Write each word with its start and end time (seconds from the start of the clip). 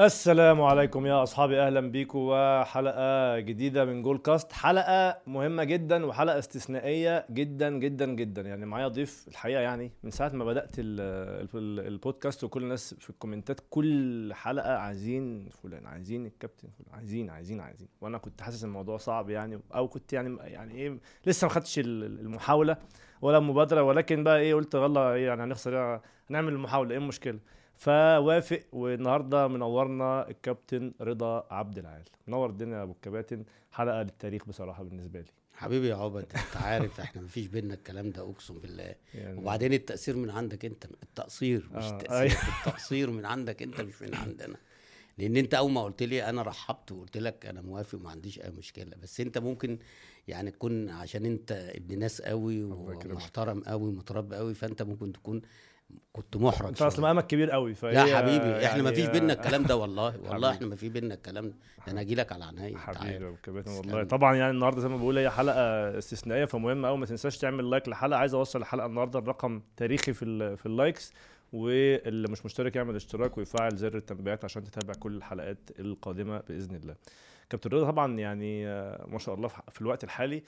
السلام 0.00 0.62
عليكم 0.62 1.06
يا 1.06 1.22
أصحابي 1.22 1.60
أهلا 1.62 1.80
بيكم 1.80 2.18
وحلقة 2.18 3.38
جديدة 3.38 3.84
من 3.84 4.02
جول 4.02 4.18
كاست 4.18 4.52
حلقة 4.52 5.18
مهمة 5.26 5.64
جدا 5.64 6.06
وحلقة 6.06 6.38
استثنائية 6.38 7.26
جدا 7.30 7.70
جدا 7.70 8.06
جدا. 8.06 8.42
يعني 8.42 8.66
معايا 8.66 8.88
ضيف 8.88 9.24
الحقيقة 9.28 9.60
يعني 9.60 9.92
من 10.02 10.10
ساعة 10.10 10.28
ما 10.28 10.44
بدأت 10.44 10.78
ال 10.78 11.00
ال 11.54 11.86
البودكاست 11.86 12.44
وكل 12.44 12.62
الناس 12.62 12.94
في 12.94 13.10
الكومنتات 13.10 13.60
كل 13.70 14.30
حلقة 14.34 14.76
عايزين 14.76 15.48
فلان 15.48 15.86
عايزين 15.86 16.26
الكابتن 16.26 16.68
فلان 16.78 16.94
عايزين 16.94 17.30
عايزين 17.30 17.60
عايزين. 17.60 17.88
وأنا 18.00 18.18
كنت 18.18 18.40
حاسس 18.42 18.64
الموضوع 18.64 18.96
صعب 18.96 19.30
يعني 19.30 19.60
أو 19.74 19.88
كنت 19.88 20.12
يعني 20.12 20.36
يعني 20.42 20.74
إيه 20.74 20.98
لسه 21.26 21.46
ما 21.46 21.52
خدتش 21.52 21.78
المحاولة 21.84 22.76
ولا 23.22 23.38
المبادره 23.38 23.82
ولكن 23.82 24.24
بقى 24.24 24.38
إيه 24.38 24.54
قلت 24.54 24.74
يلا 24.74 25.12
إيه 25.12 25.26
يعني 25.26 25.42
هنخسر 25.42 25.76
إيه؟ 25.94 26.02
هنعمل 26.30 26.52
المحاولة 26.52 26.90
إيه 26.90 26.98
المشكلة؟ 26.98 27.38
فوافق 27.76 28.60
والنهارده 28.72 29.48
منورنا 29.48 30.28
الكابتن 30.30 30.92
رضا 31.00 31.46
عبد 31.50 31.78
العال. 31.78 32.02
منور 32.26 32.50
الدنيا 32.50 32.76
يا 32.78 32.82
أبو 32.82 32.92
الكباتن. 32.92 33.44
حلقة 33.72 34.02
للتاريخ 34.02 34.46
بصراحة 34.46 34.82
بالنسبة 34.82 35.20
لي. 35.20 35.30
حبيبي 35.54 35.88
يا 35.88 35.94
عبد 35.94 36.16
أنت 36.16 36.56
عارف 36.56 37.00
إحنا 37.00 37.22
مفيش 37.22 37.46
بينا 37.46 37.74
الكلام 37.74 38.10
ده 38.10 38.22
أقسم 38.22 38.58
بالله. 38.58 38.94
يعني 39.14 39.38
وبعدين 39.38 39.72
التأثير 39.72 40.16
من 40.16 40.30
عندك 40.30 40.64
أنت 40.64 40.84
التقصير 41.02 41.68
مش 41.74 41.84
آه 41.84 41.90
التاثير 41.90 42.18
أيوه. 42.18 42.58
التقصير 42.58 43.10
من 43.10 43.26
عندك 43.26 43.62
أنت 43.62 43.80
مش 43.80 44.02
من 44.02 44.14
عندنا. 44.14 44.56
لأن 45.18 45.36
أنت 45.36 45.54
أول 45.54 45.72
ما 45.72 45.84
قلت 45.84 46.02
لي 46.02 46.28
أنا 46.28 46.42
رحبت 46.42 46.92
وقلت 46.92 47.16
لك 47.16 47.46
أنا 47.46 47.60
موافق 47.62 47.98
وما 47.98 48.10
عنديش 48.10 48.40
أي 48.40 48.50
مشكلة. 48.50 48.96
بس 49.02 49.20
أنت 49.20 49.38
ممكن 49.38 49.78
يعني 50.28 50.50
تكون 50.50 50.88
عشان 50.90 51.26
أنت 51.26 51.52
ابن 51.52 51.98
ناس 51.98 52.22
قوي 52.22 52.64
ومحترم 52.64 53.60
قوي 53.60 53.88
ومتربي 53.88 54.36
قوي 54.36 54.54
فأنت 54.54 54.82
ممكن 54.82 55.12
تكون 55.12 55.42
كنت 56.12 56.36
محرج 56.36 56.68
انت 56.68 56.82
اصل 56.82 57.02
مقامك 57.02 57.26
كبير 57.26 57.50
قوي 57.50 57.74
يا 57.82 58.16
حبيبي 58.16 58.44
إحنا 58.44 58.60
يعني 58.60 58.82
ما 58.82 58.92
فيش 58.92 59.06
بينا 59.06 59.32
الكلام 59.32 59.62
ده 59.62 59.76
والله 59.82 60.20
والله 60.30 60.50
إحنا 60.50 60.66
ما 60.66 60.76
في 60.76 60.88
بينا 60.88 61.14
الكلام 61.14 61.48
ده. 61.48 61.54
أنا 61.88 62.00
أجي 62.00 62.14
لك 62.14 62.32
على 62.32 62.44
عينيا 62.44 62.78
حبيبي 62.78 63.36
كابتن 63.42 63.70
والله 63.70 64.04
طبعا 64.04 64.36
يعني 64.36 64.50
النهارده 64.50 64.80
زي 64.80 64.88
ما 64.88 64.96
بقول 64.96 65.18
هي 65.18 65.30
حلقة 65.30 65.98
استثنائية 65.98 66.44
فمهم 66.44 66.86
قوي 66.86 66.98
ما 66.98 67.06
تنساش 67.06 67.38
تعمل 67.38 67.70
لايك 67.70 67.88
للحلقة. 67.88 68.18
عايز 68.18 68.34
أوصل 68.34 68.58
الحلقة 68.60 68.86
النهارده 68.86 69.18
الرقم 69.18 69.60
تاريخي 69.76 70.12
في 70.12 70.56
في 70.56 70.66
اللايكس 70.66 71.12
واللي 71.52 72.28
مش 72.28 72.44
مشترك 72.44 72.76
يعمل 72.76 72.96
اشتراك 72.96 73.38
ويفعل 73.38 73.76
زر 73.76 73.96
التنبيهات 73.96 74.44
عشان 74.44 74.64
تتابع 74.64 74.94
كل 74.94 75.16
الحلقات 75.16 75.58
القادمة 75.78 76.38
بإذن 76.48 76.74
الله. 76.74 76.94
كابتن 77.50 77.70
رضا 77.70 77.90
طبعا 77.90 78.18
يعني 78.18 78.66
ما 79.06 79.18
شاء 79.18 79.34
الله 79.34 79.48
في 79.48 79.80
الوقت 79.80 80.04
الحالي 80.04 80.42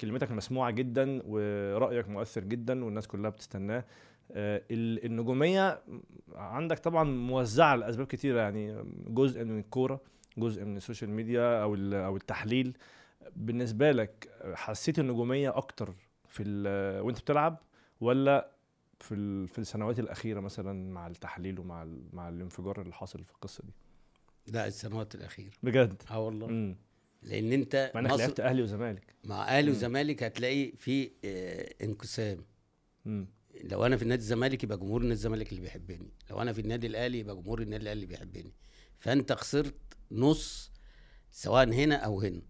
كلمتك 0.00 0.30
مسموعة 0.30 0.70
جدا 0.70 1.22
ورأيك 1.26 2.08
مؤثر 2.08 2.44
جدا 2.44 2.84
والناس 2.84 3.06
كلها 3.06 3.30
بتستناه. 3.30 3.84
النجومية 4.30 5.82
عندك 6.34 6.78
طبعا 6.78 7.04
موزعة 7.04 7.76
لأسباب 7.76 8.06
كتيرة 8.06 8.40
يعني 8.40 8.84
جزء 9.08 9.44
من 9.44 9.58
الكورة 9.58 10.00
جزء 10.38 10.64
من 10.64 10.76
السوشيال 10.76 11.10
ميديا 11.10 11.62
أو 11.62 11.74
أو 11.92 12.16
التحليل. 12.16 12.76
بالنسبة 13.36 13.92
لك 13.92 14.28
حسيت 14.54 14.98
النجومية 14.98 15.56
أكتر 15.56 15.94
في 16.28 16.42
وأنت 17.04 17.18
بتلعب 17.20 17.58
ولا 18.00 18.50
في 19.00 19.46
في 19.46 19.58
السنوات 19.58 19.98
الأخيرة 19.98 20.40
مثلا 20.40 20.92
مع 20.92 21.06
التحليل 21.06 21.58
ومع 21.60 21.86
مع 22.12 22.28
الانفجار 22.28 22.80
اللي 22.82 22.94
حاصل 22.94 23.24
في 23.24 23.30
القصة 23.32 23.64
دي؟ 23.64 23.72
لا 24.52 24.66
السنوات 24.66 25.14
الأخيرة. 25.14 25.50
بجد؟ 25.62 26.02
آه 26.10 26.18
والله. 26.20 26.46
مم. 26.46 26.76
لأن 27.22 27.52
أنت 27.52 27.90
مع 27.94 28.00
إنك 28.00 28.10
لعبت 28.12 28.40
أهلي 28.40 28.62
وزمالك. 28.62 29.14
مع 29.24 29.48
أهلي 29.48 29.70
وزمالك 29.70 30.22
هتلاقي 30.22 30.72
في 30.72 31.10
آه 31.24 31.74
انقسام. 31.82 32.38
لو 33.62 33.86
أنا 33.86 33.96
في 33.96 34.02
النادي 34.02 34.22
الزمالك 34.22 34.64
يبقى 34.64 34.78
جمهور 34.78 35.00
النادي 35.00 35.14
الزمالك 35.14 35.50
اللي 35.50 35.60
بيحبني. 35.60 36.10
لو 36.30 36.42
أنا 36.42 36.52
في 36.52 36.60
النادي 36.60 36.86
الأهلي 36.86 37.18
يبقى 37.18 37.36
جمهور 37.36 37.62
النادي 37.62 37.82
الأهلي 37.82 37.96
اللي 38.02 38.06
بيحبني. 38.06 38.52
فأنت 39.00 39.32
خسرت 39.32 39.74
نص 40.12 40.70
سواء 41.30 41.68
هنا 41.68 41.94
أو 41.96 42.20
هنا. 42.20 42.42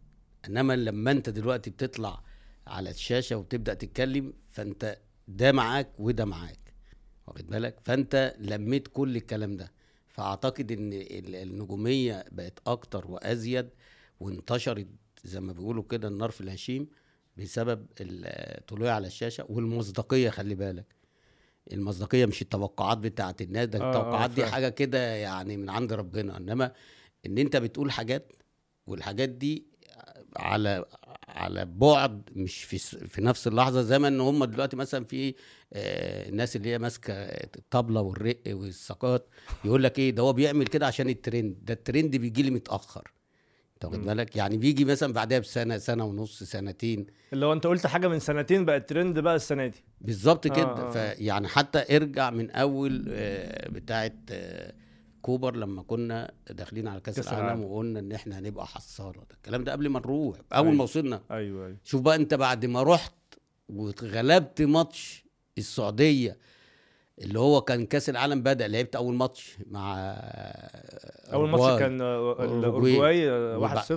إنما 0.49 0.77
لما 0.77 1.11
أنت 1.11 1.31
دلوقتي 1.31 1.71
بتطلع 1.71 2.23
على 2.67 2.91
الشاشة 2.91 3.37
وبتبدأ 3.37 3.75
تتكلم 3.75 4.33
فأنت 4.49 4.99
ده 5.29 5.53
معاك 5.53 5.91
وده 5.99 6.25
معاك. 6.25 6.75
واخد 7.27 7.47
بالك؟ 7.47 7.79
فأنت 7.85 8.35
لميت 8.39 8.89
كل 8.89 9.17
الكلام 9.17 9.57
ده. 9.57 9.73
فأعتقد 10.09 10.73
إن 10.73 10.91
النجومية 11.35 12.25
بقت 12.33 12.59
أكتر 12.67 13.07
وأزيد 13.11 13.69
وانتشرت 14.21 14.87
زي 15.25 15.41
ما 15.41 15.53
بيقولوا 15.53 15.83
كده 15.83 16.09
النار 16.09 16.31
في 16.31 16.41
الهشيم 16.41 16.89
بسبب 17.37 17.87
الطلوع 18.01 18.91
على 18.91 19.07
الشاشة 19.07 19.47
والمصداقية 19.49 20.31
خلي 20.31 20.55
بالك. 20.55 20.87
المصداقية 21.73 22.27
مش 22.27 22.43
التوقعات 22.43 22.99
بتاعت 22.99 23.43
الناس 23.43 23.69
ده 23.69 23.81
آه، 23.81 23.89
التوقعات 23.89 24.31
آه 24.31 24.35
دي 24.35 24.47
حاجة 24.47 24.69
كده 24.69 24.99
يعني 25.15 25.57
من 25.57 25.71
عند 25.71 25.93
ربنا. 25.93 26.37
إنما 26.37 26.73
إن 27.27 27.39
أنت 27.39 27.57
بتقول 27.57 27.91
حاجات 27.93 28.33
والحاجات 28.87 29.29
دي 29.29 29.67
على 30.37 30.85
على 31.29 31.65
بعد 31.65 32.31
مش 32.33 32.65
في 32.65 32.79
في 33.09 33.21
نفس 33.21 33.47
اللحظة 33.47 33.83
زي 33.83 33.99
ما 33.99 34.09
ان 34.09 34.21
هم 34.21 34.45
دلوقتي 34.45 34.77
مثلا 34.77 35.05
في 35.05 35.35
آه 35.73 36.29
الناس 36.29 36.57
اللي 36.57 36.69
هي 36.69 36.79
ماسكة 36.79 37.13
الطبلة 37.13 38.01
والرق 38.01 38.41
والسقاط 38.47 39.29
يقول 39.65 39.83
لك 39.83 39.99
إيه؟ 39.99 40.11
ده 40.11 40.23
هو 40.23 40.33
بيعمل 40.33 40.67
كده 40.67 40.87
عشان 40.87 41.09
الترند. 41.09 41.57
ده 41.65 41.75
الترند 41.75 42.17
بيجي 42.17 42.43
لي 42.43 42.51
متأخر. 42.51 43.13
انت 43.85 43.95
واخد 43.95 44.07
بالك؟ 44.07 44.37
يعني 44.37 44.57
بيجي 44.57 44.85
مثلا 44.85 45.13
بعدها 45.13 45.39
بسنة 45.39 45.79
سنة 45.79 46.05
ونص 46.05 46.43
سنتين. 46.43 47.07
اللي 47.33 47.47
هو 47.47 47.53
انت 47.53 47.67
قلت 47.67 47.87
حاجة 47.87 48.09
من 48.09 48.19
سنتين 48.19 48.65
بقت 48.65 48.89
ترند 48.89 49.19
بقى 49.19 49.37
السنة 49.37 49.67
دي. 49.67 49.85
بالظبط 50.01 50.47
كده. 50.49 50.63
آه. 50.63 50.89
آه. 50.89 50.91
فيعني 51.15 51.49
حتى 51.49 51.97
ارجع 51.97 52.31
من 52.31 52.51
أول 52.51 53.05
آه 53.09 53.69
بتاعه 53.71 54.13
آه 54.31 54.75
كوبر 55.23 55.57
لما 55.57 55.83
كنا 55.83 56.33
داخلين 56.51 56.89
على 56.89 57.01
كأس 57.01 57.19
العالم. 57.29 57.65
وقلنا 57.65 57.99
إن 58.01 58.13
إحنا 58.13 58.39
هنبقى 58.39 58.67
حصالة. 58.67 59.21
ده 59.21 59.37
الكلام 59.37 59.65
ده 59.65 59.73
قبل 59.73 59.89
ما 59.89 59.99
نروح 60.01 60.37
أول 60.53 60.65
أيوة. 60.67 60.77
ما 60.77 60.83
وصلنا. 60.85 61.23
أيوه 61.31 61.67
أيوه. 61.67 61.77
شوف 61.85 62.01
بقى 62.01 62.17
أنت 62.17 62.35
بعد 62.35 62.67
ما 62.67 62.83
رحت 62.83 63.13
واتغلبت 63.69 64.63
ماتش 64.63 65.25
السعودية 65.59 66.39
اللي 67.23 67.39
هو 67.39 67.61
كان 67.61 67.87
كأس 67.87 68.11
العالم 68.11 68.43
بدأ 68.43 68.69
لعبت 68.69 68.97
أول 68.97 69.15
ماتش 69.15 69.57
مع 69.71 69.97
أول 71.33 71.49
ماتش 71.51 71.79
كان 71.79 72.01
الاورجواي 72.01 73.29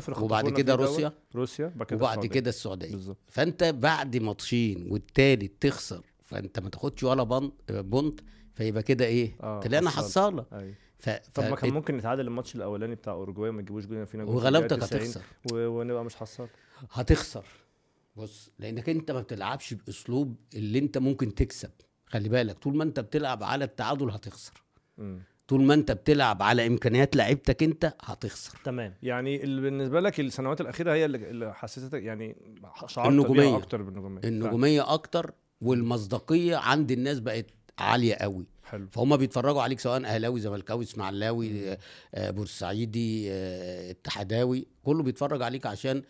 1-0 0.09 0.19
وبعد 0.21 0.49
كده 0.49 0.75
روسيا. 0.75 1.11
روسيا 1.35 1.73
وبعد 1.91 2.25
كده 2.25 2.49
السعودية. 2.49 2.91
بالزبط. 2.91 3.17
فأنت 3.27 3.63
بعد 3.63 4.17
ماتشين 4.17 4.87
والتالت 4.91 5.61
تخسر 5.61 6.01
فأنت 6.23 6.59
ما 6.59 6.69
تاخدش 6.69 7.03
ولا 7.03 7.49
point 7.69 8.19
فيبقى 8.53 8.83
كده 8.83 9.05
إيه؟ 9.05 9.35
آه 9.43 9.59
طلعنا 9.59 9.89
حصالة. 9.89 10.45
أيوة. 10.53 10.73
ف... 10.99 11.09
طب 11.33 11.43
ما 11.43 11.55
كان 11.55 11.73
ممكن 11.73 11.97
نتعادل 11.97 12.27
الماتش 12.27 12.55
الأولاني 12.55 12.95
بتاع 12.95 13.13
اورجواي 13.13 13.49
وما 13.49 13.61
تجيبوش 13.61 13.85
جول 13.85 14.05
فينا 14.05 14.23
جول 14.23 14.35
وغلبتك 14.35 14.83
هتخسر. 14.83 15.21
و... 15.51 15.55
ونبقى 15.67 16.05
مش 16.05 16.15
حصال. 16.15 16.47
هتخسر. 16.91 17.45
بص 18.15 18.49
لأنك 18.59 18.89
أنت 18.89 19.11
ما 19.11 19.21
بتلعبش 19.21 19.73
بأسلوب 19.73 20.35
اللي 20.55 20.79
أنت 20.79 20.97
ممكن 20.97 21.35
تكسب. 21.35 21.69
خلي 22.15 22.29
بالك 22.29 22.59
طول 22.59 22.77
ما 22.77 22.83
انت 22.83 22.99
بتلعب 22.99 23.43
على 23.43 23.65
التعادل 23.65 24.09
هتخسر. 24.09 24.63
م. 24.97 25.17
طول 25.47 25.61
ما 25.61 25.73
انت 25.73 25.91
بتلعب 25.91 26.43
على 26.43 26.67
إمكانيات 26.67 27.15
لعيبتك 27.15 27.63
انت 27.63 27.93
هتخسر. 28.01 28.57
تمام. 28.63 28.93
يعني 29.03 29.43
اللي 29.43 29.61
بالنسبة 29.61 29.99
لك 29.99 30.19
السنوات 30.19 30.61
الأخيرة 30.61 30.93
هي 30.93 31.05
اللي 31.05 31.53
حسستك 31.53 32.03
يعني 32.03 32.35
شعرت 32.87 33.09
النجومية. 33.09 33.57
أكتر 33.57 33.81
بالنجومية. 33.81 34.21
النجومية. 34.23 34.93
أكتر 34.93 35.31
والمصداقية 35.61 36.55
عند 36.55 36.91
الناس 36.91 37.19
بقت 37.19 37.45
عالية 37.79 38.15
قوي. 38.15 38.45
حلو. 38.65 38.87
فهم 38.91 39.17
بيتفرجوا 39.17 39.61
عليك 39.61 39.79
سواء 39.79 40.05
أهلاوي 40.05 40.39
زملكاوي 40.39 40.83
إسماعيلاوي 40.83 41.77
آه، 42.13 42.29
بورسعيدي 42.31 43.31
آه، 43.31 43.91
اتحداوي 43.91 44.67
كله 44.83 45.03
بيتفرج 45.03 45.41
عليك 45.41 45.65
عشان 45.65 46.03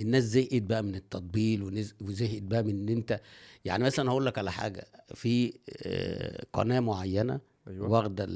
الناس 0.00 0.24
زهقت 0.24 0.62
بقى 0.62 0.82
من 0.82 0.94
التطبيل 0.94 1.62
وزهقت 2.00 2.42
بقى 2.42 2.62
من 2.62 2.70
إن 2.70 2.88
أنت 2.88 3.20
يعني 3.64 3.84
مثلا 3.84 4.10
هقول 4.10 4.26
لك 4.26 4.38
على 4.38 4.52
حاجة 4.52 4.86
في 5.14 5.52
آه، 5.82 6.44
قناة 6.52 6.80
معينة 6.80 7.40
أيوة. 7.68 7.88
واخدة 7.90 8.26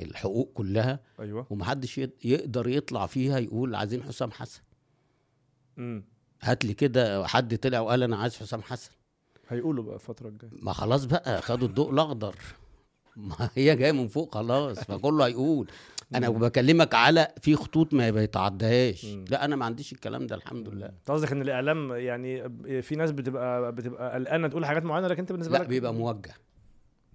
الحقوق 0.00 0.52
كلها 0.54 1.00
أيوه. 1.20 1.46
ومحدش 1.50 1.98
يقدر 2.24 2.68
يطلع 2.68 3.06
فيها 3.06 3.38
يقول 3.38 3.74
عايزين 3.74 4.02
حسام 4.02 4.30
حسن. 4.30 4.60
امم 5.78 6.04
هات 6.42 6.64
لي 6.64 6.74
كده 6.74 7.26
حد 7.26 7.58
طلع 7.58 7.80
وقال 7.80 8.02
أنا 8.02 8.16
عايز 8.16 8.36
حسام 8.36 8.62
حسن. 8.62 8.90
هيقولوا 9.48 9.84
بقى 9.84 9.94
الفترة 9.94 10.28
الجاية. 10.28 10.50
ما 10.62 10.72
خلاص 10.72 11.04
بقى 11.04 11.42
خدوا 11.42 11.68
الضوء 11.68 11.90
الأخضر. 11.90 12.36
ما 13.16 13.50
هي 13.54 13.76
جاية 13.76 13.92
من 13.92 14.08
فوق 14.08 14.34
خلاص 14.34 14.78
فكله 14.80 15.26
هيقول. 15.26 15.70
أنا 16.14 16.28
بكلمك 16.30 16.94
على 16.94 17.28
في 17.40 17.56
خطوط 17.56 17.94
ما 17.94 18.10
بيتعدهاش. 18.10 19.04
لا 19.04 19.44
أنا 19.44 19.56
ما 19.56 19.64
عنديش 19.64 19.92
الكلام 19.92 20.26
ده 20.26 20.36
الحمد 20.36 20.68
لله. 20.68 20.86
أنت 20.86 21.10
قصدك 21.10 21.32
إن 21.32 21.42
الإعلام 21.42 21.92
يعني 21.92 22.50
في 22.82 22.96
ناس 22.96 23.10
بتبقى 23.10 23.72
بتبقى 23.72 24.14
قلقانة 24.14 24.48
تقول 24.48 24.66
حاجات 24.66 24.82
معينة 24.84 25.08
لكن 25.08 25.20
أنت 25.20 25.32
بالنسبة 25.32 25.58
لا 25.58 25.62
لك 25.62 25.68
بيبقى 25.68 25.94
موجه. 25.94 26.34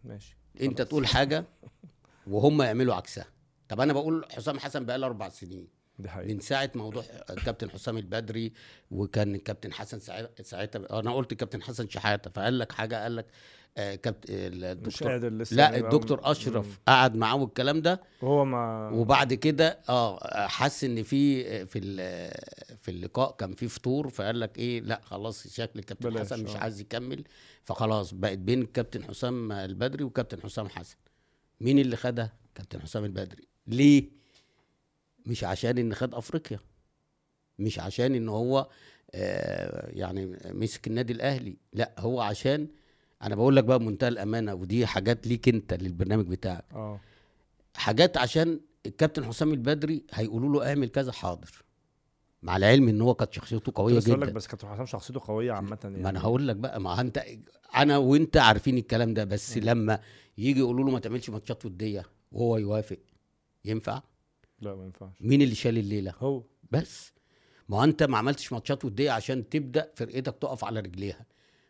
ماشي. 0.04 0.38
أنت. 0.62 0.82
تقول 0.82 1.08
حاجة 1.08 1.46
وهم 2.28 2.62
يعملوا 2.62 2.96
عكسها. 2.96 3.26
طب 3.70 3.82
أنا 3.82 3.94
بقول 3.94 4.26
حسام 4.32 4.60
حسن 4.60 4.86
بقى 4.86 4.98
له 4.98 5.08
أربع 5.08 5.30
سنين. 5.30 5.68
دي 6.00 6.10
حقيقة. 6.10 6.34
من 6.34 6.40
ساعة 6.40 6.72
موضوع 6.76 7.04
الكابتن 7.30 7.70
حسام 7.70 7.98
البدري 7.98 8.54
وكان 8.92 9.36
الكابتن 9.36 9.74
حسن 9.74 10.00
ساعتها 10.00 10.44
ساعتها 10.44 11.00
أنا 11.00 11.14
قلت 11.14 11.32
الكابتن 11.32 11.62
حسن 11.62 11.90
شحاتة 11.90 12.30
فقال 12.30 12.60
لك 12.60 12.72
حاجة 12.72 13.04
قال 13.04 13.16
لك 13.16 13.26
آه 13.78 13.96
كابتن 13.96 14.34
مش 14.34 14.64
الدكتور 14.64 15.12
قادر 15.12 15.30
لسه 15.30 15.56
لا 15.56 15.78
الدكتور 15.78 16.32
أشرف 16.32 16.80
قعد 16.88 17.16
معاه 17.16 17.36
والكلام 17.36 17.82
ده. 17.82 18.02
وهو 18.22 18.46
ما 18.46 18.90
وبعد 18.90 19.34
كده 19.34 19.80
آه 19.90 20.48
حس 20.48 20.84
إن 20.84 21.04
في 21.04 21.44
في 21.66 21.80
في 22.82 22.92
اللقاء 22.92 23.36
كان 23.36 23.54
في 23.54 23.68
فطور 23.68 24.10
فقال 24.10 24.40
لك 24.40 24.58
إيه 24.58 24.82
لا 24.82 25.02
خلاص 25.04 25.48
شكل 25.48 25.80
الكابتن 25.80 26.20
حسن 26.20 26.44
مش 26.44 26.56
آه. 26.56 26.58
عايز 26.60 26.80
يكمل 26.82 27.24
فخلاص 27.64 28.14
بقت 28.14 28.38
بين 28.38 28.62
الكابتن 28.62 29.04
حسام 29.04 29.52
البدري 29.52 30.04
وكابتن 30.04 30.42
حسام 30.42 30.70
حسن. 30.70 30.96
مين 31.62 31.80
اللي 31.80 31.96
خدها؟ 31.96 32.34
كابتن 32.56 32.82
حسام 32.82 33.06
البدري. 33.06 33.48
ليه؟ 33.68 34.10
مش 35.28 35.44
عشان 35.44 35.78
إن 35.78 35.94
خد 35.94 36.14
أفريقيا 36.16 36.60
مش 37.60 37.80
عشان 37.80 38.16
إن 38.16 38.30
هو 38.30 38.68
آه 39.14 39.90
يعني 39.90 40.38
مسك 40.46 40.88
النادي 40.88 41.14
الأهلي 41.14 41.58
لا 41.74 41.94
هو 42.00 42.22
عشان 42.22 42.68
أنا 43.22 43.36
بقول 43.36 43.56
لك 43.56 43.64
بقى 43.64 43.80
بمنتهى 43.80 44.08
الأمانة 44.08 44.54
ودي 44.54 44.86
حاجات 44.86 45.28
ليك 45.28 45.48
أنت 45.50 45.74
للبرنامج 45.74 46.28
بتاعك. 46.28 46.66
آه. 46.74 47.00
حاجات 47.76 48.18
عشان 48.18 48.60
الكابتن 48.86 49.26
حسام 49.26 49.52
البدري 49.54 50.04
هيقولوا 50.14 50.50
له 50.54 50.70
اعمل 50.70 50.90
كذا 50.90 51.12
حاضر 51.12 51.64
مع 52.42 52.58
العلم 52.58 52.90
إن 52.90 53.02
هو 53.02 53.14
كانت 53.14 53.34
شخصيته 53.34 53.72
قوية 53.76 53.96
بس 53.98 54.08
أقول 54.08 54.22
لك 54.22 54.28
جدا. 54.28 54.36
بس 54.36 54.48
كابتن 54.48 54.68
حسام 54.68 54.86
شخصيته 54.86 55.20
قوية 55.24 55.52
عامة 55.52 55.78
يعني 55.84 55.98
ما 55.98 56.10
أنا 56.10 56.22
هقول 56.22 56.48
لك 56.48 56.56
بقى 56.56 56.82
ما 56.82 57.02
أنت 57.02 57.24
أنا 57.76 57.98
وأنت 57.98 58.38
عارفين 58.38 58.78
الكلام 58.78 59.14
ده 59.14 59.24
بس 59.24 59.58
لما 59.58 60.00
يجي 60.38 60.60
يقولوا 60.60 60.86
له 60.86 60.92
ما 60.92 61.00
تعملش 61.00 61.30
ماتشات 61.30 61.66
ودية 61.66 62.06
وهو 62.32 62.58
يوافق 62.58 62.98
ينفع؟ 63.66 64.02
لا 64.62 64.76
ما 64.76 64.86
ينفعش. 64.86 65.14
مين 65.22 65.42
اللي 65.42 65.56
شال 65.56 65.78
الليلة؟ 65.78 66.14
هو. 66.20 66.44
بس. 66.72 67.14
ما 67.70 67.84
انت 67.84 68.04
ما 68.04 68.18
عملتش 68.18 68.54
ماتشات 68.54 68.86
ودية 68.86 69.12
عشان 69.12 69.50
تبدأ 69.50 69.92
فرقتك 69.96 70.36
تقف 70.42 70.64
على 70.66 70.80
رجليها 70.80 71.26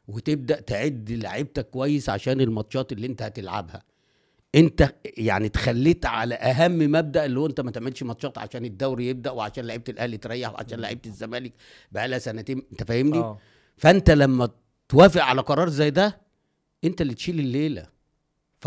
وتبدأ 0.07 0.59
تعد 0.61 1.11
لعيبتك 1.11 1.69
كويس 1.69 2.09
عشان 2.09 2.41
الماتشات 2.41 2.91
اللي 2.91 3.07
انت 3.07 3.21
هتلعبها. 3.21 3.83
انت 4.55 4.93
يعني 5.17 5.49
تخليت 5.49 6.05
على 6.05 6.35
أهم 6.35 6.77
مبدأ 6.91 7.25
اللي 7.25 7.39
هو 7.39 7.45
انت 7.45 7.61
ما 7.61 7.71
تعملش 7.71 8.03
ماتشات 8.03 8.37
عشان 8.37 8.65
الدوري 8.65 9.07
يبدأ 9.07 9.31
وعشان 9.31 9.65
لعيبة 9.65 9.83
الأهلي 9.89 10.17
تريح 10.17 10.53
وعشان 10.53 10.79
لعيبة 10.79 11.01
الزمالك 11.05 11.53
بقى 11.91 12.07
لها 12.07 12.19
سنتين 12.19 12.61
انت 12.71 12.83
فاهمني؟ 12.83 13.17
آه. 13.17 13.37
فانت 13.77 14.09
لما 14.11 14.49
توافق 14.89 15.23
على 15.23 15.41
قرار 15.41 15.69
زي 15.69 15.89
ده 15.89 16.21
انت 16.83 17.01
اللي 17.01 17.13
تشيل 17.13 17.39
الليلة. 17.39 17.87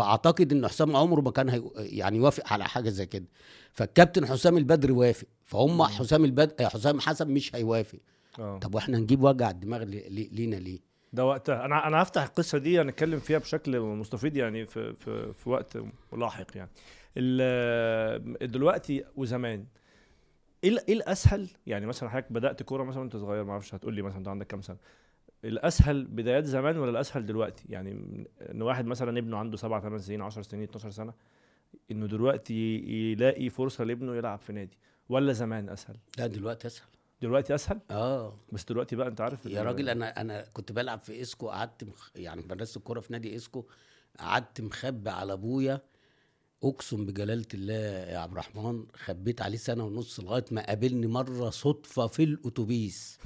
فاعتقد 0.01 0.51
ان 0.53 0.67
حسام 0.67 0.95
عمره 0.95 1.21
ما 1.21 1.31
كان 1.31 1.49
هي 1.49 1.63
يعني 1.75 2.17
يوافق 2.17 2.53
على 2.53 2.63
حاجة 2.65 2.89
زي 2.89 3.05
كده. 3.05 3.25
فالكابتن 3.73 4.25
حسام 4.25 4.57
البدري 4.57 4.91
وافق. 4.91 5.27
فهم 5.45 5.83
حسام 5.83 6.25
البد... 6.25 6.61
حسام 6.63 6.99
حسن 6.99 7.27
مش 7.27 7.55
هيوافق. 7.55 7.99
آه. 8.39 8.59
طب 8.59 8.75
وإحنا 8.75 8.97
نجيب 8.97 9.23
وجع 9.23 9.49
الدماغ 9.49 9.83
لي... 9.83 10.09
لي... 10.09 10.29
لينا 10.31 10.55
ليه؟ 10.55 10.79
ده 11.13 11.25
وقتها 11.25 11.65
أنا 11.65 11.87
أنا 11.87 12.01
هفتح 12.01 12.23
القصة 12.23 12.57
دي 12.57 12.81
هنتكلم 12.81 13.19
فيها 13.19 13.37
بشكل 13.37 13.79
مستفيض 13.79 14.37
يعني 14.37 14.65
في 14.65 14.93
في 14.93 15.33
في 15.33 15.49
وقت 15.49 15.77
ملاحق 16.13 16.47
يعني. 16.55 16.69
دلوقتي 18.47 19.03
وزمان 19.15 19.65
إيه 20.63 20.77
إيه 20.89 20.93
الأسهل؟ 20.93 21.49
يعني 21.67 21.85
مثلا 21.85 22.09
حضرتك 22.09 22.31
بدأت 22.31 22.63
كورة 22.63 22.83
مثلا 22.83 22.99
وأنت 22.99 23.17
صغير 23.17 23.43
ما 23.43 23.51
أعرفش 23.51 23.75
هتقول 23.75 23.93
لي 23.93 24.01
مثلا 24.01 24.17
أنت 24.17 24.27
عندك 24.27 24.47
كام 24.47 24.61
سنة؟ 24.61 24.77
الأسهل 25.45 26.05
بدايات 26.05 26.45
زمان 26.45 26.77
ولا 26.77 26.91
الأسهل 26.91 27.25
دلوقتي؟ 27.25 27.63
يعني 27.69 27.91
إن 28.51 28.61
واحد 28.61 28.85
مثلا 28.85 29.19
ابنه 29.19 29.37
عنده 29.37 29.57
7 29.57 29.81
8 29.81 29.97
سنين 29.97 30.21
10 30.21 30.41
سنين 30.41 30.63
12 30.63 30.89
سنة 30.89 31.13
إنه 31.91 32.07
دلوقتي 32.07 32.77
يلاقي 32.77 33.49
فرصة 33.49 33.83
لابنه 33.83 34.15
يلعب 34.15 34.39
في 34.39 34.53
نادي 34.53 34.77
ولا 35.09 35.33
زمان 35.33 35.69
أسهل؟ 35.69 35.97
لا 36.17 36.27
دلوقتي 36.27 36.67
أسهل. 36.67 36.87
دلوقتي 37.21 37.55
أسهل؟ 37.55 37.79
آه. 37.91 38.35
بس 38.51 38.65
دلوقتي 38.65 38.95
بقى 38.95 39.07
أنت 39.07 39.21
عارف 39.21 39.45
يا 39.45 39.63
راجل 39.63 39.89
أنا 39.89 40.21
أنا 40.21 40.45
كنت 40.53 40.71
بلعب 40.71 40.99
في 40.99 41.21
اسكو 41.21 41.49
قعدت 41.49 41.83
مخ... 41.83 42.09
يعني 42.15 42.41
مدرسه 42.41 42.77
الكورة 42.77 42.99
في 42.99 43.13
نادي 43.13 43.35
اسكو 43.35 43.65
قعدت 44.19 44.61
مخبي 44.61 45.09
على 45.09 45.33
أبويا 45.33 45.81
أقسم 46.63 47.05
بجلالة 47.05 47.45
الله 47.53 47.73
يا 47.73 48.17
عبد 48.17 48.31
الرحمن 48.31 48.85
خبيت 48.95 49.41
عليه 49.41 49.57
سنة 49.57 49.85
ونص 49.85 50.19
لغاية 50.19 50.45
ما 50.51 50.65
قابلني 50.65 51.07
مرة 51.07 51.49
صدفة 51.49 52.07
في 52.07 52.23
الأتوبيس. 52.23 53.19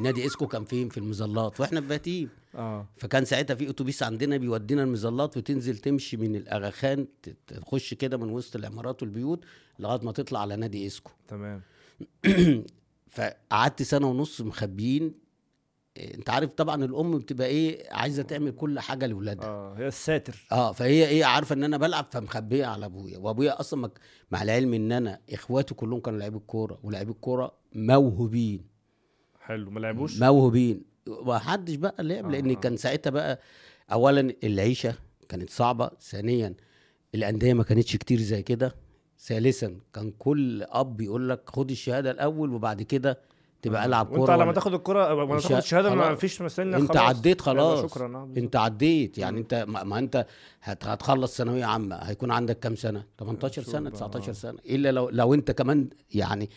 نادي 0.00 0.26
إسكو 0.26 0.46
كان 0.46 0.64
فين؟ 0.64 0.88
في 0.88 0.98
المظلات. 0.98 1.60
وإحنا 1.60 1.80
في 1.80 1.86
بهتيم. 1.86 2.28
آه. 2.54 2.86
فكان 2.96 3.24
ساعتها 3.24 3.54
في 3.54 3.70
أتوبيس 3.70 4.02
عندنا 4.02 4.36
بيودينا 4.36 4.82
المظلات 4.82 5.36
وتنزل 5.36 5.78
تمشي 5.78 6.16
من 6.16 6.36
الأغاخان 6.36 7.06
تخش 7.46 7.94
كده 7.94 8.16
من 8.16 8.30
وسط 8.30 8.56
العمارات 8.56 9.02
والبيوت 9.02 9.44
لغاية 9.78 10.00
ما 10.04 10.12
تطلع 10.12 10.40
على 10.40 10.56
نادي 10.56 10.86
إسكو. 10.86 11.10
تمام. 11.28 11.62
فقعدت 13.10 13.82
سنة 13.82 14.06
ونص 14.06 14.40
مخبيين. 14.40 15.14
أنت 15.96 16.30
عارف 16.30 16.52
طبعا 16.52 16.84
الأم 16.84 17.18
بتبقى 17.18 17.46
إيه؟ 17.46 17.92
عايزة 17.92 18.22
تعمل 18.22 18.50
كل 18.50 18.80
حاجة 18.80 19.06
لاولادها 19.06 19.48
آه 19.48 19.74
هي 19.78 19.88
الساتر. 19.88 20.46
آه 20.52 20.72
فهي 20.72 21.08
إيه؟ 21.08 21.24
عارفة 21.24 21.54
إن 21.54 21.64
أنا 21.64 21.76
بلعب 21.76 22.06
فمخبية 22.10 22.66
على 22.66 22.86
أبويا. 22.86 23.18
وأبويا 23.18 23.60
أصلا. 23.60 23.90
مع 24.30 24.42
العلم 24.42 24.74
إن 24.74 24.92
أنا 24.92 25.20
إخواتي 25.32 25.74
كلهم 25.74 26.00
كانوا 26.00 26.18
لعيبة 26.18 26.38
كورة 26.38 26.78
ولاعيبة 26.82 27.14
كورة 27.14 27.52
موهوبين. 27.74 28.75
حلو 29.46 29.70
ما 29.70 29.80
لعبوش 29.80 30.20
موهوبين 30.20 30.82
ومحدش 31.08 31.74
بقى 31.74 31.94
لعب 32.04 32.30
لأن 32.30 32.50
آه. 32.50 32.54
كان 32.54 32.76
ساعتها 32.76 33.10
بقى 33.10 33.40
اولا 33.92 34.32
العيشة 34.44 34.94
كانت 35.28 35.50
صعبة 35.50 35.90
ثانيا 36.00 36.54
الأندية 37.14 37.54
ما 37.54 37.62
كانتش 37.62 37.96
كتير 37.96 38.18
زي 38.18 38.42
كده 38.42 38.74
ثالثا 39.20 39.76
كان 39.94 40.12
كل 40.18 40.62
أب 40.62 41.00
يقول 41.00 41.28
لك 41.28 41.42
خد 41.50 41.70
الشهادة 41.70 42.10
الأول 42.10 42.52
وبعد 42.54 42.82
كده 42.82 43.18
تبقى 43.62 43.84
ألعب 43.86 44.06
وأنت 44.10 44.16
كورة 44.18 44.34
لما 44.34 44.44
ولا- 44.44 44.52
تاخد 44.52 44.74
الكرة 44.74 45.12
لما 45.14 45.40
تاخد 45.40 45.52
الشهاده 45.56 45.94
ما. 45.94 46.14
فيش 46.14 46.42
مستني 46.42 46.76
أنت 46.76 46.88
خلاص. 46.92 47.02
عديت 47.16 47.40
خلاص 47.40 47.90
شكرا 47.92 48.16
آه،. 48.16 48.28
أنت 48.36 48.56
عديت 48.56 49.18
يعني 49.18 49.40
أنت 49.40 49.54
ما, 49.68 49.84
ما 49.84 49.98
أنت 49.98 50.26
هت 50.62 50.84
هتخلص 50.84 51.36
ثانوية 51.36 51.64
عامة 51.64 51.96
هيكون 51.96 52.30
عندك 52.30 52.58
كام 52.58 52.76
سنة 52.76 53.04
18 53.18 53.62
شوف 53.62 53.72
سنة 53.72 53.90
بقى، 53.90 53.98
19 53.98 54.28
آه. 54.28 54.32
سنة 54.32 54.58
إلا 54.66 54.92
لو 54.92 55.08
لو 55.08 55.34
أنت 55.34 55.50
كمان 55.50 55.88
يعني 56.14 56.44
آه، 56.44 56.48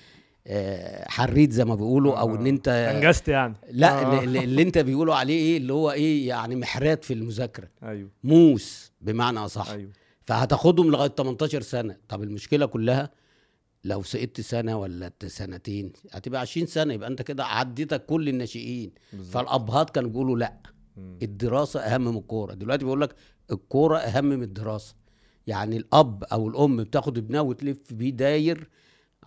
حريت 1.08 1.52
زي 1.52 1.66
ما 1.66 1.76
بيقولوا 1.76 2.20
أو 2.20 2.32
آه. 2.36 2.36
ان 2.36 2.48
أنت 2.48 2.68
أنجزت 2.68 3.28
يعني. 3.28 3.56
لا 3.72 4.02
آه. 4.20 4.24
اللي, 4.24 4.44
اللي 4.44 4.62
أنت 4.62 4.78
بيقولوا 4.78 5.16
عليه 5.16 5.38
إيه؟ 5.40 5.58
اللي 5.58 5.74
هو 5.74 5.92
إيه؟ 5.92 6.28
يعني 6.28 6.56
محرات 6.56 7.04
في 7.06 7.14
المذاكرة. 7.14 7.68
أيوه. 7.84 8.10
موس 8.24 8.92
بمعنى 9.02 9.40
أصح. 9.40 9.70
أيوه. 9.70 9.90
فهتاخدهم 10.26 10.92
لغاية 10.92 11.10
18 11.10 11.62
سنة. 11.62 11.98
طب 12.10 12.24
المشكلة 12.24 12.66
كلها 12.66 13.10
لو 13.84 14.04
سقطت 14.04 14.42
سنة 14.42 14.78
ولا 14.78 15.12
سنتين 15.28 15.92
هتبقى 16.12 16.42
20 16.42 16.68
سنة 16.68 16.94
يبقى 16.94 17.10
أنت 17.10 17.22
كده 17.22 17.46
عديتك 17.46 18.06
كل 18.06 18.30
الناشئين. 18.30 18.92
فالأبهات 19.32 19.90
كانوا 19.90 20.10
بيقولوا 20.10 20.38
لا. 20.38 20.54
الدراسة 21.24 21.80
أهم 21.80 22.02
من 22.06 22.18
الكورة. 22.18 22.54
دلوقتي 22.54 22.86
بيقول 22.86 23.02
لك 23.02 23.16
الكورة 23.52 23.98
أهم 23.98 24.26
من 24.26 24.44
الدراسة. 24.44 24.96
يعني 25.48 25.78
الأب 25.78 26.24
أو 26.24 26.48
الأم 26.50 26.78
بتاخد 26.84 27.18
ابنها 27.18 27.42
وتلف 27.42 27.94
بيه 27.94 28.10
داير 28.10 28.70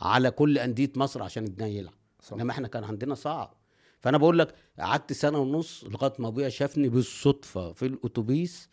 على 0.02 0.31
كل 0.31 0.58
أندية 0.58 0.93
مصر 0.96 1.22
عشان 1.22 1.44
ابنها 1.44 1.68
يلعب. 1.68 1.94
إنما 2.32 2.50
إحنا 2.50 2.68
كان 2.68 2.85
عندنا 2.85 3.14
صعب. 3.14 3.54
فأنا 4.00 4.18
بقول 4.18 4.38
لك 4.38 4.54
قعدت 4.78 5.12
سنة 5.12 5.38
ونص 5.38 5.85
لغاية 5.85 6.12
ما 6.18 6.28
أبويا 6.28 6.49
شافني 6.49 6.88
بالصدفة 6.88 7.73
في 7.73 7.87
الأتوبيس. 7.87 8.68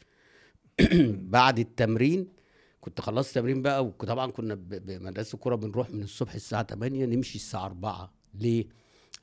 بعد 1.36 1.60
التمرين 1.60 2.28
كنت 2.82 3.02
خلصت 3.02 3.36
تمرين 3.36 3.62
بقى 3.62 3.86
وطبعا 3.86 4.32
كنا 4.32 4.56
بمدرسه 4.56 5.36
الكورة 5.36 5.56
بنروح 5.56 5.90
من 5.90 6.04
الصبح 6.04 6.34
الساعة 6.34 6.64
8 6.64 7.06
نمشي 7.06 7.36
الساعة 7.36 7.66
4 7.66 8.14
ليه؟ 8.34 8.68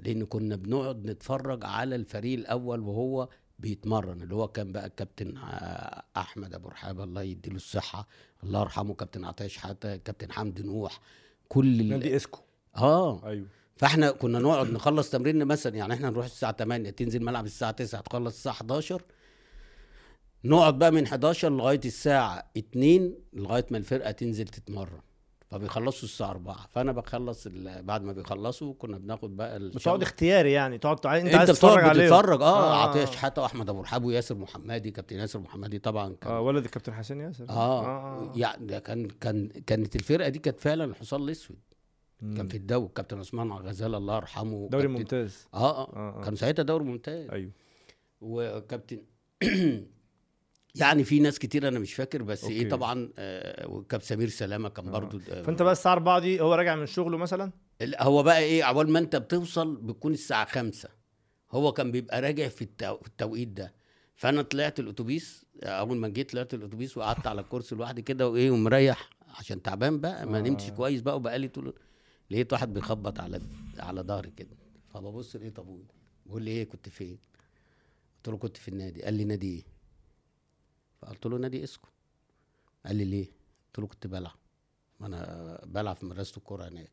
لأن 0.00 0.25
كنا 0.25 0.56
بنقعد 0.56 1.04
نتفرج 1.04 1.64
على 1.64 1.96
الفريق 1.96 2.38
الأول 2.38 2.80
وهو 2.80 3.28
بيتمرن 3.58 4.22
اللي 4.22 4.34
هو 4.34 4.48
كان 4.48 4.72
بقى 4.72 4.86
الكابتن 4.86 5.36
أحمد 6.16 6.54
أبو 6.54 6.68
رحابه 6.68 7.04
الله 7.04 7.22
يديله 7.22 7.56
الصحة 7.56 8.08
الله 8.44 8.60
يرحمه 8.60 8.94
كابتن 8.94 9.25
عطية 9.25 9.46
شحاتة 9.46 9.96
كابتن 9.96 10.32
حمدي 10.32 10.62
نوح. 10.62 11.00
كل 11.48 11.88
نادي 11.88 12.16
اسكو 12.16 12.40
آه. 12.76 13.28
أيوه. 13.28 13.46
فإحنا 13.76 14.10
كنا 14.10 14.38
نقعد 14.38 14.70
نخلص 14.70 15.10
تمريننا 15.10 15.44
مثلا 15.44 15.76
يعني 15.76 15.94
إحنا 15.94 16.10
نروح 16.10 16.24
الساعة 16.24 16.52
8 16.56 16.90
تنزل 16.90 17.24
ملعب 17.24 17.44
الساعة 17.46 17.70
9 17.70 18.00
تخلص 18.00 18.34
الساعة 18.34 18.52
11 18.52 19.02
نقعد 20.44 20.78
بقى 20.78 20.90
من 20.92 21.04
11 21.04 21.50
لغاية 21.50 21.80
الساعة 21.84 22.50
2 22.58 23.14
لغاية 23.32 23.66
ما 23.70 23.78
الفرقة 23.78 24.10
تنزل 24.10 24.44
تتمرن. 24.44 25.00
فبيخلصوا 25.58 26.08
الساعة 26.08 26.30
4 26.30 26.66
فأنا 26.72 26.92
بخلص 26.92 27.48
بعد 27.80 28.02
ما 28.02 28.12
بيخلصوا 28.12 28.75
كنا 28.78 28.98
بناخد 28.98 29.36
بقى 29.36 29.58
بتقعد. 29.58 30.02
اختياري 30.02 30.52
يعني. 30.52 30.78
تقعد 30.78 30.96
تع- 30.96 31.16
أنت, 31.16 31.26
أنت, 31.26 31.34
عايز 31.34 31.48
تتفرج 31.50 31.84
عليه. 31.84 32.04
بتتفرج. 32.10 32.42
آه, 32.42 32.72
آه، 32.75 32.82
عطيه 32.88 33.02
آه. 33.02 33.04
شحاته 33.04 33.42
واحمد 33.42 33.68
أبو 33.70 33.80
رحاب 33.80 34.04
وياسر 34.04 34.34
محمدي 34.34 34.90
كابتن 34.90 35.16
ياسر 35.16 35.38
محمدي 35.38 35.78
طبعا 35.78 36.14
كان 36.20 36.32
آه 36.32 36.40
ولد 36.40 36.64
الكابتن 36.64 36.92
حسين 36.94 37.20
ياسر. 37.20 37.46
آه, 37.48 37.86
آه. 37.86 38.32
يعني 38.36 38.66
ده 38.66 38.78
كان 38.78 39.08
كان 39.08 39.48
كانت 39.48 39.96
الفرقة 39.96 40.28
دي 40.28 40.38
كانت 40.38 40.60
فعلا 40.60 40.84
الحصان 40.84 41.22
الأسود. 41.22 41.56
كان 42.20 42.48
في 42.48 42.56
الدوري. 42.56 42.88
كابتن 42.94 43.18
عثمان 43.18 43.52
غزال 43.52 43.94
الله 43.94 44.16
يرحمه. 44.16 44.68
دوري 44.72 44.88
ممتاز. 44.88 45.46
آه 45.54 45.58
آه, 45.58 45.92
آه، 45.96 46.20
آه. 46.20 46.25
كان 46.25 46.36
ساعتها 46.36 46.62
دوري 46.62 46.84
ممتاز. 46.84 47.30
أيوه. 47.30 47.50
وكابتن 48.20 48.98
يعني 50.80 51.04
في 51.04 51.21
ناس 51.21 51.38
كتير 51.38 51.68
أنا 51.68 51.78
مش 51.78 51.95
فاكر 51.95 52.23
بس 52.23 52.45
okay. 52.44 52.54
إيه 52.54 52.68
طبعا 52.68 53.11
آه 53.18 53.68
وكابتن 53.68 54.02
سمير 54.02 54.28
سلامة 54.28 54.68
كان 54.68 54.88
آه. 54.88 54.90
برضو 54.90 55.21
آه 55.30 55.42
فأنت 55.42 55.62
بقى 55.62 55.73
الساعة 55.73 55.92
4 55.92 56.18
دي 56.18 56.40
هو 56.40 56.54
راجع 56.54 56.76
من 56.76 56.87
شغله 56.87 57.16
مثلا؟ 57.18 57.52
هو 57.99 58.23
بقى 58.23 58.38
إيه 58.38 58.64
عقبال 58.64 58.90
ما 58.90 58.99
أنت 58.99 59.16
بتوصل 59.16 59.76
بتكون 59.76 60.12
الساعة 60.12 60.45
خمسة. 60.45 60.88
هو 61.50 61.73
كان 61.73 61.90
بيبقى 61.90 62.21
راجع 62.21 62.49
في 62.49 62.62
التو... 62.62 62.97
في 62.97 63.06
التوقيت 63.06 63.49
ده. 63.49 63.75
فأنا 64.14 64.42
طلعت 64.42 64.80
الأتوبيس 64.80 65.47
أول 65.62 65.97
ما 65.97 66.09
جيت 66.09 66.30
طلعت 66.30 66.54
الأتوبيس 66.54 66.97
وقعدت 66.97 67.26
على 67.26 67.40
الكرسي 67.40 67.75
لوحدي 67.75 68.02
كده 68.02 68.28
وإيه 68.28 68.50
ومريح 68.50 69.11
عشان 69.38 69.62
تعبان 69.62 70.00
بقى 70.00 70.26
ما 70.26 70.38
آه. 70.38 70.42
نمتش 70.42 70.71
كويس 70.71 71.00
بقى 71.00 71.16
وبقالي 71.16 71.49
طول 71.49 71.75
لقيت 72.30 72.52
واحد 72.52 72.73
بيخبط 72.75 73.21
على 73.21 73.40
على 73.78 74.00
ظهري 74.00 74.30
كده. 74.30 74.56
فببص 74.95 75.37
لقيت 75.37 75.59
أبويا 75.59 75.87
بيقول 76.26 76.42
لي 76.42 76.50
إيه 76.50 76.64
كنت 76.64 76.88
فين؟ 76.88 77.18
قلت 78.16 78.28
له 78.28 78.37
كنت 78.37 78.56
في 78.56 78.68
النادي. 78.68 79.02
قال 79.02 79.14
لي 79.14 79.25
نادي 79.25 79.54
إيه؟ 79.54 79.64
فقلت 81.02 81.26
له 81.26 81.38
نادي 81.38 81.64
اسكو 81.64 81.88
قال 82.86 82.96
لي 82.96 83.04
ليه؟ 83.04 83.26
قلت 83.26 83.78
له 83.78 83.86
كنت 83.86 84.06
بلعب 84.06 84.36
ما 85.00 85.06
أنا 85.06 85.60
بلعب 85.66 85.96
في 85.96 86.06
مدرسة 86.06 86.36
الكورة 86.36 86.68
هناك. 86.68 86.90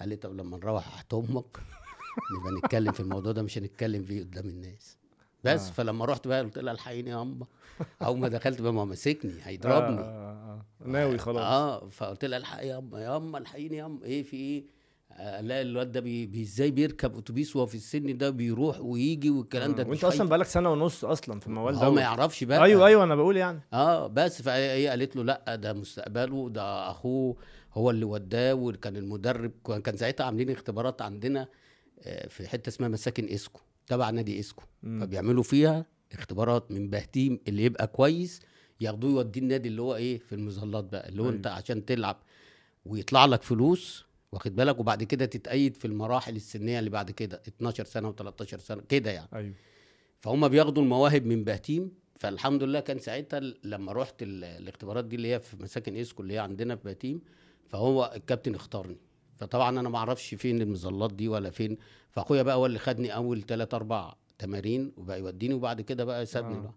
قال 0.00 0.08
لي 0.08 0.16
طب 0.16 0.32
لما 0.36 0.56
نروح 0.56 0.88
تحت 0.88 1.14
أمك 1.14 1.56
نبقى 2.38 2.52
نتكلم 2.58 2.92
في 2.92 3.00
الموضوع 3.00 3.32
ده 3.32 3.42
مش 3.42 3.58
هنتكلم 3.58 4.02
فيه 4.04 4.20
قدام 4.20 4.48
الناس. 4.48 4.96
بس 5.44 5.68
آه. 5.68 5.72
فلما 5.72 6.04
رحت 6.04 6.28
بقى 6.28 6.40
قلت 6.42 6.58
لها 6.58 6.72
الحقيني 6.72 7.10
يا 7.10 7.22
اما 7.22 7.46
أول 8.02 8.18
ما 8.18 8.28
دخلت 8.28 8.60
بقى 8.60 8.72
ما 8.72 8.80
هو 8.80 8.86
ماسكني 8.86 9.34
هيضربني. 9.42 10.00
آه 10.00 10.02
آه 10.02 10.64
آه. 10.84 10.88
ناوي 10.88 11.18
خلاص. 11.18 11.42
آه 11.42 11.88
فقلت 11.88 12.24
لها 12.24 12.38
الحقي 12.38 12.68
يا 12.68 12.78
اما 12.78 13.00
يا 13.02 13.16
اما 13.16 13.38
الحقيني 13.38 13.76
يا 13.76 13.86
اما 13.86 14.04
إيه 14.04 14.22
في 14.22 14.36
إيه؟ 14.36 14.64
لا 15.18 15.60
الواد 15.60 15.92
ده 15.92 16.00
بي 16.00 16.42
إزاي 16.42 16.70
بيركب 16.70 17.18
أتوبيس 17.18 17.56
وهو 17.56 17.66
في 17.66 17.74
السن 17.74 18.16
ده 18.18 18.30
بيروح 18.30 18.80
ويجي 18.80 19.30
والكلام 19.30 19.74
ده 19.74 19.82
آه. 19.82 19.88
وأنت 19.88 20.04
أصلا. 20.04 20.28
بقالك 20.28 20.46
سنة 20.46 20.70
ونص 20.72 21.04
أصلا 21.04 21.40
في 21.40 21.46
الموال 21.46 21.74
هو 21.74 21.80
ده 21.80 21.90
ما 21.90 22.00
يعرفش 22.00 22.44
بقى 22.44 22.64
أيوه 22.64 22.86
أيوه 22.86 23.04
أنا 23.04 23.14
بقول 23.14 23.36
يعني 23.36 23.60
آه 23.72 24.06
بس 24.06 24.42
فهي 24.42 24.88
قالت 24.88 25.16
له 25.16 25.24
لأ 25.24 25.56
ده 25.56 25.72
مستقبله 25.72 26.48
ده 26.50 26.90
أخوه 26.90 27.36
هو 27.74 27.90
اللي 27.90 28.04
وداه 28.04 28.54
وكان 28.54 28.96
المدرب 28.96 29.52
كان 29.84 29.96
ساعتها 29.96 30.24
عاملين 30.26 30.50
اختبارات 30.50 31.02
عندنا 31.02 31.48
آه، 32.00 32.28
في 32.28 32.48
حتة 32.48 32.68
اسمها 32.68 32.88
مساكن 32.88 33.28
اسكو 33.28 33.60
تبع 33.86 34.10
نادي 34.10 34.40
اسكو 34.40 34.62
مم. 34.82 35.00
فبيعملوا 35.00 35.42
فيها 35.42 35.86
اختبارات 36.12 36.70
من 36.70 36.90
بهتيم 36.90 37.40
اللي 37.48 37.64
يبقى 37.64 37.86
كويس 37.86 38.40
ياخدوه 38.80 39.10
يوديه 39.10 39.40
النادي 39.40 39.68
اللي 39.68 39.82
هو 39.82 39.94
إيه 39.96 40.18
في 40.18 40.34
المظلات 40.34 40.84
بقى 40.84 41.08
اللي 41.08 41.22
هو 41.22 41.26
أيوة. 41.26 41.36
أنت 41.36 41.46
عشان 41.46 41.84
تلعب 41.84 42.16
ويطلع 42.86 43.24
لك 43.24 43.42
فلوس 43.42 44.06
واخد 44.36 44.56
بالك؟ 44.56 44.80
وبعد 44.80 45.02
كده 45.04 45.24
تتأيد 45.26 45.76
في 45.76 45.84
المراحل 45.84 46.36
السنية 46.36 46.78
اللي 46.78 46.90
بعد 46.90 47.10
كده 47.10 47.42
12 47.48 47.84
سنة 47.84 48.12
و13 48.12 48.44
سنة 48.56 48.82
كده 48.88 49.10
يعني. 49.10 49.28
أيوه. 49.34 49.54
فهم 50.20 50.48
بياخدوا 50.48 50.82
المواهب 50.82 51.26
من 51.26 51.44
بهتيم. 51.44 51.92
فالحمد 52.20 52.62
لله 52.62 52.80
كان 52.80 52.98
ساعتها 52.98 53.40
لما 53.64 53.92
رحت 53.92 54.22
ال- 54.22 54.44
الاختبارات 54.44 55.04
دي 55.04 55.16
اللي 55.16 55.28
هي 55.34 55.40
في 55.40 55.56
مساكن 55.60 55.96
اسكو 55.96 56.22
اللي 56.22 56.34
هي 56.34 56.38
عندنا 56.38 56.76
في 56.76 56.84
بهتيم 56.84 57.20
فهو 57.68 58.12
الكابتن 58.16 58.54
اختارني. 58.54 58.96
فطبعا 59.36 59.80
أنا 59.80 59.88
ما 59.88 59.98
أعرفش 59.98 60.34
فين 60.34 60.62
المظلات 60.62 61.12
دي 61.12 61.28
ولا 61.28 61.50
فين. 61.50 61.76
فأخويا 62.10 62.42
بقى 62.42 62.56
هو 62.56 62.66
اللي 62.66 62.78
خدني 62.78 63.14
أول 63.14 63.42
ثلاث 63.42 63.74
أربع 63.74 64.14
تمارين 64.38 64.92
وبقى 64.96 65.18
يوديني 65.20 65.54
وبعد 65.54 65.80
كده 65.80 66.04
بقى 66.04 66.26
سابني 66.26 66.54
آه. 66.56 66.60
بقى 66.60 66.74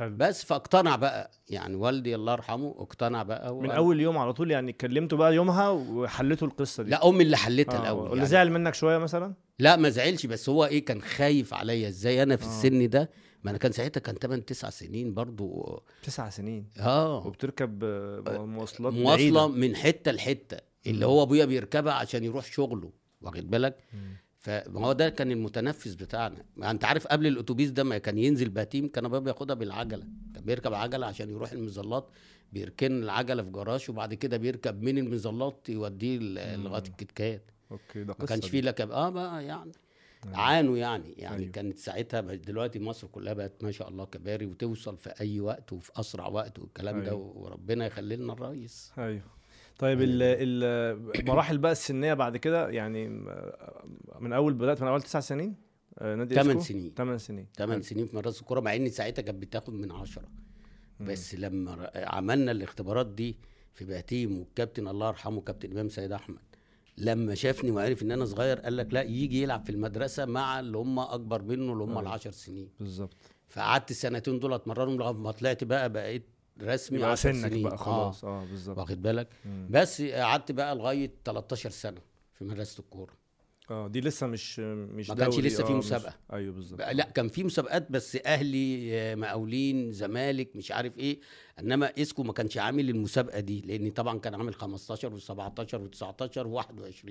حلو 0.00 0.16
بس 0.16 0.44
فاقتنع 0.44 0.96
بقى 0.96 1.30
يعني 1.48 1.74
والدي 1.74 2.14
الله 2.14 2.32
يرحمه 2.32 2.74
اقتنع 2.78 3.22
بقى 3.22 3.54
من 3.54 3.58
وقال- 3.58 3.70
أول 3.70 4.00
يوم 4.00 4.18
على 4.18 4.32
طول 4.32 4.50
يعني 4.50 4.72
كلمته 4.72 5.16
بقى 5.16 5.34
يومها 5.34 5.68
وحلته 5.68 6.44
القصة 6.44 6.82
دي 6.82 6.90
لا 6.90 7.08
أمي 7.08 7.22
اللي 7.22 7.36
حلتها 7.36 7.78
آه. 7.78 7.82
الأول 7.82 8.04
ولا 8.04 8.14
يعني. 8.16 8.26
زعل 8.28 8.50
منك 8.50 8.74
شوية 8.74 8.98
مثلا 8.98 9.34
لا 9.58 9.76
ما 9.76 9.88
زعلش 9.88 10.26
بس 10.26 10.48
هو 10.48 10.64
إيه 10.64 10.84
كان 10.84 11.02
خايف 11.02 11.54
عليا 11.54 11.88
إزاي 11.88 12.22
أنا 12.22 12.36
في 12.36 12.44
آه. 12.44 12.48
السن 12.48 12.88
ده 12.88 13.10
ما 13.44 13.50
أنا 13.50 13.58
كان 13.58 13.72
ساعتها 13.72 14.00
كان 14.00 14.14
8 14.14 14.42
9 14.44 14.70
سنين 14.70 15.14
برضو 15.14 15.82
تسع 16.02 16.28
سنين 16.28 16.66
آه 16.80 17.26
وبتركب 17.26 17.84
آه، 17.84 18.44
مواصلات 18.46 18.92
مواصلة 18.92 19.14
بعيدة. 19.16 19.46
من 19.46 19.76
حتة 19.76 20.12
لحتة 20.12 20.56
اللي. 20.86 21.06
هو 21.06 21.22
أبويا 21.22 21.44
بيركبها 21.44 21.92
عشان 21.92 22.24
يروح 22.24 22.44
شغله 22.44 22.92
واخد 23.20 23.50
بالك. 23.50 23.76
فما 24.40 24.86
هو 24.86 24.92
ده 24.92 25.08
كان 25.08 25.30
المتنفس 25.32 25.94
بتاعنا 25.94 26.44
ما 26.56 26.70
انت 26.70 26.84
عارف 26.84 27.06
قبل 27.06 27.26
الأتوبيس 27.26 27.70
ده 27.70 27.84
ما 27.84 27.98
كان 27.98 28.18
ينزل 28.18 28.48
بهتيم 28.48 28.88
كان 28.88 29.04
ابويا 29.04 29.20
بياخدها 29.20 29.54
بالعجلة 29.56 30.04
كان 30.34 30.44
بيركب 30.44 30.74
عجلة 30.74 31.06
عشان 31.06 31.30
يروح 31.30 31.52
المظلات 31.52 32.08
بيركن 32.52 33.02
العجلة 33.02 33.42
في 33.42 33.50
جراج 33.50 33.86
وبعد 33.90 34.14
كده 34.14 34.36
بيركب 34.36 34.82
من 34.82 34.98
المظلات 34.98 35.68
يوديه. 35.68 36.18
لغاية 36.56 36.82
الكيت 36.82 37.22
كات 37.22 37.42
okay 37.72 38.04
ده 38.04 38.14
ما 38.20 38.26
كانش. 38.26 38.46
فيه 38.46 38.60
لكب 38.60 38.90
آه 38.90 39.10
بقى 39.10 39.44
يعني 39.44 39.72
أيوة. 40.24 40.36
عانوا 40.38 40.76
يعني 40.76 41.12
يعني 41.12 41.42
أيوة. 41.42 41.52
كانت 41.52 41.78
ساعتها 41.78 42.20
دلوقتي 42.20 42.78
مصر 42.78 43.06
كلها 43.06 43.32
بقت 43.32 43.64
ما 43.64 43.70
شاء 43.72 43.88
الله 43.88 44.04
كباري 44.04 44.46
وتوصل 44.46 44.96
في 44.96 45.10
أي 45.20 45.40
وقت 45.40 45.72
وفي 45.72 45.90
أسرع 45.96 46.26
وقت 46.28 46.58
والكلام 46.58 46.94
أيوه. 46.94 47.06
ده 47.06 47.12
أيوة. 47.12 47.32
وربنا 47.36 47.86
يخلي 47.86 48.16
لنا 48.16 48.32
الرئيس 48.32 48.92
أيوه 48.98 49.22
طيب 49.80 50.00
ال- 50.02 50.22
ال- 50.22 51.20
المراحل 51.20 51.58
بقى 51.58 51.72
السنية 51.72 52.14
بعد 52.14 52.36
كده 52.36 52.68
يعني 52.68 53.08
من 54.20 54.32
أول 54.32 54.54
بدأت 54.54 54.82
من 54.82 54.88
أول 54.88 55.02
تسع 55.02 55.20
سنين 55.20 55.54
آه، 55.98 56.14
نادي 56.14 56.34
تمن 56.34 56.50
إسكو؟ 56.50 56.60
سنين. 56.62 56.94
تمن 56.94 57.18
سنين 57.18 57.46
8 57.56 57.82
سنين 57.82 58.06
في 58.06 58.16
مدرسة 58.16 58.40
الكورة 58.40 58.60
مع 58.60 58.76
إن 58.76 58.88
ساعتها 58.90 59.22
كانت 59.22 59.38
بتاخد 59.42 59.72
من 59.74 59.92
عشرة 59.92 60.28
مم. 61.00 61.06
بس 61.06 61.34
لما 61.34 61.90
عملنا 61.94 62.52
الاختبارات 62.52 63.06
دي 63.06 63.36
في 63.74 63.84
بهتيم 63.84 64.38
والكابتن 64.38 64.88
الله 64.88 65.08
يرحمه 65.08 65.40
كابتن 65.40 65.70
إمام 65.72 65.88
سيد 65.88 66.12
أحمد 66.12 66.38
لما 66.98 67.34
شافني 67.34 67.70
وعرف 67.70 68.02
إن 68.02 68.10
أنا 68.12 68.24
صغير 68.24 68.58
قال 68.60 68.76
لك 68.76 68.94
لا 68.94 69.02
يجي 69.02 69.42
يلعب 69.42 69.64
في 69.64 69.70
المدرسة 69.72 70.24
مع 70.24 70.60
اللي 70.60 70.78
هم 70.78 70.98
أكبر 70.98 71.42
منه 71.42 71.72
اللي 71.72 71.84
هم 71.84 71.88
أيوة. 71.90 72.00
العشر 72.00 72.30
سنين 72.30 72.68
بالظبط 72.80 73.16
فقعدت 73.48 73.90
السنتين 73.90 74.38
دول 74.40 74.52
أتمرنهم 74.52 74.96
لغاية 74.96 75.14
ما 75.16 75.30
طلعت 75.30 75.64
بقى 75.64 75.92
بقيت 75.92 76.26
رسمي 76.62 76.98
يبقى 76.98 77.10
10 77.10 77.32
سنك 77.32 77.50
سنين. 77.50 77.62
بقى 77.62 77.72
آه. 77.72 77.76
خلاص. 77.76 78.24
آه 78.24 78.44
بالظبط. 78.44 78.78
واخد 78.78 79.02
بالك؟ 79.02 79.28
مم. 79.44 79.66
بس 79.70 80.02
قعدت 80.02 80.52
بقى 80.52 80.74
لغاية 80.74 81.10
13 81.24 81.70
سنة 81.70 82.00
في 82.38 82.44
مدرسة 82.44 82.80
الكورة. 82.80 83.12
آه 83.70 83.88
دي 83.88 84.00
لسه 84.00 84.26
مش 84.26 84.58
مش 84.60 85.08
ما 85.10 85.14
كانش 85.14 85.38
لسه 85.38 85.64
في 85.64 85.72
آه، 85.72 85.76
مش- 85.76 85.84
مسابقة. 85.84 86.14
أيوه 86.32 86.54
بالظبط. 86.54 86.80
لا 86.80 87.10
كان 87.10 87.28
في 87.28 87.44
مسابقات 87.44 87.90
بس 87.92 88.18
أهلي 88.26 88.88
آه، 88.98 89.14
مقاولين 89.14 89.92
زمالك 89.92 90.56
مش 90.56 90.72
عارف 90.72 90.98
إيه. 90.98 91.18
إنما 91.60 91.92
إسكو 92.02 92.22
ما 92.22 92.32
كانش 92.32 92.58
عامل 92.58 92.90
المسابقة 92.90 93.40
دي 93.40 93.60
لأن 93.60 93.90
طبعا 93.90 94.18
كان 94.18 94.34
عامل 94.34 94.54
15 94.54 95.18
و17 95.18 95.78
و19 95.78 96.46
و21 96.46 97.10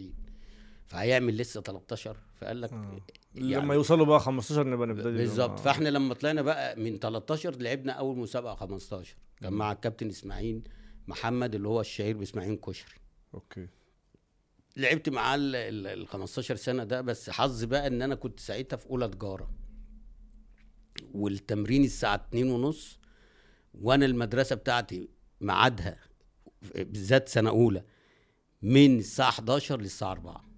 فهيعمل 0.88 1.38
لسه 1.38 1.62
13 1.62 2.18
فقال 2.41 2.62
لك 2.62 2.74
آه. 2.74 3.00
يعني 3.36 3.55
لما 3.55 3.74
يوصلوا 3.74 4.05
بقى 4.05 4.19
15 4.19 4.67
نبقى 4.67 4.88
نبتدي 4.88 5.17
بالظبط. 5.17 5.59
فاحنا 5.59 5.89
لما 5.89 6.13
طلعنا 6.13 6.41
بقى 6.41 6.75
من 6.79 7.00
13 7.00 7.55
لعبنا 7.55 7.93
أول 7.93 8.17
مسابقة 8.17 8.55
15 8.55 9.15
كان. 9.41 9.53
مع 9.53 9.71
الكابتن 9.71 10.07
إسماعيل 10.09 10.67
محمد 11.07 11.55
اللي 11.55 11.67
هو 11.67 11.81
الشهير 11.81 12.17
بإسماعيل 12.17 12.55
كشري. 12.55 12.95
أوكي. 13.33 13.67
لعبت 14.77 15.09
معاه 15.09 15.38
ال 15.39 16.07
15 16.07 16.55
سنة 16.55 16.83
ده 16.83 17.01
بس 17.01 17.29
حظ 17.29 17.63
بقى 17.63 17.88
إن 17.88 18.01
أنا 18.01 18.15
كنت 18.15 18.39
ساعتها 18.39 18.77
في 18.77 18.86
أولى 18.89 19.07
تجارة. 19.07 19.51
والتمرين 21.13 21.83
الساعة 21.83 22.15
2 22.15 22.51
ونص 22.51 23.00
وأنا 23.74 24.05
المدرسة 24.05 24.55
بتاعتي 24.55 25.09
ميعادها 25.41 26.00
بالذات 26.75 27.29
سنة 27.29 27.50
أولى 27.50 27.83
من 28.62 29.00
الساعة 29.00 29.29
11 29.29 29.81
للساعة 29.81 30.12
4 30.12 30.49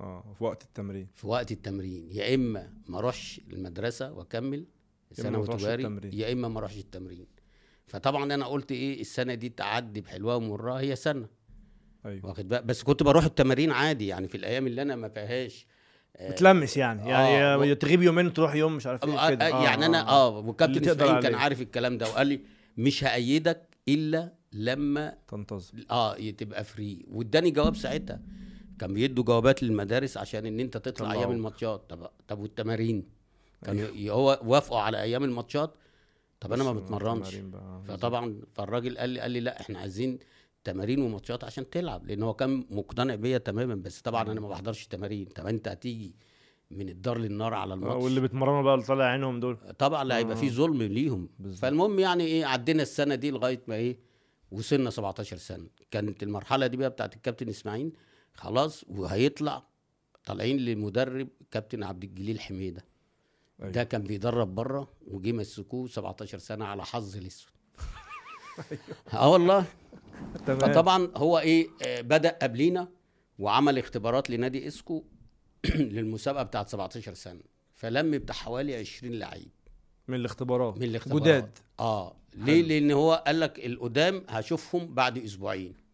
آه 0.00 0.34
في 0.38 0.44
وقت 0.44 0.62
التمرين. 0.62 1.06
في 1.14 1.26
وقت 1.26 1.52
التمرين. 1.52 2.08
يا 2.12 2.34
إما 2.34 2.72
ما 2.88 2.98
أروحش 2.98 3.40
المدرسة 3.52 4.12
وأكمل 4.12 4.58
يا 4.58 4.64
إما 4.64 4.66
ما 5.10 5.22
ثانوي 5.22 5.46
تروحش 5.46 5.62
تجاري 5.62 5.82
التمرين. 5.82 6.14
يا 6.14 6.32
إما 6.32 6.48
ما 6.48 6.58
أروحش 6.58 6.76
التمرين. 6.78 7.26
فطبعا 7.86 8.34
أنا 8.34 8.46
قلت 8.46 8.72
إيه 8.72 9.00
السنة 9.00 9.34
دي 9.34 9.48
تعدي 9.48 10.00
بحلوها 10.00 10.34
ومرها 10.34 10.80
هي 10.80 10.96
سنة. 10.96 11.26
أيوه. 12.06 12.26
واخد 12.26 12.48
بالك 12.48 12.64
بس 12.64 12.82
كنت 12.82 13.02
بروح 13.02 13.24
التمارين 13.24 13.70
عادي 13.70 14.06
يعني 14.06 14.28
في 14.28 14.36
الأيام 14.36 14.66
اللي 14.66 14.82
أنا 14.82 14.96
ما 14.96 15.08
فيهاش 15.08 15.66
آه، 16.16 16.30
بتلمس 16.30 16.76
يعني. 16.76 17.08
يعني 17.10 17.44
آه، 17.44 17.58
و- 17.58 17.72
تغيب 17.74 18.02
يومين 18.02 18.32
تروح 18.32 18.54
يوم 18.54 18.76
مش 18.76 18.86
عارف 18.86 19.04
آه، 19.04 19.28
إيه 19.28 19.34
كده. 19.34 19.46
آه، 19.54 19.64
يعني 19.64 19.86
أنا 19.86 20.08
آه 20.08 20.38
وكابتن 20.38 20.88
اسماعيل 20.90 21.22
كان. 21.22 21.34
عارف 21.34 21.60
الكلام 21.62 21.98
ده 21.98 22.06
وقال 22.08 22.26
لي 22.26 22.40
مش 22.76 23.04
هأيدك 23.04 23.76
إلا 23.88 24.32
لما 24.52 25.18
تنتظم 25.28 25.78
آه 25.90 26.30
تبقى 26.30 26.64
فري 26.64 27.04
واداني 27.08 27.50
جواب 27.50 27.76
ساعتها. 27.76 28.20
كان 28.78 28.92
بيدوا 28.94 29.24
جوابات 29.24 29.62
للمدارس 29.62 30.16
عشان 30.16 30.46
إن 30.46 30.60
أنت 30.60 30.76
تطلع. 30.76 31.12
أيام 31.12 31.30
الماتشات. 31.30 31.82
طب 31.88 32.10
طب 32.28 32.38
والتمارين؟ 32.38 33.08
كان 33.64 33.78
ي- 33.78 34.10
هو 34.10 34.40
وافقوا 34.44 34.78
على 34.78 35.02
أيام 35.02 35.24
الماتشات. 35.24 35.74
طب 36.40 36.52
أنا 36.52 36.64
ما 36.64 36.72
بتمرنش. 36.72 37.34
آه، 37.36 37.82
فطبعا 37.88 38.40
فالراجل 38.54 38.98
قال 38.98 39.10
لي 39.10 39.20
قال 39.20 39.30
لي 39.30 39.40
لا 39.40 39.60
إحنا 39.60 39.78
عايزين 39.78 40.18
تمارين 40.64 41.00
وماتشات 41.02 41.44
عشان 41.44 41.70
تلعب 41.70 42.06
لأن 42.06 42.22
هو 42.22 42.34
كان 42.34 42.64
مقتنع 42.70 43.14
بيا 43.14 43.38
تماما. 43.38 43.74
بس 43.74 44.00
طبعا 44.00 44.32
أنا 44.32 44.40
ما 44.40 44.48
بحضرش 44.48 44.86
تمارين. 44.86 45.24
طب 45.26 45.46
أنت 45.46 45.68
هتيجي 45.68 46.14
من 46.70 46.88
الدار 46.88 47.18
للنار 47.18 47.54
على 47.54 47.70
آه، 47.72 47.74
الماتش؟ 47.74 48.02
واللي 48.04 48.20
بيتمرنوا 48.20 48.62
بقى 48.62 48.74
اللي 48.74 48.86
طالع 48.86 49.04
عينهم 49.04 49.40
دول. 49.40 49.56
طبعا 49.78 50.04
لا 50.04 50.16
هيبقى 50.16 50.36
آه. 50.36 50.40
في 50.40 50.50
ظلم 50.50 50.82
ليهم. 50.82 51.28
بالظبط. 51.38 51.62
فالمهم 51.62 51.98
يعني 51.98 52.24
إيه 52.24 52.44
عدينا 52.46 52.82
السنة 52.82 53.14
دي 53.14 53.30
لغاية 53.30 53.60
ما 53.68 53.74
إيه 53.74 53.98
وصلنا 54.50 54.90
17 54.90 55.36
سنة. 55.36 55.66
كانت 55.90 56.22
المرحلة 56.22 56.66
دي 56.66 56.76
بقى 56.76 56.90
بتاعت 56.90 57.16
الكابتن 57.16 57.48
إسماعيل. 57.48 57.92
خلاص 58.38 58.84
وهيطلع 58.88 59.62
طالعين 60.24 60.56
لمدرب 60.56 61.28
كابتن 61.50 61.82
عبد 61.82 62.04
الجليل 62.04 62.40
حميدة. 62.40 62.84
أيوة. 63.60 63.72
ده 63.72 63.84
كان 63.84 64.02
بيدرب 64.02 64.54
بره 64.54 64.88
وجه 65.06 65.32
مسكوه 65.32 65.88
17 65.88 66.38
سنة 66.38 66.64
على 66.64 66.84
حظ 66.84 67.16
الأسود. 67.16 67.52
آه 69.12 69.28
والله. 69.32 69.64
تمام. 70.46 70.58
فطبعا 70.60 71.10
هو 71.16 71.38
إيه 71.38 71.68
آه، 71.86 72.00
بدأ 72.00 72.38
قبلينا 72.42 72.88
وعمل 73.38 73.78
اختبارات 73.78 74.30
لنادي 74.30 74.68
إسكو 74.68 75.04
للمسابقة 75.74 76.42
بتاعت 76.42 76.68
17 76.68 77.14
سنة. 77.14 77.42
فلم 77.74 78.10
بتاع 78.10 78.34
حوالي 78.34 78.76
20 78.76 79.12
لعيب. 79.12 79.50
من 80.08 80.14
الاختبارات. 80.14 80.76
من 80.76 80.82
الاختبارات. 80.82 81.22
جداد 81.22 81.58
آه. 81.80 82.16
ليه؟ 82.34 82.62
لأن 82.62 82.90
هو 82.90 83.22
قال 83.26 83.40
لك 83.40 83.66
القدام 83.66 84.24
هشوفهم 84.28 84.94
بعد 84.94 85.18
أسبوعين. 85.18 85.87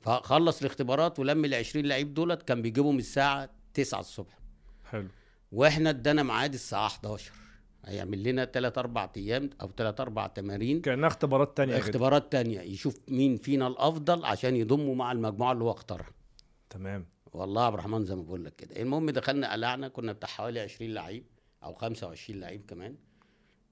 فخلص 0.00 0.60
الاختبارات 0.60 1.18
ولم 1.18 1.44
ال 1.44 1.54
20 1.54 1.86
لعيب 1.86 2.14
دولت 2.14 2.42
كان 2.42 2.62
بيجيبهم 2.62 2.98
الساعة 2.98 3.50
9 3.74 4.00
الصبح. 4.00 4.38
حلو. 4.84 5.08
وإحنا 5.52 5.90
ادانا 5.90 6.22
ميعاد 6.22 6.54
الساعة 6.54 6.86
11 6.86 7.32
هيعمل 7.84 8.22
لنا 8.22 8.44
3 8.44 8.78
4 8.78 9.12
أيام 9.16 9.50
أو 9.60 9.70
3 9.76 10.02
4 10.02 10.26
تمارين. 10.26 10.80
كأنها 10.80 11.08
اختبارات 11.08 11.56
تانية 11.56 11.78
اختبارات 11.78 12.32
تانية. 12.32 12.60
يشوف 12.60 13.00
مين 13.08 13.36
فينا 13.36 13.66
الافضل 13.66 14.24
عشان 14.24 14.56
يضمه 14.56 14.94
مع 14.94 15.12
المجموعة 15.12 15.52
اللي 15.52 15.64
هو 15.64 15.70
اختارها. 15.70 16.10
تمام. 16.70 17.06
والله 17.32 17.64
عبد 17.64 17.74
الرحمن 17.74 18.04
زي 18.04 18.14
ما 18.14 18.22
بقول 18.22 18.44
لك 18.44 18.56
كده. 18.56 18.82
المهم 18.82 19.10
دخلنا 19.10 19.52
قلعنا 19.52 19.88
كنا 19.88 20.12
بتاع 20.12 20.28
حوالي 20.28 20.60
20 20.60 20.94
لعيب 20.94 21.24
أو 21.62 21.74
25 21.74 22.40
لعيب 22.40 22.66
كمان. 22.66 22.96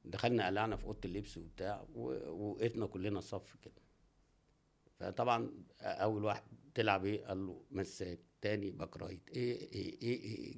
دخلنا 0.04 0.46
قلعنا 0.46 0.76
في 0.76 0.84
أوضة 0.84 1.00
اللبس 1.04 1.38
وبتاع 1.38 1.84
ووقفنا 1.94 2.86
كلنا 2.86 3.20
صف 3.20 3.56
كده. 3.62 3.85
فطبعا 5.00 5.50
أول 5.80 6.24
واحد 6.24 6.42
تلعب 6.74 7.04
إيه 7.04 7.26
قال 7.26 7.46
له 7.46 7.62
مساك 7.70 8.18
تاني 8.42 8.70
back 8.70 8.96
right 8.96 9.30
إيه 9.36 9.72
إيه 9.72 10.02
إيه, 10.02 10.22
إيه. 10.24 10.54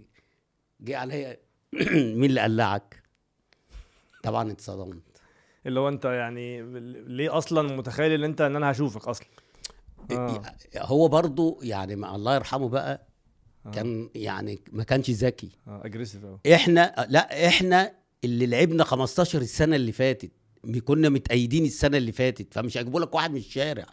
جه 0.81 0.99
عليا 0.99 1.37
مين 1.93 2.25
اللي 2.25 2.41
قلعك؟ 2.41 3.03
طبعا 4.23 4.51
اتصدمت. 4.51 5.03
اللي 5.67 5.81
هو 5.81 5.89
أنت 5.89 6.05
يعني 6.05 6.63
ليه 7.07 7.39
أصلا 7.39 7.77
متخيل 7.77 8.13
إن 8.13 8.25
أنت 8.25 8.41
إن 8.41 8.57
أنا 8.57 8.71
هشوفك 8.71 9.09
أصلا؟ 9.09 9.27
آه. 10.11 10.43
هو 10.77 11.09
برضو 11.09 11.61
يعني 11.63 11.97
ما 11.97 12.17
الله 12.17 12.35
يرحمه 12.35 12.69
بقى 12.69 13.07
آه. 13.67 13.71
كان 13.71 14.11
يعني 14.15 14.59
ما 14.73 14.83
كانش 14.83 15.11
ذكي. 15.11 15.51
آه 15.67 15.83
اجريسيف 15.85 16.25
قوي 16.25 16.39
إحنا 16.55 17.07
لا 17.09 17.47
إحنا 17.49 17.95
اللي 18.25 18.47
لعبنا 18.47 18.85
15 18.85 19.41
السنة 19.41 19.77
اللي 19.77 19.93
فاتت 19.93 20.33
كنا 20.85 21.09
متأيدين 21.09 21.65
السنة 21.65 21.97
اللي 21.97 22.13
فاتت 22.13 22.55
فمش 22.55 22.79
هيجيبوا 22.79 23.01
لك 23.01 23.15
واحد 23.15 23.31
من 23.31 23.37
الشارع. 23.37 23.87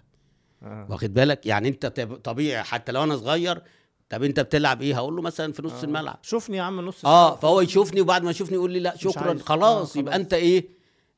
آه. 0.64 0.88
واخد 0.90 1.14
بالك؟ 1.14 1.46
يعني 1.46 1.68
انت 1.70 1.86
طب- 1.86 2.16
طبيعي 2.16 2.64
حتى 2.64 2.92
لو 2.92 3.04
أنا 3.04 3.18
صغير 3.18 3.62
طب 4.10 4.24
انت 4.24 4.40
بتلعب 4.40 4.82
إيه؟ 4.82 4.96
هقول 4.96 5.16
له 5.16 5.22
مثلا 5.22 5.54
في 5.54 5.62
نص 5.62 5.74
آه. 5.74 5.84
الملعب. 5.84 6.20
شوفني 6.22 6.58
يا 6.58 6.62
عم 6.62 6.82
نص 6.82 7.06
آه. 7.06 7.36
فهو 7.36 7.62
يشوفني 7.62 8.02
وبعد 8.02 8.24
ما 8.24 8.32
يشوفني 8.32 8.56
يقول 8.56 8.72
لي 8.72 8.80
لا 8.80 8.98
شكرا. 8.98 9.38
خلاص 9.40 9.96
آه، 9.96 10.00
يبقى 10.00 10.14
خلاص. 10.14 10.22
انت 10.24 10.34
إيه؟ 10.34 10.68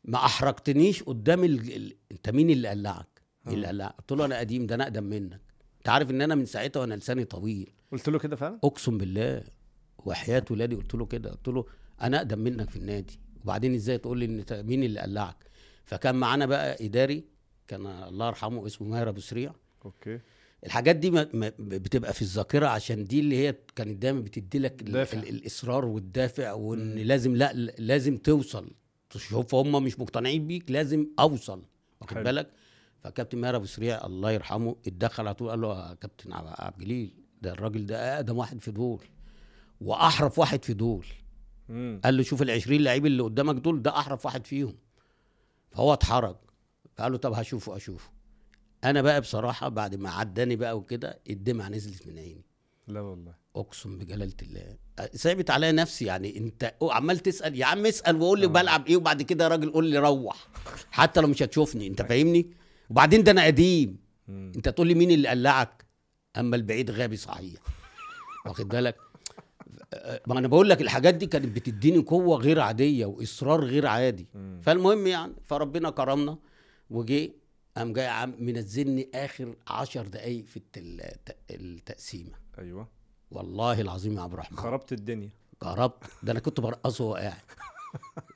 ما 0.03 0.17
احرجتنيش 0.17 1.03
قدام 1.03 1.43
ال... 1.43 1.75
ال... 1.75 1.95
انت 2.11 2.29
مين 2.29 2.49
اللي 2.49 2.67
قلعك؟ 2.67 3.21
آه. 3.47 3.51
اللي 3.51 3.67
قلعك. 3.67 3.95
قلت 3.97 4.11
له 4.11 4.25
أنا 4.25 4.39
قديم 4.39 4.65
ده 4.65 4.75
أنا 4.75 4.83
اقدم 4.83 5.03
منك. 5.03 5.41
انت 5.77 5.89
عارف 5.89 6.11
ان 6.11 6.21
أنا 6.21 6.35
من 6.35 6.45
ساعتها 6.45 6.79
وأنا 6.79 6.93
لساني 6.93 7.25
طويل. 7.25 7.71
قلت 7.91 8.09
له 8.09 8.19
كده 8.19 8.35
فعلا؟ 8.35 8.59
اقسم 8.63 8.97
بالله 8.97 9.43
وحياة 9.97 10.45
ولادي 10.51 10.75
قلت 10.75 10.95
له 10.95 11.05
كده. 11.05 11.29
قلت 11.31 11.47
له 11.47 11.65
أنا 12.01 12.17
اقدم 12.17 12.39
منك 12.39 12.69
في 12.69 12.75
النادي. 12.75 13.19
وبعدين 13.43 13.73
إزاي 13.73 13.97
تقول 13.97 14.17
لي 14.19 14.25
ان 14.25 14.65
مين 14.65 14.83
اللي 14.83 14.99
قلعك؟ 14.99 15.35
فكان 15.85 16.15
معانا 16.15 16.45
بقى 16.45 16.85
اداري 16.85 17.23
كان 17.67 17.85
الله 17.85 18.27
يرحمه 18.27 18.65
اسمه 18.65 18.87
ماهر 18.87 19.09
أبو 19.09 19.19
سريع. 19.19 19.53
أوكي. 19.85 20.19
الحاجات 20.65 20.95
دي 20.95 21.11
ما 21.11 21.27
ما 21.33 21.51
بتبقى 21.59 22.13
في 22.13 22.21
الذاكرة 22.21 22.67
عشان 22.67 23.03
دي 23.05 23.19
اللي 23.19 23.37
هي 23.47 23.55
كانت 23.75 24.01
دايما 24.01 24.19
بتدي 24.21 24.59
لك 24.59 24.81
الإصرار 25.13 25.85
والدافع 25.85 26.51
وإن 26.53 26.91
مم. 26.95 26.99
لازم 26.99 27.35
لا 27.35 27.53
لازم 27.79 28.17
توصل. 28.17 28.71
تشوف 29.09 29.55
هم 29.55 29.83
مش 29.83 29.99
مقتنعين 29.99 30.47
بيك 30.47 30.71
لازم 30.71 31.07
أوصل. 31.19 31.63
واخد. 32.01 32.17
بالك؟ 32.17 32.49
فكابتن 33.03 33.37
ماهر 33.37 33.55
أبو 33.55 33.65
سريع 33.65 34.05
الله 34.05 34.31
يرحمه 34.31 34.75
اتدخل 34.87 35.27
على 35.27 35.33
طول 35.35 35.49
قال 35.49 35.61
له 35.61 35.89
يا 35.89 35.93
كابتن 35.93 36.33
عب- 36.33 36.55
عبد 36.59 36.81
الجليل 36.81 37.13
ده 37.41 37.51
الراجل 37.51 37.85
ده 37.85 38.15
أقدم 38.15 38.37
واحد 38.37 38.61
في 38.61 38.71
دول 38.71 39.03
وأحرف 39.81 40.39
واحد 40.39 40.65
في 40.65 40.73
دول. 40.73 41.05
امم 41.69 42.01
قال 42.03 42.17
له 42.17 42.23
شوف 42.23 42.41
ال 42.41 42.51
20 42.51 42.81
لعيب 42.81 43.05
اللي 43.05 43.23
قدامك 43.23 43.55
دول 43.55 43.81
ده 43.81 43.97
أحرف 43.99 44.25
واحد 44.25 44.47
فيهم. 44.47 44.75
فهو 45.71 45.93
اتحرج. 45.93 46.35
فقال 46.97 47.11
له 47.11 47.17
طب 47.17 47.33
هشوفه 47.33 47.75
اشوفه 47.75 48.09
أنا 48.83 49.01
بقى 49.01 49.21
بصراحة 49.21 49.69
بعد 49.69 49.95
ما 49.95 50.09
عداني 50.09 50.55
بقى 50.55 50.77
وكده 50.77 51.19
الدمعة 51.29 51.69
نزلت 51.69 52.07
من 52.07 52.17
عيني. 52.19 52.45
لا 52.87 53.01
والله. 53.01 53.33
أقسم 53.55 53.97
بجلالة 53.97 54.33
الله. 54.41 54.77
ثابت 55.15 55.49
عليا 55.49 55.71
نفسي 55.71 56.05
يعني 56.05 56.37
أنت 56.37 56.75
عمال 56.81 57.19
تسأل 57.19 57.55
يا 57.55 57.65
عم 57.65 57.85
اسأل 57.85 58.15
وقول 58.15 58.39
لي 58.39 58.45
آه. 58.45 58.49
بلعب 58.49 58.87
إيه 58.87 58.97
وبعد 58.97 59.21
كده 59.21 59.43
يا 59.43 59.49
راجل 59.49 59.71
قول 59.71 59.85
لي 59.85 59.97
روح. 59.99 60.47
حتى 60.91 61.21
لو 61.21 61.27
مش 61.27 61.43
هتشوفني 61.43 61.87
أنت 61.87 62.01
فاهمني؟ 62.01 62.51
وبعدين 62.89 63.23
ده 63.23 63.31
أنا 63.31 63.45
قديم. 63.45 63.97
أنت 64.29 64.69
تقول 64.69 64.87
لي 64.87 64.93
مين 64.93 65.11
اللي 65.11 65.27
قلعك؟ 65.27 65.85
أما 66.37 66.55
البعيد 66.55 66.91
غبي 66.91 67.17
صحيح. 67.17 67.61
واخد 68.45 68.67
بالك؟ 68.67 68.95
ما 70.27 70.39
أنا 70.39 70.47
بقول 70.47 70.69
لك 70.69 70.81
الحاجات 70.81 71.13
دي 71.13 71.25
كانت 71.25 71.55
بتديني 71.55 71.97
قوة 71.97 72.37
غير 72.37 72.59
عادية 72.59 73.05
وإصرار 73.05 73.63
غير 73.65 73.87
عادي. 73.87 74.27
فالمهم 74.61 75.07
يعني 75.07 75.33
فربنا 75.43 75.89
كرمنا. 75.89 76.37
وجي 76.89 77.33
قام 77.77 77.93
جاي 77.93 78.07
عم 78.07 78.35
منزلني 78.39 79.09
آخر 79.15 79.55
عشر 79.67 80.07
دقايق 80.07 80.45
في 80.45 80.61
التقسيمة. 81.51 82.33
أيوه. 82.59 82.87
والله 83.31 83.81
العظيم 83.81 84.17
يا 84.17 84.21
عبد 84.21 84.33
الرحمن. 84.33 84.57
خربت 84.57 84.91
الدنيا. 84.93 85.29
قربت 85.61 86.03
ده 86.23 86.31
أنا 86.31 86.39
كنت 86.39 86.59
برقصه 86.59 87.03
وهو 87.03 87.15
قاعد. 87.15 87.41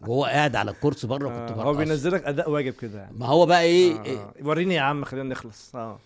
وهو 0.01 0.25
قاعد 0.25 0.55
على 0.55 0.71
الكرسي 0.71 1.07
بره 1.07 1.27
كنت 1.27 1.51
آه. 1.51 1.55
برقصه. 1.55 1.63
هو 1.63 1.73
بينزلك 1.73 2.23
أداء 2.23 2.49
واجب 2.49 2.73
كده 2.73 2.99
يعني. 2.99 3.17
ما 3.17 3.25
هو 3.25 3.45
بقى 3.45 3.61
إيه, 3.61 3.99
آه. 3.99 4.03
إيه. 4.03 4.33
وريني 4.43 4.75
يا 4.75 4.81
عم 4.81 5.05
خلينا 5.05 5.29
نخلص. 5.29 5.75
آه. 5.75 5.99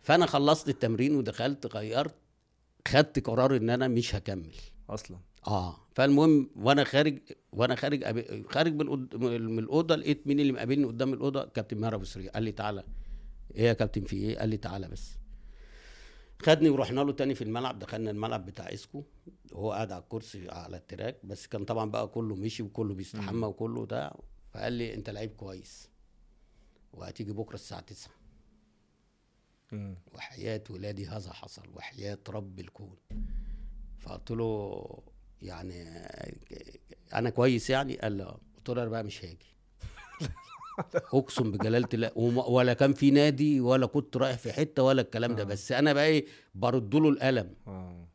فأنا 0.00 0.26
خلصت 0.26 0.68
التمرين 0.68 1.16
ودخلت 1.16 1.66
غيرت 1.66 2.14
خدت 2.88 3.26
قرار 3.26 3.56
إن 3.56 3.70
أنا 3.70 3.88
مش 3.88 4.14
هكمل. 4.14 4.54
أصلا. 4.90 5.18
آه. 5.46 5.76
فالمهم 5.94 6.50
وأنا 6.56 6.84
خارج 6.84 7.18
وأنا 7.52 7.74
خارج 7.74 8.04
خارج 8.50 8.74
من 8.74 9.58
الأوضة 9.58 9.96
لقيت 9.96 10.26
مين 10.26 10.40
اللي 10.40 10.52
مقابلني 10.52 10.84
قدام 10.84 11.12
الأوضة؟ 11.12 11.44
كابتن 11.44 11.78
مهر 11.78 11.94
أبو 11.94 12.04
سري 12.04 12.28
قال 12.28 12.42
لي 12.42 12.52
تعالى. 12.52 12.84
إيه 13.54 13.62
يا 13.64 13.72
كابتن 13.72 14.04
في 14.04 14.16
إيه؟ 14.16 14.38
قال 14.38 14.48
لي 14.48 14.56
تعالى 14.56 14.88
بس. 14.88 15.10
خدني 16.42 16.68
ورحنا 16.68 17.00
له 17.00 17.12
تاني 17.12 17.34
في 17.34 17.44
الملعب. 17.44 17.78
دخلنا 17.78 18.10
الملعب 18.10 18.46
بتاع 18.46 18.72
اسكو 18.72 19.04
وهو 19.52 19.72
قاعد 19.72 19.92
على 19.92 20.02
الكرسي 20.02 20.48
على 20.50 20.76
التراك. 20.76 21.26
بس 21.26 21.46
كان 21.46 21.64
طبعا 21.64 21.90
بقى 21.90 22.08
كله 22.08 22.34
مشي 22.34 22.62
وكله 22.62 22.94
بيستحمى 22.94 23.46
وكله 23.46 23.86
ده. 23.86 24.12
فقال 24.52 24.72
لي 24.72 24.94
أنت 24.94 25.10
لعيب 25.10 25.30
كويس. 25.36 25.88
وهتيجي 26.92 27.32
بكرة 27.32 27.54
الساعة 27.54 27.80
9 27.80 28.10
مم. 29.72 29.96
وحياة 30.14 30.64
ولادي 30.70 31.06
هذا 31.06 31.32
حصل. 31.32 31.62
وحياة 31.74 32.18
رب 32.28 32.60
الكون. 32.60 32.96
فقلت 33.98 34.30
له 34.30 34.84
يعني 35.42 35.84
أنا 37.14 37.30
كويس 37.30 37.70
يعني؟ 37.70 37.96
قال 37.96 38.16
لا. 38.18 38.36
قلت 38.56 38.68
له 38.68 38.82
أنا 38.82 38.90
بقى 38.90 39.04
مش 39.04 39.24
هاجي. 39.24 39.54
أقسم 41.14 41.52
بجلالة 41.52 41.88
الله. 41.94 42.10
ولا 42.48 42.72
كان 42.74 42.92
في 42.92 43.10
نادي 43.10 43.60
ولا 43.60 43.86
كنت 43.86 44.16
رايح 44.16 44.38
في 44.38 44.52
حتة 44.52 44.82
ولا 44.82 45.02
الكلام 45.02 45.34
ده. 45.34 45.42
آه. 45.42 45.46
بس 45.46 45.72
أنا 45.72 45.92
بقى 45.92 46.06
إيه 46.06 46.26
برد 46.54 46.94
له 46.94 47.08
القلم. 47.08 47.54
آه. 47.66 48.08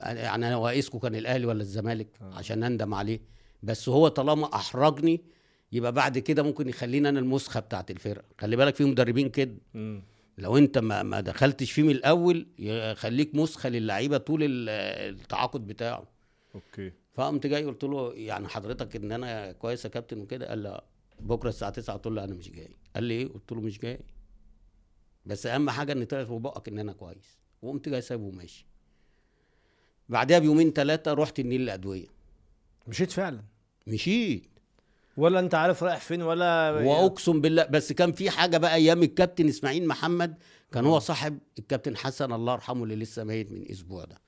يعني 0.00 0.46
أنا 0.48 0.56
واقيسكو 0.56 0.98
كان 0.98 1.14
الأهلي 1.14 1.46
ولا 1.46 1.60
الزمالك 1.62 2.08
آه. 2.22 2.34
عشان 2.34 2.62
أندم 2.62 2.94
عليه. 2.94 3.20
بس 3.62 3.88
هو 3.88 4.08
طالما 4.08 4.54
أحرجني 4.54 5.20
يبقى 5.72 5.92
بعد 5.92 6.18
كده 6.18 6.42
ممكن 6.42 6.68
يخليني 6.68 7.08
أنا 7.08 7.18
المسخة 7.20 7.60
بتاعت 7.60 7.90
الفرقة. 7.90 8.24
خلي 8.40 8.56
بالك 8.56 8.74
في 8.74 8.84
مدربين 8.84 9.28
كده. 9.28 9.54
لو 10.38 10.58
أنت 10.58 10.78
ما 10.78 11.02
ما 11.02 11.20
دخلتش 11.20 11.72
فيه 11.72 11.82
من 11.82 11.90
الأول 11.90 12.46
يخليك 12.58 13.34
مسخة 13.34 13.68
للعيبة 13.68 14.16
طول 14.18 14.42
ال- 14.42 14.68
التعاقد 15.20 15.66
بتاعه. 15.66 16.15
أوكي. 16.56 16.92
فقمت 17.14 17.46
جاي 17.46 17.64
قلت 17.64 17.84
له 17.84 18.14
يعني 18.14 18.48
حضرتك 18.48 18.96
إن 18.96 19.12
أنا 19.12 19.52
كويس 19.52 19.84
يا 19.84 19.90
كابتن 19.90 20.20
وكده؟ 20.20 20.48
قال 20.48 20.62
لا. 20.62 20.84
بكرة 21.20 21.48
الساعة 21.48 21.70
9 21.70 21.96
قلت 21.96 22.06
له 22.06 22.24
أنا 22.24 22.34
مش 22.34 22.50
جاي. 22.50 22.76
قال 22.94 23.04
لي 23.04 23.14
إيه؟ 23.14 23.28
قلت 23.28 23.52
له 23.52 23.60
مش 23.60 23.78
جاي. 23.78 24.00
بس 25.26 25.46
أهم 25.46 25.70
حاجة 25.70 25.92
إن 25.92 26.04
طلعت 26.04 26.26
في 26.26 26.38
بقك 26.38 26.68
إن 26.68 26.78
أنا 26.78 26.92
كويس. 26.92 27.38
وقمت 27.62 27.88
جاي 27.88 28.00
سايبه 28.00 28.24
وماشي. 28.24 28.66
بعدها 30.08 30.38
بيومين 30.38 30.72
ثلاثة 30.72 31.12
رحت 31.12 31.40
النيل 31.40 31.60
الأدوية. 31.60 32.06
مشيت 32.88 33.10
فعلا؟ 33.10 33.42
مشيت. 33.86 34.48
ولا 35.16 35.40
أنت 35.40 35.54
عارف 35.54 35.82
رايح 35.82 36.00
فين 36.00 36.22
ولا 36.22 36.70
وأقسم 36.70 37.40
بالله 37.40 37.64
بس 37.64 37.92
كان 37.92 38.12
في 38.12 38.30
حاجة 38.30 38.56
بقى 38.58 38.74
أيام 38.74 39.02
الكابتن 39.02 39.48
إسماعيل 39.48 39.88
محمد 39.88 40.38
كان 40.72 40.84
هو 40.86 40.98
صاحب 40.98 41.38
الكابتن 41.58 41.96
حسن 41.96 42.32
الله 42.32 42.52
يرحمه 42.52 42.84
اللي 42.84 42.96
لسه 42.96 43.24
ميت 43.24 43.52
من 43.52 43.70
أسبوع 43.70 44.04
ده. 44.04 44.25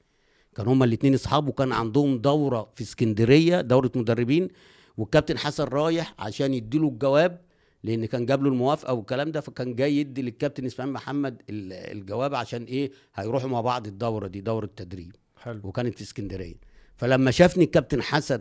كان 0.59 0.67
هما 0.69 0.85
الاثنين 0.85 1.15
أصحاب 1.15 1.49
وكان 1.49 1.73
عندهم 1.73 2.19
دورة 2.19 2.71
في 2.75 2.83
اسكندرية 2.83 3.61
دورة 3.61 3.91
مدربين 3.97 4.49
والكابتن 4.97 5.39
حسن 5.39 5.65
رايح 5.65 6.15
عشان 6.19 6.55
يديله 6.55 6.89
الجواب 6.89 7.41
لأن 7.85 8.05
كان 8.07 8.27
جاب 8.27 8.43
له 8.43 8.49
الموافقة 8.49 8.93
والكلام 8.93 9.31
ده 9.33 9.41
فكان 9.41 9.75
جاي 9.75 9.97
يدي 9.97 10.23
للكابتن 10.23 10.67
إسماعيل 10.67 10.93
محمد 10.93 11.43
ال- 11.51 11.73
الجواب 11.99 12.35
عشان 12.35 12.65
إيه؟ 12.65 12.91
هيروحوا 13.15 13.49
مع 13.49 13.61
بعض 13.61 13.87
الدورة 13.87 14.27
دي 14.27 14.41
دورة 14.41 14.71
تدريب 14.77 15.17
حلو. 15.37 15.61
وكانت 15.65 15.95
في 15.95 16.03
اسكندرية. 16.03 16.55
فلما 16.97 17.31
شافني 17.31 17.65
الكابتن 17.65 18.03
حسن 18.03 18.41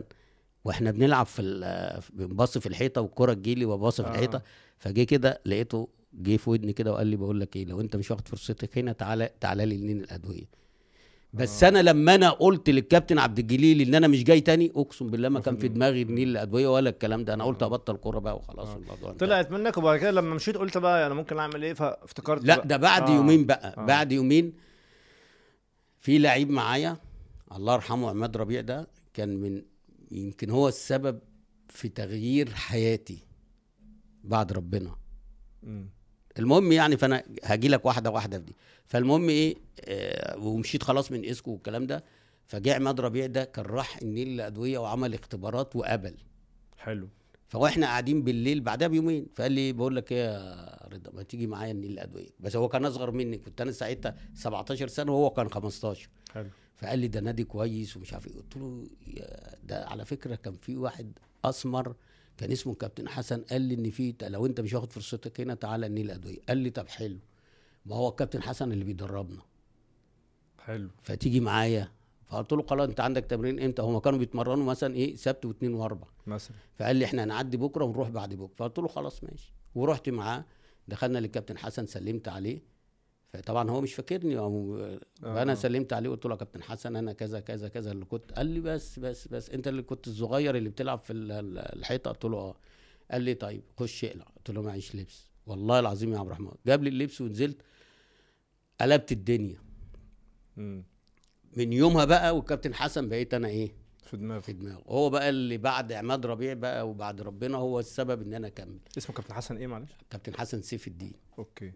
وإحنا 0.64 0.90
بنلعب 0.90 1.26
في 1.26 1.42
بنبص 2.12 2.58
في 2.58 2.66
الحيطة 2.66 3.00
والكرة 3.00 3.32
تجيلي 3.32 3.64
وابص 3.64 4.00
في 4.00 4.06
آه. 4.08 4.10
الحيطه 4.10 4.42
فجه 4.78 5.02
كده 5.02 5.40
لقيته 5.46 5.88
جه 6.14 6.36
في 6.36 6.50
ودني 6.50 6.72
كده 6.72 6.92
وقال 6.92 7.06
لي 7.06 7.16
بقول 7.16 7.40
لك 7.40 7.56
إيه 7.56 7.64
لو 7.64 7.80
أنت 7.80 7.96
مش 7.96 8.10
واخد 8.10 8.28
فرصتك 8.28 8.78
هنا 8.78 8.92
تعالى 8.92 9.30
تعالى 9.40 9.66
لي 9.66 9.76
لنين 9.76 10.00
الأدوية. 10.00 10.44
بس 11.32 11.64
أنا 11.64 11.78
لما 11.82 12.14
أنا 12.14 12.30
قلت 12.30 12.70
للكابتن 12.70 13.18
عبد 13.18 13.38
الجليل 13.38 13.80
إن 13.80 13.94
أنا 13.94 14.08
مش 14.08 14.24
جاي 14.24 14.40
تاني 14.40 14.72
أقسم 14.76 15.06
بالله 15.10 15.28
ما 15.28 15.40
كان 15.40 15.56
في 15.56 15.68
دماغي 15.68 16.02
النيل 16.02 16.28
الادويه 16.28 16.68
ولا 16.68 16.90
الكلام 16.90 17.24
ده 17.24 17.34
أنا 17.34 17.44
قلت 17.44 17.62
أبطل 17.62 17.96
كورة 17.96 18.18
بقى 18.18 18.36
وخلاص 18.36 18.68
آه. 18.68 18.76
الموضوع. 18.76 19.12
طلعت 19.12 19.50
منك 19.50 19.76
وبعد 19.78 19.98
كده 19.98 20.10
لما 20.10 20.34
مشيت 20.34 20.56
قلت 20.56 20.78
بقى 20.78 21.06
أنا 21.06 21.14
ممكن 21.14 21.38
أعمل 21.38 21.64
إيه 21.64 21.72
فافتكرت 21.74 22.44
لا. 22.44 22.64
ده 22.64 22.76
بعد 22.76 23.02
آه. 23.10 23.14
يومين 23.16 23.46
بقى 23.46 23.74
آه. 23.78 23.84
بعد 23.86 24.12
يومين 24.12 24.52
في 25.98 26.18
لعيب 26.18 26.50
معايا 26.50 26.96
الله 27.52 27.74
يرحمه 27.74 28.10
عماد 28.10 28.36
ربيع 28.36 28.60
ده 28.60 28.88
كان 29.14 29.36
من 29.36 29.62
يمكن 30.10 30.50
هو 30.50 30.68
السبب 30.68 31.18
في 31.68 31.88
تغيير 31.88 32.50
حياتي 32.54 33.18
بعد 34.24 34.52
ربنا 34.52 34.96
مم. 35.62 35.88
المهم 36.38 36.72
يعني 36.72 36.96
فانا 36.96 37.22
هاجي 37.44 37.68
لك 37.68 37.86
واحدة 37.86 38.10
واحدة 38.10 38.38
في 38.38 38.44
دي. 38.44 38.56
فالمهم 38.86 39.28
إيه 39.28 39.54
آه 39.84 40.38
ومشيت 40.38 40.82
خلاص 40.82 41.12
من 41.12 41.24
اسكو 41.24 41.50
والكلام 41.50 41.86
ده 41.86 42.04
فجاء 42.46 42.76
عماد 42.76 43.00
ربيع 43.00 43.26
ده 43.26 43.44
كان 43.44 43.64
راح 43.64 43.96
النيل 44.02 44.28
الأدوية 44.28 44.78
وعمل 44.78 45.14
اختبارات 45.14 45.76
وقبل 45.76 46.14
حلو. 46.78 47.08
فاحنا 47.48 47.86
قاعدين 47.86 48.22
بالليل 48.22 48.60
بعدها 48.60 48.88
بيومين 48.88 49.26
فقال 49.34 49.52
لي 49.52 49.72
بقول 49.72 49.96
لك 49.96 50.12
إيه 50.12 50.18
يا 50.18 50.88
رضا 50.92 51.10
ما 51.12 51.22
تيجي 51.22 51.46
معايا 51.46 51.72
النيل 51.72 51.90
الأدوية؟ 51.90 52.28
بس 52.40 52.56
هو 52.56 52.68
كان 52.68 52.84
أصغر 52.84 53.10
مني 53.10 53.38
كنت 53.38 53.60
أنا 53.60 53.72
ساعتها 53.72 54.16
17 54.34 54.88
سنة 54.88 55.12
وهو 55.12 55.30
كان 55.30 55.50
15 55.50 56.08
حلو. 56.34 56.48
فقال 56.76 56.98
لي 56.98 57.08
ده 57.08 57.20
نادي 57.20 57.44
كويس 57.44 57.96
ومش 57.96 58.12
عارف 58.12 58.26
إيه. 58.26 58.34
قلت 58.36 58.56
له 58.56 58.84
ده 59.64 59.86
على 59.86 60.04
فكرة 60.04 60.34
كان 60.34 60.54
في 60.62 60.76
واحد 60.76 61.18
أسمر 61.44 61.94
كان 62.38 62.52
اسمه 62.52 62.74
كابتن 62.74 63.08
حسن 63.08 63.40
قال 63.40 63.62
لي 63.62 63.74
إن 63.74 63.90
في 63.90 64.14
لو 64.22 64.46
أنت 64.46 64.60
مش 64.60 64.74
واخد 64.74 64.92
فرصتك 64.92 65.40
هنا 65.40 65.54
تعالى 65.54 65.86
النيل 65.86 66.06
الأدوية. 66.06 66.38
قال 66.48 66.58
لي 66.58 66.70
طب 66.70 66.88
حلو. 66.88 67.18
ما 67.86 67.96
هو 67.96 68.08
الكابتن 68.08 68.42
حسن 68.42 68.72
اللي 68.72 68.84
بيدربنا. 68.84 69.42
حلو. 70.64 70.88
فتيجي 71.02 71.40
معايا 71.40 71.88
فقلت 72.26 72.52
له 72.52 72.62
خلاص 72.62 72.88
أنت 72.88 73.00
عندك 73.00 73.24
تمرين 73.24 73.60
إمتى؟ 73.60 73.82
هما 73.82 74.00
كانوا 74.00 74.18
بيتمرنوا 74.18 74.64
مثلا 74.64 74.94
إيه 74.94 75.16
سبت 75.16 75.44
واثنين 75.44 75.74
وأربع. 75.74 76.06
مثلا. 76.26 76.56
فقال 76.78 76.96
لي 76.96 77.04
إحنا 77.04 77.24
هنعدي 77.24 77.56
بكرة 77.56 77.84
ونروح 77.84 78.08
بعد 78.08 78.34
بكرة. 78.34 78.54
فقلت 78.56 78.78
له 78.78 78.88
خلاص 78.88 79.24
ماشي. 79.24 79.52
ورحت 79.74 80.08
معاه 80.08 80.44
دخلنا 80.88 81.18
للكابتن 81.18 81.58
حسن 81.58 81.86
سلمت 81.86 82.28
عليه. 82.28 82.62
فطبعا 83.28 83.70
هو 83.70 83.80
مش 83.80 83.94
فاكرني 83.94 84.38
آه. 84.38 85.54
سلمت 85.54 85.92
عليه 85.92 86.10
قلت 86.10 86.24
له 86.26 86.30
يا 86.32 86.36
كابتن 86.36 86.62
حسن 86.62 86.96
أنا 86.96 87.12
كذا 87.12 87.40
كذا 87.40 87.68
كذا 87.68 87.92
اللي 87.92 88.04
كنت 88.04 88.32
قال 88.32 88.46
لي 88.46 88.60
بس 88.60 88.98
بس 88.98 89.28
بس 89.28 89.50
أنت 89.50 89.68
اللي 89.68 89.82
كنت 89.82 90.08
الصغير 90.08 90.56
اللي 90.56 90.68
بتلعب 90.68 90.98
في 90.98 91.12
ال- 91.12 91.32
ال- 91.32 91.58
الحيطة؟ 91.58 92.10
قلت 92.10 92.24
له 92.24 92.36
آه. 92.38 92.56
قال 93.10 93.22
لي 93.22 93.34
طيب 93.34 93.62
خش 93.76 94.04
اقلع. 94.04 94.24
قلت 94.36 94.50
له 94.50 94.62
معيش 94.62 94.94
لبس. 94.96 95.28
والله 95.46 95.78
العظيم 95.80 96.12
يا 96.12 96.18
عبد 96.18 96.26
الرحمن 96.26 96.50
جاب 96.66 96.82
لي 96.82 96.88
اللبس 96.88 97.20
ونزلت 97.20 97.62
قلبت 98.80 99.12
الدنيا. 99.12 99.58
من 101.56 101.72
يومها 101.72 102.04
بقى 102.04 102.36
والكابتن 102.36 102.74
حسن 102.74 103.08
بقيت 103.08 103.34
أنا 103.34 103.48
إيه؟ 103.48 103.72
في 104.02 104.16
دماغي 104.16 104.40
في 104.40 104.52
دماغه. 104.52 104.82
هو 104.88 105.10
بقى 105.10 105.28
اللي 105.28 105.56
بعد 105.58 105.92
عماد 105.92 106.26
ربيع 106.26 106.54
بقى 106.54 106.88
وبعد 106.88 107.20
ربنا 107.20 107.58
هو 107.58 107.80
السبب 107.80 108.22
إن 108.22 108.34
أنا 108.34 108.46
أكمل. 108.46 108.78
اسمه 108.98 109.16
كابتن 109.16 109.34
حسن 109.34 109.56
إيه 109.56 109.66
معلش؟ 109.66 109.90
كابتن 110.10 110.34
حسن 110.34 110.62
سيف 110.62 110.88
الدين. 110.88 111.12
Okay. 111.38 111.72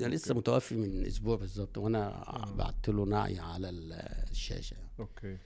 ده 0.00 0.08
لسه 0.08 0.34
متوفي 0.34 0.74
من 0.74 1.06
أسبوع 1.06 1.36
بالظبط 1.36 1.78
وأنا. 1.78 2.24
بعت 2.56 2.88
له 2.88 3.04
نعي 3.04 3.38
على 3.38 3.68
ال- 3.68 3.92
الشاشة. 4.30 4.76
Okay. 5.00 5.36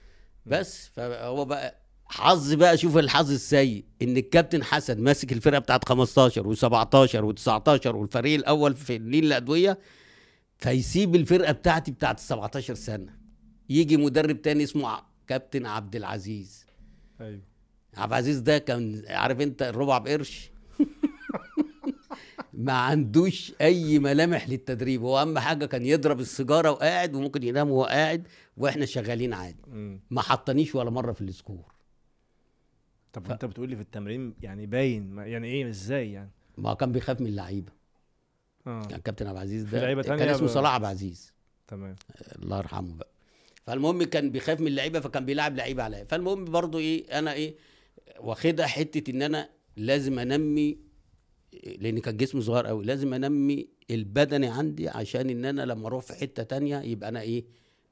بس 0.45 0.87
فهو 0.87 1.45
بقى 1.45 1.75
حظ 2.05 2.53
بقى 2.53 2.77
شوف 2.77 2.97
الحظ 2.97 3.31
السيء 3.31 3.85
إن 4.01 4.17
الكابتن 4.17 4.63
حسن 4.63 5.01
ماسك 5.01 5.33
الفرقة 5.33 5.59
بتاعت 5.59 5.89
15 5.89 6.55
و17 6.55 7.35
و19 7.35 7.85
والفريق 7.87 8.35
الأول 8.39 8.75
في 8.75 8.95
النيل 8.95 9.25
الأدوية 9.25 9.79
فيسيب 10.57 11.15
الفرقة 11.15 11.51
بتاعتي 11.51 11.91
بتاعت 11.91 12.17
ال 12.19 12.23
17 12.23 12.75
سنة. 12.75 13.13
يجي 13.69 13.97
مدرب 13.97 14.41
تاني 14.41 14.63
اسمه 14.63 15.01
كابتن 15.27 15.65
عبد 15.65 15.95
العزيز. 15.95 16.65
أيوه. 17.21 17.41
عبد 17.97 18.11
العزيز 18.11 18.39
ده 18.39 18.57
كان 18.57 19.03
عارف 19.07 19.41
أنت 19.41 19.61
الربع 19.61 19.97
بقرش. 19.97 20.49
ما 22.57 22.73
عندوش 22.73 23.53
أي 23.61 23.99
ملامح 23.99 24.49
للتدريب. 24.49 25.01
هو 25.01 25.21
أهم 25.21 25.39
حاجة 25.39 25.65
كان 25.65 25.85
يضرب 25.85 26.19
السيجارة 26.19 26.71
وقاعد 26.71 27.15
وممكن 27.15 27.43
ينام 27.43 27.69
وهو 27.69 27.83
قاعد 27.85 28.27
وإحنا 28.57 28.85
شغالين 28.85 29.33
عادي. 29.33 29.63
ما 30.09 30.21
حطنيش 30.21 30.75
ولا 30.75 30.89
مرة 30.89 31.11
في 31.11 31.21
السكور. 31.21 31.71
طب 33.13 33.27
ف- 33.27 33.31
أنت 33.31 33.45
بتقول 33.45 33.69
لي 33.69 33.75
في 33.75 33.81
التمرين 33.81 34.33
يعني 34.41 34.65
باين. 34.65 35.17
يعني 35.17 35.47
إيه؟ 35.47 35.69
إزاي 35.69 36.11
يعني؟ 36.11 36.29
ما 36.57 36.73
كان 36.73 36.91
بيخاف 36.91 37.21
من 37.21 37.27
اللعيبة. 37.27 37.71
آه. 38.67 38.81
يعني 38.89 39.01
كابتن 39.03 39.27
عبد 39.27 39.37
العزيز 39.37 39.63
ده 39.63 40.01
كان 40.03 40.29
اسمه 40.29 40.47
صلاح 40.47 40.73
عبد 40.73 40.83
العزيز 40.83 41.33
تمام. 41.67 41.95
الله 42.43 42.57
يرحمه 42.57 42.93
بقى. 42.95 43.07
فالمهم 43.65 44.03
كان 44.03 44.31
بيخاف 44.31 44.59
من 44.59 44.67
اللعيبة 44.67 44.99
فكان 44.99 45.25
بيلعب 45.25 45.55
لعيبه 45.55 45.83
عليا. 45.83 46.03
فالمهم 46.03 46.45
برضو 46.45 46.79
إيه 46.79 47.19
أنا 47.19 47.33
إيه 47.33 47.55
واخدها 48.19 48.67
حتة 48.67 49.11
إن 49.11 49.21
أنا 49.21 49.49
لازم 49.77 50.19
أنمي 50.19 50.77
لأن 51.63 51.99
كان 51.99 52.17
جسمي 52.17 52.41
صغير 52.41 52.67
قوي. 52.67 52.85
لازم 52.85 53.13
أنمي 53.13 53.67
البدني 53.91 54.47
عندي 54.47 54.89
عشان 54.89 55.29
إن 55.29 55.45
أنا 55.45 55.61
لما 55.61 55.87
أروح 55.87 56.03
في 56.03 56.13
حتة 56.13 56.43
تانية 56.43 56.81
يبقى 56.81 57.09
أنا 57.09 57.21
إيه 57.21 57.45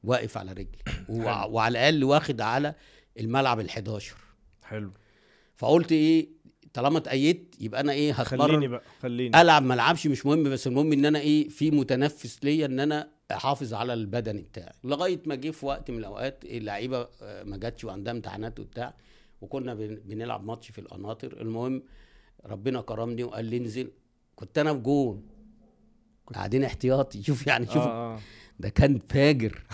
واقف 0.04 0.38
على 0.38 0.52
رجلي. 0.52 0.68
وع- 1.10 1.46
وعلى 1.46 1.72
الأقل 1.80 2.04
واخد 2.04 2.42
على 2.42 2.76
الملعب 3.20 3.68
ال11 3.68 4.04
حلو. 4.64 4.92
فقلت 5.56 5.92
إيه 5.92 6.28
طالما 6.74 6.98
اتأيدت 6.98 7.62
يبقى 7.62 7.82
أنا 7.82 7.92
إيه 7.94 8.14
خليني 8.14 8.44
هتمرن 8.46 8.68
بقى 8.68 8.82
خليني. 9.02 9.42
ألعب 9.42 9.64
ما 9.64 9.74
ألعبش 9.74 10.08
مش 10.08 10.26
مهم 10.26 10.44
بس 10.44 10.68
المهم 10.68 10.94
إن 10.94 11.06
أنا 11.06 11.20
إيه 11.20 11.50
في 11.50 11.72
متنفس 11.72 12.44
ليا 12.44 12.66
إن 12.66 12.80
أنا 12.80 13.10
أحافظ 13.32 13.74
على 13.74 13.94
البدني 13.94 14.42
بتاعي. 14.42 14.74
لغاية 14.84 15.20
ما 15.26 15.36
جه 15.36 15.52
في 15.52 15.66
وقت 15.66 15.92
من 15.92 15.98
الأوقات 15.98 16.46
اللعيبة 16.46 17.08
آه، 17.22 17.44
ما 17.44 17.58
جاتش 17.58 17.84
وعندها 17.84 18.14
امتحانات 18.14 18.60
وبتاع 18.60 18.94
وكنا 19.42 19.74
بن- 19.74 20.02
بنلعب 20.06 20.44
ماتش 20.46 20.72
في 20.72 20.80
القناطر 20.82 21.42
المهم 21.42 21.84
ربنا 22.46 22.82
كرمني 22.82 23.24
وقال 23.24 23.46
لي 23.46 23.58
انزل. 23.58 23.92
كنت 24.36 24.58
أنا 24.58 24.74
في 24.74 24.80
جون. 24.80 25.24
قاعدين 26.36 26.64
احتياطي. 26.64 27.24
شوف 27.28 27.48
يعني 27.48 27.66
شوف. 27.66 27.78
آه 27.78 28.16
آه. 28.16 28.20
ده 28.60 28.70
كان 28.70 29.00
فاجر. 29.10 29.64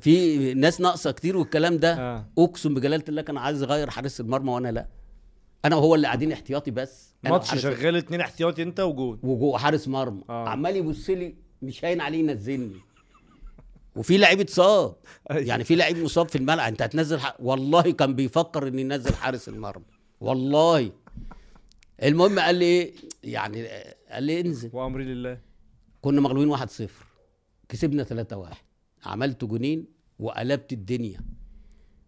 في 0.00 0.54
ناس 0.54 0.80
ناقصة 0.80 1.10
كتير 1.10 1.36
والكلام 1.36 1.76
ده. 1.76 1.94
آه. 1.98 2.26
أقسم 2.38 2.74
بجلالة 2.74 3.04
الله 3.08 3.22
كان 3.22 3.36
عايز 3.36 3.62
يغير 3.62 3.90
حارس 3.90 4.20
المرمى 4.20 4.50
وأنا 4.52 4.68
لا. 4.72 4.86
أنا 5.64 5.76
وهو 5.76 5.94
اللي 5.94 6.06
قاعدين 6.06 6.32
احتياطي 6.32 6.70
بس. 6.70 7.14
ماتش 7.24 7.46
وحارس- 7.48 7.60
شغال 7.62 7.96
اتنين 7.96 8.20
احتياطي 8.20 8.62
أنت 8.62 8.80
وجون. 8.80 9.18
وجوه 9.22 9.58
حارس 9.58 9.88
مرمى. 9.88 10.22
آه. 10.30 10.48
عمال 10.48 10.76
يبص 10.76 11.10
لي 11.10 11.34
مش 11.62 11.84
هاين 11.84 12.00
عليه 12.00 12.18
ينزلني. 12.18 12.76
وفي 13.96 14.18
لعيب 14.18 14.40
اتصاب. 14.40 14.96
أيوة. 15.30 15.42
يعني 15.42 15.64
في 15.64 15.74
لعيب 15.74 15.98
مصاب 15.98 16.28
في 16.28 16.36
الملعب. 16.38 16.68
أنت 16.72 16.82
هتنزل 16.82 17.20
ح... 17.20 17.36
والله 17.40 17.82
كان 17.82 18.14
بيفكر 18.14 18.68
ان 18.68 18.78
ينزل 18.78 19.14
حارس 19.14 19.48
المرمى. 19.48 19.84
والله. 20.20 20.92
المهم 22.02 22.38
قال 22.38 22.54
لي 22.54 22.64
إيه؟ 22.64 22.92
يعني 23.24 23.66
قال 24.10 24.22
لي 24.22 24.40
انزل. 24.40 24.70
وامري 24.72 25.04
لله. 25.04 25.40
كنا 26.00 26.20
مغلوبين 26.20 26.56
1-0 26.56 26.90
كسبنا 27.68 28.04
3-1 28.04 28.54
عملت 29.04 29.44
جونين 29.44 29.84
وقلبت 30.18 30.72
الدنيا. 30.72 31.20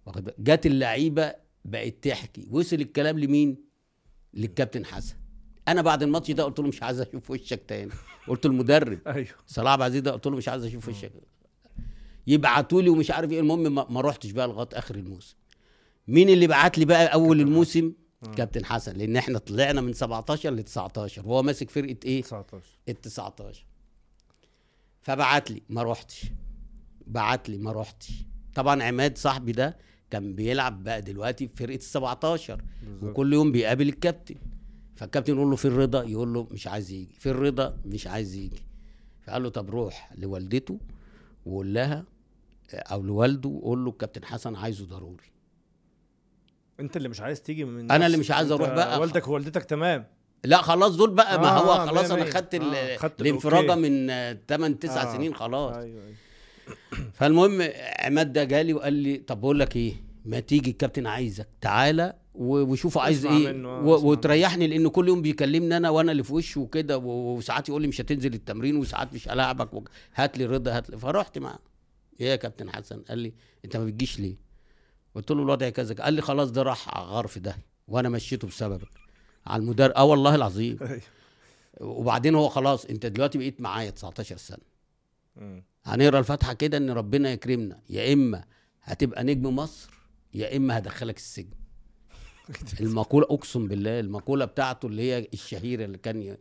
واخد؟ 0.07 0.31
جت 0.39 0.67
اللعيبة 0.67 1.35
بقت 1.65 1.95
تحكي. 2.03 2.49
وصل 2.51 2.77
الكلام 2.77 3.19
لمين؟ 3.19 3.57
للكابتن 4.35 4.85
حسن. 4.85 5.15
أنا 5.69 5.83
بعد 5.83 6.03
الماتش 6.03 6.31
ده 6.31 6.45
قلت 6.45 6.59
له 6.59 6.67
مش 6.69 6.83
عايز 6.83 7.01
أشوف 7.01 7.31
وشك 7.31 7.63
تاني. 7.69 7.91
قلت 8.29 8.47
المدرب 8.47 8.99
أيوه. 9.07 9.29
صلاح 9.47 9.73
عبد 9.73 9.81
العزيز 9.83 10.01
ده 10.01 10.11
قلت 10.11 10.27
له 10.27 10.37
مش 10.37 10.49
عايز 10.49 10.65
أشوف 10.65 10.89
وشك. 10.89 11.13
يبعتوا 12.27 12.83
لي 12.83 12.89
ومش 12.91 13.11
عارف 13.11 13.33
إيه. 13.33 13.41
المهم 13.41 13.75
ما, 13.75 14.01
رحتش 14.01 14.31
بقى 14.31 14.49
لغاية 14.49 14.69
آخر 14.73 14.95
الموسم. 14.95 15.37
مين 16.09 16.29
اللي 16.29 16.47
بعت 16.47 16.79
لي 16.79 16.85
بقى 16.85 17.07
أول 17.15 17.41
الموسم؟ 17.41 17.87
آه. 17.87 18.02
كابتن 18.37 18.65
حسن 18.65 18.93
لأن 18.97 19.17
إحنا 19.17 19.39
طلعنا 19.39 19.81
من 19.81 19.93
17 19.93 20.51
ل 20.51 20.63
19 20.63 21.27
وهو 21.29 21.43
ماسك 21.43 21.71
فرقة 21.71 21.97
إيه؟ 22.05 22.23
19 22.23 22.63
ال 22.89 23.01
19 23.01 23.65
فبعت 25.03 25.51
لي 25.51 25.63
ما 25.69 25.83
روحتش. 25.83 26.25
بعت 27.07 27.49
لي 27.49 27.59
ما 27.59 27.73
روحتش. 27.73 28.13
طبعا 28.55 28.83
عماد 28.83 29.19
صاحبي 29.19 29.53
ده 29.53 29.77
كان 30.11 30.35
بيلعب 30.35 30.85
بقى 30.85 31.03
دلوقتي 31.03 31.49
في 31.49 31.57
فرقة 31.57 31.75
ال 31.77 31.83
17 31.83 32.63
بالظبط. 32.83 33.11
وكل 33.11 33.33
يوم 33.33 33.53
بيقابل 33.53 33.89
الكابتن. 33.89 34.35
فالكابتن 34.97 35.35
يقول 35.35 35.51
له 35.51 35.57
في 35.57 35.65
الرضا؟ 35.65 36.03
يقول 36.05 36.35
له 36.35 36.49
مش 36.51 36.67
عايز 36.67 36.91
يجي. 36.91 37.15
في 37.19 37.31
الرضا؟ 37.31 37.77
مش 37.85 38.07
عايز 38.07 38.35
يجي. 38.35 38.63
فقال 39.23 39.43
له 39.43 39.49
طب 39.49 39.71
روح 39.71 40.13
لوالدته 40.19 40.81
وقول 41.47 41.75
لها 41.75 42.05
أو 42.75 43.03
لوالده 43.03 43.49
وقول 43.49 43.85
له 43.85 43.91
الكابتن 43.91 44.25
حسن 44.25 44.57
عايزه 44.57 44.87
ضروري. 44.87 45.32
انت 46.83 46.97
اللي 46.97 47.09
مش 47.09 47.21
عايز 47.21 47.43
تيجي 47.43 47.65
من 47.65 47.91
أنا 47.91 48.07
اللي. 48.07 48.17
مش 48.17 48.31
عايز 48.31 48.53
انت 48.53 48.61
أروح 48.61 48.75
بقى. 48.75 49.01
والدك 49.01 49.29
ووالدتك 49.29 49.65
تمام 49.65 50.07
لا 50.45 50.63
خلاص 50.63 50.97
دول 50.97 51.11
بقى 51.11 51.41
ما 51.41 51.49
آه، 51.49 51.59
هو 51.61 51.73
آه، 51.73 51.87
خلاص 51.87 52.11
أنا. 52.11 52.25
خدت 52.25 52.55
آه، 52.55 53.11
الانفراجه. 53.21 53.75
من 53.75 54.07
8 54.49 54.77
9 54.77 55.03
آه. 55.11 55.17
سنين 55.17 55.35
خلاص 55.35 55.77
أيوه 55.77 56.03
أيوه 56.05 56.15
فالمهم 57.13 57.69
عماد 57.99 58.33
ده 58.33 58.45
جالي 58.45 58.75
وقال 58.75 58.93
لي 58.93 59.17
طب 59.17 59.41
بقول 59.41 59.59
لك 59.61 59.77
إيه 59.77 59.95
ما 60.25 60.41
تيجي 60.41 60.71
الكابتن 60.71 61.07
عايزك 61.07 61.49
تعالى 61.61 62.15
و- 62.35 62.63
وشوفه 62.63 63.01
عايز 63.01 63.27
إيه 63.27 63.51
آه، 63.51 63.83
وتريحني 63.85 64.67
لأن 64.67 64.89
كل 64.89 65.09
يوم 65.09 65.23
بيكلمني 65.23 65.77
أنا 65.77 65.91
وأنا 65.91 66.13
اللي 66.13 66.23
في 66.23 66.35
وشه 66.35 66.61
وكده 66.61 66.99
وساعات 66.99 67.69
يقول 67.69 67.83
لي 67.83 67.89
مش 67.89 68.01
هتنزل 68.01 68.35
التمرين 68.35 68.77
وساعات 68.77 69.15
مش 69.15 69.29
هلاعبك 69.29 69.89
هات 70.15 70.39
لي 70.39 70.47
رضا 70.47 70.77
هات 70.77 70.91
لي 70.91 70.99
فرحت 70.99 71.39
معاه 71.39 71.59
إيه 72.21 72.27
يا 72.31 72.37
كابتن 72.37 72.71
حسن 72.71 73.01
قال 73.09 73.19
لي 73.19 73.33
أنت 73.65 73.77
ما 73.77 73.85
بتجيش 73.85 74.21
ليه 74.21 74.37
قلت 75.15 75.31
له 75.31 75.43
الوضع 75.43 75.69
كذا 75.69 75.95
قال 75.95 76.15
لي 76.15 76.23
خلاص 76.23 76.51
ده 76.51 76.63
راح 76.63 76.99
على 76.99 77.07
غرف 77.07 77.39
ده 77.39 77.57
وأنا 77.89 78.09
مشيته 78.09 78.49
بسببك 78.49 78.89
على 79.47 79.61
المدرب 79.61 79.91
آه 79.91 80.05
والله 80.05 80.35
العظيم. 80.35 80.79
أيوه. 80.83 81.01
وبعدين 81.81 82.35
هو 82.35 82.49
خلاص 82.49 82.85
أنت 82.85 83.07
دلوقتي 83.07 83.39
بقيت 83.39 83.61
معايا 83.61 83.91
19 83.91 84.37
سنة. 84.37 84.65
هنقرأ 85.85 86.19
الفاتحة 86.19 86.53
كده 86.53 86.77
إن 86.77 86.91
ربنا 86.91 87.33
يكرمنا. 87.33 87.81
يا 87.91 88.13
إما 88.13 88.45
هتبقى 88.83 89.25
نجم 89.25 89.57
مصر 89.57 89.91
يا 90.35 90.57
إما 90.57 90.79
هدخلك 90.79 91.17
السجن. 91.17 91.55
المقولة 92.81 93.27
أقسم 93.31 93.69
بالله 93.69 94.01
المقولة 94.01 94.45
بتاعته 94.45 94.87
اللي 94.87 95.03
هي 95.03 95.29
الشهيرة 95.35 95.85
اللي 95.85 95.99
كان 95.99 96.37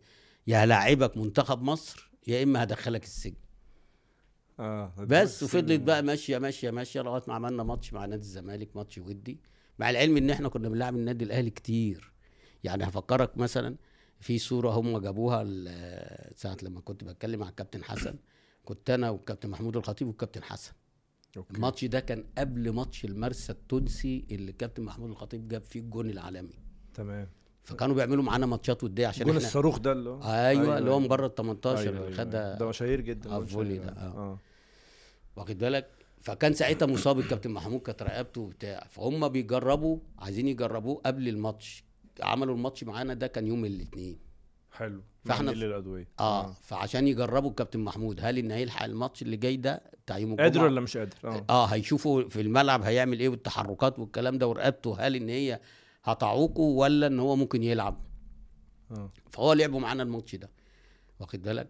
يا 0.47 0.63
هلاعبك 0.63 1.17
منتخب 1.17 1.61
مصر 1.61 2.09
يا 2.27 2.43
إما 2.43 2.63
هدخلك 2.63 3.03
السجن. 3.03 3.40
آه 4.61 4.93
بس 4.97 5.43
وفضلت 5.43 5.81
بقى 5.81 6.03
ماشية 6.03 6.37
ماشية 6.37 6.71
ماشية 6.71 7.01
لغاية 7.01 7.23
ما 7.27 7.33
عملنا 7.33 7.63
ماتش 7.63 7.93
مع 7.93 8.05
نادي 8.05 8.21
الزمالك 8.21 8.75
ماتش 8.75 8.97
ودي 8.97 9.39
مع 9.79 9.89
العلم 9.89 10.17
إن 10.17 10.29
إحنا 10.29 10.49
كنا 10.49 10.69
بنلعب 10.69 10.95
النادي 10.95 11.25
الأهلي 11.25 11.49
كتير 11.49 12.13
يعني 12.63 12.83
هفكرك 12.83 13.37
مثلا 13.37 13.75
في 14.19 14.37
صورة 14.37 14.69
هم 14.69 14.97
جابوها 14.97 15.43
ساعة 16.35 16.57
لما 16.63 16.81
كنت 16.81 17.03
بتكلم 17.03 17.39
مع 17.39 17.49
الكابتن 17.49 17.83
حسن 17.83 18.15
كنت 18.65 18.89
أنا 18.89 19.09
والكابتن 19.09 19.49
محمود 19.49 19.77
الخطيب 19.77 20.07
والكابتن 20.07 20.43
حسن 20.43 20.73
أوكي. 21.37 21.55
الماتش 21.55 21.85
ده 21.85 21.99
كان 21.99 22.25
قبل 22.37 22.69
ماتش 22.69 23.05
المرسى 23.05 23.51
التونسي 23.51 24.25
اللي 24.31 24.51
الكابتن 24.51 24.83
محمود 24.83 25.09
الخطيب 25.09 25.47
جاب 25.47 25.63
فيه 25.63 25.79
الجون 25.79 26.09
العالمي 26.09 26.59
تمام 26.93 27.27
فكانوا 27.63 27.95
بيعملوا 27.95 28.23
معانا 28.23 28.45
ماتشات 28.45 28.83
ودية 28.83 29.07
عشان 29.07 29.25
جون 29.25 29.37
الصاروخ 29.37 29.79
ده 29.79 29.91
اللي 29.91 30.09
هو 30.09 30.21
أيوه 30.23 30.77
اللي 30.77 30.91
هو 30.91 30.99
من 30.99 31.07
بره 31.07 31.25
ال 31.25 31.35
18 31.35 31.79
أيوة، 31.79 31.89
اللي 31.89 32.05
أيوة، 32.05 32.17
خدها 32.17 32.47
أيوة. 32.47 32.57
ده 32.57 32.67
مشاهير 32.69 33.01
جدا 33.01 33.31
آه،. 33.31 33.39
ده، 33.39 33.89
آه. 33.89 34.01
آه 34.01 34.39
واخد 35.35 35.57
بالك؟ 35.57 35.89
فكان 36.21 36.53
ساعتها 36.53 36.85
مصاب 36.85 37.19
الكابتن 37.19 37.51
محمود 37.51 37.81
كانت 37.81 38.03
رقبته 38.03 38.41
وبتاع. 38.41 38.87
فهم 38.89 39.27
بيجربوا 39.27 39.99
عايزين 40.19 40.47
يجربوه 40.47 41.01
قبل 41.05 41.27
الماتش. 41.27 41.83
عملوا 42.21 42.55
الماتش 42.55 42.83
معانا 42.83 43.13
ده 43.13 43.27
كان 43.27 43.47
يوم 43.47 43.65
الاثنين. 43.65 44.19
حلو. 44.71 45.03
فاحنا 45.25 45.51
للادويه 45.51 46.07
آه 46.19 46.53
فعشان 46.53 47.07
يجربوا 47.07 47.49
الكابتن 47.49 47.79
محمود 47.79 48.19
هل 48.23 48.37
إن 48.37 48.51
هيلحق 48.51 48.83
الماتش 48.83 49.21
اللي 49.21 49.37
جاي 49.37 49.57
ده 49.57 49.81
بتاع 50.05 50.17
يوم 50.17 50.31
الجمعة؟ 50.31 50.49
قادر 50.49 50.63
ولا 50.63 50.81
مش 50.81 50.97
قادر؟ 50.97 51.15
آه. 51.25 51.45
آه 51.49 51.65
هيشوفوا 51.65 52.29
في 52.29 52.41
الملعب 52.41 52.81
هيعمل 52.81 53.19
إيه 53.19 53.29
والتحركات 53.29 53.99
والكلام 53.99 54.37
ده 54.37 54.47
ورقبته. 54.47 54.95
هل 54.99 55.15
إن 55.15 55.29
هي 55.29 55.59
هتعوقه 56.03 56.61
ولا 56.61 57.07
إن 57.07 57.19
هو 57.19 57.35
ممكن 57.35 57.63
يلعب؟ 57.63 58.05
آه. 58.91 59.11
فهو 59.31 59.53
لعبوا 59.53 59.79
معانا 59.79 60.03
الماتش 60.03 60.35
ده. 60.35 60.49
واخد 61.19 61.41
بالك؟ 61.41 61.69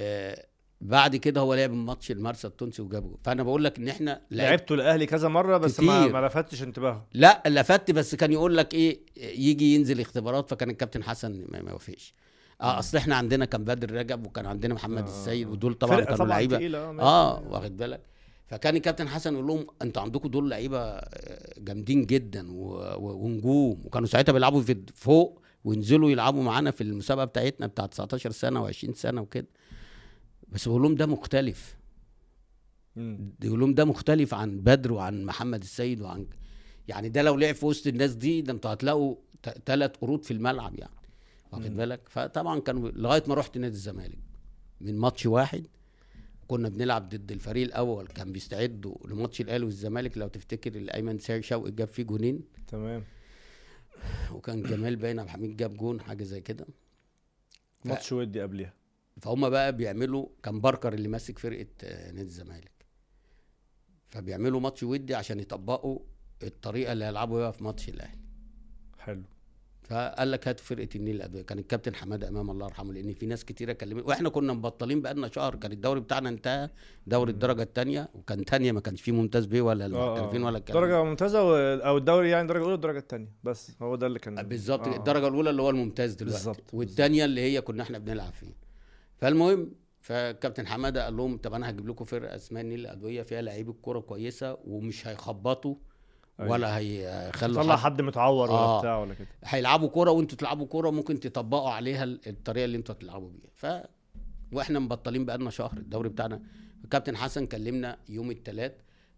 آه 0.00 0.46
بعد 0.80 1.16
كده 1.16 1.40
هو 1.40 1.54
لعب 1.54 1.70
الماتش 1.70 2.10
المرسى 2.10 2.46
التونسي 2.46 2.82
وجابه 2.82 3.16
فأنا 3.24 3.42
بقول 3.42 3.64
لك 3.64 3.78
إن 3.78 3.88
إحنا 3.88 4.20
لعب 4.30 4.48
لعبته 4.48 4.74
الاهلي 4.74 5.06
كذا 5.06 5.28
مرة 5.28 5.56
بس 5.58 5.80
ما 5.80 6.00
كتير. 6.00 6.12
ما 6.12 6.26
لفتش 6.26 6.62
انتباهه. 6.62 7.06
لا 7.14 7.42
لفت 7.46 7.90
بس 7.90 8.14
كان 8.14 8.32
يقول 8.32 8.56
لك 8.56 8.74
إيه 8.74 9.00
يجي 9.16 9.74
ينزل 9.74 10.00
اختبارات 10.00 10.50
فكان 10.50 10.70
الكابتن 10.70 11.02
حسن 11.04 11.44
ما 11.48 11.70
يوافقش 11.70 12.14
آه 12.60 12.78
أصل 12.78 12.96
إحنا 12.98 13.16
عندنا 13.16 13.44
كان 13.44 13.64
بدر 13.64 13.90
رجب 13.90 14.26
وكان 14.26 14.46
عندنا 14.46 14.74
محمد 14.74 15.02
آه، 15.02 15.08
السيد 15.08 15.46
آه. 15.46 15.50
ودول 15.50 15.74
طبعا 15.74 16.00
كانوا 16.00 16.26
لعيبة. 16.26 16.76
آه. 16.78 17.00
آه 17.00 17.42
واخد 17.50 17.76
بالك؟ 17.76 18.00
فكان 18.46 18.76
الكابتن 18.76 19.08
حسن 19.08 19.32
يقول 19.34 19.46
لهم 19.46 19.66
أنتوا 19.82 20.02
عندكم 20.02 20.28
دول 20.28 20.50
لعيبة 20.50 20.78
آه، 20.78 21.54
جامدين 21.58 22.06
جدا 22.06 22.46
ونجوم. 22.50 23.80
وكانوا 23.84 24.08
ساعتها 24.08 24.32
بيلعبوا 24.32 24.62
في 24.62 24.76
فوق 24.94 25.42
وينزلوا 25.64 26.10
يلعبوا 26.10 26.42
معانا 26.42 26.70
في 26.70 26.80
المسابقة 26.80 27.24
بتاعتنا 27.24 27.66
بتاع 27.66 27.86
19 27.86 28.30
سنة 28.30 28.68
و20 28.68 28.92
سنة 28.94 29.20
وكده. 29.20 29.46
بس 30.56 30.68
بقول 30.68 30.82
لهم 30.82 30.94
ده 30.94 31.06
مختلف. 31.06 31.76
مم. 32.96 33.32
يقول 33.42 33.60
لهم 33.60 33.74
ده 33.74 33.84
مختلف 33.84 34.34
عن 34.34 34.60
بدر 34.60 34.92
وعن 34.92 35.24
محمد 35.24 35.62
السيد 35.62 36.00
وعن 36.00 36.26
يعني 36.88 37.08
ده 37.08 37.22
لو 37.22 37.36
لعب 37.36 37.54
في 37.54 37.66
وسط 37.66 37.86
الناس 37.86 38.14
دي 38.14 38.42
ده 38.42 38.52
أنتوا 38.52 38.72
هتلاقوا 38.72 39.16
ثلاث 39.66 39.96
قرود 39.96 40.24
في 40.24 40.30
الملعب 40.30 40.78
يعني. 40.78 40.92
واخد. 41.52 41.76
بالك؟ 41.76 42.08
فطبعا 42.08 42.60
كانوا 42.60 42.88
لغاية 42.90 43.22
ما 43.28 43.34
رحت 43.34 43.58
نادي 43.58 43.74
الزمالك 43.74 44.18
من 44.80 44.98
ماتش 44.98 45.26
واحد 45.26 45.66
كنا 46.48 46.68
بنلعب 46.68 47.08
ضد 47.08 47.32
الفريق 47.32 47.64
الأول 47.64 48.06
كان 48.06 48.32
بيستعدوا 48.32 48.94
لماتش 49.08 49.40
الأهلي 49.40 49.64
والزمالك. 49.64 50.18
لو 50.18 50.28
تفتكر 50.28 50.74
الأيمن 50.76 51.18
سير 51.18 51.40
شوقي 51.42 51.70
جاب 51.70 51.88
فيه 51.88 52.02
جونين. 52.02 52.40
تمام. 52.68 53.04
وكان 54.32 54.62
جمال 54.62 54.96
باين 54.96 55.18
عبد 55.18 55.28
الحميد 55.28 55.56
جاب 55.56 55.76
جون 55.76 56.00
حاجة 56.00 56.24
زي 56.24 56.40
كده. 56.40 56.66
ف- 57.80 57.86
ماتش 57.86 58.12
ودي 58.12 58.40
قبلها 58.40 58.72
فهم 59.20 59.50
بقى 59.50 59.76
بيعملوا 59.76 60.26
كان 60.42 60.60
باركر 60.60 60.92
اللي 60.92 61.08
ماسك 61.08 61.38
فرقة 61.38 61.66
آه، 61.84 62.10
نادي 62.10 62.28
الزمالك. 62.28 62.72
فبيعملوا 64.08 64.60
ماتش 64.60 64.82
ودي 64.82 65.14
عشان 65.14 65.40
يطبقوا 65.40 65.98
الطريقة 66.42 66.92
اللي 66.92 67.04
هيلعبوا 67.04 67.38
بيها 67.38 67.50
في 67.50 67.64
ماتش 67.64 67.88
الأهلي. 67.88 68.20
حلو. 68.98 69.22
فقال 69.82 70.30
لك 70.30 70.48
هاتوا 70.48 70.64
فرقة 70.64 70.88
النيل 70.96 71.16
الأدوية. 71.16 71.42
كان 71.42 71.58
الكابتن 71.58 71.94
حمادة 71.94 72.28
إمام 72.28 72.50
الله 72.50 72.66
يرحمه 72.66 72.92
لأن 72.92 73.12
في 73.14 73.26
ناس 73.26 73.44
كتيرة 73.44 73.72
كلمت 73.72 74.06
وإحنا 74.06 74.28
كنا 74.28 74.52
مبطلين 74.52 75.02
بقالنا 75.02 75.28
شهر. 75.28 75.54
كان 75.56 75.72
الدوري 75.72 76.00
بتاعنا 76.00 76.28
انتهى 76.28 76.70
دوري 77.06 77.32
الدرجة 77.32 77.62
الثانية 77.62 78.08
وكان 78.14 78.44
ثانية 78.44 78.72
ما 78.72 78.80
كانش 78.80 79.02
فيه 79.02 79.12
ممتاز 79.12 79.46
بيه 79.46 79.60
ولا 79.62 79.86
المحترفين 79.86 80.42
ولا 80.42 80.58
الكلام 80.58 80.80
ده. 80.80 80.86
درجة 80.86 81.04
ممتازة 81.04 81.44
و... 81.44 81.56
أو 81.56 81.96
الدوري 81.96 82.30
يعني 82.30 82.48
درجة 82.48 82.62
اولى 82.62 82.74
الدرجة 82.74 82.98
الثانية 82.98 83.28
بس. 83.44 83.72
هو 83.82 83.96
ده 83.96 84.06
اللي 84.06 84.18
كان 84.18 84.42
بالظبط. 84.42 84.88
آه. 84.88 84.96
الدرجة 84.96 85.28
الأولى 85.28 85.50
اللي 85.50 85.62
هو 85.62 85.70
الممتاز 85.70 86.14
دلوقتي. 86.14 86.36
بالظبط، 86.36 86.74
والثانيه 86.74 87.24
اللي 87.24 87.40
هي 87.40 87.60
كنا 87.60 87.82
إحنا 87.82 87.98
بنلعب 87.98 88.32
فيه 88.32 88.65
فالمهم 89.18 89.72
فكابتن 90.00 90.66
حمادة 90.66 91.04
قال 91.04 91.16
لهم 91.16 91.38
طب 91.38 91.54
أنا 91.54 91.70
هجيب 91.70 91.88
لكم 91.88 92.04
فرقة 92.04 92.34
اسمها 92.36 92.62
النيل 92.62 92.80
الأدوية 92.80 93.22
فيها 93.22 93.42
لعيبة 93.42 93.72
كورة 93.72 94.00
كويسة 94.00 94.58
ومش 94.64 95.06
هيخبطوا 95.08 95.74
أيوة. 96.40 96.50
ولا 96.52 96.78
هيخلوا 96.78 97.62
طلع 97.62 97.76
حد 97.76 97.92
حد 97.92 98.02
متعور 98.02 98.50
ولا 98.50 98.58
آه. 98.58 98.78
بتاع 98.80 98.98
ولا 98.98 99.14
كده 99.14 99.28
هيلعبوا 99.44 99.88
كورة 99.88 100.10
وأنتوا 100.10 100.38
تلعبوا 100.38 100.66
كورة 100.66 100.90
ممكن 100.90 101.20
تطبقوا 101.20 101.70
عليها 101.70 102.04
ال- 102.04 102.20
الطريقة 102.28 102.64
اللي 102.64 102.76
أنتوا 102.76 102.94
هتلعبوا 102.94 103.30
بيها 103.30 103.50
ف 103.54 103.86
وإحنا 104.52 104.78
مبطلين 104.78 105.24
بقالنا 105.26 105.50
شهر 105.50 105.76
الدوري 105.76 106.08
بتاعنا 106.08 106.42
الكابتن 106.84 107.16
حسن 107.16 107.46
كلمنا 107.46 107.98
يوم 108.08 108.30
الثلاث 108.30 108.72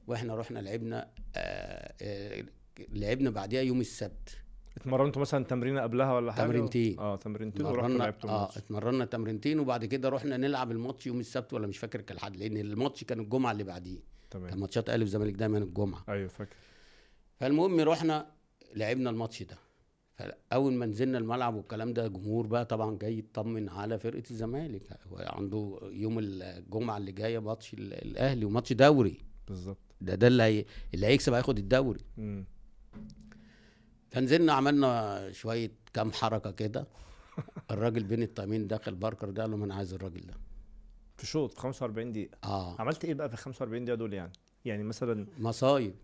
وإحنا 0.07 0.35
رحنا 0.37 0.59
لعبنا 0.59 1.09
آه 1.37 1.95
آه 2.03 2.45
لعبنا 2.93 3.31
بعديها 3.31 3.63
يوم 3.63 3.81
السبت 3.81 4.39
اتمرنتوا 4.81 5.21
مثلا 5.23 5.45
تمرينة 5.45 5.81
قبلها 5.83 6.13
ولا 6.13 6.33
حاجة؟ 6.33 6.47
تمرينتين. 6.47 6.99
آه 6.99 7.17
تمرينتين 7.17 7.67
ورحتوا 7.67 7.85
اتمرنا 7.87 8.03
لعبتوا 8.05 8.31
آه 8.31 8.49
اتمرنا 8.57 9.05
تمرينتين 9.05 9.61
وبعد 9.61 9.85
كده 9.85 10.09
رحنا 10.09 10.37
نلعب 10.37 10.71
الماتش 10.71 11.07
يوم 11.07 11.21
السبت 11.21 11.53
ولا 11.53 11.67
مش 11.67 11.79
فاكر 11.79 12.01
كان 12.01 12.17
الحد 12.17 12.37
لأن 12.37 12.57
الماتش 12.57 13.05
كان 13.05 13.21
الجمعة 13.21 13.53
اللي 13.53 13.65
بعديه. 13.65 13.99
كان 14.31 14.41
تمام 14.43 14.61
ماتشات 14.61 14.91
أهلي 14.91 15.05
وزمالك 15.05 15.33
دايما 15.35 15.59
الجمعة. 15.59 16.05
أيوه 16.09 16.29
فاكر. 16.29 16.57
فالمهم 17.41 17.81
رحنا 17.81 18.27
لعبنا 18.75 19.11
الماتش 19.11 19.43
ده. 19.43 19.57
فأول 20.17 20.73
ما 20.73 20.87
نزلنا 20.87 21.19
الملعب 21.19 21.55
والكلام 21.55 21.93
ده 21.93 22.09
جمهور 22.09 22.47
بقى 22.47 22.65
طبعا 22.65 22.99
جاي 22.99 23.19
يطمن 23.19 23.69
على 23.69 23.99
فرقة 23.99 24.23
الزمالك. 24.31 24.83
عنده 25.13 25.81
يوم 25.93 26.19
الجمعة 26.19 26.97
اللي 26.97 27.13
جاية 27.13 27.39
ماتش 27.39 27.75
ال- 27.75 27.93
الأهلي 27.95 28.45
وماتش 28.45 28.73
دوري. 28.73 29.19
بالظبط. 29.49 29.79
ده 30.01 30.15
ده 30.15 30.27
اللي 30.27 30.43
هي 30.43 30.65
اللي 30.95 31.07
هيكسب 31.07 31.33
هياخد 31.33 31.59
الدوري. 31.59 32.01
مم. 32.17 32.45
فنزلنا 34.11 34.53
عملنا 34.53 35.33
شوية 35.33 35.73
كام 35.95 36.13
حركة 36.13 36.51
كده. 36.51 36.87
الراجل 37.71 38.05
بين 38.05 38.23
التايمين 38.23 38.67
دخل 38.67 38.95
باركر 38.95 39.31
ده 39.31 39.43
قال 39.43 39.51
له 39.51 39.65
أنا 39.65 39.75
عايز 39.75 39.95
الراجل 39.95 40.21
ده. 40.27 40.35
في 41.17 41.27
شوط 41.27 41.53
في 41.53 41.61
45 41.61 42.13
دقيقة. 42.13 42.39
آه. 42.45 42.77
عملت 42.81 43.05
إيه 43.05 43.15
بقى 43.15 43.31
في 43.31 43.37
45 43.37 43.85
دقيقة 43.85 43.97
دول 43.99 44.13
يعني؟ 44.13 44.33
يعني 44.65 44.83
مثلا 44.83 45.27
مصايب. 45.39 45.95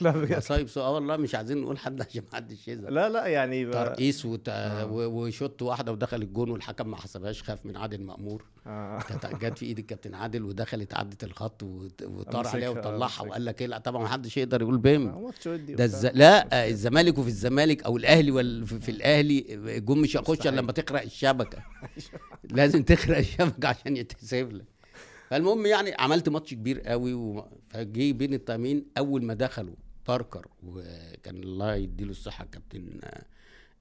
لا 0.04 0.10
بجد 0.10 0.36
مصايب 0.36 0.68
سو- 0.68 0.80
آه 0.80 0.94
والله 0.94 1.16
مش 1.16 1.34
عايزين 1.34 1.58
نقول 1.58 1.78
حد 1.78 2.00
عشان 2.02 2.22
ما 2.30 2.36
حدش 2.36 2.68
يزعل 2.68 2.94
لا 2.94 3.08
لا 3.08 3.26
يعني 3.26 3.70
بقى- 3.70 3.74
ترقيص 3.74 4.24
وت... 4.24 4.48
آه. 4.48 4.86
وشوت 4.92 5.62
واحدة 5.62 5.92
ودخل 5.92 6.22
الجون 6.22 6.50
والحكم 6.50 6.90
ما 6.90 6.96
حسبهاش 6.96 7.42
خاف 7.42 7.66
من 7.66 7.76
عادل 7.76 8.02
مأمور 8.02 8.44
آه. 8.66 8.98
جت 9.42 9.58
في 9.58 9.66
إيد 9.66 9.78
الكابتن 9.78 10.14
عادل 10.14 10.42
ودخلت 10.42 10.94
عدت 10.94 11.24
الخط 11.24 11.62
وطار 11.62 12.46
عليها 12.46 12.68
آه، 12.68 12.70
وطلعها. 12.70 13.22
وقال 13.22 13.44
لك 13.44 13.60
إيه 13.60 13.66
لا 13.66 13.78
طبعا 13.78 14.02
ما 14.02 14.08
حدش 14.08 14.36
يقدر 14.36 14.62
يقول 14.62 14.78
بيم 14.78 15.08
آه، 15.08 15.30
ده. 15.46 15.84
الز... 15.84 16.06
لا 16.06 16.68
الزمالك 16.68 17.18
وفي 17.18 17.28
الزمالك 17.28 17.82
أو 17.84 17.96
الأهلي 17.96 18.30
وال... 18.30 18.66
في 18.66 18.80
في 18.80 18.90
الأهلي 18.90 19.44
الجون 19.50 20.00
مش 20.00 20.16
هيخش. 20.16 20.46
إلا 20.46 20.56
لما 20.60 20.72
تقرأ 20.72 21.02
الشبكة 21.02 21.58
لازم 22.56 22.82
تقرأ 22.82 23.18
الشبكة 23.18 23.68
عشان 23.68 23.96
يتحسب 23.96 24.52
لك 24.52 24.64
فالمهم 25.30 25.66
يعني 25.66 25.94
عملت 25.98 26.28
ماتش 26.28 26.54
كبير 26.54 26.80
قوي 26.80 27.14
و... 27.14 27.44
فجي 27.68 28.12
بين 28.12 28.34
التايمين 28.34 28.84
أول 28.98 29.24
ما 29.24 29.34
دخلوا 29.34 29.74
باركر 30.08 30.46
وكان 30.62 31.36
الله 31.36 31.74
يديله 31.74 32.10
الصحة. 32.10 32.44
الكابتن 32.44 33.00
آه، 33.04 33.26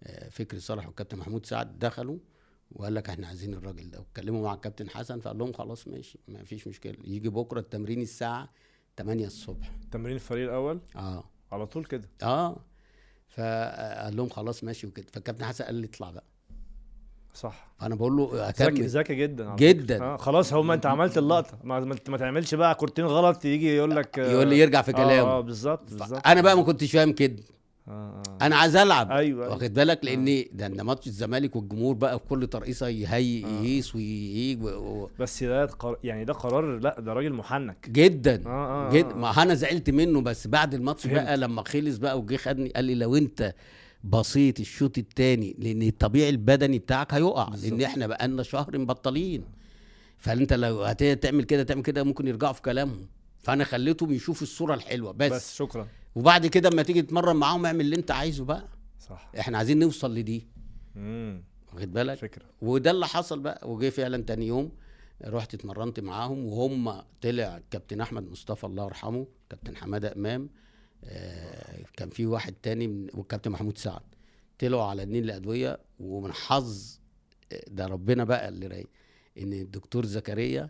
آه، 0.04 0.30
فكري 0.30 0.60
صالح 0.60 0.86
والكابتن 0.88 1.18
محمود 1.18 1.46
سعد 1.46 1.80
دخلوا 1.80 2.18
وقال 2.72 2.96
لك 2.96 3.10
إحنا 3.10 3.28
عايزين 3.28 3.54
الراجل 3.54 3.92
ده. 3.92 4.00
واتكلموا 4.00 4.44
مع 4.44 4.54
الكابتن 4.54 4.90
حسن 4.90 5.20
فقال 5.20 5.38
لهم 5.38 5.54
خلاص 5.54 5.88
ماشي 5.88 6.20
ما 6.28 6.44
فيش 6.44 6.68
مشكلة. 6.68 6.98
يجي 7.04 7.30
بكرة 7.30 7.60
التمرين 7.60 8.02
الساعة 8.02 8.50
8 8.98 9.26
الصبح. 9.26 9.72
تمرين 9.92 10.16
الفريق 10.16 10.44
الأول؟ 10.44 10.80
آه. 10.96 11.24
على 11.52 11.68
طول 11.68 11.86
كده؟ 11.86 12.10
آه. 12.24 12.66
فقال 13.30 14.16
لهم 14.18 14.30
خلاص 14.30 14.64
ماشي 14.64 14.88
وكده. 14.88 15.08
فالكابتن 15.14 15.46
حسن 15.46 15.64
قال 15.64 15.76
لي 15.76 15.88
اطلع 15.88 16.12
بقى. 16.12 16.24
صح 17.40 17.68
فانا 17.80 17.96
بقول 17.96 18.18
له 18.18 18.30
ذكي 18.50 18.64
هكمل 18.64 18.88
ذكي 18.88 19.16
جدا 19.16 19.56
جدا. 19.56 20.04
آه 20.04 20.18
خلاص 20.18 20.54
هو 20.54 20.64
ما 20.64 20.74
انت 20.74 20.86
عملت 20.86 21.18
اللقطة 21.18 21.58
ما, 21.64 21.80
ما, 22.10 22.18
تعملش 22.18 22.56
بقى 22.56 22.76
كورتين 22.76 23.06
غلط 23.06 23.46
يجي 23.46 23.76
يقول 23.76 23.96
لك 23.96 24.20
آه، 24.20 24.32
يقول 24.32 24.48
لي 24.48 24.60
يرجع 24.60 24.82
في 24.82 24.92
آه, 24.92 24.96
كلامه 24.96 25.30
آه 25.30 25.42
بالظبط 25.42 25.92
بالظبط 25.92 26.28
أنا 26.28 26.42
بقى 26.42 26.58
ما 26.58 26.64
كنتش 26.64 26.92
فاهم 26.92 27.12
كده 27.12 27.36
آه 27.88 27.92
آه. 27.92 28.46
أنا 28.46 28.56
عايز 28.56 28.76
ألعب 28.76 29.12
أيوه 29.12 29.44
أيوة. 29.46 29.56
واخد 29.56 29.74
بالك 29.74 30.00
لأن 30.06 30.46
ده 30.54 30.68
ده 30.68 30.84
ماتش 30.84 31.08
الزمالك 31.08 31.56
والجمهور 31.56 31.96
بقى 31.96 32.20
في 32.20 32.26
كل 32.30 32.48
ترقيصة 32.48 32.88
يهي 32.88 33.46
آه. 33.46 33.48
يهيس 33.48 33.96
ويهيج 33.96 34.64
و... 34.64 35.08
بس 35.20 35.44
ده 35.44 35.66
قر... 35.66 35.98
يعني 36.04 36.26
ده 36.26 36.34
قرار 36.34 36.80
لا 36.80 36.96
ده 37.00 37.14
راجل 37.14 37.34
محنك 37.34 37.90
جدا 37.90 38.44
آه 38.46 38.88
آه 38.88 38.92
جد 38.92 39.06
آه. 39.06 39.16
ما 39.16 39.44
أنا 39.44 39.54
زعلت 39.54 39.90
منه 39.90 40.22
بس 40.22 40.48
بعد 40.48 40.74
الماتش. 40.74 41.08
بقى 41.08 41.38
لما 41.38 41.64
خلص 41.64 41.98
بقى 41.98 42.20
وجه 42.20 42.36
خدني 42.38 42.70
قال 42.70 42.86
لي 42.86 42.96
لو 42.96 43.16
أنت 43.16 43.54
بسيط 44.04 44.60
الشوط 44.60 44.98
الثاني 44.98 45.56
لأن 45.60 45.82
الطبيعي 45.82 46.30
البدني 46.30 46.80
بتاعك 46.80 47.14
هيقع 47.14 47.50
بالظبط. 47.50 47.72
لأن 47.72 47.82
إحنا 47.82 48.08
بقالنا 48.08 48.44
شهر 48.44 48.78
مبطلين. 48.78 49.44
فأنت 50.18 50.54
لو 50.54 50.84
هتعمل 50.84 51.44
كده 51.44 51.64
تعمل 51.64 51.82
كده 51.82 52.04
ممكن 52.04 52.28
يرجعوا 52.28 52.54
في 52.54 52.62
كلامهم. 52.62 53.08
فأنا 53.40 53.64
خليتهم 53.64 54.12
يشوفوا 54.12 54.44
الصورة 54.48 54.74
الحلوة 54.74 55.12
بس, 55.12 55.32
بس. 55.32 55.56
شكرا. 55.56 55.88
وبعد 56.16 56.48
كده 56.48 56.70
اما 56.70 56.84
تيجي 56.84 57.02
تتمرن 57.02 57.36
معاهم 57.36 57.66
اعمل 57.66 57.82
اللي 57.82 57.96
أنت 57.96 58.12
عايزه 58.12 58.46
بقى. 58.46 58.66
صح. 59.00 59.32
إحنا 59.40 59.58
عايزين 59.58 59.80
نوصل 59.80 60.16
لدي. 60.16 60.48
امم 60.96 61.44
واخد 61.74 61.94
بالك؟ 61.94 62.18
فكرة. 62.18 62.46
وده 62.62 62.92
اللي 62.92 63.08
حصل 63.08 63.40
بقى. 63.40 63.70
وجه 63.72 63.90
فعلا 63.90 64.24
تاني 64.24 64.48
يوم 64.48 64.72
رحت 65.26 65.54
اتمرنت 65.54 66.00
معاهم 66.00 66.46
وهم 66.46 67.02
طلع 67.22 67.62
كابتن 67.72 68.02
أحمد 68.02 68.32
مصطفى 68.32 68.64
الله 68.64 68.86
يرحمه 68.86 69.28
كابتن 69.50 69.76
حمادة 69.76 70.14
إمام. 70.16 70.50
كان 71.98 72.10
في 72.10 72.26
واحد 72.26 72.54
تاني 72.64 72.88
من 72.88 73.08
والكابتن 73.14 73.52
محمود 73.52 73.78
سعد. 73.78 74.02
طلعوا 74.60 74.84
على 74.84 75.04
النيل 75.04 75.24
الادويه 75.24 75.80
ومن 76.00 76.34
حظ 76.34 77.00
آه، 77.52 77.64
ده 77.68 77.86
ربنا 77.88 78.24
بقى 78.24 78.50
اللي 78.50 78.68
رايق 78.68 78.88
إن 79.40 79.54
الدكتور 79.54 80.06
زكريا 80.06 80.70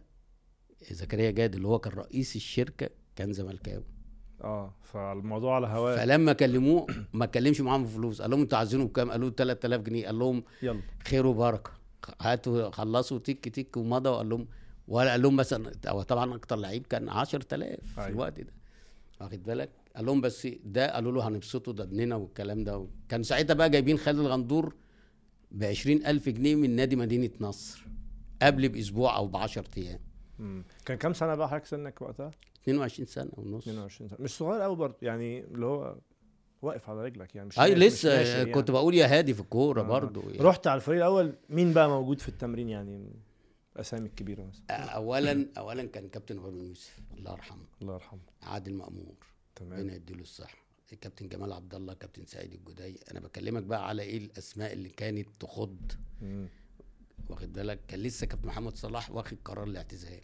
زكريا 0.92 1.32
جاد 1.32 1.56
اللي 1.56 1.68
هو 1.68 1.80
كان 1.80 1.94
رئيس 1.94 2.36
الشركة 2.36 2.90
كان 3.16 3.34
زملكاوي. 3.34 3.84
آه 4.44 4.74
فالموضوع 4.82 5.56
على 5.56 5.68
هواه. 5.68 5.96
فلما 5.96 6.34
كلموه 6.34 6.88
ما 7.14 7.26
اتكلمش 7.26 7.62
معاهم 7.62 7.86
في 7.86 7.94
فلوس 7.94 8.22
قال 8.22 8.32
لهم 8.32 8.42
أنتوا 8.42 8.58
عايزينه 8.58 8.86
بكام؟ 8.86 9.12
قالوا 9.12 9.30
له 9.30 9.36
3000 9.36 9.82
جنيه. 9.82 10.06
قال 10.06 10.20
لهم 10.20 10.44
يلا. 10.64 10.82
خير 11.08 11.26
وبركة. 11.28 11.72
هاتوا 12.22 12.70
خلصوا 12.70 13.20
تك 13.20 13.50
تك 13.50 13.78
ومضى 13.78 14.10
وقال 14.10 14.30
لهم 14.30 14.48
ولا 14.88 15.12
قال 15.12 15.22
لهم 15.22 15.36
مثلا 15.36 15.72
هو 15.88 16.02
طبعا 16.02 16.36
أكتر 16.36 16.56
لعيب 16.56 16.88
كان 16.88 17.10
10000 17.10 17.80
في 17.86 17.98
أيوة. 18.02 18.08
الوقت 18.10 18.40
ده. 18.40 18.54
واخد 19.22 19.44
بالك؟ 19.44 19.70
قال 20.00 20.06
لهم 20.06 20.22
بس 20.22 20.48
ده 20.64 20.94
قالوا 20.94 21.12
له 21.12 21.28
هنبسطه 21.28 21.74
ده 21.74 21.84
ابننا 21.84 22.16
والكلام 22.16 22.64
ده. 22.64 22.88
كان 23.10 23.24
ساعتها 23.24 23.54
بقى 23.54 23.70
جايبين 23.70 23.98
خالد 23.98 24.20
الغندور 24.20 24.76
ب 25.52 25.64
20000 25.64 26.30
جنيه 26.30 26.56
من 26.56 26.76
نادي 26.76 26.96
مدينة 26.96 27.30
نصر 27.42 27.86
قبل 28.42 28.70
بأسبوع 28.70 29.18
أو 29.18 29.28
ب 29.28 29.38
10 29.38 29.66
أيام. 29.78 30.00
مم. 30.40 30.64
كان 30.86 30.98
كام 30.98 31.14
سنة 31.14 31.36
بقى 31.36 31.50
حضرتك 31.50 31.66
سنك 31.66 32.02
وقتها؟ 32.02 32.32
22 32.64 33.06
سنة 33.08 33.30
ونص. 33.38 33.68
22 33.68 34.10
سنة. 34.10 34.18
مش 34.22 34.38
صغير 34.38 34.62
قوي 34.62 34.76
برضه 34.76 34.98
يعني 35.02 35.40
اللي 35.44 35.66
هو 35.66 35.98
واقف 36.62 36.90
على 36.90 37.04
رجلك 37.04 37.36
يعني 37.36 37.48
مش 37.48 37.60
أي 37.60 37.72
مش 37.76 37.78
لسه 37.82 38.10
ناشئ 38.18 38.30
يعني. 38.38 38.52
كنت 38.52 38.72
بقول 38.72 38.96
يا 38.96 39.08
هادي 39.18 39.34
في 39.34 39.40
الكورة 39.40 39.82
آه. 39.82 39.84
برضو 39.84 40.22
يعني. 40.22 40.38
رحت 40.44 40.68
على 40.68 40.76
الفريق 40.76 40.98
الأول 40.98 41.34
مين 41.50 41.74
بقى 41.74 41.90
موجود 41.90 42.20
في 42.20 42.30
التمرين 42.30 42.70
يعني؟ 42.70 43.10
الأسامي 43.76 44.08
الكبيرة 44.08 44.44
مثلا. 44.44 44.76
اولا 44.76 45.48
اولا 45.58 45.84
كان 45.86 46.08
كابتن 46.10 46.38
إبراهيم 46.38 46.64
يوسف 46.64 47.00
الله 47.18 47.32
يرحمه. 47.32 47.64
الله 47.82 47.94
يرحمه. 47.94 48.20
عادل 48.44 48.74
مأمور. 48.74 49.16
تمام 49.60 49.80
ربنا 49.80 49.96
يديله 49.96 50.22
الصحة 50.22 50.58
الكابتن 50.94 51.28
جمال 51.28 51.54
عبد 51.54 51.76
الله 51.76 51.94
كابتن 51.94 52.26
سعيد 52.26 52.54
الجدي 52.54 53.00
أنا 53.12 53.20
بكلمك 53.20 53.64
بقى 53.64 53.88
على 53.88 54.02
إيه 54.02 54.18
الأسماء 54.18 54.74
اللي 54.74 54.90
كانت 54.90 55.28
تخض. 55.40 55.92
واخد 57.30 57.54
بالك 57.54 57.80
كان 57.88 58.00
لسه 58.00 58.28
كابتن 58.28 58.48
محمد 58.48 58.76
صلاح 58.78 59.12
واخد 59.12 59.38
قرار 59.46 59.64
الاعتزال 59.68 60.22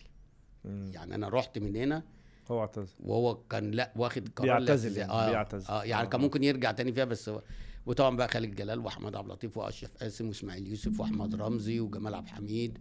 مم. 0.65 0.91
يعني 0.93 1.15
أنا 1.15 1.29
رحت 1.29 1.57
من 1.59 1.75
هنا 1.75 2.03
هو 2.51 2.59
اعتزل 2.61 2.93
وهو 2.99 3.35
كان 3.43 3.71
لا 3.71 3.93
واخد 3.95 4.29
قرار 4.35 4.59
بيعتزل. 4.59 4.97
يعني، 4.97 5.11
آه 5.11 5.29
بيعتزل. 5.29 5.67
آه 5.67 5.83
يعني 5.83 6.07
آه، 6.07 6.09
كان 6.09 6.21
آه. 6.21 6.23
ممكن 6.23 6.43
يرجع 6.43 6.71
تاني 6.71 6.93
فيها 6.93 7.05
بس 7.05 7.29
هو 7.29 7.41
وطبعا 7.85 8.15
بقى 8.15 8.27
خالد 8.27 8.55
جلال 8.55 8.79
وأحمد 8.79 9.15
عبد 9.15 9.27
اللطيف 9.29 9.57
وأشرف 9.57 9.97
قاسم 9.97 10.27
وإسماعيل 10.27 10.67
يوسف 10.67 10.99
وأحمد 10.99 11.35
رمزي 11.35 11.79
وجمال 11.79 12.13
عبد 12.15 12.27
الحميد 12.27 12.77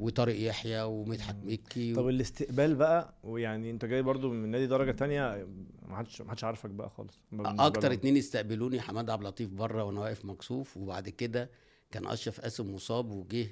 وطارق 0.00 0.40
يحيى 0.40 0.82
ومدحت 0.82 1.36
مكي 1.44 1.94
طب 1.94 2.08
الاستقبال 2.08 2.74
بقى 2.74 3.14
ويعني 3.24 3.70
انت 3.70 3.84
جاي 3.84 4.02
برضو 4.02 4.30
من 4.32 4.48
نادي 4.48 4.66
درجة 4.66 4.90
تانية 4.90 5.46
ما 5.88 5.96
حدش 5.96 6.22
ما 6.22 6.30
حدش 6.30 6.44
عارفك 6.44 6.70
بقى 6.70 6.90
خالص. 6.90 7.20
أكتر. 7.66 7.92
اتنين 7.92 8.16
استقبلوني 8.16 8.80
حماد 8.80 9.10
عبد 9.10 9.22
اللطيف 9.22 9.50
بره 9.50 9.84
وأنا 9.84 10.00
واقف 10.00 10.24
مكسوف 10.24 10.76
وبعد 10.76 11.08
كده 11.08 11.50
كان 11.90 12.06
أشرف 12.06 12.40
قاسم 12.40 12.74
مصاب 12.74 13.10
وجه 13.10 13.46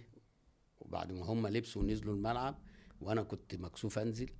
وبعد 0.81 1.12
ما 1.12 1.24
هم 1.24 1.46
لبسوا 1.46 1.83
ونزلوا 1.83 2.14
الملعب 2.14 2.55
وأنا 3.00 3.22
كنت 3.22 3.55
مكسوف 3.55 3.98
أنزل. 3.98 4.31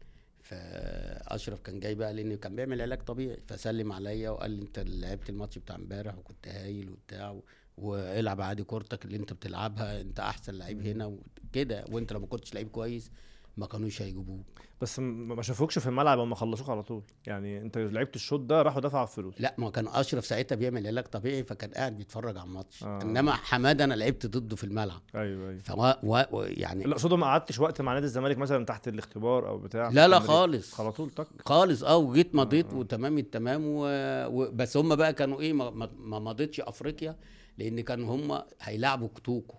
فأشرف 0.41 1.61
كان 1.61 1.81
جاي 1.81 1.95
بقى 1.95 2.13
لأن 2.15 2.37
كان 2.37 2.57
بيعمل 2.57 2.83
علاج 2.83 2.99
طبيعي 3.03 3.37
فسلم 3.47 3.93
عليا 3.93 4.31
وقال 4.31 4.51
لي 4.51 4.63
أنت 4.63 4.79
لعبت 4.79 5.31
الماتش 5.31 5.59
بتاع 5.59 5.77
امبارح 5.77 6.19
وكنت 6.19 6.49
هايل 6.49 6.91
وبتاع 6.91 7.31
و- 7.31 7.43
والعب 7.79 8.41
عادي 8.41 8.63
كورتك 8.65 9.05
اللي 9.05 9.17
انت 9.17 9.33
بتلعبها 9.33 10.01
انت 10.01 10.21
احسن 10.21 10.55
لعيب 10.55 10.87
هنا 10.87 11.07
وكده. 11.07 11.85
وانت 11.91 12.13
لو 12.13 12.21
ما 12.21 12.27
كنتش 12.27 12.55
لعيب 12.55 12.69
كويس 12.69 13.11
ما 13.57 13.67
كانوش 13.67 14.03
هيجيبوك 14.03 14.45
بس 14.81 14.99
ما 14.99 15.43
شافوكش 15.43 15.79
في 15.79 15.87
الملعب 15.87 16.19
اما 16.19 16.35
خلصوك 16.35 16.69
على 16.71 16.83
طول. 16.83 17.03
يعني 17.27 17.61
انت 17.61 17.79
لعبت 17.79 18.17
الشوط 18.17 18.41
ده 18.41 18.63
راحوا 18.63 18.81
دفعوا 18.81 19.07
فلوس 19.07 19.35
لا 19.41 19.55
ما 19.59 19.71
كان 19.71 19.89
اشرف 19.89 20.27
ساعتها 20.27 20.57
بيعمل 20.57 20.87
علاج 20.87 21.05
طبيعي 21.05 21.45
فكان 21.45 21.71
قاعد 21.71 21.97
بيتفرج 21.99 22.37
على 22.37 22.47
الماتش. 22.47 22.85
آه. 22.85 23.03
انما 23.03 23.33
حماده 23.33 23.85
أنا 23.85 23.95
لعبت 23.95 24.27
ضده 24.27 24.57
في 24.57 24.65
الملعب. 24.65 25.01
أيوه 25.15 25.49
أيوه. 25.51 25.61
فهو 25.61 25.99
و... 26.03 26.23
و... 26.33 26.43
يعني 26.43 26.85
لا 26.85 26.93
اقصد 26.93 27.15
ما 27.15 27.27
قعدتش 27.27 27.59
وقت 27.59 27.81
مع 27.81 27.95
نادي 27.95 28.07
الزمالك 28.07 28.39
مثلا 28.39 28.65
تحت 28.65 28.89
الاختبار 28.89 29.49
أو 29.49 29.59
بتاع. 29.59 29.89
لا 29.89 30.09
لا. 30.09 30.19
خالص. 30.19 30.81
على 30.81 30.93
طول 30.93 31.11
تك 31.11 31.27
خالص. 31.47 31.83
آه 31.83 31.97
وجيت 31.97 32.35
مضيت 32.35 32.73
آه. 32.73 32.77
وتمام 32.77 33.19
التمام 33.19 33.63
و... 33.67 33.85
و... 34.27 34.51
بس 34.53 34.77
هم 34.77 34.97
بقى 34.97 35.13
كانوا 35.13 35.41
إيه 35.41 35.53
ما, 35.53 35.71
ما- 35.71 35.91
ما 35.99 36.19
مضيتش 36.19 36.61
افريقيا. 36.61 37.17
لأن 37.59 37.81
كانوا 37.81 38.15
هم 38.17 38.43
هيلعبوا 38.61 39.09
كتوكو. 39.15 39.57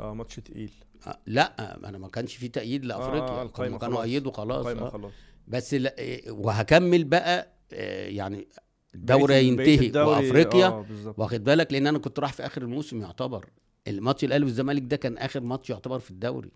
آه 0.00 0.14
ماتش 0.14 0.36
تقيل. 0.36 0.72
آه 1.06 1.18
لا 1.26 1.74
أنا 1.88 1.98
ما 1.98 2.08
كانش 2.08 2.36
في 2.36 2.48
تأييد 2.48 2.84
لأفريقيا. 2.84 3.28
آه، 3.28 3.42
القايمة 3.42 3.78
كانوا 3.78 3.96
خلاص. 3.96 4.08
ايدوا 4.08 4.32
خلاص 4.32 4.66
آه. 4.66 4.88
خلاص. 4.90 5.12
بس 5.48 5.74
لا 5.74 5.94
وهكمل 6.28 7.04
بقى 7.04 7.48
آه، 7.72 8.08
يعني 8.08 8.48
الدوري 8.94 9.44
ينتهي 9.48 9.86
الدوري- 9.86 10.08
وأفريقيا. 10.26 10.68
بالظبط. 10.68 11.18
واخد 11.18 11.44
بالك؟ 11.44 11.72
لأن 11.72 11.86
أنا 11.86 11.98
كنت 11.98 12.18
رايح 12.18 12.32
في 12.32 12.46
آخر 12.46 12.62
الموسم 12.62 13.00
يعتبر. 13.02 13.46
الماتش 13.88 14.24
الأهلي 14.24 14.44
والزمالك 14.44 14.82
ده 14.82 14.96
كان 14.96 15.18
آخر 15.18 15.40
ماتش 15.40 15.70
يعتبر 15.70 15.98
في 15.98 16.10
الدوري. 16.10 16.50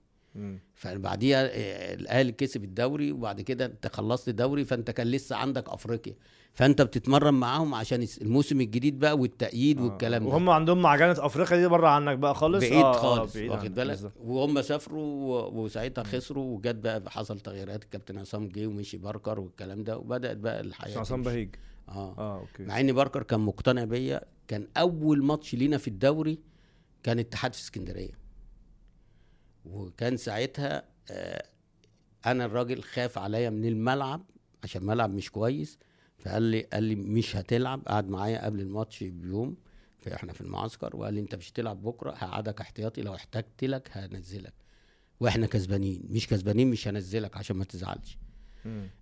فبعديها 0.75 1.45
آه، 1.47 1.95
الأهلي 1.95 2.33
كسب 2.33 2.65
الدوري 2.65 3.13
وبعد 3.13 3.41
كده 3.41 3.65
أنت 3.67 3.87
خلصت 3.87 4.29
الدوري 4.29 4.65
فأنت 4.65 4.91
كان 4.91 5.07
لسه 5.07 5.37
عندك 5.37 5.69
أفريقيا. 5.69 6.15
فانت 6.53 6.83
بتتمرن 6.83 7.35
معاهم 7.35 7.75
عشان 7.75 8.07
الموسم 8.23 8.61
الجديد 8.61 8.99
بقى 8.99 9.19
والتقييد 9.19 9.79
آه. 9.79 9.83
والكلام 9.85 10.23
ده. 10.23 10.29
وهم 10.29 10.51
عندهم 10.51 10.83
معجنة 10.83 11.17
أفريقيا 11.19 11.57
دي 11.57 11.67
بره 11.69 11.89
عنك 11.89 12.19
بقى 12.19 12.35
خالص؟ 12.35 12.61
بعيد 12.61 12.73
آه، 12.85 12.95
آه، 12.97 12.99
خالص 12.99 13.35
بعيد 13.37 13.51
واخد 13.51 13.75
بالك. 13.75 14.13
وهم 14.17 14.63
سافروا 14.63 15.43
وساعتها 15.47 16.05
خسروا 16.05 16.57
وجت 16.57 16.75
بقى 16.75 17.03
حصل 17.11 17.41
تغييرات 17.41 17.83
الكابتن 17.85 18.19
عصام 18.19 18.49
جه 18.49 18.67
ومشي 18.67 18.97
باركر 18.97 19.41
والكلام 19.41 19.85
ده 19.85 19.99
وبدأت 19.99 20.37
بقى 20.37 20.61
الحياة 20.61 20.99
عصام. 20.99 21.23
بهيج. 21.23 21.55
آه. 21.89 22.15
آه 22.19 22.39
أوكي. 22.41 22.63
مع 22.65 22.81
إن 22.81 22.93
باركر 22.93 23.23
كان 23.23 23.41
مقتنع 23.41 23.85
بيا 23.85 24.21
كان 24.49 24.69
أول 24.77 25.25
ماتش 25.25 25.55
لينا 25.55 25.79
في 25.79 25.89
الدوري 25.89 26.39
كان 27.03 27.19
اتحاد 27.19 27.55
في 27.55 27.61
اسكندرية. 27.61 28.19
وكان 29.65 30.17
ساعتها 30.17 30.83
آه 31.11 31.45
أنا 32.27 32.45
الراجل 32.45 32.83
خاف 32.83 33.19
عليا 33.19 33.51
من 33.51 33.65
الملعب 33.65 34.25
عشان 34.65 34.83
الملعب 34.83 35.11
مش 35.15 35.31
كويس. 35.31 35.79
فقال 36.19 36.43
لي 36.43 36.61
قال 36.63 36.83
لي 36.85 36.95
مش 36.95 37.37
هتلعب 37.37 37.83
قعد 37.89 38.09
معايا 38.09 38.45
قبل 38.45 38.61
الماتش 38.61 39.05
بيوم 39.05 39.57
فاحنا 40.01 40.33
في 40.33 40.41
المعسكر 40.41 40.97
وقال 40.97 41.15
لي 41.15 41.21
أنت 41.21 41.35
مش 41.35 41.51
هتلعب 41.51 41.83
بكرة 41.83 42.11
هقعدك 42.11 42.61
احتياطي 42.61 43.03
لو 43.03 43.15
احتجت 43.15 43.65
لك 43.65 43.89
هنزلك 43.93 44.55
وإحنا 45.21 45.47
كسبانين 45.47 46.03
مش 46.11 46.27
كسبانين 46.29 46.71
مش 46.71 46.89
هنزلك 46.89 47.37
عشان 47.37 47.57
ما 47.57 47.65
تزعلش. 47.65 48.19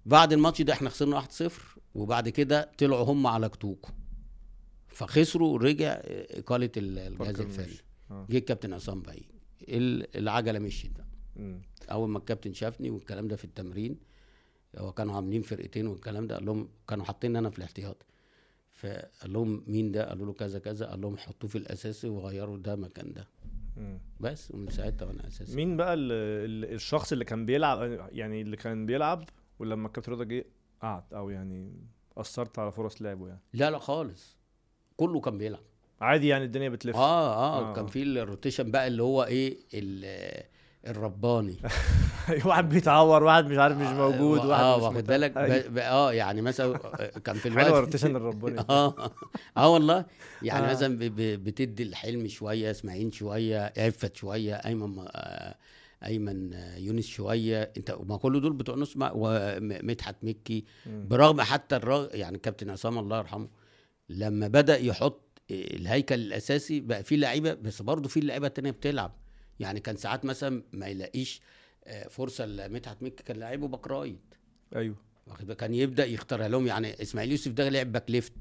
بعد 0.07 0.33
الماتش 0.33 0.63
ده 0.63 0.73
إحنا 0.73 0.91
خسرنا 0.91 1.21
1-0 1.21 1.53
وبعد 1.95 2.29
كده 2.29 2.71
طلعوا 2.79 3.05
هم 3.05 3.27
على 3.27 3.49
كتوكو 3.49 3.91
فخسروا 4.89 5.59
رجع 5.59 6.01
إقالة 6.05 6.71
ال- 6.77 6.99
الجهاز 6.99 7.41
الفني. 7.41 7.67
آه. 8.11 8.27
جه 8.31 8.39
الكابتن 8.39 8.73
عصام 8.73 9.03
ال- 9.69 10.17
العجلة 10.17 10.59
مشيت 10.59 10.93
بقى. 10.93 11.07
أول 11.91 12.09
ما 12.09 12.19
الكابتن 12.19 12.53
شافني 12.53 12.91
والكلام 12.91 13.29
ده 13.29 13.37
في 13.37 13.45
التمرين 13.45 13.97
هو 14.79 14.93
كانوا 14.93 15.14
عاملين 15.16 15.43
فرقتين 15.43 15.87
والكلام 15.87 16.27
ده 16.27 16.35
قال 16.35 16.45
لهم 16.47 16.68
كانوا 16.89 17.05
حاطين 17.05 17.37
أنا 17.37 17.51
في 17.51 17.59
الاحتياط. 17.59 18.07
فقال 18.72 19.33
لهم 19.33 19.64
مين 19.66 19.93
ده؟ 19.93 20.09
قالوا 20.09 20.27
له 20.27 20.33
كذا 20.33 20.59
كذا. 20.59 20.87
قال 20.87 21.01
لهم 21.01 21.16
حطوه 21.16 21.51
في 21.51 21.59
الاساسي 21.59 22.09
وغيروا 22.09 22.57
ده 22.59 22.77
مكان 22.77 23.12
ده. 23.12 23.29
بس 24.20 24.51
ومن 24.51 24.70
ساعتها 24.70 25.07
وأنا 25.07 25.27
اساسي 25.27 25.57
مين 25.57 25.77
بقى 25.77 25.95
ال 25.95 26.12
ال 26.12 26.74
الشخص 26.74 27.12
اللي 27.12 27.24
كان 27.24 27.47
بيلعب 27.47 28.09
يعني 28.12 28.41
اللي 28.43 28.57
كان 28.57 28.87
بيلعب 28.87 29.24
ولما 29.59 29.87
الكابتن 29.87 30.12
رضا 30.12 30.24
جه 30.24 30.45
قعد 30.83 31.14
أو 31.14 31.31
يعني 31.31 31.72
أثرت 32.16 32.59
على 32.59 32.72
فرص 32.72 33.03
لعبه 33.03 33.29
يعني؟ 33.29 33.41
لا 33.53 33.70
لا 33.70 33.79
خالص. 33.79 34.37
كله 34.97 35.20
كان 35.20 35.39
بيلعب. 35.39 35.62
عادي 36.01 36.29
يعني 36.29 36.45
الدنيا 36.45 36.68
بتلف. 36.68 36.97
آه 36.97 37.35
آه, 37.35 37.70
آه. 37.70 37.74
كان 37.74 37.87
في 37.87 38.03
الروتيشن 38.03 38.70
بقى 38.70 38.87
اللي 38.87 39.03
هو 39.03 39.24
إيه 39.24 39.59
ال- 39.74 40.45
الرباني. 40.87 41.57
واحد 42.45 42.68
بيتعور 42.68 43.22
واحد 43.22 43.47
مش 43.47 43.59
عارف 43.59 43.76
مش 43.78 43.87
موجود 43.89 44.39
آه 44.39 44.47
واحد 44.49 44.62
آه، 44.64 44.76
مش 44.76 44.82
واخد. 44.82 45.07
بالك؟ 45.07 45.37
آه 45.78 46.12
يعني 46.12 46.43
مثلا 46.43 46.78
كان 47.24 47.34
في 47.37 47.49
الوقت 47.49 47.66
الروتيشن 47.66 48.16
الرباني. 48.16 48.61
آه 48.70 49.11
آه 49.57 49.68
والله. 49.68 50.05
يعني 50.43 50.66
آه. 50.66 50.70
مثلا 50.70 50.99
ب- 50.99 51.03
ب- 51.03 51.45
بتدي 51.45 51.82
الحلم 51.82 52.28
شوية 52.28 52.70
إسماعيل 52.70 53.14
شوية 53.14 53.72
عفت 53.78 54.16
شوية 54.16 54.55
أيمن 54.55 54.99
آه، 55.09 55.55
أيمن 56.05 56.55
آه، 56.55 56.76
يونس 56.76 57.07
شوية. 57.07 57.72
أنت 57.76 57.97
ما 58.07 58.16
كل 58.16 58.41
دول 58.41 58.53
بتوع 58.53 58.74
نص 58.76 58.93
ومدحت 58.97 60.16
مكي. 60.22 60.64
برغم 60.87 61.41
حتى 61.41 61.76
الرغ... 61.76 62.07
يعني 62.14 62.39
كابتن 62.39 62.70
عصام 62.70 62.99
الله 62.99 63.18
يرحمه 63.18 63.49
لما 64.09 64.49
بدأ 64.49 64.78
يحط 64.78 65.22
الهيكل 65.51 66.14
الأساسي 66.14 66.80
بقى 66.80 67.05
فيه 67.05 67.16
لعيبة 67.16 67.55
بس 67.55 67.82
برضه 67.82 68.09
في 68.09 68.20
لعيبة 68.20 68.49
تانية 68.49 68.70
بتلعب. 68.70 69.12
يعني 69.61 69.81
كان 69.81 69.97
ساعات 69.97 70.25
مثلا 70.25 70.63
ما 70.73 70.87
يلاقيش 70.87 71.41
آه، 71.85 72.09
فرصة 72.09 72.47
لمدحت 72.47 73.03
مكي 73.03 73.23
كان 73.23 73.37
لعيبه 73.37 73.69
back 73.68 73.87
right. 73.87 74.35
أيوه. 74.77 74.97
واخد؟ 75.27 75.53
كان 75.53 75.75
يبدأ 75.75 76.07
يخترع 76.07 76.47
لهم. 76.47 76.67
يعني 76.67 77.03
إسماعيل 77.03 77.31
يوسف 77.31 77.53
ده 77.53 77.69
لعب 77.69 77.93
back 77.93 78.11
left 78.11 78.33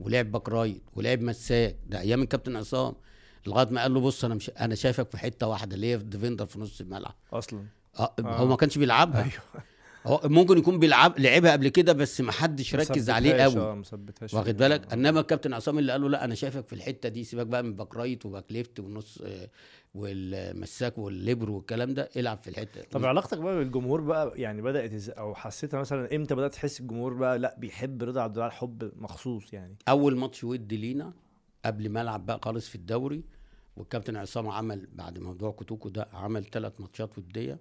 ولعب 0.00 0.32
back 0.32 0.48
right 0.48 0.82
ولعب 0.94 1.20
مساك. 1.20 1.76
ده 1.86 2.00
أيام 2.00 2.22
الكابتن 2.22 2.56
عصام. 2.56 2.94
لغاية 3.46 3.68
ما 3.70 3.82
قال 3.82 3.94
له 3.94 4.00
بص 4.00 4.24
أنا 4.24 4.34
مش 4.34 4.50
أنا 4.50 4.74
شايفك 4.74 5.10
في 5.10 5.18
حتة 5.18 5.46
واحدة 5.46 5.74
اللي 5.74 5.92
هي 5.92 5.98
في 5.98 6.04
defender 6.04 6.46
في 6.46 6.60
نص 6.60 6.80
الملعب. 6.80 7.14
أصلا. 7.32 7.64
آه 7.98 8.14
آه. 8.18 8.22
هو 8.22 8.46
ما 8.46 8.56
كانش 8.56 8.78
بيلعبها. 8.78 9.22
أيوه. 9.22 9.64
هو 10.08 10.20
ممكن 10.24 10.58
يكون 10.58 10.78
بيلعب 10.78 11.18
لعبها 11.18 11.52
قبل 11.52 11.68
كده 11.68 11.92
بس 11.92 12.20
ما 12.20 12.32
حدش 12.32 12.74
ركز 12.74 13.10
عليه 13.10 13.34
قوي. 13.34 13.76
مثبتهاش 13.76 14.34
واخد 14.34 14.56
بالك؟ 14.56 14.92
انما 14.92 15.20
الكابتن 15.20 15.52
عصام 15.52 15.78
اللي 15.78 15.92
قال 15.92 16.00
له 16.00 16.08
لا 16.08 16.24
أنا 16.24 16.34
شايفك 16.34 16.66
في 16.66 16.72
الحتة 16.72 17.08
دي 17.08 17.24
سيبك 17.24 17.46
بقى 17.46 17.62
من 17.62 17.74
back 17.74 17.96
right 17.96 18.26
و 18.26 18.30
back 18.30 18.44
left 18.52 18.80
والنص 18.80 19.18
آه، 19.24 19.48
والمساك 19.94 20.98
والليبرو 20.98 21.56
والكلام 21.56 21.94
ده 21.94 22.08
العب 22.16 22.38
في 22.42 22.50
الحتة 22.50 22.82
طب 22.90 23.04
علاقتك 23.04 23.38
بقى 23.38 23.56
بالجمهور 23.58 24.00
بقى 24.00 24.32
يعني 24.40 24.62
بدأت 24.62 24.92
إز... 24.92 25.10
أو 25.10 25.34
حسيتها 25.34 25.80
مثلا 25.80 26.16
إمتى 26.16 26.34
بدأت 26.34 26.52
تحس 26.52 26.80
الجمهور 26.80 27.14
بقى 27.14 27.38
لا 27.38 27.56
بيحب 27.58 28.02
رضا 28.02 28.20
عبد 28.22 28.36
العال 28.36 28.52
حب 28.52 28.90
مخصوص 28.96 29.52
يعني؟ 29.52 29.76
أول 29.88 30.16
ماتش 30.16 30.44
ودي 30.44 30.76
لينا 30.76 31.12
قبل 31.64 31.88
ما 31.88 32.02
ألعب 32.02 32.26
بقى 32.26 32.40
خالص 32.42 32.68
في 32.68 32.74
الدوري 32.74 33.22
والكابتن 33.76 34.16
عصام 34.16 34.48
عمل 34.48 34.88
بعد 34.92 35.18
موضوع 35.18 35.50
كوتوكو 35.50 35.88
ده 35.88 36.08
عمل 36.12 36.44
ثلاث 36.44 36.72
ماتشات 36.80 37.18
ودية 37.18 37.58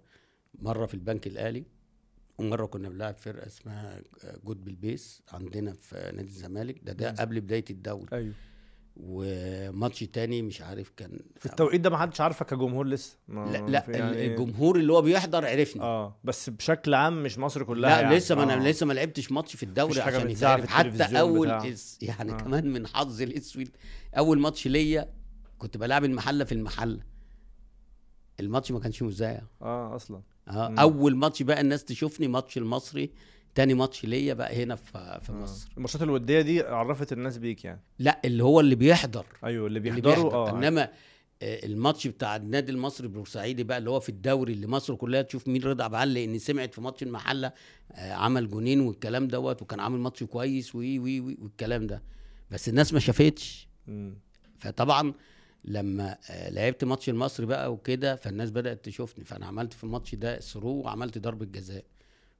مرة 0.60 0.86
في 0.86 0.94
البنك 0.94 1.28
الاهلي 1.28 1.64
ومرة 2.38 2.66
كنا 2.66 2.90
بنلعب 2.90 3.18
فرقة 3.18 3.48
اسمها 3.48 4.02
جود 4.44 4.64
بالبيس 4.66 5.22
عندنا 5.34 5.74
في 5.74 5.96
نادي 5.96 6.30
الزمالك 6.30 6.80
ده 6.84 6.94
ده. 6.94 7.16
قبل 7.20 7.42
بداية 7.42 7.66
الدوري 7.70 8.08
أيوه 8.14 8.34
وماتش 9.00 10.00
تاني 10.00 10.42
مش 10.42 10.62
عارف 10.62 10.92
كان 10.98 11.20
في 11.36 11.46
التوقيت 11.46 11.82
ده 11.82 11.90
ما 11.90 11.98
حدش 11.98 12.22
عارفك 12.22 12.46
كجمهور 12.46 12.88
لسه 12.88 13.18
لا 13.30 13.68
لا 13.68 13.86
يعني 13.88 14.26
الجمهور 14.26 14.80
اللي 14.80 14.94
هو 14.94 15.02
بيحضر 15.02 15.46
عرفني 15.46 15.82
آه 15.82 16.20
بس 16.24 16.50
بشكل 16.50 16.94
عام 16.94 17.24
مش 17.24 17.38
مصر 17.38 17.64
كلها 17.64 17.90
لا 17.90 18.02
يعني. 18.02 18.16
لسه 18.16 18.36
ما 18.36 18.42
آه. 18.42 18.54
أنا 18.54 18.70
لسه 18.70 18.86
ما 18.86 18.94
لعبتش 18.94 19.32
ماتش 19.32 19.56
في 19.56 19.64
الدوري 19.64 20.02
عشان 20.02 20.30
يتعرف 20.30 20.66
حتى 20.70 21.20
أول. 21.20 21.52
اس 21.52 22.00
يعني 22.02 22.32
آه. 22.32 22.36
آه. 22.36 22.38
كمان 22.38 22.74
من 22.74 22.88
حظي 22.88 23.24
الأسود 23.24 23.70
أول 24.18 24.40
ماتش 24.40 24.68
ليا 24.68 25.14
كنت 25.58 25.78
بلعب 25.78 26.04
المحلة 26.04 26.44
في 26.44 26.52
المحلة 26.52 27.04
الماتش 28.40 28.72
ما 28.72 28.80
كانش 28.80 29.02
مذاع 29.02 29.44
آه 29.62 29.96
أصلا 29.96 30.22
آه. 30.50 30.76
أول 30.80 31.16
ماتش 31.16 31.44
بقى 31.44 31.62
الناس 31.62 31.84
تشوفني 31.86 32.28
ماتش 32.28 32.58
المصري 32.58 33.10
تاني 33.56 33.74
ماتش 33.74 34.06
ليا 34.06 34.34
بقى 34.34 34.64
هنا 34.64 34.76
في 34.76 35.20
في 35.24 35.30
آه. 35.32 35.36
مصر. 35.36 35.70
الماتشات 35.78 36.02
الودية 36.02 36.42
دي 36.42 36.62
عرفت 36.62 37.14
الناس 37.14 37.38
بيك 37.38 37.66
يعني؟ 37.66 37.82
لا 38.00 38.22
اللي 38.26 38.44
هو 38.44 38.60
اللي 38.60 38.76
بيحضر. 38.76 39.26
أيوه 39.44 39.68
اللي 39.68 39.80
بيحضروا 39.80 40.16
بيحضر. 40.16 40.36
آه. 40.36 40.50
إنما 40.50 40.82
آه، 41.42 41.66
الماتش 41.66 42.08
بتاع 42.08 42.36
النادي 42.36 42.72
المصري 42.72 43.08
البورسعيدي 43.08 43.64
بقى 43.64 43.78
اللي 43.78 43.90
هو 43.90 44.00
في 44.00 44.10
الدوري 44.10 44.54
اللي 44.54 44.68
مصر 44.68 44.96
كلها 44.96 45.22
تشوف 45.22 45.48
مين 45.48 45.64
رضا 45.64 45.84
عبد 45.84 46.08
لأن 46.08 46.40
سمعت 46.40 46.74
في 46.74 46.82
ماتش 46.82 47.04
المحلة 47.04 47.52
عمل 47.96 48.50
جونين 48.50 48.80
والكلام 48.82 49.28
دوت 49.28 49.62
وكان 49.62 49.80
عامل 49.80 50.00
ماتش 50.00 50.24
كويس 50.24 50.76
وي 50.76 51.00
وي 51.00 51.20
وي 51.20 51.38
والكلام 51.42 51.88
ده. 51.88 52.04
بس 52.52 52.70
الناس 52.70 52.94
ما 52.94 53.00
شافتش. 53.00 53.68
فطبعا 54.58 55.14
لما 55.68 56.18
آه، 56.30 56.50
لعبت 56.50 56.84
ماتش 56.84 57.10
المصري 57.10 57.46
بقى 57.46 57.74
وكده 57.74 58.16
فالناس 58.16 58.52
بدأت 58.52 58.86
تشوفني. 58.86 59.24
فأنا 59.26 59.46
عملت 59.46 59.74
في 59.74 59.84
الماتش 59.84 60.16
ده 60.16 60.40
through 60.40 60.70
وعملت 60.70 61.18
ضربة 61.18 61.46
جزاء. 61.46 61.84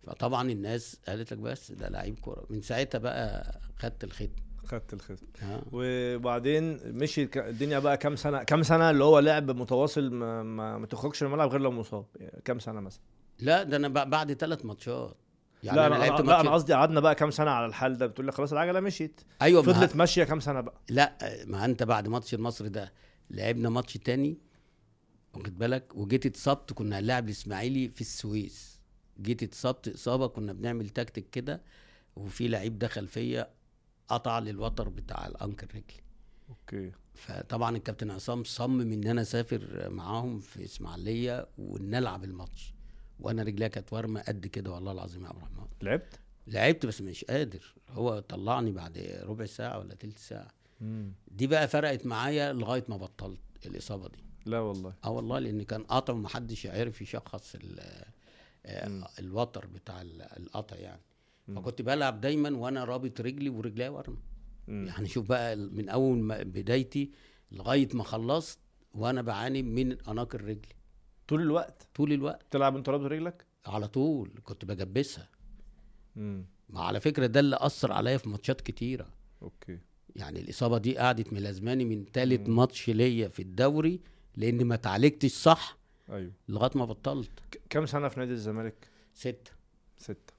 فطبعا 0.04 0.52
الناس 0.52 0.98
قالت 1.08 1.34
لك 1.34 1.40
بس 1.40 1.72
ده 1.72 1.90
لعيب 1.90 2.20
كورة. 2.20 2.46
من 2.50 2.62
ساعتها 2.62 3.00
بقى 3.00 3.60
خدت 3.80 4.04
الختم. 4.04 4.30
خدت 4.66 4.94
الختم. 4.94 5.16
آه. 5.44 5.64
وبعدين 5.72 6.80
مشي 6.86 7.30
الدنيا 7.36 7.80
بقى 7.80 7.98
كام 7.98 8.16
سنة 8.16 8.44
كام 8.44 8.64
سنة 8.64 8.90
اللي 8.90 9.04
هو 9.04 9.20
لعب 9.20 9.52
متواصل 9.52 10.12
ما, 10.12 10.44
ما, 10.44 10.78
ما 10.78 10.86
تخرجش 10.86 11.24
من 11.24 11.30
الملعب 11.30 11.50
غير 11.50 11.62
لو 11.62 11.72
مصاب. 11.72 12.06
يعني 12.16 12.42
كام 12.46 12.60
سنة 12.60 12.80
مثلا؟ 12.80 13.02
لا 13.40 13.64
ده 13.64 13.78
أنا 13.78 13.88
بعد 13.88 14.34
ثلاث 14.34 14.66
ماتشات. 14.66 15.16
يعني 15.64 15.78
لا 15.78 15.88
أنا 15.88 15.96
لعبت 15.96 16.22
لا 16.22 16.42
أنا 16.42 16.52
قصدي 16.52 16.74
قعدنا 16.74 17.00
بقى 17.00 17.16
كام 17.16 17.32
سنة 17.32 17.52
على 17.52 17.66
الحال 17.66 17.98
ده. 17.98 18.06
بتقول 18.08 18.26
لي 18.26 18.32
خلاص 18.32 18.52
العجلة 18.52 18.80
مشيت. 18.80 19.22
أيوه 19.42 19.62
فضلت 19.62 19.96
ماشية 19.96 20.24
كام 20.24 20.40
سنة 20.40 20.62
بقى؟ 20.62 20.82
لا 20.90 21.18
ما 21.46 21.66
أنت 21.66 21.84
بعد 21.84 22.08
ماتش 22.08 22.34
المصري 22.34 22.70
ده 22.70 22.94
لعبنا 23.30 23.70
ماتش 23.70 23.94
تاني 23.94 24.38
واخد 25.34 25.58
بالك؟ 25.58 25.96
وجيت 25.96 26.26
اتصبت 26.26 26.74
كنا 26.74 27.00
هنلاعب 27.00 27.26
الإسماعيلي 27.26 27.90
في 27.90 28.02
السويس. 28.02 28.80
جيت 29.22 29.44
اتصبت 29.44 29.88
إصابة 29.88 30.28
كنا 30.28 30.54
بنعمل 30.54 30.90
تكتيك 30.90 31.30
كده 31.30 31.62
وفي 32.16 32.48
لعيب 32.48 32.80
دخل 32.80 33.08
فيا 33.08 33.50
قطع 34.08 34.40
لي 34.40 34.50
الوتر 34.50 34.90
بتاع 34.90 35.28
ال 35.28 35.35
ankle 35.35 35.68
رجلي. 35.68 36.02
أوكي. 36.50 36.92
فطبعا 37.14 37.78
الكابتن 37.78 38.12
عصام 38.12 38.44
صمم 38.44 38.94
إن 38.94 39.08
أنا 39.08 39.22
أسافر 39.22 39.90
معاهم 39.90 40.40
في 40.40 40.64
إسماعيلية 40.64 41.48
ونلعب 41.58 42.24
الماتش. 42.24 42.74
وأنا 43.20 43.44
رجليا 43.44 43.68
كانت 43.68 43.94
ورمه 43.94 44.22
قد 44.22 44.48
كده 44.48 44.72
والله 44.72 44.92
العظيم 44.92 45.24
يا 45.24 45.28
عبد 45.28 45.38
الرحمن. 45.38 45.68
لعبت؟ 45.82 46.20
لعبت 46.48 46.86
بس 46.86 47.02
مش 47.02 47.26
قادر. 47.26 47.76
هو 47.90 48.20
طلعني 48.20 48.72
بعد 48.72 49.22
ربع 49.24 49.46
ساعة 49.46 49.80
ولا 49.80 49.96
تلت 49.96 50.20
ساعة. 50.20 50.57
مم. 50.82 51.14
دي 51.28 51.48
بقى 51.48 51.68
فرقت 51.68 52.06
معايا 52.06 52.54
لغاية 52.54 52.86
ما 52.90 52.98
بطلت 52.98 53.40
الإصابة 53.66 54.08
دي. 54.08 54.24
لا 54.46 54.60
والله. 54.60 54.94
آه 55.04 55.10
والله 55.10 55.40
لأن 55.40 55.62
كان 55.64 55.84
قطع 55.84 56.14
ومحدش 56.14 56.68
عرف 56.68 57.02
يشخص 57.02 57.56
آه،. 58.66 59.08
الوتر 59.20 59.66
بتاع 59.68 60.02
ال- 60.02 60.22
القطع 60.22 60.76
يعني. 60.76 61.02
مم. 61.48 61.56
فكنت 61.62 61.82
بلعب 61.82 62.22
دايما 62.22 62.50
وأنا 62.58 62.84
رابط 62.86 63.22
رجلي 63.22 63.50
ورجلي 63.50 63.90
ورمه 63.90 64.18
مم. 64.68 64.86
يعني 64.88 65.08
شوف 65.08 65.28
بقى 65.30 65.56
من 65.56 65.90
أول 65.90 66.18
ما 66.18 66.44
بدايتي 66.44 67.12
لغاية 67.52 67.90
ما 67.94 68.04
خلصت 68.04 68.60
وأنا 68.94 69.22
بعاني 69.22 69.64
من 69.64 70.02
اناقل 70.02 70.42
رجلي 70.42 70.76
طول 71.28 71.42
الوقت؟ 71.42 71.88
طول 71.96 72.14
الوقت. 72.14 72.46
تلعب 72.52 72.76
انت 72.76 72.90
رابط 72.90 73.06
رجلك؟ 73.06 73.46
على 73.66 73.88
طول 73.88 74.32
كنت 74.44 74.66
بجبسها. 74.66 75.30
مم. 76.16 76.46
ما 76.70 76.82
على 76.82 77.00
فكرة 77.00 77.26
ده 77.26 77.40
اللي 77.40 77.58
أثر 77.60 77.92
عليا 77.92 78.18
في 78.18 78.30
ماتشات 78.30 78.62
كتيرة. 78.62 79.08
أوكي. 79.42 79.80
يعني 80.18 80.40
الإصابة 80.40 80.78
دي 80.78 80.98
قعدت 80.98 81.34
ملازماني 81.34 81.86
من 81.86 82.12
تالت 82.12 82.50
مم. 82.50 82.56
ماتش 82.56 82.90
ليا 82.90 83.28
في 83.28 83.42
الدوري 83.42 84.00
لأن 84.36 84.66
ما 84.66 84.76
اتعالجتش 84.76 85.32
صح 85.32 85.78
أيوه. 86.10 86.32
لغاية 86.50 86.72
ما 86.76 86.86
بطلت. 86.86 87.30
ك- 87.52 87.62
كام 87.70 87.86
سنة 87.86 88.08
في 88.08 88.20
نادي 88.20 88.32
الزمالك؟ 88.32 88.88
ستة. 89.14 89.52
ستة. 89.98 90.34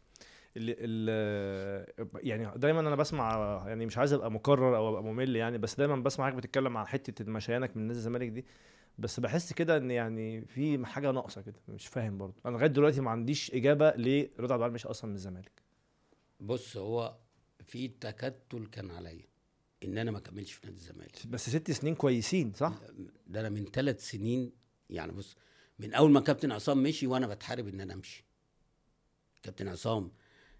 اللي 0.56 0.76
ال 0.78 1.86
يعني 2.28 2.58
دايما 2.58 2.80
أنا 2.80 2.96
بسمع 2.96 3.62
يعني 3.66 3.86
مش 3.86 3.98
عايز 3.98 4.12
أبقى 4.12 4.30
مكرر 4.30 4.76
أو 4.76 4.88
أبقى 4.88 5.02
ممل 5.02 5.36
يعني 5.36 5.58
بس 5.58 5.74
دايما 5.76 5.96
بسمعك 5.96 6.34
بتتكلم 6.34 6.76
عن 6.76 6.86
حتة 6.86 7.24
مشيانك 7.30 7.76
من 7.76 7.82
نادي 7.86 7.98
الزمالك 7.98 8.28
دي 8.28 8.44
بس 8.98 9.20
بحس 9.20 9.52
كده 9.52 9.76
إن 9.76 9.90
يعني 9.90 10.44
في 10.44 10.86
حاجة 10.86 11.10
ناقصة 11.10 11.42
كده 11.42 11.60
مش 11.68 11.86
فاهم 11.86 12.18
برضه. 12.18 12.34
أنا 12.46 12.52
لغاية 12.56 12.66
دلوقتي 12.68 13.00
ما 13.00 13.10
عنديش 13.10 13.54
إجابة 13.54 13.90
ليه 13.90 14.30
رضا 14.40 14.54
عبد 14.54 14.60
العال 14.60 14.72
مش 14.72 14.86
أصلا 14.86 15.10
من 15.10 15.16
الزمالك. 15.16 15.62
بص 16.40 16.76
هو 16.76 17.16
في 17.64 17.88
تكتل 17.88 18.66
كان 18.72 18.90
عليا. 18.90 19.24
إن 19.84 19.98
أنا 19.98 20.10
ما 20.10 20.18
أكملش 20.18 20.52
في 20.52 20.66
نادي 20.66 20.78
الزمالك. 20.78 21.26
بس 21.26 21.50
ست 21.50 21.70
سنين 21.70 21.94
كويسين 21.94 22.52
صح؟ 22.56 22.80
ده 23.26 23.40
أنا 23.40 23.48
من 23.48 23.64
ثلاث 23.64 24.10
سنين 24.10 24.52
يعني 24.90 25.12
بص 25.12 25.36
من 25.78 25.94
أول 25.94 26.10
ما 26.10 26.20
كابتن 26.20 26.52
عصام 26.52 26.82
مشي 26.82 27.06
وأنا 27.06 27.26
بتحارب 27.26 27.68
إن 27.68 27.80
أنا 27.80 27.94
أمشي. 27.94 28.24
كابتن 29.42 29.68
عصام 29.68 30.10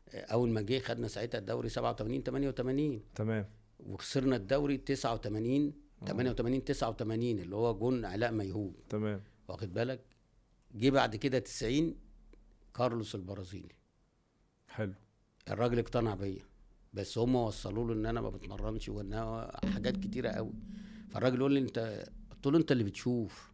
آه، 0.09 0.21
أول 0.25 0.49
ما 0.51 0.61
جه 0.61 0.79
خدنا 0.79 1.09
ساعتها 1.09 1.39
الدوري 1.39 1.69
87 1.69 2.23
88 2.23 3.03
تمام. 3.15 3.51
وخسرنا 3.81 4.37
الدوري 4.37 4.77
89 4.79 5.73
88 6.07 6.65
89 6.65 7.39
اللي 7.39 7.57
هو 7.57 7.75
جون 7.79 8.05
علاء 8.05 8.33
ميهوب 8.33 8.77
تمام. 8.89 9.25
واخد 9.49 9.75
بالك؟ 9.75 10.01
جه 10.75 10.91
بعد 10.91 11.17
كده 11.17 11.39
90 11.39 11.95
كارلوس 12.75 13.15
البرازيلي. 13.15 13.75
حلو. 14.69 14.95
الراجل 15.51 15.79
اقتنع 15.79 16.15
بيا. 16.15 16.43
بس 16.93 17.19
هم 17.19 17.35
وصلوا 17.35 17.87
له 17.87 17.93
إن 17.95 18.07
أنا 18.07 18.21
ما 18.21 18.31
بتمرنش 18.31 18.89
وإن 18.89 19.49
حاجات 19.75 19.97
كتيرة 19.97 20.29
قوي. 20.29 20.53
فالراجل 21.11 21.39
يقول 21.39 21.53
لي 21.53 21.61
أنت 21.61 22.05
قلت 22.31 22.47
له 22.47 22.59
أنت 22.59 22.73
اللي 22.73 22.85
بتشوف. 22.85 23.53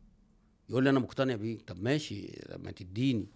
يقول 0.68 0.84
لي 0.84 0.90
أنا 0.90 0.98
مقتنع 1.00 1.34
بيك 1.34 1.62
طب 1.62 1.82
ماشي 1.82 2.40
لما 2.50 2.70
تديني. 2.70 3.28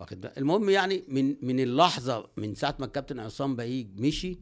واخد 0.00 0.30
المهم 0.38 0.70
يعني 0.70 1.04
من 1.08 1.36
من 1.42 1.60
اللحظة 1.60 2.30
من 2.36 2.54
ساعة 2.54 2.76
ما 2.80 2.86
الكابتن 2.86 3.18
عصام 3.20 3.56
بهيج 3.56 4.00
مشي 4.00 4.38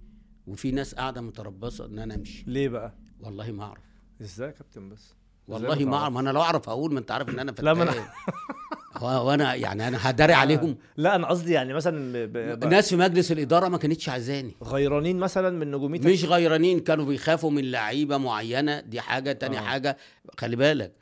وفي 0.47 0.71
ناس 0.71 0.95
قاعدة 0.95 1.21
متربصة 1.21 1.87
إن 1.87 1.99
أنا 1.99 2.15
أمشي. 2.15 2.45
ليه 2.47 2.69
بقى؟ 2.69 2.95
والله 3.21 3.53
ما 3.53 3.65
أعرف. 3.65 3.83
إزاي 4.23 4.47
يا 4.49 4.53
كابتن 4.53 4.89
بس؟ 4.89 5.15
والله 5.49 5.85
ما 5.85 5.97
أعرف. 5.97 6.13
ما 6.15 6.21
أنا 6.21 6.31
لو 6.31 6.41
أعرف 6.41 6.69
هقول 6.69 6.93
ما 6.93 6.99
أنت 7.01 7.11
عارف 7.11 7.29
إن 7.29 7.39
أنا 7.39 7.51
لا، 7.51 7.75
ما 7.75 7.85
أنا- 7.85 7.89
فتان. 7.91 8.05
وأنا 9.03 9.55
يعني 9.55 9.89
أنا 9.89 10.11
هداري 10.11 10.33
عليهم. 10.33 10.77
لا 10.97 11.15
أنا 11.15 11.27
قصدي 11.27 11.53
يعني 11.53 11.75
مثلا 11.75 12.27
ب... 12.27 12.33
ب... 12.61 12.65
ناس 12.65 12.89
في 12.89 12.97
مجلس 12.97 13.33
الإدارة 13.33 13.69
ما 13.69 13.79
كانتش 13.79 14.09
عايزاني. 14.09 14.55
غيرانين 14.65 15.19
مثلا 15.19 15.51
من 15.51 15.71
نجوميتك؟ 15.71 16.07
مش 16.07 16.25
غيرانين 16.25 16.81
كانوا 16.81 17.05
بيخافوا 17.05 17.51
من 17.51 17.71
لعيبة 17.71 18.17
معينة. 18.17 18.81
دي 18.81 19.01
حاجة. 19.01 19.33
تاني 19.33 19.59
آه. 19.59 19.61
آه. 19.61 19.65
حاجة 19.65 19.97
خلي 20.39 20.57
بالك 20.57 20.93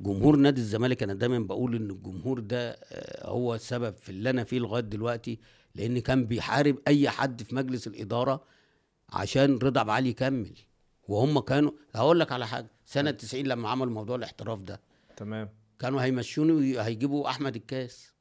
جمهور 0.00 0.36
نادي 0.36 0.60
الزمالك 0.60 1.02
أنا 1.02 1.14
دايما 1.14 1.38
بقول 1.38 1.74
إن 1.74 1.90
الجمهور 1.90 2.40
ده 2.40 2.70
آه، 2.70 3.28
هو 3.28 3.54
السبب 3.54 3.94
في 3.96 4.08
اللي 4.08 4.30
أنا 4.30 4.44
فيه 4.44 4.58
لغاية 4.58 4.82
دلوقتي. 4.82 5.38
لأن 5.74 5.98
كان 5.98 6.24
بيحارب 6.26 6.76
أي 6.88 7.08
حد 7.08 7.42
في 7.42 7.54
مجلس 7.54 7.86
الإدارة 7.86 8.44
عشان 9.12 9.58
رضا 9.58 9.80
عبد 9.80 9.88
العال 9.88 10.06
يكمل. 10.06 10.52
وهم 11.08 11.38
كانوا 11.38 11.70
هقول 11.94 12.20
لك 12.20 12.32
على 12.32 12.46
حاجة. 12.46 12.66
سنة 12.86 13.10
90 13.10 13.44
لما 13.44 13.68
عملوا 13.68 13.92
موضوع 13.92 14.16
الاحتراف 14.16 14.62
ده. 14.62 14.80
تمام. 15.16 15.48
كانوا 15.80 16.02
هيمشوني 16.04 16.76
وهيجيبوا 16.76 17.30
أحمد 17.30 17.56
الكاس. 17.56 18.14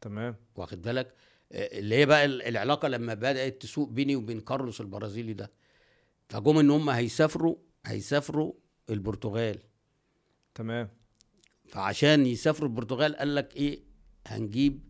تمام. 0.00 0.36
واخد 0.54 0.82
بالك؟ 0.82 1.14
آه، 1.52 1.78
اللي 1.78 1.94
هي 1.94 2.06
بقى 2.06 2.24
ال- 2.24 2.42
العلاقة 2.42 2.88
لما 2.88 3.14
بدأت 3.14 3.62
تسوق 3.62 3.88
بيني 3.88 4.16
وبين 4.16 4.40
كارلوس 4.40 4.80
البرازيلي 4.80 5.32
ده. 5.32 5.52
فجم 6.28 6.58
إن 6.58 6.70
هم 6.70 6.90
هيسافروا 6.90 7.56
هيسافروا 7.86 8.52
البرتغال. 8.90 9.58
تمام. 10.54 10.88
فعشان 11.68 12.26
يسافروا 12.26 12.68
البرتغال 12.68 13.16
قال 13.16 13.34
لك 13.34 13.56
إيه؟ 13.56 13.82
هنجيب 14.26 14.80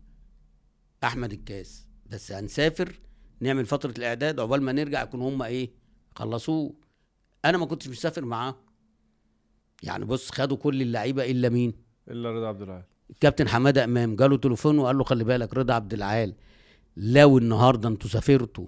أحمد 1.03 1.33
الكاس. 1.33 1.87
بس 2.05 2.31
هنسافر 2.31 2.99
نعمل 3.39 3.65
فترة 3.65 3.93
الإعداد 3.97 4.39
عقبال 4.39 4.61
ما 4.61 4.71
نرجع 4.71 5.03
يكون 5.03 5.21
هم 5.21 5.41
إيه؟ 5.41 5.71
خلصوه. 6.15 6.75
أنا 7.45 7.57
ما 7.57 7.65
كنتش 7.65 7.87
مسافر 7.87 8.25
معاه 8.25 8.55
يعني 9.83 10.05
بص 10.05 10.31
خدوا 10.31 10.57
كل 10.57 10.81
اللعيبة 10.81 11.31
إلا 11.31 11.49
مين؟ 11.49 11.73
إلا 12.07 12.31
رضا 12.31 12.47
عبد 12.47 12.61
العال. 12.61 12.83
الكابتن 13.09 13.47
حمادة 13.47 13.83
إمام 13.83 14.15
جاله 14.15 14.37
تليفون 14.37 14.79
وقال 14.79 14.97
له 14.97 15.03
خلي 15.03 15.23
بالك 15.23 15.53
رضا 15.53 15.73
عبد 15.73 15.93
العال 15.93 16.35
لو 16.97 17.37
النهارده 17.37 17.89
أنتوا 17.89 18.09
سافرتوا 18.09 18.67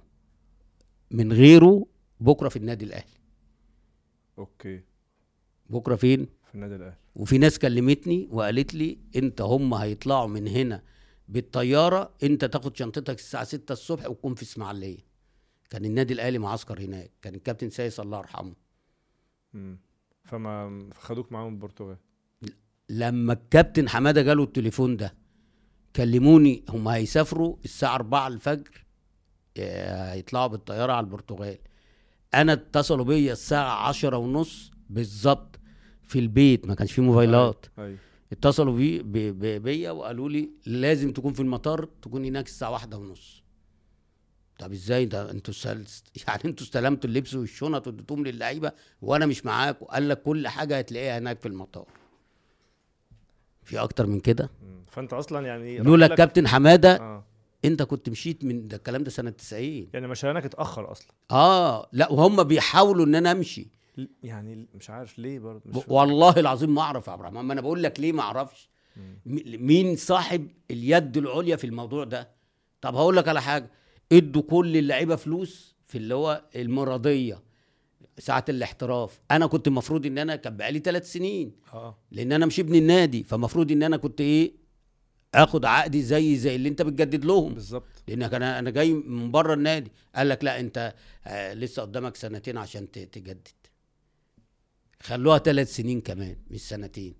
من 1.11 1.33
غيره 1.33 1.85
بكرة 2.19 2.49
في 2.49 2.55
النادي 2.55 2.85
الأهلي. 2.85 3.13
أوكي. 4.37 4.81
بكرة 5.69 5.95
فين؟ 5.95 6.27
في 6.47 6.55
النادي 6.55 6.75
الأهلي. 6.75 6.97
وفي 7.15 7.37
ناس 7.37 7.59
كلمتني 7.59 8.27
وقالت 8.31 8.73
لي 8.73 8.97
انت 9.15 9.41
هم 9.41 9.73
هيطلعوا 9.73 10.27
من 10.27 10.47
هنا 10.47 10.83
بالطيارة 11.27 12.13
انت 12.23 12.45
تاخد 12.45 12.77
شنطتك 12.77 13.19
الساعة 13.19 13.43
6 13.43 13.71
الصبح 13.71 14.09
وتكون 14.09 14.35
في 14.35 14.43
إسماعيلية. 14.43 14.99
كان 15.69 15.85
النادي 15.85 16.13
الأهلي 16.13 16.37
معسكر 16.37 16.79
هناك 16.79 17.11
كان 17.21 17.35
الكابتن 17.35 17.69
سايس 17.69 17.99
الله 17.99 18.17
يرحمه. 18.17 18.53
امم 19.55 19.79
فما 20.23 20.89
خدوك 20.93 21.31
معاهم 21.31 21.53
البرتغال. 21.53 21.97
لما 22.89 23.33
الكابتن 23.33 23.89
حماده 23.89 24.21
جاله 24.21 24.43
التليفون 24.43 24.97
ده 24.97 25.13
كلموني 25.95 26.63
هم 26.69 26.87
هيسافروا 26.87 27.57
الساعة 27.65 27.95
4 27.95 28.27
الفجر 28.27 28.85
آه، 29.57 30.13
هيطلعوا 30.13 30.47
بالطيارة 30.47 30.93
على 30.93 31.03
البرتغال. 31.03 31.57
أنا 32.33 32.53
اتصلوا 32.53 33.05
بيا 33.05 33.33
الساعة 33.33 33.87
عشرة 33.87 34.17
ونص 34.17 34.71
بالظبط 34.89 35.59
في 36.03 36.19
البيت 36.19 36.67
ما 36.67 36.75
كانش 36.75 36.91
فيه 36.91 37.01
موبايلات. 37.01 37.65
أيوه 37.79 37.97
اتصلوا 38.31 38.73
بي 38.77 39.03
بي 39.03 39.31
بي 39.31 39.59
بيا 39.59 39.91
وقالوا 39.91 40.29
لي 40.29 40.49
لازم 40.65 41.13
تكون 41.13 41.33
في 41.33 41.39
المطار 41.39 41.85
تكون 42.01 42.25
هناك 42.25 42.45
الساعة 42.47 42.71
واحدة 42.71 42.97
ونص. 42.97 43.43
طب 44.59 44.71
إزاي؟ 44.71 45.05
ده 45.05 45.31
أنتوا 45.31 45.53
سل... 45.53 45.83
يعني 46.27 46.41
أنتوا 46.45 46.65
استلمتوا 46.65 47.09
اللبس 47.09 47.33
والشنط 47.33 47.87
واديتوهم 47.87 48.23
للعيبة 48.23 48.71
وأنا 49.01 49.25
مش 49.25 49.45
معاكم 49.45 49.85
قال 49.85 50.09
لك 50.09 50.21
كل 50.21 50.47
حاجة 50.47 50.77
هتلاقيها 50.77 51.17
هناك 51.17 51.39
في 51.39 51.47
المطار. 51.47 51.87
في 53.63 53.79
أكتر 53.79 54.05
من 54.07 54.19
كده. 54.19 54.49
فأنت 54.91 55.13
أصلا 55.13 55.47
يعني 55.47 55.77
لولا 55.77 56.05
الكابتن 56.05 56.47
حمادة 56.47 56.95
آه. 56.95 57.23
أنت 57.65 57.83
كنت 57.83 58.09
مشيت 58.09 58.43
من 58.43 58.67
ده 58.67 58.77
الكلام 58.77 59.03
ده 59.03 59.09
سنة 59.09 59.29
90 59.29 59.87
يعني 59.93 60.07
مشيانك 60.07 60.45
اتأخر 60.45 60.91
أصلا. 60.91 61.07
آه 61.31 61.89
لا 61.91 62.11
وهم 62.11 62.43
بيحاولوا 62.43 63.05
إن 63.05 63.15
أنا 63.15 63.31
أمشي. 63.31 63.67
يعني 64.23 64.67
مش 64.75 64.89
عارف 64.89 65.19
ليه 65.19 65.39
برضه 65.39 65.61
مش. 65.65 65.83
والله 65.87 66.39
العظيم 66.39 66.75
ما 66.75 66.81
أعرف 66.81 67.07
يا 67.07 67.11
عبد 67.11 67.21
الرحمن. 67.21 67.41
ما 67.41 67.53
أنا 67.53 67.61
بقول 67.61 67.83
لك 67.83 67.99
ليه 67.99 68.11
ما 68.11 68.21
أعرفش. 68.21 68.69
مين 69.25 69.95
صاحب 69.95 70.47
اليد 70.71 71.17
العليا 71.17 71.55
في 71.55 71.67
الموضوع 71.67 72.03
ده؟ 72.03 72.29
طب 72.81 72.95
هقول 72.95 73.15
لك 73.17 73.27
على 73.27 73.41
حاجة. 73.41 73.71
إدوا 74.11 74.41
كل 74.41 74.77
اللعيبة 74.77 75.15
فلوس 75.15 75.75
في 75.85 75.97
اللي 75.97 76.15
هو 76.15 76.41
المرضية. 76.55 77.39
ساعة 78.19 78.45
الاحتراف. 78.49 79.19
أنا 79.31 79.47
كنت 79.47 79.67
المفروض 79.67 80.05
إن 80.05 80.17
أنا 80.17 80.35
كان 80.35 80.57
بقالي 80.57 80.79
ثلاث 80.79 81.11
سنين. 81.11 81.51
آه. 81.73 81.97
لأن 82.11 82.31
أنا 82.31 82.45
مش 82.45 82.59
ابن 82.59 82.75
النادي. 82.75 83.23
فمفروض 83.23 83.71
إن 83.71 83.83
أنا 83.83 83.97
كنت 83.97 84.21
إيه 84.21 84.53
آخد 85.35 85.65
عقدي 85.65 86.01
زي 86.01 86.35
زي 86.35 86.55
اللي 86.55 86.69
أنت 86.69 86.81
بتجدد 86.81 87.25
لهم. 87.25 87.53
بالظبط. 87.53 88.03
لأنك 88.07 88.33
أنا 88.33 88.59
أنا 88.59 88.69
جاي 88.69 88.93
من 88.93 89.31
بره 89.31 89.53
النادي. 89.53 89.91
قال 90.15 90.29
لك 90.29 90.43
لا 90.43 90.59
أنت 90.59 90.93
آه 91.25 91.53
لسه 91.53 91.81
قدامك 91.81 92.15
سنتين 92.15 92.57
عشان 92.57 92.91
تجدد. 92.91 93.47
خلوها 95.01 95.37
ثلاث 95.37 95.75
سنين 95.75 96.01
كمان 96.01 96.37
مش 96.51 96.61
سنتين. 96.61 97.13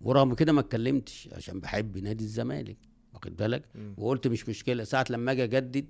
ورغم 0.00 0.34
كده 0.34 0.52
ما 0.52 0.60
اتكلمتش 0.60 1.28
عشان 1.32 1.60
بحب 1.60 1.98
نادي 1.98 2.24
الزمالك. 2.24 2.76
واخد 3.14 3.36
بالك. 3.36 3.62
وقلت 3.96 4.26
مش 4.26 4.48
مشكلة. 4.48 4.84
ساعة 4.84 5.04
لما 5.10 5.32
أجي 5.32 5.44
أجدد 5.44 5.86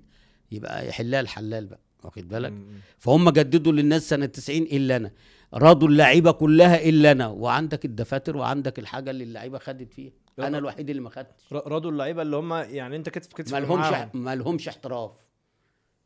يبقى 0.51 0.87
يحلها 0.87 1.19
الحلال 1.19 1.65
بقى. 1.65 1.79
واخد 2.05 2.27
بالك. 2.27 2.53
فهم 2.97 3.29
جددوا 3.29 3.71
للناس 3.71 4.09
سنة 4.09 4.25
90 4.25 4.61
إلا 4.61 4.95
أنا. 4.95 5.11
رضوا 5.53 5.87
اللعيبة 5.87 6.31
كلها 6.31 6.89
إلا 6.89 7.11
أنا. 7.11 7.27
وعندك 7.27 7.85
الدفاتر 7.85 8.37
وعندك 8.37 8.79
الحاجة 8.79 9.09
اللي 9.11 9.23
اللعيبة 9.23 9.57
خدت 9.57 9.93
فيها. 9.93 10.11
أنا 10.39 10.57
الوحيد 10.57 10.89
اللي 10.89 11.01
ما 11.01 11.09
خدتش. 11.09 11.53
ر- 11.53 11.71
رضوا 11.71 11.91
اللعيبة 11.91 12.21
اللي 12.21 12.35
هم 12.35 12.53
يعني 12.53 12.95
أنت 12.95 13.09
كتف 13.09 13.33
كتف 13.33 13.53
ما 13.53 13.59
لهمش. 13.59 14.15
ما 14.15 14.35
لهمش 14.35 14.67
احتراف. 14.67 15.11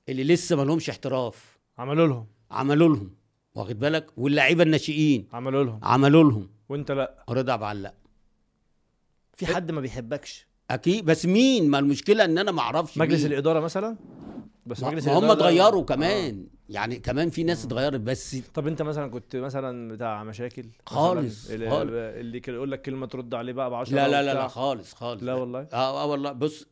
اللي 0.10 0.24
لسه 0.24 0.56
ما 0.56 0.62
لهمش 0.62 0.90
احتراف. 0.90 1.58
عملوا 1.78 2.08
لهم. 2.08 2.26
عملوا 2.52 2.96
لهم. 2.96 3.12
واخد 3.56 3.80
بالك؟ 3.80 4.06
واللعيبة 4.18 4.64
الناشئين. 4.64 5.28
عملوا 5.34 5.64
لهم. 5.64 5.80
عملوا 5.84 6.24
لهم. 6.24 6.50
وأنت 6.70 6.92
لأ. 6.92 7.24
رضا 7.30 7.56
بعلق. 7.56 7.94
في 9.34 9.46
حد 9.46 9.72
ما 9.72 9.82
بيحبكش؟ 9.82 10.48
أكيد. 10.72 11.06
بس 11.06 11.26
مين؟ 11.26 11.70
ما 11.70 11.80
المشكلة 11.80 12.26
إن 12.26 12.38
أنا 12.38 12.52
ما 12.52 12.62
أعرفش 12.62 12.98
مجلس 12.98 13.24
مين. 13.24 13.32
الإدارة 13.32 13.60
مثلا؟ 13.60 13.98
بس 14.68 14.84
ما 14.84 14.90
مجلس 14.90 15.08
ما 15.08 15.14
هم 15.20 15.32
اتغيروا 15.32 15.82
آه. 15.82 15.86
كمان. 15.86 16.48
يعني 16.70 16.96
كمان 17.00 17.30
في 17.30 17.44
ناس 17.44 17.66
اتغيرت 17.66 18.00
بس 18.00 18.38
طب 18.54 18.68
انت 18.68 18.82
مثلا 18.82 19.08
كنت 19.12 19.36
مثلا 19.36 19.92
بتاع 19.94 20.24
مشاكل؟ 20.24 20.66
خالص، 20.86 21.50
اللي, 21.50 21.70
خالص. 21.70 21.92
اللي 21.94 22.40
كان 22.40 22.56
يقول 22.56 22.72
لك 22.72 22.82
كلمة 22.82 23.06
ترد 23.08 23.34
عليه 23.34 23.54
بقى 23.54 23.70
ب 23.70 23.74
10 23.74 23.96
لا 23.96 24.08
لا 24.08 24.24
لا 24.24 24.34
لا 24.34 24.48
خالص 24.48 24.94
خالص. 24.94 25.24
لا 25.24 25.34
والله؟ 25.34 25.60
آه 25.74 26.04
آه 26.04 26.06
والله. 26.06 26.32
بص 26.32 26.66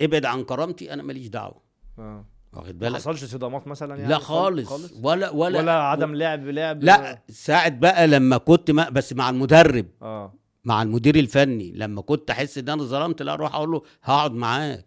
ابعد 0.00 0.24
عن 0.24 0.44
كرامتي 0.44 0.92
أنا 0.92 1.02
ماليش 1.02 1.26
دعوة. 1.28 1.60
آه. 1.98 2.24
واخد 2.52 2.74
ما 2.74 2.80
بالك؟ 2.80 2.94
حصلش 2.94 3.24
صدامات 3.24 3.66
مثلا 3.68 3.96
يعني؟ 3.96 4.08
لا 4.08 4.18
خالص, 4.18 4.68
خالص؟ 4.68 4.92
ولا 5.02 5.30
ولا 5.30 5.58
ولا, 5.58 5.72
عدم 5.72 6.14
لعب 6.14 6.46
لعب؟ 6.46 6.84
لا 6.84 7.22
ساعة 7.28 7.68
بقى 7.68 8.06
لما 8.06 8.36
كنت 8.36 8.70
ما 8.70 8.88
بس 8.88 9.12
مع 9.12 9.30
المدرب. 9.30 9.86
آه. 10.02 10.34
مع 10.64 10.82
المدير 10.82 11.16
الفني. 11.16 11.72
لما 11.72 12.02
كنت 12.02 12.30
أحس 12.30 12.58
إن 12.58 12.68
أنا 12.68 12.82
ظلمت 12.82 13.22
لا 13.22 13.32
أروح 13.32 13.54
أقول 13.54 13.70
له 13.70 13.82
هقعد 14.02 14.32
معاك 14.32 14.86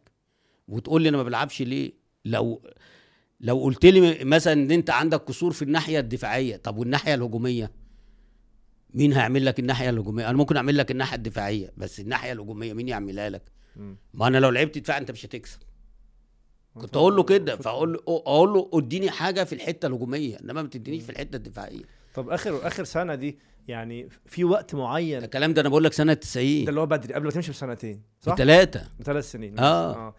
وتقول 0.68 1.02
لي 1.02 1.10
أنا 1.10 1.18
ما 1.18 1.24
بلعبش 1.24 1.62
ليه؟ 1.62 2.03
لو 2.26 2.62
لو 3.40 3.60
قلت 3.60 3.86
لي 3.86 4.24
مثلا 4.24 4.54
إن 4.54 4.72
أنت 4.72 4.90
عندك 4.90 5.20
قصور 5.20 5.52
في 5.54 5.62
الناحية 5.62 6.00
الدفاعية 6.00 6.56
طب 6.58 6.78
والناحية 6.78 7.14
الهجومية؟ 7.14 7.72
مين 8.94 9.14
هيعمل 9.14 9.46
لك 9.46 9.60
الناحية 9.60 9.90
الهجومية؟ 9.90 10.30
أنا 10.30 10.38
ممكن 10.38 10.58
أعمل 10.58 10.78
لك 10.78 10.92
الناحية 10.92 11.16
الدفاعية 11.18 11.72
بس 11.78 12.00
الناحية 12.00 12.32
الهجومية 12.32 12.74
مين 12.74 12.88
يعملها 12.88 13.30
لك. 13.30 13.42
ما 14.14 14.28
أنا 14.28 14.38
لو 14.38 14.50
لعبت 14.50 14.78
دفاع 14.78 14.98
أنت 14.98 15.12
مش 15.12 15.26
هتكسب. 15.26 15.60
كنت 16.74 16.96
أقول 16.96 17.16
له 17.16 17.24
كده 17.24 17.56
فأقول 17.58 17.94
له 17.94 18.00
أقول 18.08 18.54
له 18.54 18.70
اديني 18.74 19.12
حاجة 19.12 19.44
في 19.44 19.56
الحتة 19.56 19.86
الهجومية 19.86 20.38
إنما 20.40 20.62
ما 20.62 20.68
تدينيش 20.70 21.04
في 21.04 21.10
الحتة 21.10 21.36
الدفاعية. 21.36 21.82
طب 22.14 22.30
آخر 22.30 22.68
آخر 22.68 22.84
سنة 22.84 23.16
دي 23.16 23.38
يعني 23.68 24.10
في 24.26 24.44
وقت 24.44 24.76
معين؟ 24.76 25.24
الكلام 25.24 25.54
ده 25.54 25.62
أنا 25.62 25.70
بقول 25.70 25.84
لك 25.84 25.94
سنة 25.94 26.14
90 26.14 26.64
ده 26.64 26.70
اللي 26.70 26.82
هو 26.82 26.86
بدري 26.86 27.14
قبل 27.14 27.26
ما 27.26 27.32
تمشي 27.32 27.52
بسنتين 27.52 28.02
صح؟ 28.22 28.36
ثلاثة 28.36 28.88
بثلاث 29.00 29.32
سنين. 29.32 29.60
آه. 29.60 30.16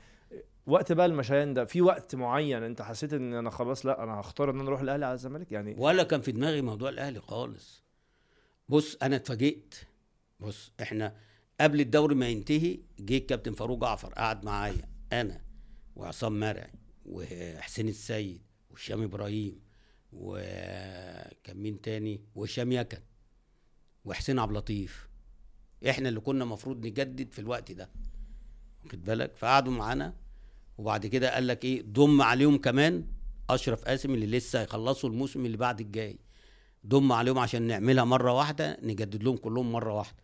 وقت 0.66 0.92
بقى 0.92 1.06
المشيان 1.06 1.54
ده 1.54 1.64
في 1.64 1.82
وقت 1.82 2.14
معين 2.14 2.62
انت 2.62 2.82
حسيت 2.82 3.12
ان 3.12 3.34
أنا 3.34 3.50
خلاص 3.50 3.86
لا 3.86 4.02
أنا 4.02 4.20
هختار 4.20 4.50
ان 4.50 4.60
أنا 4.60 4.68
أروح 4.68 4.80
الاهلي 4.80 5.04
على 5.06 5.14
الزمالك؟ 5.14 5.52
يعني 5.52 5.74
ولا 5.78 6.02
كان 6.02 6.20
في 6.20 6.32
دماغي 6.32 6.62
موضوع 6.62 6.88
الأهلي 6.88 7.20
خالص. 7.20 7.82
بص 8.68 8.96
أنا 9.02 9.16
اتفاجئت. 9.16 9.74
بص 10.40 10.72
إحنا 10.82 11.16
قبل 11.60 11.80
الدوري 11.80 12.14
ما 12.14 12.28
ينتهي 12.28 12.78
جه 12.98 13.16
الكابتن 13.18 13.52
فاروق 13.52 13.80
جعفر 13.80 14.12
قعد 14.14 14.44
معايا 14.44 14.88
أنا 15.12 15.40
وعصام 15.96 16.40
مرعي 16.40 16.72
وحسين 17.06 17.88
السيد 17.88 18.42
وهشام 18.70 19.02
إبراهيم 19.02 19.60
وكان 20.12 21.56
مين 21.56 21.80
تاني؟ 21.80 22.20
وهشام 22.34 22.72
يكن 22.72 22.98
وحسين 24.04 24.38
عبد 24.38 24.50
اللطيف. 24.50 25.08
إحنا 25.88 26.08
اللي 26.08 26.20
كنا 26.20 26.44
المفروض 26.44 26.86
نجدد 26.86 27.32
في 27.32 27.38
الوقت 27.38 27.72
ده. 27.72 27.90
واخد 28.84 29.04
بالك؟ 29.04 29.36
فقعدوا 29.36 29.72
معانا. 29.72 30.14
وبعد 30.78 31.06
كده 31.06 31.34
قال 31.34 31.46
لك 31.46 31.64
إيه؟ 31.64 31.82
ضم 31.82 32.22
عليهم 32.22 32.58
كمان 32.58 33.06
أشرف 33.50 33.84
قاسم 33.84 34.14
اللي 34.14 34.26
لسه 34.26 34.60
هيخلصوا 34.60 35.10
الموسم 35.10 35.46
اللي 35.46 35.56
بعد 35.56 35.80
الجاي. 35.80 36.18
ضم 36.86 37.12
عليهم 37.12 37.38
عشان 37.38 37.62
نعملها 37.62 38.04
مرة 38.04 38.32
واحدة 38.32 38.78
نجدد 38.82 39.22
لهم 39.22 39.36
كلهم 39.36 39.72
مرة 39.72 39.92
واحدة. 39.94 40.16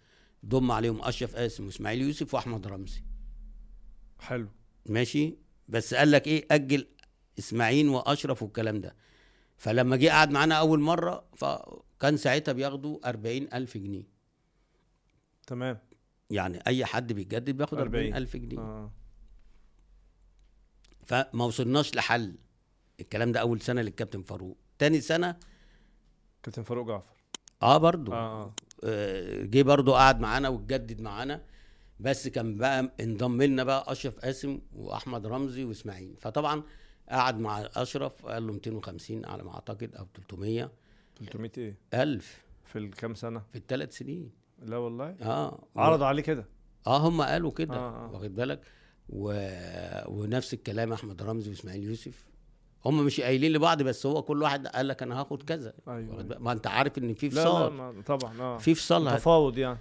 ضم 0.47 0.71
عليهم 0.71 1.03
أشرف 1.03 1.37
قاسم 1.37 1.67
واسماعيل 1.67 2.01
يوسف 2.01 2.35
وأحمد 2.35 2.67
رمزي. 2.67 3.03
حلو. 4.19 4.49
ماشي؟ 4.87 5.37
بس 5.69 5.95
قال 5.95 6.11
لك 6.11 6.27
إيه؟ 6.27 6.47
أجل 6.51 6.87
إسماعيل 7.39 7.89
وأشرف 7.89 8.43
والكلام 8.43 8.81
ده. 8.81 8.97
فلما 9.57 9.97
جه 9.97 10.09
قعد 10.11 10.31
معانا 10.31 10.55
أول 10.55 10.81
مرة 10.81 11.25
فكان 11.37 12.17
ساعتها 12.17 12.53
بياخدوا 12.53 13.09
أربعين 13.09 13.49
ألف 13.55 13.77
جنيه. 13.77 14.09
تمام. 15.47 15.79
يعني 16.31 16.59
أي 16.67 16.85
حد 16.85 17.13
بيتجدد 17.13 17.51
بياخد 17.51 17.79
40. 17.79 17.95
أربعين 17.95 18.17
ألف 18.17 18.37
جنيه. 18.37 18.59
آه. 18.59 18.93
فما 21.11 21.45
وصلناش 21.45 21.95
لحل. 21.95 22.35
الكلام 23.01 23.33
ده 23.33 23.41
أول 23.41 23.61
سنة 23.61 23.83
للكابتن 23.83 24.23
فاروق. 24.23 24.57
تاني 24.79 25.01
سنة 25.01 25.37
كابتن 26.43 26.63
فاروق 26.63 26.87
جعفر. 26.87 27.15
آه 27.63 27.77
برضو. 27.79 28.13
آه 28.13 28.43
آه. 28.43 28.55
آه، 28.85 29.43
جه 29.43 29.63
برضو 29.63 29.95
قعد 29.95 30.21
معانا 30.21 30.49
واتجدد 30.49 31.01
معانا. 31.01 31.43
بس 32.01 32.29
كان 32.29 32.57
بقى 32.57 32.93
انضم 33.01 33.43
لنا 33.43 33.65
بقى 33.65 33.93
أشرف 33.93 34.19
قاسم 34.19 34.61
وأحمد 34.73 35.27
رمزي 35.27 35.65
وإسماعيل. 35.65 36.17
فطبعا 36.21 36.63
قعد 37.09 37.39
مع 37.39 37.61
أشرف 37.77 38.27
قال 38.27 38.47
له 38.47 38.53
250 38.53 39.27
على 39.27 39.43
ما 39.43 39.55
أعتقد 39.55 39.95
أو 39.95 40.07
300 40.15 40.73
300 41.19 41.51
إيه؟ 41.59 41.77
ألف. 41.95 42.45
في 42.65 42.79
الكام 42.79 43.15
سنة؟ 43.15 43.43
في 43.53 43.59
الثلاث 43.59 43.97
سنين. 43.97 44.31
لا 44.63 44.77
والله. 44.77 45.17
آه. 45.23 45.65
عرض 45.77 46.03
عليه 46.03 46.23
كده. 46.23 46.49
آه 46.87 46.99
هم 47.09 47.23
قالوا 47.23 47.51
كده. 47.51 47.75
آه، 47.77 48.05
آه. 48.05 48.11
واخد 48.13 48.35
بالك؟ 48.35 48.61
و... 49.13 49.33
ونفس 50.09 50.55
الكلام 50.55 50.93
أحمد 50.93 51.23
رمزي 51.23 51.51
وإسماعيل 51.51 51.85
يوسف. 51.85 52.27
هم 52.85 53.05
مش 53.07 53.21
قايلين 53.21 53.53
لبعض 53.53 53.83
بس 53.83 54.07
هو 54.07 54.23
كل 54.23 54.43
واحد 54.43 54.67
قال 54.67 54.89
لك 54.89 55.03
أنا 55.03 55.21
هاخد 55.21 55.43
كذا. 55.43 55.73
بالك؟ 55.87 56.41
ما 56.41 56.53
أنت 56.53 56.67
عارف 56.67 56.99
إن 56.99 57.15
في 57.15 57.29
لا 57.29 57.35
لا 57.35 57.45
فصال 57.45 57.73
ما 57.73 58.03
طبعا 58.07 58.41
آه. 58.41 58.59
في 58.59 58.75
فصال 58.75 59.05
تفاوض 59.17 59.59
يعني. 59.59 59.79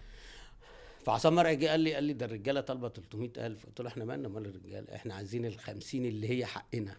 فعصام 1.05 1.35
مرعي 1.35 1.55
جه 1.55 1.67
قال 1.67 1.79
لي 1.79 1.93
قال 1.93 2.03
لي 2.03 2.13
ده 2.13 2.25
الرجالة 2.25 2.61
طالبة 2.61 2.89
300000 2.89 3.65
قلت 3.65 3.81
له 3.81 3.87
إحنا 3.87 4.05
مالنا؟ 4.05 4.27
مال 4.27 4.45
الرجالة؟ 4.45 4.95
إحنا 4.95 5.13
عايزين 5.13 5.45
ال 5.45 5.59
50 5.59 6.05
اللي 6.05 6.29
هي 6.29 6.45
حقنا. 6.45 6.95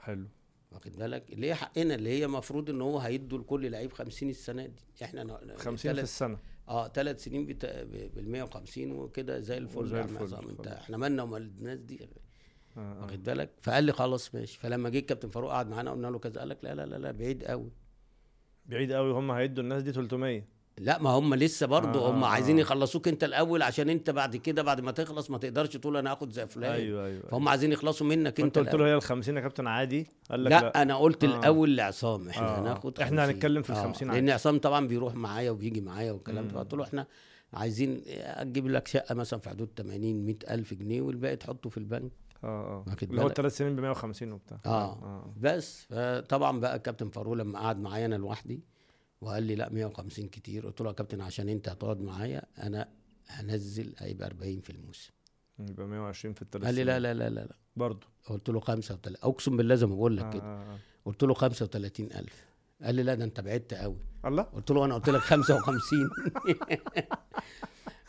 حلو. 0.00 0.26
واخد 0.72 0.96
بالك؟ 0.96 1.32
اللي 1.32 1.46
هي 1.46 1.54
حقنا 1.54 1.94
اللي 1.94 2.10
هي 2.10 2.24
المفروض 2.24 2.70
إن 2.70 2.80
هو 2.80 2.98
هيدوا 2.98 3.38
لكل 3.38 3.70
لعيب 3.70 3.92
50 3.92 4.30
السنة 4.30 4.66
دي. 4.66 4.82
إحنا 5.04 5.24
ن- 5.24 5.56
50 5.56 5.94
في 5.94 6.00
السنة. 6.00 6.38
آه 6.68 6.88
ثلاث 6.88 7.24
سنين 7.24 7.46
بال 7.46 8.28
150 8.30 8.92
وكده 8.92 9.40
زي 9.40 9.58
الفل 9.58 9.96
عم 9.96 10.16
الفل، 10.16 10.48
انت. 10.50 10.66
إحنا 10.66 10.96
مالنا 10.96 11.22
ومال 11.22 11.42
الناس 11.42 11.78
دي؟ 11.78 12.00
آه، 12.76 12.80
آه. 12.80 13.02
واخد 13.02 13.22
بالك؟ 13.22 13.50
فقال 13.62 13.84
لي 13.84 13.92
خلاص 13.92 14.34
ماشي. 14.34 14.58
فلما 14.58 14.88
جه 14.88 14.98
الكابتن 14.98 15.28
فاروق 15.28 15.50
قعد 15.50 15.68
معانا 15.68 15.90
قلنا 15.90 16.06
له 16.06 16.18
كذا 16.18 16.40
قال 16.40 16.48
لك 16.48 16.58
لا 16.64 16.74
لا 16.74 16.86
لا 16.86 16.96
لا 16.96 17.10
بعيد 17.10 17.44
قوي. 17.44 17.70
بعيد 18.66 18.92
قوي 18.92 19.12
هم 19.12 19.30
هيدوا 19.30 19.62
الناس 19.62 19.82
دي 19.82 19.92
300 19.92 20.44
لا 20.80 20.98
ما 21.02 21.10
هم 21.10 21.34
لسه 21.34 21.66
برضه 21.66 22.06
آه، 22.06 22.10
هم 22.10 22.24
آه، 22.24 22.28
عايزين 22.28 22.56
آه. 22.56 22.60
يخلصوك 22.60 23.08
انت 23.08 23.24
الأول 23.24 23.62
عشان 23.62 23.88
انت 23.90 24.10
بعد 24.10 24.36
كده 24.36 24.62
بعد 24.62 24.80
ما 24.80 24.90
تخلص 24.92 25.30
ما 25.30 25.38
تقدرش 25.38 25.76
تقول 25.76 25.96
أنا 25.96 26.12
هاخد 26.12 26.32
زي 26.32 26.46
فلان 26.46 26.72
أيوه 26.72 27.06
أيوه 27.06 27.22
فهم 27.30 27.48
عايزين 27.48 27.72
يخلصوا 27.72 28.06
منك 28.06 28.40
انت 28.40 28.58
قلت 28.58 28.74
له 28.74 28.86
هي 28.86 28.94
ال 28.94 29.02
50 29.02 29.36
يا 29.36 29.40
كابتن 29.40 29.66
عادي 29.66 30.06
قال 30.30 30.44
لك 30.44 30.50
لا, 30.50 30.60
لا, 30.60 30.82
أنا 30.82 30.96
قلت 30.96 31.24
آه. 31.24 31.38
الأول 31.38 31.76
لعصام 31.76 32.28
إحنا 32.28 32.56
آه. 32.56 32.60
هناخد 32.60 33.00
إحنا 33.00 33.22
50. 33.22 33.34
هنتكلم 33.34 33.62
في 33.62 33.70
ال 33.70 33.76
آه، 33.76 33.82
50 33.82 34.08
عادي. 34.10 34.20
لأن 34.20 34.30
عصام 34.30 34.58
طبعا 34.58 34.86
بيروح 34.88 35.14
معايا 35.14 35.50
وبيجي 35.50 35.80
معايا 35.80 36.12
والكلام 36.12 36.48
ده 36.48 36.52
مم. 36.52 36.58
فقلت 36.58 36.74
له 36.74 36.84
إحنا 36.84 37.06
عايزين 37.54 38.02
أجيب 38.06 38.68
لك 38.68 38.88
شقة 38.88 39.14
مثلا 39.14 39.40
في 39.40 39.48
حدود 39.48 39.68
80 39.76 40.24
100 40.26 40.36
ألف 40.50 40.74
جنيه 40.74 41.02
والباقي 41.02 41.36
تحطه 41.36 41.70
في 41.70 41.78
البنك 41.78 42.12
آه 42.44 42.84
آه 42.88 42.96
اللي 43.02 43.22
هو؟ 43.22 43.26
الثلاث 43.26 43.56
سنين 43.56 43.76
ب 43.76 43.80
150 43.80 44.32
وبتاع 44.32 44.60
آه, 44.66 44.92
آه 44.92 45.34
بس 45.40 45.86
فطبعا 45.90 46.60
بقى 46.60 46.76
الكابتن 46.76 47.08
فاروق 47.08 47.34
لما 47.34 47.58
قعد 47.58 47.80
معايا 47.80 48.06
أنا 48.06 48.14
لوحدي 48.14 48.60
وقال 49.20 49.42
لي 49.42 49.54
لا 49.54 49.68
150 49.72 50.28
كتير. 50.28 50.66
قلت 50.66 50.80
له 50.80 50.88
يا 50.88 50.92
كابتن 50.92 51.20
عشان 51.20 51.48
انت 51.48 51.68
هتقعد 51.68 52.00
معايا 52.00 52.42
أنا 52.58 52.88
هنزل 53.28 53.94
هيبقى 53.98 54.26
40 54.28 54.60
في 54.60 54.70
الموسم. 54.70 55.10
يبقى 55.58 55.86
120 55.86 56.34
في 56.34 56.42
الثلاث 56.42 56.64
قال 56.64 56.74
لي 56.74 56.84
لا 56.84 56.98
لا 57.00 57.14
لا 57.14 57.30
لا, 57.30 57.40
لا. 57.40 57.56
برضه. 57.76 58.06
قلت 58.26 58.48
له 58.48 58.60
35 58.60 59.16
أقسم 59.22 59.56
بالله 59.56 59.74
زي 59.74 59.86
ما 59.86 59.94
بقول 59.94 60.16
لك 60.16 60.24
آه 60.24 60.30
كده. 60.30 60.42
آه. 60.42 60.72
آه. 60.74 60.78
قلت 61.04 61.22
له 61.24 61.34
35000 61.34 62.44
قال 62.82 62.94
لي 62.94 63.02
لا 63.02 63.14
ده 63.14 63.24
انت 63.24 63.40
بعدت 63.40 63.74
قوي. 63.74 63.96
الله. 64.24 64.42
قلت 64.42 64.70
له 64.70 64.84
أنا 64.84 64.94
قلت 64.94 65.08
لك 65.10 65.20
55 65.20 66.10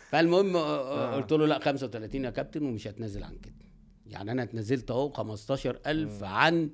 فالمهم 0.10 0.56
آه. 0.56 1.16
قلت 1.16 1.32
له 1.32 1.46
لا 1.48 1.60
35 1.60 2.26
يا 2.26 2.30
كابتن 2.30 2.66
ومش 2.66 2.88
هتنزل 2.88 3.24
عن 3.24 3.38
كده. 3.38 3.56
يعني 4.06 4.32
أنا 4.32 4.44
اتنزلت 4.44 4.92
أهو 4.92 5.10
15000 5.10 6.24
عن 6.24 6.70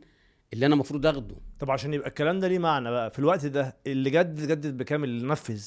اللي 0.53 0.65
أنا 0.65 0.73
المفروض 0.73 1.05
آخده. 1.05 1.35
طب 1.59 1.71
عشان 1.71 1.93
يبقى 1.93 2.09
الكلام 2.09 2.39
ده 2.39 2.47
ليه 2.47 2.59
معنى 2.59 2.89
بقى؟ 2.91 3.11
في 3.11 3.19
الوقت 3.19 3.45
ده 3.45 3.77
اللي 3.87 4.09
جدد 4.09 4.47
جدد 4.47 4.77
بكام 4.77 5.03
اللي 5.03 5.27
نفذ؟ 5.27 5.63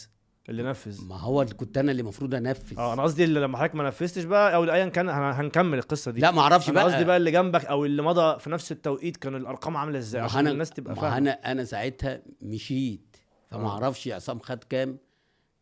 اللي 0.49 0.63
نفذ. 0.63 1.05
ما 1.09 1.17
هو 1.21 1.43
اللي 1.43 1.55
كنت 1.55 1.79
أنا 1.79 1.91
اللي 1.91 2.01
المفروض 2.03 2.35
أنفذ. 2.35 2.79
آه 2.79 2.93
أنا 2.93 3.03
قصدي 3.03 3.25
اللي 3.25 3.41
لما 3.41 3.59
حضرتك 3.59 3.75
ما 3.75 3.85
نفذتش 3.87 4.25
بقى 4.25 4.55
أو 4.55 4.65
ايا 4.65 4.89
كان 4.89 5.09
هن- 5.09 5.33
هنكمل 5.35 5.79
القصة 5.79 6.11
دي. 6.11 6.21
لا 6.21 6.31
ما 6.31 6.41
أعرفش 6.41 6.71
بقى. 6.71 6.85
قصدي 6.85 7.05
بقى 7.05 7.17
اللي 7.17 7.31
جنبك 7.31 7.65
أو 7.65 7.85
اللي 7.85 8.03
مضى 8.03 8.39
في 8.39 8.51
نفس 8.51 8.73
التوقيت 8.73 9.17
كان 9.17 9.35
الأرقام 9.35 9.77
عاملة 9.77 9.99
إزاي 9.99 10.21
ما 10.21 10.25
عشان 10.25 10.45
أنا- 10.47 10.51
الناس 10.51 10.71
تبقى 10.71 10.95
ما 10.95 11.01
فاهمة؟ 11.01 11.17
أنا 11.19 11.31
أنا 11.53 11.65
ساعتها 11.65 12.23
مشيت. 12.43 13.17
فما 13.51 13.63
آه. 13.69 13.71
أعرفش 13.71 14.09
عصام 14.09 14.39
خد 14.39 14.65
كام 14.65 14.99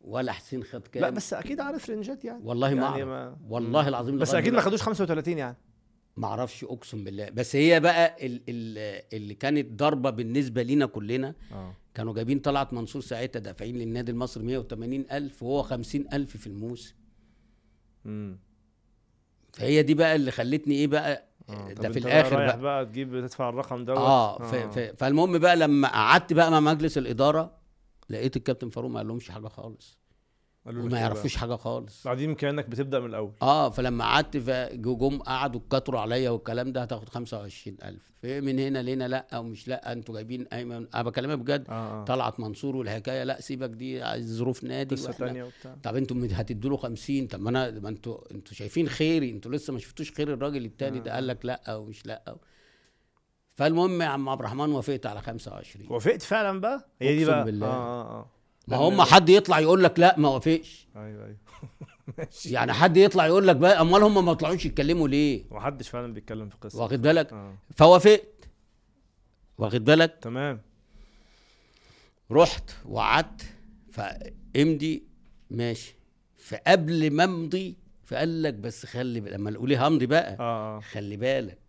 ولا 0.01 0.31
حسين 0.31 0.63
خد 0.63 0.87
كام. 0.87 1.01
لا 1.03 1.09
بس 1.09 1.33
أكيد 1.33 1.59
عارف 1.59 1.89
رنجات 1.89 2.25
يعني. 2.25 2.41
والله 2.43 2.73
ما 2.73 2.81
يعني 2.81 2.85
أعرف. 3.03 3.07
ما 3.07 3.37
والله 3.49 3.87
العظيم 3.87 4.17
بس 4.17 4.33
أكيد 4.35 4.53
ما. 4.53 4.61
خدوش 4.61 4.81
35 4.81 5.37
يعني. 5.37 5.57
ما 6.19 6.27
أعرفش 6.27 6.63
اقسم 6.63 7.03
بالله. 7.03 7.29
بس 7.29 7.55
هي 7.55 7.79
بقى 7.79 8.25
ال- 8.27 8.41
ال- 8.49 9.03
اللي 9.13 9.33
كانت 9.33 9.71
ضربه 9.79 10.09
بالنسبة 10.09 10.61
لينا 10.61 10.85
كلنا 10.85 11.35
آه. 11.51 11.73
كانوا 11.93 12.13
جايبين 12.13 12.39
طلعت 12.39 12.73
منصور 12.73 13.01
ساعتها 13.01 13.39
دافعين 13.39 13.77
للنادي 13.77 14.11
المصري 14.11 14.43
180 14.43 15.05
ألف 15.11 15.43
وهو 15.43 15.63
50 15.63 16.05
ألف 16.13 16.37
في 16.37 16.47
الموسم 16.47 16.95
امم 18.05 18.39
فهي 19.53 19.83
دي 19.83 19.93
بقى 19.93 20.15
اللي 20.15 20.31
خلتني 20.31 20.75
إيه 20.75 20.87
بقى 20.87 21.23
آه. 21.49 21.73
ده 21.73 21.89
في 21.89 21.99
الآخر 21.99 22.35
رايح 22.35 22.47
بقى, 22.55 22.61
بقى 22.61 22.85
تجيب 22.85 23.09
تدفع 23.21 23.49
الرقم 23.49 23.85
دوت؟ 23.85 23.97
آه 23.97 24.37
ف 24.43 24.55
ف 24.55 24.79
فالمهم 24.79 25.37
بقى 25.37 25.55
لما 25.55 25.87
قعدت 25.87 26.33
بقى 26.33 26.51
مع 26.51 26.59
مجلس 26.59 26.97
الإدارة 26.97 27.57
لقيت 28.09 28.37
الكابتن 28.37 28.69
فاروق 28.69 28.91
ما 28.91 28.99
قالهمش 28.99 29.29
حاجة 29.31 29.47
خالص. 29.47 29.99
وما 30.65 30.95
إيه؟ 30.97 31.01
يعرفوش 31.01 31.35
حاجة 31.35 31.55
خالص. 31.55 32.03
بعدين 32.07 32.35
كأنك 32.35 32.69
بتبدأ 32.69 32.99
من 32.99 33.05
الأول. 33.05 33.31
آه 33.41 33.69
فلما 33.69 34.03
قعدت 34.05 34.37
فجم 34.37 35.19
قعدوا 35.19 35.61
كتروا 35.71 35.99
عليا 35.99 36.29
والكلام 36.29 36.71
ده 36.71 36.81
هتاخد 36.81 37.09
25000 37.09 37.99
في 38.21 38.41
من 38.41 38.59
هنا 38.59 38.81
لهنا 38.83 39.07
لأ 39.07 39.37
ومش 39.37 39.67
لأ 39.67 39.91
أنتوا 39.91 40.15
جايبين 40.15 40.47
ايمن 40.53 40.87
أنا 40.95 41.03
بكلمك 41.03 41.37
بجد. 41.39 41.65
آه 41.69 42.01
آه. 42.01 42.05
طلعت 42.05 42.39
منصور 42.39 42.75
والحكاية 42.75 43.23
لأ 43.23 43.41
سيبك 43.41 43.69
دي 43.69 44.03
ظروف 44.21 44.63
نادي 44.63 44.95
قصة 44.95 45.11
ثانية 45.11 45.43
وبتاع. 45.43 45.75
طب 45.83 45.95
أنتوا 45.95 46.27
هتدوا 46.31 46.69
له 46.69 46.77
50 46.77 47.27
طب 47.27 47.39
ما 47.39 47.49
أنا 47.49 47.71
ما 47.79 47.89
أنتوا 47.89 48.31
أنتوا 48.31 48.53
شايفين 48.53 48.89
خيري 48.89 49.31
أنتوا 49.31 49.51
لسه 49.51 49.73
ما 49.73 49.79
شفتوش 49.79 50.11
خير 50.11 50.33
الراجل 50.33 50.65
التاني 50.65 50.99
ده. 50.99 51.11
آه. 51.11 51.15
قال 51.15 51.27
لك 51.27 51.45
لأ 51.45 51.75
ومش 51.75 52.05
لأ 52.05 52.35
فالمهم 53.55 54.01
يا 54.01 54.07
عم 54.07 54.29
عبد 54.29 54.39
الرحمن 54.39 54.71
وافقت 54.71 55.05
على 55.05 55.21
25 55.21 55.87
وافقت 55.89 56.21
فعلا 56.21 56.59
بقى؟ 56.61 56.87
هي 57.01 57.17
دي 57.17 57.25
بقى. 57.25 57.45
بالله. 57.45 57.67
آه 57.67 58.01
آه 58.01 58.19
آه. 58.19 58.29
ما 58.69 58.77
هم 58.77 59.01
حد 59.01 59.29
يطلع 59.29 59.59
يقول 59.59 59.83
لك 59.83 59.99
لا 59.99 60.15
ما 60.19 60.29
وافقش 60.29 60.87
أيوه 60.95 61.25
أيوه. 61.25 61.37
ماشي. 62.17 62.49
يعني 62.49 62.73
حد 62.73 62.97
يطلع 62.97 63.25
يقول 63.27 63.47
لك 63.47 63.55
بقى 63.55 63.81
أمال 63.81 64.03
هم 64.03 64.25
ما 64.25 64.33
طلعوش 64.33 64.65
يتكلموا 64.65 65.07
ليه؟ 65.07 65.43
محدش 65.51 65.89
فعلا 65.89 66.13
بيتكلم 66.13 66.49
في 66.49 66.55
قصة. 66.61 66.81
واخد 66.83 67.01
بالك؟ 67.01 67.33
آه. 67.33 67.53
فوافقت 67.75 68.49
واخد 69.57 69.83
بالك؟ 69.85 70.17
تمام. 70.21 70.61
رحت 72.31 72.71
وقعدت 72.85 73.41
فإمضي 73.91 75.03
ماشي. 75.49 75.95
فقبل 76.37 77.11
ما 77.11 77.23
أمضي 77.23 77.77
فقال 78.03 78.43
لك 78.43 78.53
بس 78.53 78.85
خلي 78.85 79.19
لما 79.19 79.51
نقول 79.51 79.73
همضي 79.75 80.05
بقى 80.05 80.33
آه 80.39 80.77
آه. 80.77 80.79
خلي 80.79 81.17
بالك. 81.17 81.59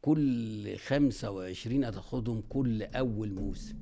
كل 0.00 0.76
25 0.78 1.84
هتاخدهم 1.84 2.42
كل 2.48 2.82
أول 2.82 3.32
موسم. 3.32 3.74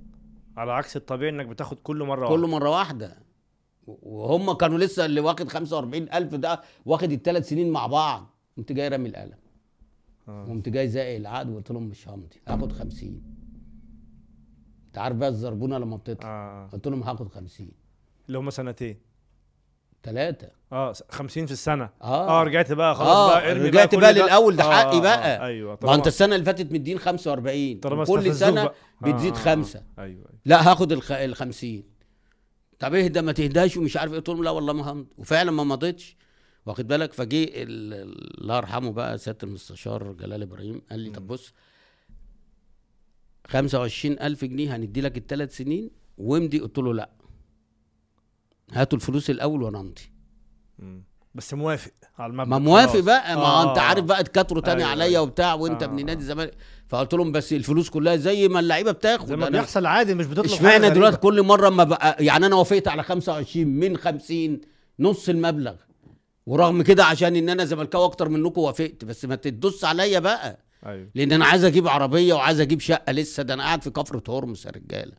على 0.56 0.72
عكس 0.72 0.96
الطبيعي 0.96 1.30
إنك 1.30 1.46
بتاخد 1.46 1.76
كل 1.82 2.02
مرة 2.02 2.28
كل 2.28 2.32
واحدة. 2.44 2.46
مرة 2.58 2.70
واحدة. 2.70 3.16
وهم 3.86 4.52
كانوا 4.52 4.78
لسه 4.78 5.04
اللي 5.04 5.20
واخد 5.20 5.48
45000 5.48 6.34
ده 6.34 6.60
واخد 6.86 7.12
الثلاث 7.12 7.48
سنين 7.48 7.70
مع 7.70 7.86
بعض. 7.86 8.26
قمت 8.56 8.72
جاي 8.72 8.88
رامي 8.88 9.08
القلم. 9.08 9.38
آه. 10.28 10.44
قمت 10.44 10.68
جاي 10.68 10.88
زائق 10.88 11.16
العقد 11.16 11.50
وقلت 11.50 11.70
لهم 11.70 11.82
مش 11.82 12.08
همضي 12.08 12.40
هاخد 12.48 12.72
50 12.72 13.22
أنت 14.86 14.98
عارف 14.98 15.16
بقى 15.16 15.28
الزربونة 15.28 15.78
لما 15.78 15.96
بتطلع. 15.96 16.28
آه. 16.28 16.68
قلت 16.72 16.88
لهم 16.88 17.02
هاخد 17.02 17.28
50 17.28 17.70
اللي 18.26 18.38
هم 18.38 18.50
سنتين. 18.50 18.96
ثلاثة 20.06 20.48
آه 20.72 20.92
س- 20.92 21.02
50 21.10 21.46
في 21.46 21.52
السنة. 21.52 21.90
آه. 22.02 22.40
آه 22.40 22.42
رجعت 22.42 22.72
بقى 22.72 22.94
خلاص 22.94 23.08
آه 23.16 23.28
بقى 23.28 23.50
ارمي 23.52 23.68
رجعت 23.68 23.94
بقى 23.94 24.14
ده. 24.14 24.22
للأول 24.24 24.56
ده 24.56 24.64
آه، 24.64 24.72
حقي 24.72 24.96
آه، 24.96 25.00
بقى. 25.00 25.36
آه 25.36 25.46
أيوه 25.46 25.78
ما 25.82 25.94
أنت 25.94 26.06
السنة 26.06 26.34
اللي 26.34 26.46
فاتت 26.46 26.72
مدين 26.72 26.98
45 26.98 27.80
طالما 27.80 28.04
كل 28.04 28.12
بقى. 28.14 28.74
بتزيد 29.00 29.32
آه، 29.34 29.38
آه، 29.38 29.42
خمسة. 29.42 29.78
آه. 29.78 30.02
أيوه 30.02 30.16
أيوه. 30.28 30.40
لا 30.44 30.70
هاخد 30.70 30.92
الخ... 30.92 31.12
ال 31.12 31.34
50 31.36 31.82
طب 32.78 32.94
اهدى 32.94 33.20
ما 33.22 33.32
تهداش 33.32 33.76
ومش 33.76 33.96
عارف 33.96 34.12
إيه. 34.12 34.18
قلت 34.18 34.28
لهم 34.28 34.44
لا 34.44 34.50
والله 34.50 34.72
ما 34.72 34.92
همضي 34.92 35.08
وفعلا 35.18 35.50
ما 35.50 35.64
مضيتش. 35.64 36.16
واخد 36.66 36.86
بالك؟ 36.88 37.12
فجه 37.12 37.44
ال- 37.44 38.40
الله 38.40 38.56
يرحمه 38.56 38.92
بقى 38.92 39.18
سياده 39.18 39.38
المستشار 39.42 40.12
جلال 40.12 40.42
إبراهيم 40.42 40.82
قال 40.90 41.00
لي 41.00 41.10
طب 41.10 41.26
بص 41.26 41.52
25000 43.46 44.44
جنيه 44.44 44.76
هندي 44.76 45.00
لك 45.00 45.16
الثلاث 45.18 45.56
سنين. 45.56 45.90
وامضي. 46.18 46.58
قلت 46.58 46.78
له 46.78 46.94
لا. 46.94 47.10
هاتوا 48.72 48.98
الفلوس 48.98 49.30
الأول 49.30 49.62
وأنا 49.62 49.80
أمضي. 49.80 50.02
بس 51.34 51.54
موافق 51.54 51.90
على 52.18 52.30
المبلغ 52.30 52.48
ما 52.50 52.58
موافق. 52.58 53.00
بقى 53.00 53.36
ما 53.36 53.42
آه. 53.42 53.70
أنت 53.70 53.78
عارف 53.78 54.04
بقى 54.04 54.20
اتكاتروا 54.20 54.62
تاني 54.62 54.78
أيوة، 54.80 54.90
عليا 54.90 55.04
أيوة. 55.06 55.22
وبتاع 55.22 55.54
وأنت 55.54 55.82
آه، 55.82 55.86
ابن. 55.86 56.06
نادي 56.06 56.20
الزمالك 56.20 56.54
فقلت 56.88 57.14
لهم 57.14 57.32
بس 57.32 57.52
الفلوس 57.52 57.90
كلها 57.90 58.16
زي 58.16 58.48
ما 58.48 58.60
اللعيبة 58.60 58.92
بتاخد 58.92 59.26
زي 59.26 59.36
ما 59.36 59.48
بيحصل 59.48 59.86
عادي 59.86 60.14
مش 60.14 60.26
بتطلب 60.26 60.44
إشمعنى. 60.44 60.90
دلوقتي 60.90 61.16
كل 61.16 61.42
مرة 61.42 61.68
ما 61.70 61.84
بقى 61.84 62.24
يعني 62.24 62.46
أنا 62.46 62.56
وافقت 62.56 62.88
على 62.88 63.02
25 63.02 63.66
من 63.66 63.96
50 63.96 64.60
نص 65.00 65.28
المبلغ 65.28 65.74
ورغم 66.46 66.82
كده 66.82 67.04
عشان 67.04 67.36
إن 67.36 67.48
أنا 67.48 67.64
زملكاوي 67.64 68.04
أكتر 68.04 68.28
منكم 68.28 68.60
وافقت 68.60 69.04
بس 69.04 69.24
ما 69.24 69.34
تدوس 69.34 69.84
عليا 69.84 70.18
بقى 70.18 70.58
أيوه 70.86 71.08
لأن 71.14 71.32
أنا 71.32 71.44
عايز 71.46 71.64
أجيب 71.64 71.88
عربية 71.88 72.34
وعايز 72.34 72.60
أجيب 72.60 72.80
شقة 72.80 73.12
لسه 73.12 73.42
ده 73.42 73.54
أنا 73.54 73.62
قاعد 73.62 73.82
في 73.82 73.90
كفر 73.90 74.22
هرمس 74.28 74.66
يا 74.66 74.70
رجالة 74.70 75.12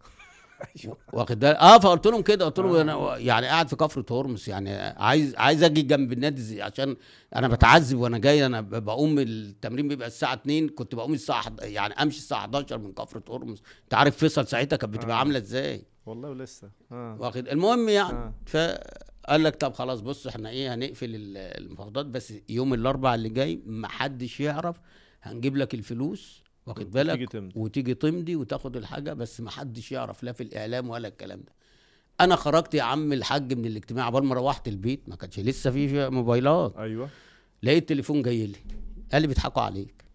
واخد 1.13 1.39
بالك 1.39 1.55
آه 1.55 1.79
فقلت 1.79 2.07
لهم 2.07 2.21
كده 2.21 2.45
قلت 2.45 2.59
لهم 2.59 2.75
آه. 2.75 2.81
أنا 2.81 3.17
يعني 3.17 3.47
قاعد 3.47 3.67
في 3.67 3.75
كفر 3.75 4.03
هرمس 4.11 4.47
يعني 4.47 4.73
عايز 4.75 5.35
عايز 5.35 5.63
أجي 5.63 5.81
جنب 5.81 6.13
النادي 6.13 6.61
عشان 6.61 6.95
أنا 7.35 7.47
بتعذب 7.47 7.97
وأنا 7.99 8.17
جاي 8.17 8.45
أنا 8.45 8.61
بقوم 8.61 9.19
التمرين 9.19 9.87
بيبقى 9.87 10.07
الساعة 10.07 10.33
2 10.33 10.69
كنت 10.69 10.95
بقوم 10.95 11.13
الساعة 11.13 11.43
يعني 11.61 11.93
أمشي 11.93 12.17
الساعة 12.17 12.39
11 12.39 12.77
من 12.77 12.93
كفر 12.93 13.21
هرمس 13.29 13.61
أنت 13.83 13.93
عارف 13.93 14.17
فيصل 14.17 14.47
ساعتها 14.47 14.77
كانت 14.77 14.93
بتبقى 14.93 15.15
آه. 15.15 15.19
عاملة 15.19 15.37
إزاي 15.39 15.83
والله 16.05 16.29
ولسه 16.29 16.69
آه 16.91 17.17
واخد 17.19 17.47
المهم 17.47 17.89
يعني 17.89 18.17
آه. 18.17 18.33
فقال 18.45 19.43
لك 19.43 19.55
طب 19.55 19.73
خلاص 19.73 19.99
بص 19.99 20.27
إحنا 20.27 20.49
إيه 20.49 20.73
هنقفل 20.73 21.15
ال- 21.15 21.37
المفاوضات 21.37 22.05
بس 22.05 22.33
يوم 22.49 22.73
الأربعاء 22.73 23.15
اللي 23.15 23.29
جاي 23.29 23.61
محدش 23.65 24.39
يعرف 24.39 24.75
هنجيب 25.21 25.57
لك 25.57 25.73
الفلوس 25.73 26.43
واخد 26.67 26.91
بالك؟ 26.91 27.13
تيجي 27.13 27.25
تمضي. 27.25 27.59
وتيجي 27.59 27.93
تمضي 27.93 28.35
وتاخد 28.35 28.77
الحاجة 28.77 29.13
بس 29.13 29.41
محدش 29.41 29.91
يعرف 29.91 30.23
لا 30.23 30.31
في 30.31 30.43
الإعلام 30.43 30.89
ولا 30.89 31.07
الكلام 31.07 31.39
ده. 31.39 31.53
أنا 32.21 32.35
خرجت 32.35 32.73
يا 32.73 32.83
عم 32.83 33.13
الحاج 33.13 33.53
من 33.53 33.65
الاجتماع 33.65 34.05
عبال 34.05 34.23
ما 34.25 34.35
روحت 34.35 34.67
البيت 34.67 35.09
ما 35.09 35.15
كانش 35.15 35.39
لسه 35.39 35.71
في 35.71 35.87
في 35.87 36.09
موبايلات. 36.09 36.75
أيوه. 36.77 37.09
لقيت 37.63 37.89
تليفون 37.89 38.21
جاي 38.21 38.47
لي. 38.47 38.57
قال 39.11 39.21
لي 39.21 39.27
بيضحكوا 39.27 39.61
عليك. 39.61 40.05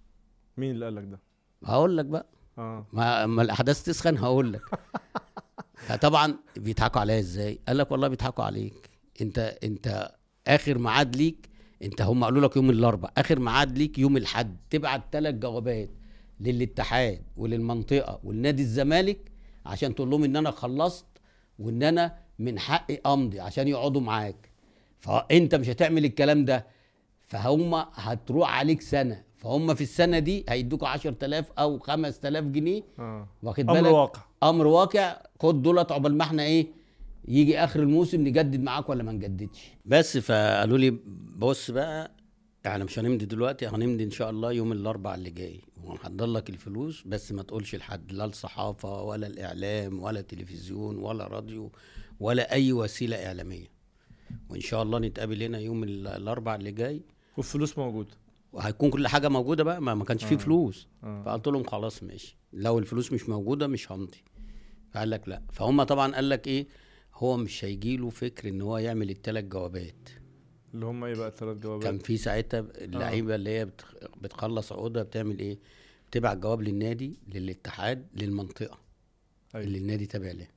مين 0.56 0.70
اللي 0.70 0.84
قال 0.84 0.94
لك 0.94 1.04
ده؟ 1.04 1.18
هقول 1.64 1.96
لك 1.96 2.04
بقى. 2.04 2.26
آه. 2.58 2.86
ما 2.92 3.24
اما 3.24 3.42
الأحداث 3.42 3.82
تسخن 3.82 4.16
هقول 4.18 4.52
لك. 4.52 4.62
فطبعا 5.86 6.34
بيضحكوا 6.56 7.00
عليا 7.00 7.18
إزاي؟ 7.18 7.58
قال 7.68 7.78
لك 7.78 7.90
والله 7.92 8.08
بيضحكوا 8.08 8.44
عليك. 8.44 8.90
أنت 9.20 9.38
أنت 9.64 10.12
آخر 10.46 10.78
ميعاد 10.78 11.16
ليك 11.16 11.48
أنت 11.82 12.02
هم 12.02 12.24
قالوا 12.24 12.40
لك 12.46 12.56
يوم 12.56 12.70
الاربعاء 12.70 13.12
آخر 13.18 13.38
ميعاد 13.38 13.78
ليك 13.78 13.98
يوم 13.98 14.16
الأحد 14.16 14.56
تبعت 14.70 15.02
ثلاث 15.12 15.34
جوابات. 15.34 15.90
للاتحاد 16.42 17.22
وللمنطقة 17.36 18.20
ولنادي 18.24 18.62
الزمالك 18.62 19.18
عشان 19.66 19.94
تقول 19.94 20.10
لهم 20.10 20.24
إن 20.24 20.36
أنا 20.36 20.50
خلصت 20.50 21.06
وإن 21.58 21.82
أنا 21.82 22.14
من 22.38 22.58
حقي 22.58 23.00
أمضي 23.06 23.40
عشان 23.40 23.68
يقعدوا 23.68 24.00
معاك. 24.00 24.50
فأنت 24.98 25.54
مش 25.54 25.68
هتعمل 25.68 26.04
الكلام 26.04 26.44
ده. 26.44 26.66
فهم 27.20 27.74
هتروح 27.94 28.58
عليك 28.58 28.80
سنة. 28.80 29.22
فهم 29.36 29.74
في 29.74 29.80
السنة 29.80 30.18
دي 30.18 30.44
هيدوك 30.48 30.84
10000 30.84 31.52
أو 31.58 31.78
5000 31.78 32.44
جنيه. 32.44 32.82
آه. 32.98 33.28
واخد 33.42 33.70
أمر 33.70 33.80
بالك؟ 33.82 33.92
واقع. 33.92 34.20
أمر 34.42 34.66
واقع. 34.66 35.16
خد 35.40 35.62
دولت 35.62 35.92
عقبال 35.92 36.16
ما 36.18 36.24
إحنا 36.24 36.42
إيه 36.42 36.66
يجي 37.28 37.58
آخر 37.58 37.80
الموسم 37.80 38.20
نجدد 38.20 38.60
معاك 38.62 38.88
ولا 38.88 39.02
ما 39.02 39.12
نجددش؟ 39.12 39.70
بس 39.84 40.18
فقالوا 40.18 40.78
لي 40.78 40.90
بص 41.36 41.70
بقى 41.70 42.10
إحنا 42.66 42.84
مش 42.84 42.98
هنمضي 42.98 43.24
دلوقتي 43.26 43.66
هنمضي 43.66 44.04
إن 44.04 44.10
شاء 44.10 44.30
الله 44.30 44.52
يوم 44.52 44.72
الأربعاء 44.72 45.14
اللي 45.18 45.30
جاي. 45.30 45.60
وهنحضر 45.92 46.26
لك 46.26 46.50
الفلوس 46.50 47.02
بس 47.06 47.32
ما 47.32 47.42
تقولش 47.42 47.74
لحد 47.74 48.12
لا 48.12 48.24
الصحافة 48.24 49.02
ولا 49.02 49.26
الإعلام 49.26 50.02
ولا 50.02 50.20
تلفزيون 50.20 50.96
ولا 50.98 51.26
راديو 51.26 51.72
ولا 52.20 52.52
أي 52.52 52.72
وسيلة 52.72 53.26
إعلامية. 53.26 53.66
وإن 54.48 54.60
شاء 54.60 54.82
الله 54.82 54.98
نتقابل 54.98 55.42
هنا 55.42 55.58
يوم 55.58 55.84
ال- 55.84 56.06
الاربعاء 56.08 56.58
اللي 56.58 56.72
جاي. 56.72 57.02
والفلوس 57.36 57.78
موجودة. 57.78 58.10
وهيكون 58.52 58.90
كل 58.90 59.08
حاجة 59.08 59.28
موجودة 59.28 59.64
بقى 59.64 59.82
ما, 59.82 59.94
ما 59.94 60.04
كانش 60.04 60.24
فيه 60.24 60.34
آه. 60.36 60.38
فلوس. 60.38 60.88
آه. 61.04 61.22
فقلت 61.22 61.46
لهم 61.48 61.64
خلاص 61.64 62.02
ماشي. 62.02 62.36
لو 62.52 62.78
الفلوس 62.78 63.12
مش 63.12 63.28
موجودة 63.28 63.66
مش 63.66 63.92
همضي. 63.92 64.22
فقال 64.90 65.10
لك 65.10 65.28
لا. 65.28 65.42
فهم 65.52 65.82
طبعا 65.82 66.14
قال 66.14 66.28
لك 66.28 66.46
إيه؟ 66.46 66.66
هو 67.14 67.36
مش 67.36 67.64
هيجي 67.64 67.96
له 67.96 68.10
فكر 68.10 68.48
إن 68.48 68.60
هو 68.60 68.78
يعمل 68.78 69.10
الثلاث 69.10 69.44
جوابات. 69.44 70.08
اللي 70.74 70.86
هم 70.86 71.04
إيه 71.04 71.14
بقى 71.14 71.28
الثلاث 71.28 71.56
جوابات؟ 71.58 71.84
كان 71.84 71.98
في 71.98 72.16
ساعتها 72.16 72.60
اللعيبة 72.60 73.34
اللي 73.34 73.50
هي 73.50 73.64
بتخ- 73.66 73.94
بتخلص 74.22 74.72
عقودها 74.72 75.02
بتعمل 75.02 75.38
إيه؟ 75.38 75.58
بتبعت 76.12 76.36
جواب 76.38 76.62
للنادي 76.62 77.18
للاتحاد 77.34 78.06
للمنطقة 78.14 78.78
أيوة. 79.54 79.66
اللي 79.66 79.78
النادي 79.78 80.06
تابع 80.06 80.30
لها 80.30 80.48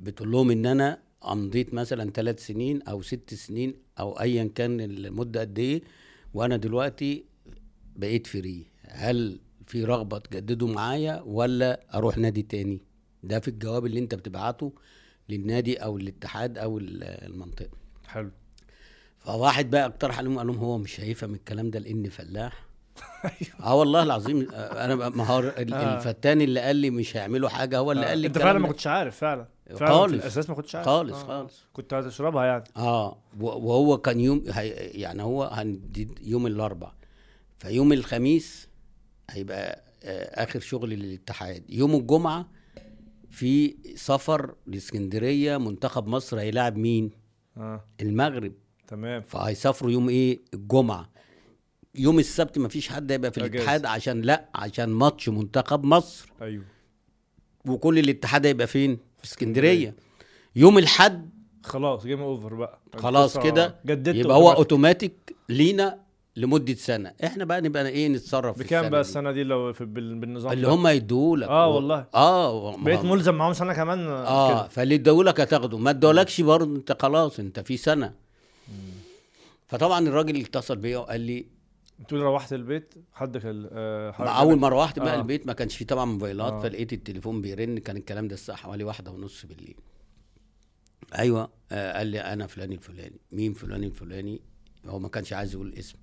بتقول 0.00 0.30
لهم 0.32 0.50
إن 0.50 0.66
أنا 0.66 1.02
امضيت 1.24 1.74
مثلا 1.74 2.10
ثلاث 2.10 2.46
سنين 2.46 2.82
أو 2.82 3.02
ست 3.02 3.34
سنين 3.34 3.74
أو 4.00 4.20
ايا 4.20 4.50
كان 4.54 4.80
المدة 4.80 5.40
قد 5.40 5.58
إيه 5.58 5.82
وأنا 6.34 6.56
دلوقتي 6.56 7.24
بقيت 7.96 8.26
فري. 8.26 8.66
هل 8.82 9.40
في 9.66 9.84
رغبة 9.84 10.18
تجددوا 10.18 10.68
معايا 10.68 11.20
ولا 11.20 11.80
أروح 11.94 12.18
نادي 12.18 12.42
تاني؟ 12.42 12.80
ده 13.22 13.40
في 13.40 13.48
الجواب 13.48 13.86
اللي 13.86 14.00
أنت 14.00 14.14
بتبعته 14.14 14.72
للنادي 15.28 15.76
أو 15.76 15.98
الاتحاد 15.98 16.58
أو 16.58 16.78
ال- 16.78 17.02
المنطقة. 17.04 17.76
حلو. 18.06 18.30
فواحد 19.18 19.70
بقى 19.70 19.86
اقترح 19.86 20.18
عليهم 20.18 20.38
قال 20.38 20.46
لهم 20.46 20.56
هو 20.56 20.78
مش 20.78 21.00
هيفهم 21.00 21.34
الكلام 21.34 21.70
ده 21.70 21.78
لأن 21.78 22.08
فلاح. 22.08 22.69
آه 23.62 23.74
والله 23.74 24.02
العظيم 24.02 24.48
آه، 24.54 24.84
أنا 24.84 24.94
ما 25.08 25.26
هو 25.26 25.38
آه. 25.38 25.62
الفتان 25.62 26.40
اللي 26.40 26.60
قال 26.60 26.76
لي 26.76 26.90
مش 26.90 27.16
هيعملوا 27.16 27.48
حاجة 27.48 27.78
هو 27.78 27.92
اللي 27.92 28.06
آه. 28.06 28.08
قال 28.08 28.18
لي 28.18 28.26
أنت 28.26 28.38
فعلا 28.38 28.58
ما. 28.58 28.68
كنتش 28.68 28.86
عارف 28.86 29.16
فعلا. 29.16 29.46
فعلا 29.76 29.92
خالص. 29.92 30.12
الأساس 30.12 30.48
ما 30.50 30.54
كنتش 30.54 30.74
عارف. 30.74 30.86
خالص 30.86 31.16
آه. 31.16 31.26
خالص. 31.26 31.64
كنت 31.72 31.94
هتشربها 31.94 32.44
يعني. 32.44 32.64
آه 32.76 33.18
وهو 33.40 33.98
كان 33.98 34.20
يوم 34.20 34.44
يعني 34.76 35.22
هو 35.22 35.44
هندي 35.44 36.08
يوم 36.22 36.46
الأربع. 36.46 36.92
فيوم 37.58 37.92
الخميس 37.92 38.68
هيبقى 39.30 39.82
آه 40.04 40.42
آخر 40.44 40.60
شغل 40.60 40.90
للاتحاد. 40.90 41.64
يوم 41.68 41.94
الجمعة 41.94 42.48
في 43.30 43.76
سفر 43.96 44.54
لإسكندرية 44.66 45.56
منتخب 45.56 46.06
مصر 46.06 46.38
هيلاعب 46.40 46.76
مين؟ 46.76 47.10
آه. 47.56 47.84
المغرب. 48.00 48.52
تمام. 48.88 49.22
فهيسافروا 49.22 49.90
يوم 49.90 50.08
إيه؟ 50.08 50.40
الجمعة. 50.54 51.09
يوم 51.94 52.18
السبت 52.18 52.58
مفيش 52.58 52.88
حد 52.88 53.12
هيبقى 53.12 53.30
في. 53.30 53.38
الاتحاد 53.38 53.86
عشان 53.86 54.20
لا 54.22 54.48
عشان 54.54 54.88
ماتش 54.88 55.28
منتخب 55.28 55.84
مصر 55.84 56.32
أيوه 56.42 56.64
وكل 57.66 57.98
الاتحاد 57.98 58.46
هيبقى 58.46 58.66
فين 58.66 58.98
في 59.18 59.24
اسكندرية 59.24 59.94
يوم 60.56 60.78
الحد 60.78 61.30
خلاص 61.64 62.06
game 62.06 62.20
over 62.22 62.54
بقى 62.54 62.80
خلاص 62.98 63.38
كده 63.38 63.76
يبقى 63.86 64.36
هو. 64.36 64.52
اوتوماتيك 64.52 65.36
لينا 65.48 65.98
لمدة 66.36 66.74
سنة 66.74 67.12
إحنا 67.24 67.44
بقى 67.44 67.60
نبقى 67.60 67.88
إيه 67.88 68.08
نتصرف 68.08 68.58
في 68.58 68.64
بكام 68.64 68.88
بقى. 68.88 69.00
السنة 69.00 69.32
دي 69.32 69.42
لو 69.44 69.72
في 69.72 69.84
بال- 69.84 70.14
بالنظام 70.18 70.52
اللي؟ 70.52 70.66
هم 70.68 70.86
يدوهولك 70.86 71.48
آه 71.48 71.68
و- 71.68 71.74
والله. 71.74 72.06
آه 72.14 72.76
ما 72.76 72.84
بقيت 72.84 73.04
ملزم 73.04 73.34
معاهم 73.34 73.52
سنة 73.52 73.72
كمان 73.72 73.98
آه 74.06 74.50
كده. 74.60 74.68
فاللي 74.68 74.94
اداهولك 74.94 75.40
هتاخده 75.40 75.78
ما 75.78 75.90
اداهولكش 75.90 76.40
برضه 76.40 76.76
أنت 76.76 76.96
خلاص 77.02 77.38
أنت 77.40 77.60
في 77.60 77.76
سنة 77.76 78.12
فطبعا 79.68 80.08
الراجل 80.08 80.40
اتصل 80.40 80.76
بيا 80.76 80.98
وقال 80.98 81.20
لي 81.20 81.46
تقول 82.08 82.20
روحت 82.22 82.52
البيت؟ 82.52 82.94
حد 83.12 83.38
كان 83.38 83.68
آه 83.72 84.14
ما 84.18 84.28
أول 84.30 84.58
ما 84.58 84.68
روحت 84.68 84.98
بقى 84.98 85.16
آه. 85.16 85.20
البيت 85.20 85.46
ما 85.46 85.52
كانش 85.52 85.76
فيه 85.76 85.86
طبعا 85.86 86.04
موبايلات 86.04 86.52
آه. 86.52 86.60
فلقيت 86.60 86.92
التليفون 86.92 87.42
بيرن 87.42 87.78
كان 87.78 87.96
الكلام 87.96 88.28
ده 88.28 88.34
الساعة 88.34 88.58
حوالي 88.58 88.84
واحدة 88.84 89.10
ونص 89.10 89.46
بالليل. 89.46 89.76
أيوه 91.18 91.50
آه 91.72 91.92
قال 91.98 92.06
لي 92.06 92.20
أنا 92.20 92.46
فلان 92.46 92.72
الفلاني. 92.72 93.20
مين 93.32 93.52
فلان 93.52 93.84
الفلاني؟ 93.84 94.40
هو 94.86 94.98
ما 94.98 95.08
كانش 95.08 95.32
عايز 95.32 95.54
يقول 95.54 95.74
اسم. 95.74 95.98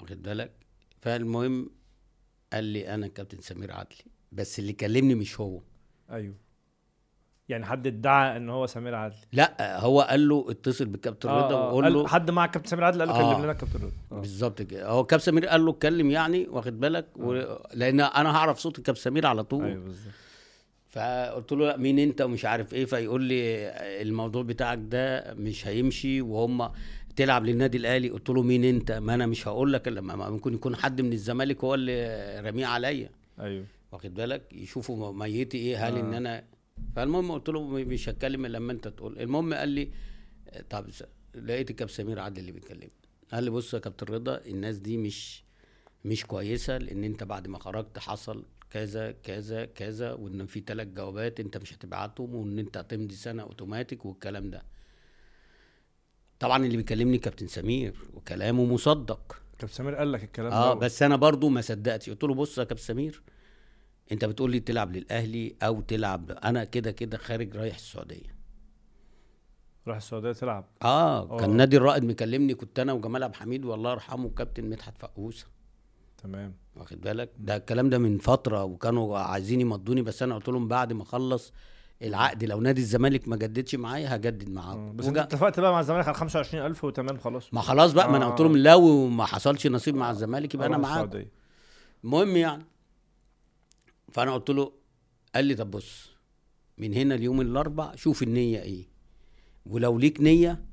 واخد 0.00 0.22
بالك؟ 0.22 0.52
فالمهم 1.00 1.70
قال 2.52 2.64
لي 2.64 2.94
أنا 2.94 3.06
كابتن 3.08 3.40
سمير 3.40 3.72
عدلي 3.72 3.96
بس 4.32 4.58
اللي 4.58 4.72
كلمني 4.72 5.14
مش 5.14 5.40
هو. 5.40 5.62
أيوه. 6.10 6.34
يعني 7.48 7.66
حد 7.66 7.86
ادعى 7.86 8.36
إن 8.36 8.50
هو 8.50 8.66
سمير 8.66 8.94
عادل؟ 8.94 9.16
لا 9.32 9.80
هو 9.80 10.00
قال 10.00 10.28
له 10.28 10.46
اتصل 10.48 10.84
بالكابتن 10.84 11.28
رضا 11.28 11.54
وقول 11.54 11.94
له 11.94 12.06
حد 12.06 12.30
مع 12.30 12.46
كابتن 12.46 12.70
سمير 12.70 12.84
عادل؟ 12.84 12.98
قال 12.98 13.08
له 13.08 13.14
آه. 13.14 13.34
كلم 13.34 13.44
لنا 13.44 13.52
كابتن 13.52 13.78
رضا. 13.78 13.92
آه. 14.12 14.20
بالظبط 14.20 14.62
كده. 14.62 14.88
هو 14.88 15.04
كابتن 15.04 15.24
سمير 15.24 15.46
قال 15.46 15.64
له 15.64 15.70
اتكلم 15.70 16.10
يعني 16.10 16.46
واخد 16.50 16.80
بالك؟ 16.80 17.06
و... 17.16 17.32
لأن 17.74 18.00
أنا 18.00 18.36
هعرف 18.36 18.58
صوت 18.58 18.78
الكابتن 18.78 19.02
سمير 19.02 19.26
على 19.26 19.44
طول. 19.44 19.64
أيوه 19.64 19.84
بالظبط. 19.84 20.14
فقلت 20.88 21.52
له 21.52 21.66
لا 21.66 21.76
مين 21.76 21.98
أنت 21.98 22.20
ومش 22.20 22.44
عارف 22.44 22.74
إيه؟ 22.74 22.84
فيقول 22.84 23.22
لي 23.22 23.68
الموضوع 24.02 24.42
بتاعك 24.42 24.78
ده 24.82 25.34
مش 25.34 25.66
هيمشي 25.66 26.20
وهم 26.20 26.70
تلعب 27.16 27.44
للنادي 27.44 27.78
الأهلي. 27.78 28.08
قلت 28.08 28.30
له 28.30 28.42
مين 28.42 28.64
أنت؟ 28.64 28.92
ما 28.92 29.14
أنا 29.14 29.26
مش 29.26 29.48
هقول 29.48 29.72
لك 29.72 29.88
إلا 29.88 30.00
لما 30.00 30.30
ممكن 30.30 30.54
يكون 30.54 30.76
حد 30.76 31.00
من 31.00 31.12
الزمالك 31.12 31.64
هو 31.64 31.74
اللي 31.74 32.40
رميه 32.50 32.66
عليا. 32.66 33.10
أيوه. 33.40 33.64
واخد 33.92 34.14
بالك؟ 34.14 34.52
يشوفوا 34.52 35.12
ميتي 35.12 35.58
إيه 35.58 35.88
هل 35.88 35.96
آه. 35.96 36.00
إن 36.00 36.14
أنا 36.14 36.44
فالمهم 36.96 37.32
قلت 37.32 37.48
له 37.48 37.68
مش 37.68 38.08
هتكلم 38.08 38.46
إلا 38.46 38.58
لما 38.58 38.72
أنت 38.72 38.88
تقول. 38.88 39.18
المهم 39.18 39.54
قال 39.54 39.68
لي 39.68 39.90
طب 40.70 40.86
لقيت 41.34 41.70
الكابتن 41.70 41.94
سمير 41.94 42.20
عادل 42.20 42.40
اللي 42.40 42.52
بيكلمني. 42.52 42.90
قال 43.32 43.44
لي 43.44 43.50
بص 43.50 43.74
يا 43.74 43.78
كابتن 43.78 44.14
رضا 44.14 44.40
الناس 44.46 44.78
دي 44.78 44.96
مش 44.96 45.44
مش 46.04 46.26
كويسة 46.26 46.78
لأن 46.78 47.04
أنت 47.04 47.24
بعد 47.24 47.48
ما 47.48 47.58
خرجت 47.58 47.98
حصل 47.98 48.44
كذا 48.70 49.12
كذا 49.12 49.64
كذا 49.64 50.12
وإن 50.12 50.46
في 50.46 50.60
ثلاث 50.66 50.88
جوابات 50.88 51.40
أنت 51.40 51.56
مش 51.56 51.74
هتبعتهم 51.74 52.34
وإن 52.34 52.58
أنت 52.58 52.76
هتمضي 52.76 53.14
سنة 53.14 53.42
أوتوماتيك 53.42 54.04
والكلام 54.06 54.50
ده. 54.50 54.62
طبعا 56.38 56.64
اللي 56.66 56.76
بيكلمني 56.76 57.18
كابتن 57.18 57.46
سمير 57.46 57.94
وكلامه 58.14 58.64
مصدق. 58.64 59.36
كابتن 59.58 59.74
سمير 59.76 59.94
قال 59.94 60.12
لك 60.12 60.24
الكلام 60.24 60.52
آه 60.52 60.74
ده 60.74 60.80
بس 60.80 61.02
أنا 61.02 61.16
برضو 61.16 61.48
ما 61.48 61.60
صدقتش. 61.60 62.10
قلت 62.10 62.24
له 62.24 62.34
بص 62.34 62.58
يا 62.58 62.64
كابتن 62.64 62.84
سمير 62.84 63.22
انت 64.12 64.24
بتقول 64.24 64.50
لي 64.50 64.60
تلعب 64.60 64.96
للأهلي 64.96 65.54
أو 65.62 65.80
تلعب 65.80 66.30
أنا 66.30 66.64
كده 66.64 66.90
كده 66.90 67.18
خارج 67.18 67.56
رايح 67.56 67.74
السعودية 67.74 68.34
راح 69.88 69.96
السعودية 69.96 70.32
تلعب 70.32 70.64
آه 70.82 71.38
كان 71.38 71.50
آه. 71.50 71.54
نادي 71.56 71.76
الرائد 71.76 72.04
مكلمني 72.04 72.54
كنت 72.54 72.78
أنا 72.78 72.92
وجمال 72.92 73.22
عبد 73.22 73.34
الحميد 73.34 73.64
والله 73.64 73.90
يرحمه 73.92 74.28
كابتن 74.28 74.64
مدحت 74.70 74.98
فقوسه 74.98 75.46
تمام 76.22 76.54
واخد 76.76 77.00
بالك 77.00 77.30
ده 77.38 77.56
الكلام 77.56 77.90
ده 77.90 77.98
من 77.98 78.18
فترة 78.18 78.64
وكانوا 78.64 79.18
عايزين 79.18 79.60
يمضوني 79.60 80.02
بس 80.02 80.22
أنا 80.22 80.34
قلت 80.34 80.48
لهم 80.48 80.68
بعد 80.68 80.92
ما 80.92 81.02
أخلص 81.02 81.52
العقد 82.02 82.44
لو 82.44 82.60
نادي 82.60 82.80
الزمالك 82.80 83.28
ما 83.28 83.36
جددش 83.36 83.74
معايا 83.74 84.16
هجدد 84.16 84.48
آه. 84.48 84.52
معاهم 84.52 84.96
بس 84.96 85.06
أنت 85.06 85.16
وجا- 85.16 85.22
اتفقت 85.22 85.60
بقى 85.60 85.72
مع 85.72 85.80
الزمالك 85.80 86.08
على 86.08 86.16
25000 86.16 86.84
وتمام 86.84 87.18
خلاص 87.18 87.54
ما 87.54 87.60
خلاص 87.60 87.92
بقى 87.92 88.10
ما 88.10 88.16
أنا 88.16 88.24
آه. 88.26 88.28
قلت 88.30 88.40
لهم 88.40 88.56
لو 88.56 89.08
ما 89.08 89.24
حصلش 89.24 89.66
نصيب 89.66 89.94
مع 89.94 90.10
الزمالك 90.10 90.54
يبقى 90.54 90.66
أنا 90.66 90.78
معاكم 90.78 91.04
السعودية. 91.08 91.30
المهم 92.04 92.36
يعني 92.36 92.64
فانا 94.14 94.34
قلت 94.34 94.50
له 94.50 94.72
قال 95.34 95.44
لي 95.44 95.54
طب 95.54 95.70
بص 95.70 96.10
من 96.78 96.94
هنا 96.94 97.14
اليوم 97.14 97.40
الأربع 97.40 97.94
شوف 97.94 98.22
النية 98.22 98.62
إيه. 98.62 98.88
ولو 99.66 99.98
ليك 99.98 100.20
نية 100.20 100.64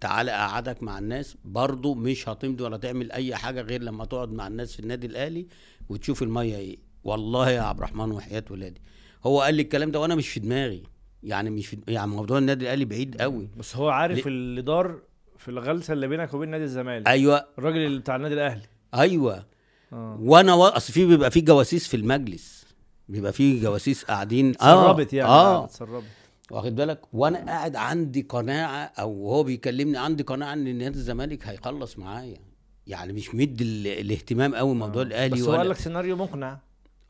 تعالى 0.00 0.30
أقعدك 0.30 0.82
مع 0.82 0.98
الناس. 0.98 1.36
برضو 1.44 1.94
مش 1.94 2.28
هتمضي 2.28 2.64
ولا 2.64 2.76
تعمل 2.76 3.12
أي 3.12 3.36
حاجة 3.36 3.60
غير 3.60 3.82
لما 3.82 4.04
تقعد 4.04 4.32
مع 4.32 4.46
الناس 4.46 4.72
في 4.72 4.80
النادي 4.80 5.06
الأهلي 5.06 5.46
وتشوف 5.88 6.22
المية 6.22 6.56
إيه. 6.56 6.78
والله 7.04 7.50
يا 7.50 7.60
عبد 7.60 7.78
الرحمن 7.78 8.12
وحياة 8.12 8.44
ولادي. 8.50 8.80
هو 9.24 9.40
قال 9.40 9.54
لي 9.54 9.62
الكلام 9.62 9.90
ده 9.90 10.00
وأنا 10.00 10.14
مش 10.14 10.28
في 10.28 10.40
دماغي. 10.40 10.82
يعني 11.22 11.50
مش 11.50 11.66
في 11.66 11.78
يعني 11.88 12.10
موضوع 12.10 12.38
النادي 12.38 12.64
الأهلي 12.64 12.84
بعيد 12.84 13.20
قوي. 13.20 13.48
بس 13.56 13.76
هو 13.76 13.88
عارف؟ 13.88 14.26
اللي 14.26 14.62
دار 14.62 15.02
في 15.38 15.48
الغلسة 15.48 15.92
اللي 15.92 16.08
بينك 16.08 16.34
وبين 16.34 16.48
نادي 16.48 16.64
الزمالك. 16.64 17.08
أيوه. 17.08 17.46
الراجل 17.58 17.78
اللي 17.78 17.98
بتاع 17.98 18.16
النادي 18.16 18.34
الأهلي. 18.34 18.66
أيوه. 18.94 19.51
آه. 19.92 20.18
وأنا 20.20 20.54
و... 20.54 20.64
اصل 20.64 20.92
في 20.92 21.06
بيبقى 21.06 21.30
في 21.30 21.40
جواسيس 21.40 21.88
في 21.88 21.96
المجلس. 21.96 22.64
بيبقى 23.08 23.32
في 23.32 23.60
جواسيس 23.60 24.04
قاعدين. 24.04 24.50
اتسربت 24.50 25.12
يعني 25.12 25.28
آه. 25.30 25.64
اتسربت 25.64 26.04
واخد 26.50 26.74
بالك؟ 26.76 27.00
وأنا 27.12 27.38
قاعد 27.38 27.76
عندي 27.76 28.26
قناعة 28.28 28.92
أو 28.98 29.28
هو 29.30 29.42
بيكلمني 29.42 29.98
عندي 29.98 30.22
قناعة 30.22 30.52
ان 30.52 30.78
نادي 30.78 30.98
الزمالك 30.98 31.46
هيخلص 31.46 31.98
معايا. 31.98 32.38
يعني 32.86 33.12
مش 33.12 33.34
مدي 33.34 33.64
ال- 33.64 33.86
الاهتمام 34.00 34.54
قوي 34.54 34.74
موضوع 34.74 35.02
الأهلي 35.02 35.34
بس 35.36 35.42
هو 35.42 35.52
قال 35.54 35.68
لك 35.68 35.76
سيناريو 35.76 36.16
مقنع. 36.16 36.58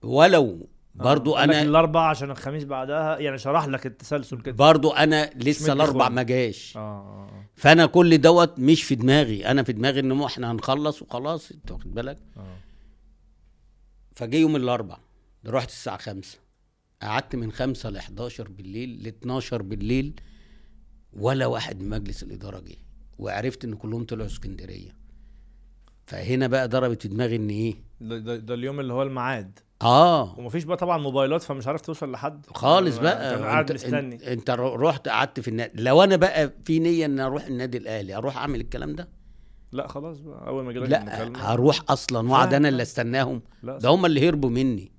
ولو. 0.02 0.66
برضو 0.94 1.34
قال 1.34 1.48
لك 1.48 1.54
أنا 1.54 1.62
الاربع 1.68 2.08
عشان 2.08 2.30
الخميس 2.30 2.64
بعدها 2.64 3.18
يعني 3.18 3.38
شرح 3.38 3.66
لك 3.66 3.86
التسلسل 3.86 4.40
كده. 4.40 4.54
برضو 4.56 4.90
أنا 4.90 5.30
لسه 5.36 5.72
الأربع. 5.72 6.08
ما 6.08 6.22
جاش. 6.22 6.76
آه. 6.76 7.28
فأنا 7.54 7.86
كل 7.86 8.18
دوت 8.20 8.58
مش 8.58 8.82
في 8.82 8.94
دماغي. 8.94 9.46
أنا 9.46 9.62
في 9.62 9.72
دماغي 9.72 10.00
إن 10.00 10.22
إحنا 10.22 10.50
هنخلص 10.52 11.02
وخلاص. 11.02 11.50
أنت 11.52 11.70
واخد 11.70 11.94
بالك؟ 11.94 12.16
آه. 12.36 12.40
فجه 14.16 14.36
يوم 14.36 14.56
الأربع 14.56 14.96
رحت 15.46 15.68
الساعة 15.68 15.96
خمسة. 15.98 16.38
قعدت 17.02 17.36
من 17.36 17.52
خمسة 17.52 17.90
ل 17.90 17.96
11 17.96 18.48
بالليل 18.48 19.02
ل 19.02 19.06
12 19.06 19.62
بالليل 19.62 20.20
ولا 21.12 21.46
واحد 21.46 21.80
من 21.80 21.88
مجلس 21.88 22.22
الإدارة 22.22 22.60
جه 22.60 22.76
وعرفت 23.18 23.64
إن 23.64 23.74
كلهم 23.74 24.04
طلعوا 24.04 24.26
اسكندرية. 24.26 24.90
فهنا 26.06 26.46
بقى 26.46 26.68
ضربت 26.68 27.02
في 27.02 27.08
دماغي 27.08 27.36
إن 27.36 27.48
إيه؟ 27.48 27.74
ده, 28.00 28.18
ده, 28.18 28.36
ده 28.36 28.54
اليوم 28.54 28.80
اللي 28.80 28.92
هو 28.92 29.02
الميعاد. 29.02 29.58
آه. 29.82 30.38
ومفيش 30.38 30.64
بقى 30.64 30.76
طبعا 30.76 30.98
موبايلات 30.98 31.42
فمش 31.42 31.66
عارف 31.66 31.80
توصل 31.80 32.10
لحد. 32.12 32.46
خالص 32.54 32.98
بقى. 32.98 33.34
كان 33.34 33.44
قاعد 33.44 33.70
أنت, 33.70 33.84
مستني. 33.84 34.14
أنت, 34.14 34.22
انت 34.22 34.50
رحت 34.60 35.08
قعدت 35.08 35.40
في 35.40 35.48
النادي 35.48 35.82
لو 35.82 36.02
أنا 36.04 36.16
بقى 36.16 36.52
في 36.64 36.78
نية 36.78 37.06
إن 37.06 37.20
أروح 37.20 37.46
النادي 37.46 37.78
الأهلي 37.78 38.16
أروح 38.16 38.36
أعمل 38.36 38.60
الكلام 38.60 38.94
ده؟ 38.94 39.08
لا 39.72 39.86
خلاص 39.88 40.18
بقى 40.18 40.46
أول 40.46 40.64
ما 40.64 40.72
جالك 40.72 40.88
لا 40.88 41.52
هروح 41.52 41.78
أصلا 41.88 42.28
وأقعد 42.30 42.54
أنا. 42.54 42.68
اللي 42.68 42.82
أستناهم. 42.82 43.42
ده 43.62 43.88
هم 43.88 44.06
اللي 44.06 44.28
هربوا 44.28 44.50
مني. 44.50 44.92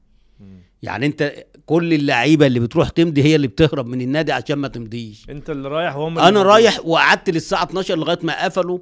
يعني 0.81 1.05
أنت 1.05 1.45
كل 1.65 1.93
اللعيبة 1.93 2.47
اللي 2.47 2.59
بتروح 2.59 2.89
تمضي 2.89 3.23
هي 3.23 3.35
اللي 3.35 3.47
بتهرب 3.47 3.87
من 3.87 4.01
النادي 4.01 4.31
عشان 4.31 4.55
ما 4.55 4.67
تمضيش. 4.67 5.29
أنت 5.29 5.49
اللي 5.49 5.67
رايح 5.67 5.95
وهم 5.95 6.17
اللي 6.17 6.21
أنا 6.29 6.37
موجودين. 6.39 6.51
رايح 6.51 6.85
وقعدت 6.85 7.29
للساعة 7.29 7.63
12 7.63 7.95
لغاية 7.95 8.19
ما 8.23 8.45
قفلوا 8.45 8.79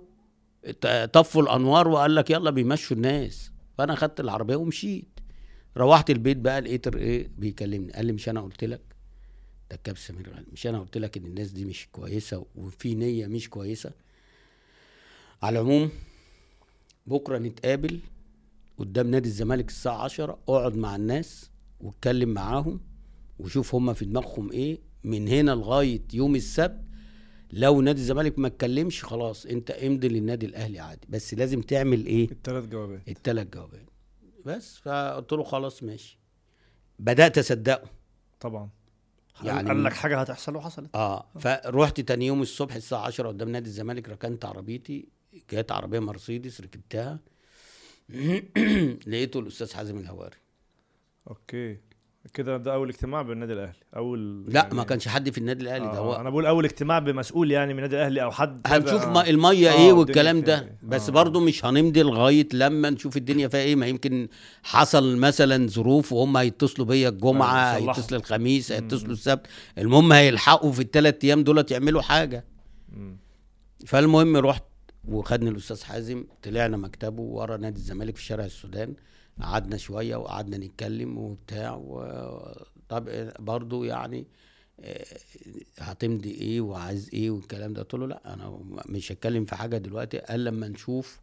طفوا 1.14 1.42
الأنوار 1.42 1.88
وقال 1.88 2.16
لك 2.16 2.30
يلا 2.30 2.52
بيمشوا 2.52 2.98
الناس. 2.98 3.52
فأنا 3.78 3.96
خدت 3.96 4.20
العربية 4.20 4.56
ومشيت. 4.56 5.20
روحت 5.78 6.10
البيت 6.10 6.38
بقى 6.38 6.62
لقيت 6.62 6.96
إيه 6.96 7.30
بيكلمني 7.38 7.92
قال 7.94 8.06
لي 8.06 8.14
مش 8.14 8.30
أنا 8.30 8.42
قلت 8.42 8.64
لك؟ 8.64 8.82
ده 9.70 9.76
الكابتن 9.76 10.02
سمير 10.02 10.44
مش 10.54 10.68
أنا 10.68 10.80
قلت 10.80 10.98
لك 10.98 11.18
إن 11.18 11.26
الناس 11.26 11.52
دي 11.52 11.66
مش 11.66 11.88
كويسة 11.92 12.46
وفي 12.56 12.96
نية 12.96 13.28
مش 13.28 13.50
كويسة؟ 13.50 13.92
على 15.44 15.60
العموم 15.60 15.89
بكرة 17.08 17.38
نتقابل 17.38 18.00
قدام 18.78 19.08
نادي 19.12 19.30
الزمالك 19.30 19.70
الساعة 19.70 20.04
10 20.04 20.39
أقعد 20.50 20.76
مع 20.76 20.96
الناس 20.96 21.50
وأتكلم 21.80 22.30
معاهم 22.30 22.80
وشوف 23.39 23.76
هما 23.76 23.94
في 23.94 24.06
دماغهم 24.06 24.52
إيه 24.52 24.78
من 25.04 25.28
هنا 25.28 25.52
لغاية 25.52 26.02
يوم 26.14 26.36
السبت. 26.36 26.82
لو 27.54 27.82
نادي 27.82 28.00
الزمالك 28.02 28.39
ما 28.39 28.48
اتكلمش 28.48 29.04
خلاص 29.04 29.46
أنت 29.46 29.72
امضي 29.72 30.08
للنادي 30.08 30.46
الأهلي 30.46 30.80
عادي. 30.80 31.08
بس 31.10 31.34
لازم 31.34 31.62
تعمل 31.62 32.06
إيه؟ 32.06 32.32
الثلاث 32.32 32.66
جوابات. 32.66 33.02
التلات 33.10 33.54
جوابات. 33.54 33.86
بس 34.46 34.78
فقلت 34.78 35.34
له 35.34 35.44
خلاص 35.44 35.84
ماشي. 35.84 36.20
بدأت 37.00 37.38
أصدقه. 37.38 37.89
طبعا. 38.39 38.70
يعني- 39.44 39.48
يعني 39.58 39.68
قال 39.68 39.84
لك 39.84 39.94
حاجة 39.94 40.22
هتحصل 40.22 40.56
وحصلت. 40.56 40.96
آه 40.96 41.26
فرحت 41.39 42.02
تاني 42.02 42.26
يوم 42.28 42.42
الصبح 42.42 42.76
الساعة 42.76 43.02
10 43.06 43.28
قدام 43.28 43.50
نادي 43.50 43.66
الزمالك 43.70 44.10
ركنت 44.10 44.46
عربيتي 44.46 45.08
جت 45.52 45.72
عربية 45.72 46.00
مرسيدس 46.00 46.62
ركبتها 46.62 47.20
لقيته 49.08 49.40
الأستاذ 49.40 49.74
حازم 49.74 49.98
الهواري 49.98 50.38
أوكي 51.28 51.78
كده 52.34 52.58
ده 52.58 52.74
أول 52.74 52.90
اجتماع 52.90 53.22
بالنادي 53.22 53.54
الأهلي 53.54 53.74
أول 53.96 54.46
لا 54.48 54.62
يعني- 54.62 54.76
ما 54.76 54.84
كانش 54.84 55.08
حد 55.08 55.30
في 55.30 55.38
النادي 55.38 55.64
الأهلي 55.64 55.86
ده 55.86 55.98
آه 55.98 56.00
هو 56.00 56.16
أنا 56.16 56.30
بقول 56.30 56.46
أول 56.46 56.66
اجتماع 56.66 57.00
بمسؤول 57.00 57.52
يعني 57.52 57.74
من 57.74 57.80
النادي 57.80 57.96
الأهلي 57.96 58.24
أو 58.24 58.32
حد 58.32 58.62
هنشوف 58.66 59.08
ما 59.08 59.30
المية 59.30 59.70
آه، 59.70 59.74
إيه 59.74 59.94
والكلام 59.94 60.42
ده 60.42 60.60
إيه. 60.60 60.78
بس 60.84 61.10
آه. 61.10 61.14
برضو 61.14 61.40
مش 61.40 61.66
هنمضي 61.66 62.04
لغاية 62.04 62.48
لما 62.54 62.90
نشوف 62.90 63.18
الدنيا 63.18 63.48
فيها 63.48 63.60
إيه 63.60 63.76
ما 63.76 63.88
يمكن 63.88 64.28
حصل 64.64 65.18
مثلا 65.18 65.68
ظروف 65.68 66.14
وهم 66.14 66.38
هيتصلوا 66.38 66.88
بيا 66.88 67.10
الجمعة 67.10 67.56
آه،. 67.56 67.78
هيتصلوا 67.78 68.20
الخميس. 68.20 68.72
هيتصلوا 68.72 69.14
السبت 69.14 69.48
المهم 69.78 70.14
هيلحقوا 70.14 70.72
في 70.72 70.82
الثلاث 70.82 71.16
أيام 71.24 71.44
دولت 71.44 71.72
يعملوا 71.72 72.02
حاجة 72.02 72.46
مم. 72.90 73.18
فالمهم 73.88 74.38
رحت 74.38 74.64
وخدني 75.08 75.49
الأستاذ 75.49 75.84
حازم 75.84 76.26
طلعنا 76.43 76.78
مكتبه 76.78 77.22
ورا 77.22 77.58
نادي 77.58 77.78
الزمالك 77.78 78.16
في 78.16 78.24
شارع 78.24 78.45
السودان. 78.45 78.95
قعدنا 79.41 79.78
شوية 79.78 80.16
وقعدنا 80.16 80.58
نتكلم 80.58 81.18
وبتاع 81.18 81.76
و... 81.76 82.06
طب 82.89 83.10
برضو 83.39 83.84
يعني 83.84 84.28
آه، 84.80 85.06
هتمضي 85.80 86.32
إيه 86.32 86.62
وعايز 86.62 87.10
إيه 87.14 87.32
والكلام 87.32 87.74
ده؟ 87.74 87.82
قلت 87.82 87.93
له 87.93 88.08
لا 88.08 88.34
أنا 88.34 88.60
مش 88.89 89.12
هتكلم 89.12 89.45
في 89.45 89.56
حاجة 89.56 89.78
دلوقتي 89.78 90.18
قال 90.18 90.43
لما 90.43 90.68
نشوف 90.68 91.20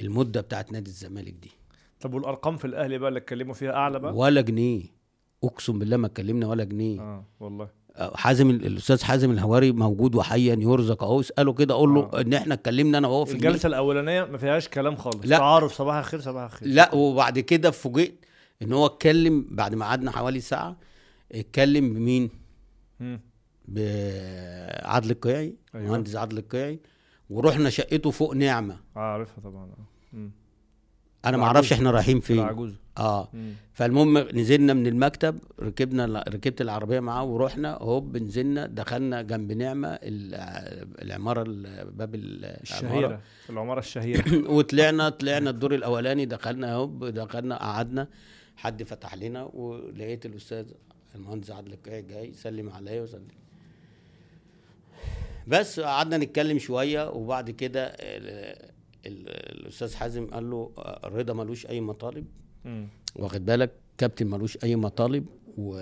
المدة 0.00 0.40
بتاعت 0.40 0.72
نادي 0.72 0.90
الزمالك 0.90 1.32
دي. 1.32 1.50
طب 2.00 2.14
والأرقام 2.14 2.56
في 2.56 2.64
الأهلي 2.64 2.98
بقى 2.98 3.08
اللي 3.08 3.18
اتكلموا 3.18 3.54
فيها 3.54 3.72
أعلى 3.72 3.98
بقى؟ 3.98 4.14
ولا 4.16 4.40
جنيه 4.40 4.82
أقسم 5.44 5.78
بالله 5.78 5.96
ما 5.96 6.06
اتكلمنا 6.06 6.46
ولا 6.46 6.64
جنيه. 6.64 7.00
آه 7.00 7.24
والله. 7.40 7.70
حازم 8.14 8.50
الأستاذ 8.50 9.02
حازم 9.04 9.30
الهواري 9.30 9.72
موجود 9.72 10.14
وحيا 10.14 10.56
يرزق 10.60 11.02
اهو 11.04 11.20
اساله 11.20 11.52
كده 11.52 11.74
أقول 11.74 11.94
له 11.94 12.10
آه. 12.12 12.20
إن 12.20 12.34
إحنا 12.34 12.54
اتكلمنا 12.54 12.98
أنا 12.98 13.08
وهو 13.08 13.24
في 13.24 13.32
الجلسه 13.32 13.48
الجلسة 13.48 13.66
الأولانية 13.66 14.24
ما 14.24 14.38
فيهاش 14.38 14.68
كلام 14.68 14.96
خالص 14.96 15.16
لا. 15.24 15.38
تعارف 15.38 15.72
صباح 15.72 15.96
الخير 15.96 16.20
صباح 16.20 16.42
الخير 16.44 16.68
لا 16.68 16.94
وبعد 16.94 17.38
كده 17.38 17.70
فوجئت 17.70 18.24
إن 18.62 18.72
هو 18.72 18.86
اتكلم 18.86 19.46
بعد 19.50 19.74
ما 19.74 19.86
قعدنا 19.86 20.10
حوالي 20.10 20.40
ساعة 20.40 20.76
اتكلم 21.32 21.94
بمين 21.94 22.30
مم. 23.00 23.20
بعدل 23.68 25.10
القيعي 25.10 25.54
أيوة. 25.74 25.86
مهندس 25.90 26.16
عدل 26.16 26.38
القيعي 26.38 26.78
ورحنا 27.30 27.70
شقته 27.70 28.10
فوق 28.10 28.34
نعمة 28.34 28.76
آه، 28.96 29.00
عارفها 29.00 29.40
طبعا 29.44 29.64
آه 29.64 29.76
مم. 30.12 30.30
أنا 31.24 31.36
ما. 31.36 31.44
أعرفش 31.44 31.72
إحنا 31.72 31.90
رايحين 31.90 32.20
فين 32.20 32.38
العجوز 32.38 32.72
آه 33.00 33.28
مم. 33.34 33.52
فالمهم 33.72 34.18
نزلنا 34.18 34.74
من 34.74 34.86
المكتب 34.86 35.38
ركبنا 35.60 36.24
ركبت 36.28 36.60
العربية 36.60 37.00
معاه 37.00 37.24
ورحنا 37.24 37.74
هوب 37.74 38.16
نزلنا 38.16 38.66
دخلنا 38.66 39.22
جنب 39.22 39.52
نعمة 39.52 39.88
ال- 39.88 40.34
العمارة 41.02 41.42
ال- 41.46 41.90
باب. 41.90 42.10
الشهيرة 42.14 43.20
العمارة 43.50 43.78
الشهيرة 43.78 44.24
وطلعنا 44.56 45.08
طلعنا 45.08 45.50
الدور 45.50 45.74
الأولاني 45.74 46.24
دخلنا 46.26 46.74
هوب 46.74 47.04
دخلنا 47.04 47.56
قعدنا 47.56 48.08
حد 48.56 48.82
فتح 48.82 49.14
لنا 49.14 49.44
ولقيت 49.44 50.26
الأستاذ 50.26 50.66
المهندس 51.14 51.50
عادل 51.50 51.72
القيعي 51.72 52.02
جاي 52.02 52.28
يسلم 52.28 52.70
عليا 52.70 53.02
وسلم 53.02 53.28
بس 55.46 55.80
قعدنا 55.80 56.16
نتكلم 56.16 56.58
شوية 56.58 57.10
وبعد 57.10 57.50
كده 57.50 57.86
ال- 57.86 58.70
ال- 59.06 59.28
الأستاذ 59.60 59.94
حازم 59.94 60.26
قال 60.26 60.50
له 60.50 60.70
آه، 60.78 61.00
رضا 61.08 61.32
ملوش 61.34 61.66
أي 61.66 61.80
مطالب. 61.80 62.26
واخد 63.16 63.46
بالك؟ 63.46 63.70
الكابتن 63.92 64.26
ملوش 64.26 64.58
أي 64.64 64.76
مطالب 64.76 65.26
و 65.58 65.80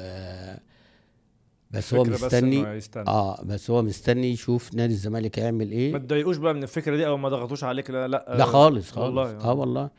بس 1.70 1.94
هو 1.94 2.02
بس 2.02 2.22
مستني 2.24 2.56
يستنى. 2.76 3.08
آه 3.08 3.42
بس 3.44 3.70
هو 3.70 3.82
مستني 3.82 4.30
يشوف 4.32 4.74
نادي 4.74 4.92
الزمالك 4.92 5.38
هيعمل 5.38 5.70
إيه. 5.70 5.92
ما 5.92 5.98
تضايقوش 5.98 6.36
بقى 6.36 6.54
من 6.54 6.62
الفكرة 6.62 6.96
دي 6.96 7.06
أو 7.06 7.16
ما 7.16 7.28
ضغطوش 7.28 7.64
عليك 7.64 7.90
لا 7.90 8.08
لا. 8.08 8.34
لا 8.38 8.44
خالص 8.44 8.90
خالص. 8.90 9.04
والله 9.06 9.30
آه 9.44 9.52
والله. 9.52 9.90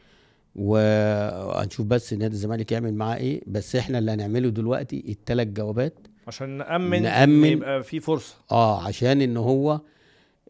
وهنشوف 0.56 1.86
بس 1.86 2.14
نادي 2.14 2.34
الزمالك 2.34 2.72
يعمل 2.72 2.94
معاه 2.94 3.16
إيه. 3.18 3.42
بس 3.48 3.76
إحنا 3.76 4.00
اللي 4.00 4.12
هنعمله 4.12 4.50
دلوقتي 4.50 5.04
الثلاث 5.10 5.48
جوابات. 5.48 5.94
عشان 6.28 6.50
نأمن 6.50 7.02
نأمن. 7.02 7.44
إن 7.46 7.52
يبقى 7.52 7.84
في 7.84 8.00
فرصة. 8.00 8.36
آه 8.52 8.84
عشان 8.88 9.22
إن 9.22 9.38
هو 9.38 9.82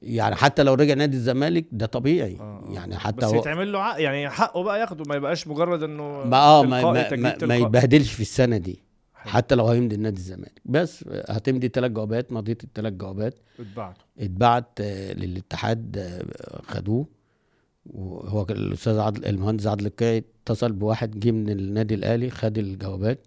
يعني 0.02 0.36
حتى 0.36 0.64
لو 0.64 0.74
رجع 0.74 0.93
نادي 0.93 1.18
الزمالك 1.18 1.66
ده 1.72 1.86
طبيعي. 1.86 2.38
آه. 2.39 2.64
يعني 2.70 2.97
حتى 2.97 3.26
بس 3.26 3.34
يتعمل 3.34 3.72
له 3.72 3.80
عق... 3.80 4.02
يعني 4.02 4.30
حقه 4.30 4.64
بقى 4.64 4.80
ياخده 4.80 5.04
ما 5.08 5.16
يبقاش 5.16 5.47
مجرد 5.47 5.84
إنه 5.84 6.04
ما 6.26 6.38
آه 6.38 6.64
ما, 6.64 6.82
ما, 6.82 7.16
ما, 7.16 7.45
ما. 7.45 7.56
يتبهدلش 7.56 8.12
في 8.12 8.22
السنة 8.22 8.58
دي. 8.58 8.80
حتى 9.14 9.56
لو 9.56 9.68
هيمضي 9.68 9.95
النادي 9.95 10.18
الزمالك. 10.18 10.62
بس 10.66 11.06
هتمضي 11.30 11.68
ثلاث 11.68 11.91
جوابات 11.91 12.32
مضيت 12.32 12.64
الثلاث 12.64 12.93
جوابات. 12.93 13.36
اتبعته. 13.60 14.02
اتبعت 14.20 14.68
آه، 14.82 15.14
للاتحاد 15.14 15.97
آه، 15.97 16.62
خدوه. 16.68 17.06
وهو 17.86 18.45
الأستاذ 18.50 19.00
عادل 19.00 19.26
المهندس 19.26 19.68
عادل 19.68 19.86
القيعي 19.86 20.24
اتصل 20.43 20.72
بواحد 20.72 21.20
جه 21.20 21.32
من 21.32 21.50
النادي 21.50 21.95
الأهلي 21.95 22.30
خد 22.30 22.58
الجوابات 22.58 23.20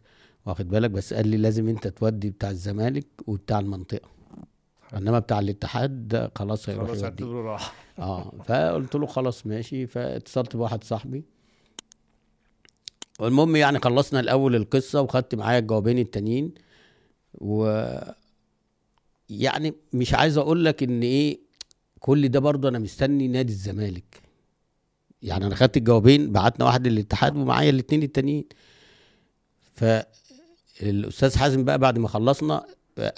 واخد 0.47 0.69
بالك؟ 0.69 0.91
بس 0.91 1.15
قال 1.15 1.29
لي 1.29 1.37
لازم 1.37 1.69
أنت 1.69 1.89
تودي 1.89 2.31
بتاع 2.31 2.51
الزمالك 2.51 3.07
وبتاع 3.27 3.59
المنطقة. 3.59 4.09
انما 4.97 5.19
بتاع 5.19 5.39
الاتحاد 5.39 6.31
خلاص 6.37 6.69
هيروح 6.69 6.89
خلاص 6.89 7.03
اعتبره 7.03 7.43
راح. 7.53 7.75
آه 7.99 8.33
فقلت 8.45 8.95
له 8.95 9.07
خلاص 9.07 9.47
ماشي. 9.47 9.87
فاتصلت 9.87 10.57
بواحد 10.57 10.85
صاحبي. 10.85 11.25
والمهم 13.21 13.57
يعني 13.57 13.79
خلصنا 13.79 14.21
الأول 14.21 14.57
القصة 14.57 15.01
وخدت 15.01 15.35
معايا 15.35 15.59
الجوابين 15.59 15.99
التانيين. 15.99 16.55
و 17.35 17.83
يعني 19.29 19.75
مش 19.93 20.15
عايز 20.15 20.39
أقول 20.39 20.65
لك 20.65 20.83
إن 20.83 21.03
إيه 21.03 21.41
كل 22.01 22.29
ده 22.29 22.41
برضه 22.41 22.69
أنا 22.69 22.79
مستني 22.79 23.29
نادي 23.29 23.53
الزمالك. 23.53 24.23
يعني 25.23 25.47
أنا 25.47 25.55
خدت 25.55 25.77
الجوابين 25.77 26.33
بعتنا 26.33 26.67
واحد 26.67 26.87
للاتحاد 26.87 27.37
ومعايا 27.37 27.71
الاثنين 27.71 28.03
التانيين. 28.03 28.45
فالأستاذ 29.75 31.39
حازم 31.39 31.65
بقى 31.65 31.79
بعد 31.79 31.99
ما 31.99 32.09
خلصنا 32.09 32.67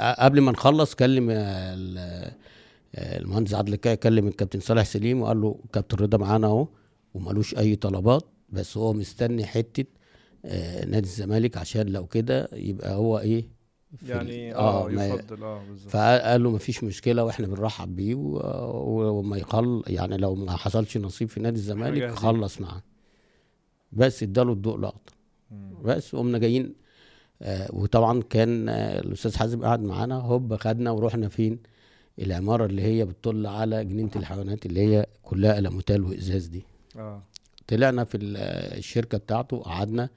قبل 0.00 0.40
ما 0.40 0.52
نخلص 0.52 0.94
كلم 0.94 1.28
آه، 1.30 1.34
آه، 2.94 3.18
المهندس 3.18 3.54
عادل 3.54 3.72
الكاي 3.72 3.96
كلم 3.96 4.28
الكابتن 4.28 4.60
صالح 4.60 4.84
سليم 4.84 5.22
وقال 5.22 5.40
له 5.40 5.58
كابتن 5.72 5.96
رضا 5.96 6.18
معانا 6.18 6.46
اهو 6.46 6.68
ومالوش 7.14 7.54
أي 7.58 7.76
طلبات 7.76 8.24
بس 8.50 8.76
هو 8.76 8.92
مستني 8.92 9.44
حتة 9.46 9.84
آه، 10.44 10.84
نادي 10.84 11.06
الزمالك 11.06 11.56
عشان 11.56 11.86
لو 11.86 12.06
كده 12.06 12.48
يبقى 12.52 12.94
هو 12.94 13.18
إيه 13.18 13.48
يعني 14.08 14.54
آه, 14.54 14.88
ما- 14.88 15.06
يفضل 15.06 15.42
آه 15.44 15.62
بالظبط 15.68 15.90
فقال 15.92 16.42
له 16.42 16.50
مفيش 16.50 16.84
مشكلة 16.84 17.24
وإحنا 17.24 17.46
بنرحب 17.46 17.96
بيه 17.96 18.14
وما 18.14 19.36
يخل 19.36 19.82
يعني 19.86 20.16
لو 20.16 20.34
ما 20.34 20.56
حصلش 20.56 20.96
نصيب 20.96 21.28
في 21.28 21.40
نادي 21.40 21.56
الزمالك. 21.56 22.10
خلص 22.14 22.60
معاه 22.60 22.82
بس 23.92 24.22
اداله 24.22 24.52
الضوء 24.52 24.78
لقطه. 24.78 25.12
بس 25.84 26.14
قمنا 26.16 26.38
جايين 26.38 26.64
آه 26.64 26.83
وطبعا 27.72 28.22
كان 28.22 28.68
آه 28.68 29.00
الأستاذ 29.00 29.36
حازم 29.36 29.62
قاعد 29.64 29.80
معانا 29.82 30.14
هوب 30.20 30.56
خدنا 30.56 30.90
ورحنا 30.90 31.28
فين؟ 31.28 31.58
العمارة 32.18 32.66
اللي 32.66 32.82
هي 32.82 33.04
بتطل 33.04 33.46
على 33.46 33.84
جنينة 33.84 34.10
الحيوانات 34.16 34.66
اللي 34.66 34.80
هي 34.80 35.06
كلها 35.22 35.58
ألموتال 35.58 36.04
وإزاز 36.04 36.46
دي. 36.46 36.64
آه. 36.96 37.22
طلعنا 37.68 38.04
في 38.04 38.34
آه، 38.36 38.78
الشركة 38.78 39.18
بتاعته 39.18 39.58
قعدنا 39.62 40.08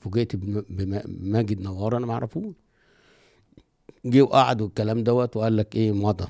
فوجئت 0.00 0.36
بم- 0.36 0.64
بم- 0.70 1.02
بماجد 1.06 1.60
نوار 1.60 1.96
أنا 1.96 2.06
ما 2.06 2.12
اعرفوش 2.12 2.54
جه 4.04 4.22
وقعد 4.22 4.60
والكلام 4.62 5.04
دوت 5.04 5.36
وقال 5.36 5.56
لك 5.56 5.76
إيه 5.76 5.92
مضى. 5.92 6.28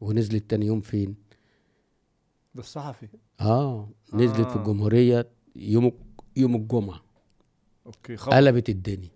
ونزلت 0.00 0.50
تاني 0.50 0.66
يوم 0.66 0.80
فين؟ 0.80 1.14
ده 2.54 2.60
الصحفي. 2.60 3.08
آه 3.40 3.88
نزلت 4.14 4.40
آه. 4.46 4.50
في 4.50 4.56
الجمهورية 4.56 5.26
يوم 5.56 5.92
يوم 6.36 6.54
الجمعة. 6.56 7.00
أوكي 7.88 8.16
خبر 8.16 8.36
قلبت 8.36 8.68
الدنيا. 8.68 9.10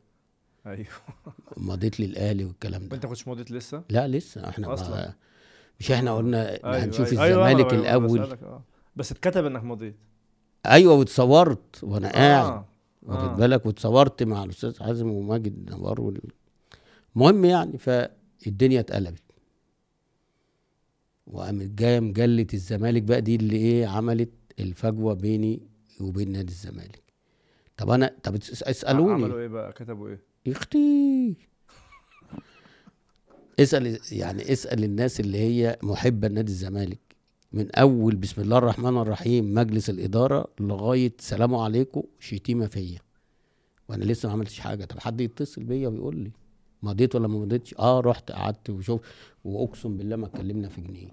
أيوه. 0.66 0.86
مضيت 1.56 2.00
للأهلي 2.00 2.44
والكلام 2.44 2.82
ده. 2.82 2.88
وأنت 2.92 3.06
كنتش 3.06 3.28
مضيت 3.28 3.50
لسه؟ 3.50 3.82
لا 3.90 4.08
لسه. 4.08 4.48
إحنا 4.48 4.74
أصلاً. 4.74 4.90
ما 4.90 5.14
مش 5.80 5.90
إحنا 5.90 6.16
قلنا 6.16 6.50
أيوة 6.50 6.84
هنشوف 6.84 7.12
أيوة. 7.12 7.24
أيوة، 7.24 7.46
الزمالك 7.48 7.72
أنا 7.72 7.82
الأول. 7.82 8.20
آه. 8.32 8.62
بس 8.96 9.12
اتكتب 9.12 9.46
إنك 9.46 9.64
مضيت. 9.64 9.96
أيوه 10.66 10.94
واتصورت 10.94 11.84
وأنا 11.84 12.12
قاعد. 12.12 12.44
آه. 12.52 12.64
واخد 13.02 13.28
آه. 13.28 13.34
بالك؟ 13.36 13.66
واتصورت 13.66 14.22
مع 14.22 14.44
الأستاذ 14.44 14.78
حازم 14.82 15.10
وماجد 15.10 15.70
نوار 15.70 16.00
وال... 16.00 16.20
المهم 17.16 17.44
يعني 17.44 17.78
فالدنيا 17.78 18.80
اتقلبت. 18.80 19.22
وقامت 21.26 21.70
جاية 21.70 22.00
مجلة 22.00 22.46
الزمالك 22.54 23.02
بقى 23.02 23.20
دي 23.20 23.36
اللي 23.36 23.56
إيه 23.56 23.86
عملت 23.86 24.30
الفجوة 24.60 25.14
بيني 25.14 25.62
وبين 26.00 26.32
نادي 26.32 26.52
الزمالك. 26.52 27.01
طب 27.76 27.90
أنا 27.90 28.16
طب 28.22 28.34
اس- 28.34 28.62
اسألوني. 28.62 29.12
عملوا 29.12 29.40
إيه 29.40 29.48
بقى؟ 29.48 29.72
كتبوا 29.72 30.08
إيه؟ 30.08 30.20
أختي. 30.52 31.34
اسأل 33.60 33.98
يعني 34.12 34.52
اسأل 34.52 34.84
الناس 34.84 35.20
اللي 35.20 35.38
هي 35.38 35.78
محبة 35.82 36.28
لنادي 36.28 36.52
الزمالك 36.52 36.98
من 37.52 37.70
أول 37.74 38.16
بسم 38.16 38.40
الله 38.42 38.58
الرحمن 38.58 38.96
الرحيم 38.98 39.54
مجلس 39.54 39.90
الإدارة 39.90 40.48
لغاية 40.60 41.12
سلام 41.18 41.54
عليكم 41.54 42.02
شتيمة 42.20 42.66
فيا. 42.66 42.98
وأنا 43.88 44.04
لسه 44.04 44.26
ما 44.26 44.32
عملتش 44.32 44.60
حاجة. 44.60 44.84
طب 44.84 44.98
حد 44.98 45.20
يتصل 45.20 45.64
بيا 45.64 45.88
ويقول 45.88 46.16
لي 46.16 46.30
مضيت 46.82 47.14
ولا 47.14 47.28
ما 47.28 47.38
مضيتش؟ 47.38 47.74
آه 47.78 48.00
رحت 48.00 48.32
قعدت 48.32 48.70
وشوف 48.70 49.00
وأقسم 49.44 49.96
بالله 49.96 50.16
ما 50.16 50.26
اتكلمنا 50.26 50.68
في 50.68 50.80
جنيه. 50.80 51.08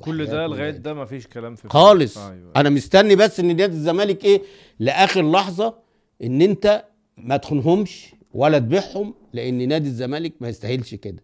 كل 0.00 0.26
ده 0.26 0.46
لغاية 0.46 0.60
ولاد. 0.70 0.82
ده 0.82 0.94
مفيش 0.94 1.26
كلام 1.26 1.54
في 1.54 1.68
خالص. 1.68 2.18
أيوه. 2.18 2.52
أنا 2.56 2.70
مستني 2.70 3.16
بس 3.16 3.40
إن 3.40 3.46
نادي 3.46 3.64
الزمالك 3.76 4.24
إيه؟ 4.24 4.42
لآخر 4.78 5.30
لحظة 5.30 5.74
إن 6.22 6.42
أنت 6.42 6.84
ما 7.16 7.36
تخونهمش 7.36 8.06
ولا 8.34 8.58
تبيعهم 8.58 9.14
لأن 9.32 9.68
نادي 9.68 9.88
الزمالك 9.88 10.32
ما 10.40 10.48
يستاهلش 10.48 10.94
كده. 10.94 11.22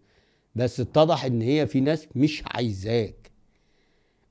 بس 0.54 0.80
اتضح 0.80 1.24
إن 1.24 1.42
هي 1.42 1.66
في 1.66 1.80
ناس 1.80 2.08
مش 2.14 2.42
عايزاك. 2.46 3.30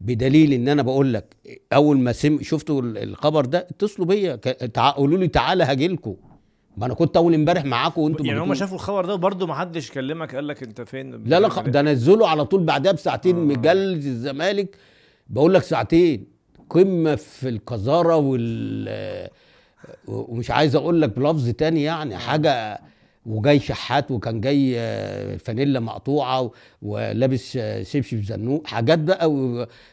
بدليل 0.01 0.53
إن 0.53 0.67
أنا 0.67 0.81
بقول 0.81 1.13
لك 1.13 1.35
أول 1.73 1.97
ما 1.99 2.11
سم 2.11 2.41
شفتوا 2.41 2.81
ال- 2.81 2.97
الخبر 2.97 3.45
ده؟ 3.45 3.59
اتصلوا 3.69 4.07
بيا 4.07 4.39
قولوا 4.91 5.17
لي 5.17 5.27
تعالى 5.27 5.63
هاجيلكوا 5.63 6.15
ما 6.77 6.85
أنا 6.85 6.93
كنت 6.93 7.17
أول 7.17 7.33
امبارح 7.33 7.65
معاكم 7.65 8.01
وانتوا 8.01 8.25
يعني 8.25 8.39
هم. 8.39 8.53
شافوا 8.53 8.75
الخبر 8.75 9.05
ده 9.05 9.13
وبرضه 9.13 9.47
ما 9.47 9.53
حدش 9.55 9.91
كلمك 9.91 10.35
قال 10.35 10.47
لك 10.47 10.63
أنت 10.63 10.81
فين؟ 10.81 11.23
لا 11.23 11.39
لا 11.39 11.49
خ- 11.49 11.59
ده 11.59 11.81
نزلوا 11.81 12.27
على 12.27 12.45
طول 12.45 12.63
بعدها 12.63 12.91
بساعتين 12.91 13.35
آه. 13.37 13.39
مجله 13.39 13.93
الزمالك. 13.93 14.75
بقول 15.29 15.53
لك 15.53 15.63
ساعتين. 15.63 16.27
قمة 16.69 17.15
في 17.15 17.49
القذارة 17.49 18.15
وال 18.15 19.29
ومش 20.07 20.51
عايز 20.51 20.75
أقول 20.75 21.01
لك 21.01 21.09
بلفظ 21.19 21.49
تاني 21.49 21.83
يعني 21.83 22.17
حاجة 22.17 22.81
وجاي 23.25 23.59
شحات 23.59 24.11
وكان 24.11 24.41
جاي 24.41 24.73
آه، 24.79 25.37
فانيلا 25.37 25.79
مقطوعة 25.79 26.51
ولابس 26.81 27.57
آه، 27.57 27.83
شبشب 27.83 28.21
زنوق 28.23 28.67
حاجات 28.67 28.99
بقى 28.99 29.29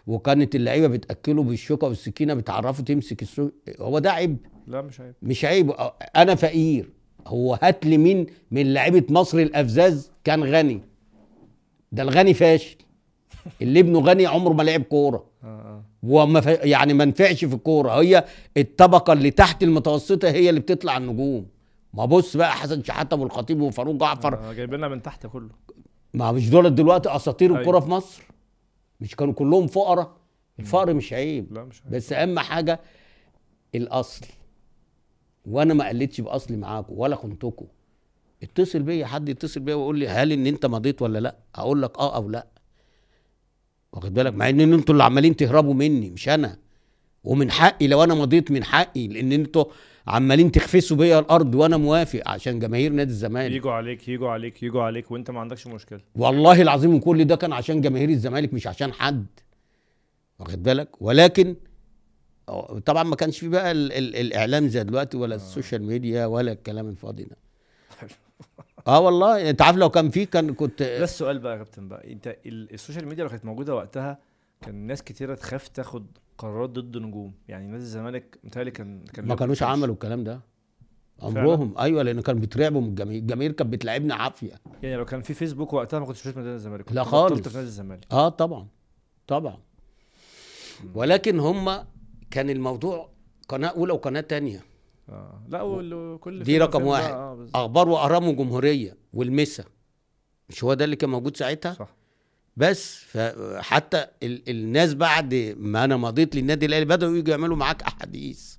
وكانت 0.07 0.55
اللعيبة 0.55 0.87
بتأكله 0.87 1.43
بالشوكة 1.43 1.87
والسكينة 1.87 2.35
بتعرفه 2.35 2.83
تمسك 2.83 3.23
السوق 3.23 3.53
هو 3.81 3.99
ده 3.99 4.13
عيب. 4.13 4.37
لا 4.67 4.83
مش 4.83 5.01
عيب. 5.01 5.15
مش 5.23 5.45
عيب. 5.45 5.75
أنا 6.17 6.35
فقير. 6.35 6.91
هو 7.27 7.59
هات 7.63 7.87
لي 7.87 7.99
مين؟ 7.99 8.27
من 8.51 8.75
لعيبة 8.75 9.05
مصر 9.11 9.39
الأفزاز 9.39 10.11
كان 10.25 10.45
غني. 10.45 10.81
ده 11.93 12.03
الغني 12.03 12.35
فاشل. 12.35 12.77
اللي 13.63 13.81
ابنه 13.81 14.01
غني 14.01 14.27
عمره 14.27 14.53
ما 14.53 14.63
لعب 14.63 14.83
كورة. 14.83 15.25
آه 15.45 15.47
آه. 15.47 15.85
وما 16.03 16.41
ف... 16.41 16.47
يعني 16.47 16.95
ما 16.95 17.05
نفعش 17.05 17.45
في 17.45 17.55
الكوره 17.55 17.91
هي 18.01 18.25
الطبقة 18.57 19.13
اللي 19.13 19.31
تحت 19.31 19.63
المتوسطة 19.63 20.29
هي 20.29 20.49
اللي 20.49 20.61
بتطلع 20.61 20.97
النجوم. 20.97 21.47
ما 21.95 22.05
بص 22.05 22.37
بقى 22.37 22.53
حسن 22.53 22.83
شحاتة 22.85 23.17
والخطيب 23.17 23.61
وفاروق 23.61 23.95
جعفر. 23.95 24.35
آه، 24.39 24.53
جايبينها 24.53 24.89
من 24.89 25.03
تحت 25.03 25.27
كله. 25.27 25.51
ما 26.15 26.33
مش 26.33 26.51
دول 26.51 26.75
دلوقتي 26.75 27.17
أساطير 27.17 27.51
أيوة. 27.51 27.61
الكورة 27.61 27.81
في 27.81 27.91
مصر؟ 27.91 28.23
مش 29.01 29.17
كانوا 29.17 29.35
كلهم 29.35 29.67
فقراء؟ 29.67 30.17
الفقر 30.59 30.95
مش 30.95 31.13
عيب. 31.13 31.53
لا 31.53 31.65
مش 31.65 31.83
عيب. 31.85 31.95
بس 31.95 32.13
أهم 32.13 32.39
حاجة 32.39 32.81
الأصل. 33.75 34.27
وأنا 35.47 35.75
ما 35.75 35.89
قلتش 35.89 36.21
باصلي 36.21 36.57
معاكم 36.57 36.99
ولا 36.99 37.17
خنتكم. 37.17 37.67
اتصل 38.43 38.83
بيا 38.83 39.07
حد 39.07 39.29
يتصل 39.29 39.61
بيا 39.61 39.75
ويقول 39.75 39.99
لي 39.99 40.09
هل 40.09 40.33
إن 40.33 40.47
أنت 40.47 40.67
مضيت 40.67 41.03
ولا 41.03 41.19
لأ؟ 41.19 41.37
أقول 41.55 41.83
لك 41.83 41.99
آه 41.99 42.17
أو 42.17 42.29
لأ. 42.29 42.47
واخد 43.93 44.15
بالك؟ 44.15 44.35
مع 44.35 44.49
إن 44.49 44.61
أنتوا 44.61 44.93
اللي 44.93 45.05
عمالين 45.05 45.37
تهربوا 45.37 45.75
مني 45.75 46.11
مش 46.11 46.29
أنا. 46.29 46.59
ومن 47.25 47.51
حقي 47.51 47.87
لو 47.87 48.05
أنا 48.05 48.15
مضيت 48.15 48.51
من 48.51 48.65
حقي 48.65 49.09
لأن 49.09 49.33
أنتوا 49.33 49.65
عمالين 50.07 50.53
تخفسوا 50.53 50.97
بيا 50.97 51.19
الأرض 51.19 51.55
وأنا 51.55 51.77
موافق 51.77 52.23
عشان 52.27 52.59
جماهير 52.59 52.93
نادي 52.93 53.11
الزمالك. 53.11 53.53
يجوا 53.55 53.73
عليك 53.73 54.09
يجوا 54.09 54.31
عليك 54.31 54.63
يجوا 54.63 54.83
عليك 54.83 55.11
وأنت 55.11 55.31
ما 55.31 55.41
عندكش 55.41 55.67
مشكلة. 55.67 56.01
والله 56.15 56.63
العظيم 56.63 56.99
كل 57.01 57.25
ده 57.25 57.37
كان 57.37 57.53
عشان 57.53 57.81
جماهير 57.81 58.09
الزمالك 58.09 58.55
مش 58.55 58.67
عشان 58.67 58.93
حد. 58.93 59.27
واخد 60.39 60.63
بالك؟ 60.63 61.03
ولكن 61.03 61.57
طبعا 62.87 63.03
ما 63.03 63.17
كانش 63.17 63.39
في 63.39 63.49
بقى 63.49 63.71
ال 63.73 63.93
ال 63.93 64.17
الإعلام 64.17 64.69
زي 64.69 64.85
دلوقتي 64.85 65.17
ولا 65.17 65.35
ال 65.35 65.42
social 65.42 65.83
media 65.83 66.27
ولا 66.27 66.53
الكلام 66.53 66.89
الفاضي 66.89 67.25
ده. 67.25 67.37
آه 68.87 69.01
والله. 69.01 69.51
أنت 69.51 69.63
عارف 69.63 69.77
لو 69.77 69.91
كان 69.91 70.11
في 70.11 70.27
كان 70.27 70.55
كنت 70.55 70.83
ده 70.83 71.05
السؤال 71.05 71.39
بقى 71.39 71.53
يا 71.53 71.59
كابتن 71.59 71.89
بقى. 71.89 72.13
أنت 72.13 72.37
ال- 72.47 72.73
ال 72.75 72.80
social 72.80 73.09
media 73.09 73.25
لو 73.25 73.31
كانت 73.31 73.45
موجودة 73.45 73.75
وقتها 73.75 74.19
كان 74.61 74.75
ناس 74.75 75.03
كتيرة 75.03 75.35
تخاف 75.35 75.69
تاخد 75.69 76.07
قرارات 76.39 76.71
ضد 76.71 76.97
نجوم. 76.97 77.33
يعني 77.49 77.67
نادي 77.67 77.83
الزمالك 77.83 78.39
متهيألي 78.45 78.71
كان 78.71 79.05
كان 79.05 79.27
ما 79.27 79.35
كانوش. 79.35 79.63
عملوا 79.63 79.95
الكلام 79.95 80.25
ده. 80.25 80.41
عمرهم. 81.23 81.75
أيوه 81.79 82.03
لأن 82.03 82.21
كانوا 82.21 82.41
بيترعبوا 82.41 82.81
من 82.81 82.89
الجماهير 82.89 83.21
الجماهير 83.21 83.53
كانت 83.53 83.73
بتلعبنا 83.73 84.15
عافية. 84.15 84.53
يعني 84.83 84.97
لو 84.97 85.05
كان 85.05 85.23
في 85.23 85.35
فيسبوك 85.35 85.73
وقتها 85.73 85.99
ما 86.01 86.07
كنتش 86.07 86.23
شفت 86.23 86.37
نادي 86.37 86.49
الزمالك. 86.49 86.93
لا 86.93 87.05
خالص. 87.05 87.41
في 87.49 87.55
نادي 87.57 87.67
الزمالك. 87.69 88.07
آه 88.13 88.29
طبعا. 88.29 88.67
طبعا. 89.27 89.59
ولكن 90.95 91.41
هم 91.41 91.85
كان 92.33 92.51
الموضوع 92.51 93.11
قناة 93.49 93.69
أولى 93.69 93.93
وقناة 93.93 94.21
تانية 94.21 94.61
آه 95.09 95.43
لا 95.49 95.63
وال- 95.63 96.21
كل 96.21 96.43
دي 96.43 96.59
رقم 96.59 96.83
واحد. 96.87 97.13
بالظبط. 97.37 97.57
أخبار 97.57 97.89
واهرام 97.89 98.29
وجمهورية 98.29 98.97
والمسا 99.13 99.65
مش 100.49 100.65
هو 100.65 100.75
ده 100.75 100.85
اللي 100.85 100.97
كان 100.97 101.11
موجود 101.11 101.37
ساعتها 101.37 101.73
صح 101.73 101.95
بس 102.57 102.97
فحتى 103.05 104.07
ال 104.23 104.51
الناس 104.51 104.95
بعد 104.95 105.35
ما 105.59 105.85
أنا 105.85 105.97
مضيت 105.97 106.37
للنادي 106.37 106.67
الأهلي 106.67 106.85
بدأوا 106.85 107.17
يجوا 107.17 107.31
يعملوا 107.31 107.57
معاك 107.57 107.83
أحاديث. 107.83 108.57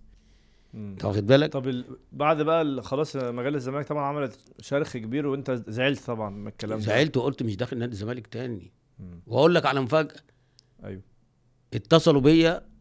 أنت 0.76 1.06
واخد 1.06 1.28
بالك 1.28 1.52
طب 1.54 1.68
ال... 1.68 1.86
بعد 2.12 2.42
بقى 2.42 2.82
خلاص 2.84 3.16
مجال 3.16 3.56
الزمالك 3.56 3.88
طبعا 3.88 4.04
عملت 4.06 4.40
شرخ 4.60 4.98
كبير 4.98 5.28
وأنت 5.28 5.52
زعلت 5.68 6.06
طبعا 6.06 6.30
من 6.30 6.48
الكلام 6.48 6.80
ده 6.80 6.86
زعلت 6.86 7.18
وقلت 7.18 7.44
مش 7.44 7.56
داخل 7.56 7.78
نادي 7.78 7.92
الزمالك 7.92 8.28
تاني. 8.28 8.72
وأقول 9.28 9.56
لك 9.56 9.66
على 9.66 9.82
مفاجأة 9.82 10.16
أيوه 10.84 11.02
اتصلوا 11.74 12.22
بيا. 12.22 12.73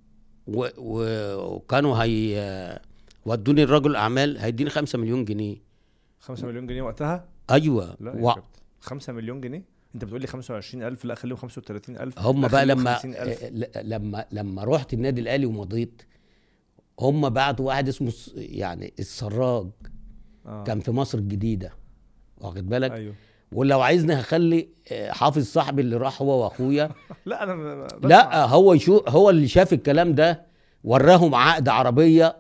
وكانوا 0.46 1.96
هي 2.04 2.80
ودوني 3.26 3.62
الرجل 3.62 3.96
أعمال 3.96 4.38
هيديني 4.38 4.70
5 4.70 4.98
مليون 4.98 5.24
جنيه. 5.24 5.56
5 6.20 6.46
مليون 6.46 6.66
جنيه 6.66 6.82
وقتها؟ 6.82 7.28
أيوه. 7.50 7.96
لا 8.00 8.12
و... 8.12 8.28
يا 8.28 8.34
كابتن 8.34 8.60
5 8.80 9.12
مليون 9.12 9.40
جنيه؟ 9.40 9.64
أنت 9.94 10.04
بتقول 10.04 10.20
لي 10.20 10.26
25000 10.26 11.04
لا 11.04 11.14
خليهم 11.14 11.36
35000 11.36 12.18
هم 12.18 12.48
بقى 12.48 12.66
لما 12.66 12.94
50,000. 12.94 13.42
آه، 13.76 13.82
لما 13.82 14.26
لما 14.32 14.64
رحت 14.64 14.94
النادي 14.94 15.20
الأهلي 15.20 15.46
ومضيت 15.46 16.02
هم 17.00 17.28
بعتوا 17.30 17.66
واحد 17.66 17.88
اسمه 17.88 18.12
يعني 18.36 18.92
السراج. 18.98 19.66
آه. 20.46 20.64
كان 20.64 20.80
في 20.80 20.90
مصر 20.90 21.18
الجديدة. 21.18 21.72
واخد 22.38 22.68
بالك؟ 22.68 22.90
أيوه. 22.90 23.14
ولو 23.52 23.80
عايزني 23.80 24.14
هخلي 24.14 24.68
آه، 24.92 25.10
حافظ 25.12 25.42
صاحبي 25.44 25.82
اللي 25.82 25.96
راح 25.96 26.22
هو 26.22 26.44
واخويا. 26.44 26.90
لا 27.26 27.42
أنا 27.42 27.54
بسمع. 27.84 28.08
لا 28.08 28.44
هو 28.46 28.74
يشو 28.74 29.02
هو 29.08 29.30
اللي 29.30 29.48
شاف 29.48 29.72
الكلام 29.72 30.14
ده 30.14 30.42
وراهم 30.84 31.34
عقد 31.34 31.68
عربية 31.68 32.36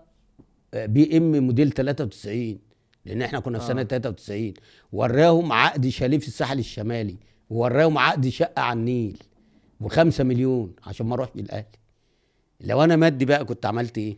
آه، 0.74 0.86
بي 0.86 1.16
إم 1.16 1.32
موديل 1.46 1.70
93 1.72 2.58
لأن 3.04 3.22
إحنا 3.22 3.40
كنا 3.40 3.58
في 3.58 3.66
سنة 3.66 3.80
آه. 3.80 3.84
93 3.84 4.54
وراهم 4.92 5.52
عقد 5.52 5.88
شاليه 5.88 6.18
في 6.18 6.28
الساحل 6.28 6.58
الشمالي 6.58 7.16
وراهم 7.50 7.98
عقد 7.98 8.28
شقة 8.28 8.62
على 8.62 8.78
النيل 8.78 9.18
وخمسة 9.80 10.24
مليون 10.24 10.74
عشان 10.86 11.06
ما 11.06 11.14
أروحش 11.14 11.30
الاهلي 11.36 11.66
لو 12.60 12.84
أنا 12.84 12.96
مادي 12.96 13.24
بقى 13.24 13.44
كنت 13.44 13.66
عملت 13.66 13.98
إيه؟ 13.98 14.16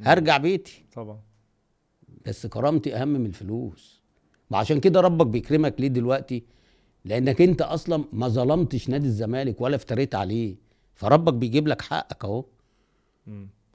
هرجع 0.00 0.36
بيتي. 0.36 0.84
طبعا. 0.94 1.18
بس 2.26 2.46
كرامتي 2.46 2.96
أهم 2.96 3.08
من 3.08 3.26
الفلوس. 3.26 4.01
وعشان 4.52 4.80
كده 4.80 5.00
ربك 5.00 5.26
بيكرمك 5.26 5.74
ليه 5.80 5.88
دلوقتي؟ 5.88 6.42
لأنك 7.04 7.40
أنت 7.40 7.62
أصلا 7.62 8.04
ما 8.12 8.28
ظلمتش 8.28 8.88
نادي 8.88 9.06
الزمالك 9.06 9.60
ولا 9.60 9.76
افتريت 9.76 10.14
عليه. 10.14 10.56
فربك 10.94 11.34
بيجيب 11.34 11.68
لك 11.68 11.82
حقك 11.82 12.24
أهو. 12.24 12.44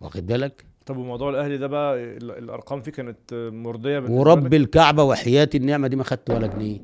واخد 0.01 0.25
بالك؟ 0.27 0.65
طب 0.85 0.97
وموضوع 0.97 1.29
الأهلي 1.29 1.57
ده 1.57 1.67
بقى 1.67 1.95
ال- 1.95 2.31
الأرقام 2.31 2.81
فيه 2.81 2.91
كانت 2.91 3.33
مرضية 3.53 3.99
ورب 3.99 4.45
لك؟ 4.53 4.53
الكعبة 4.61 5.03
وحياة 5.03 5.49
النعمة 5.55 5.87
دي 5.87 5.95
ما 5.95 6.03
خدت 6.03 6.29
ولا 6.29 6.47
جنيه. 6.47 6.79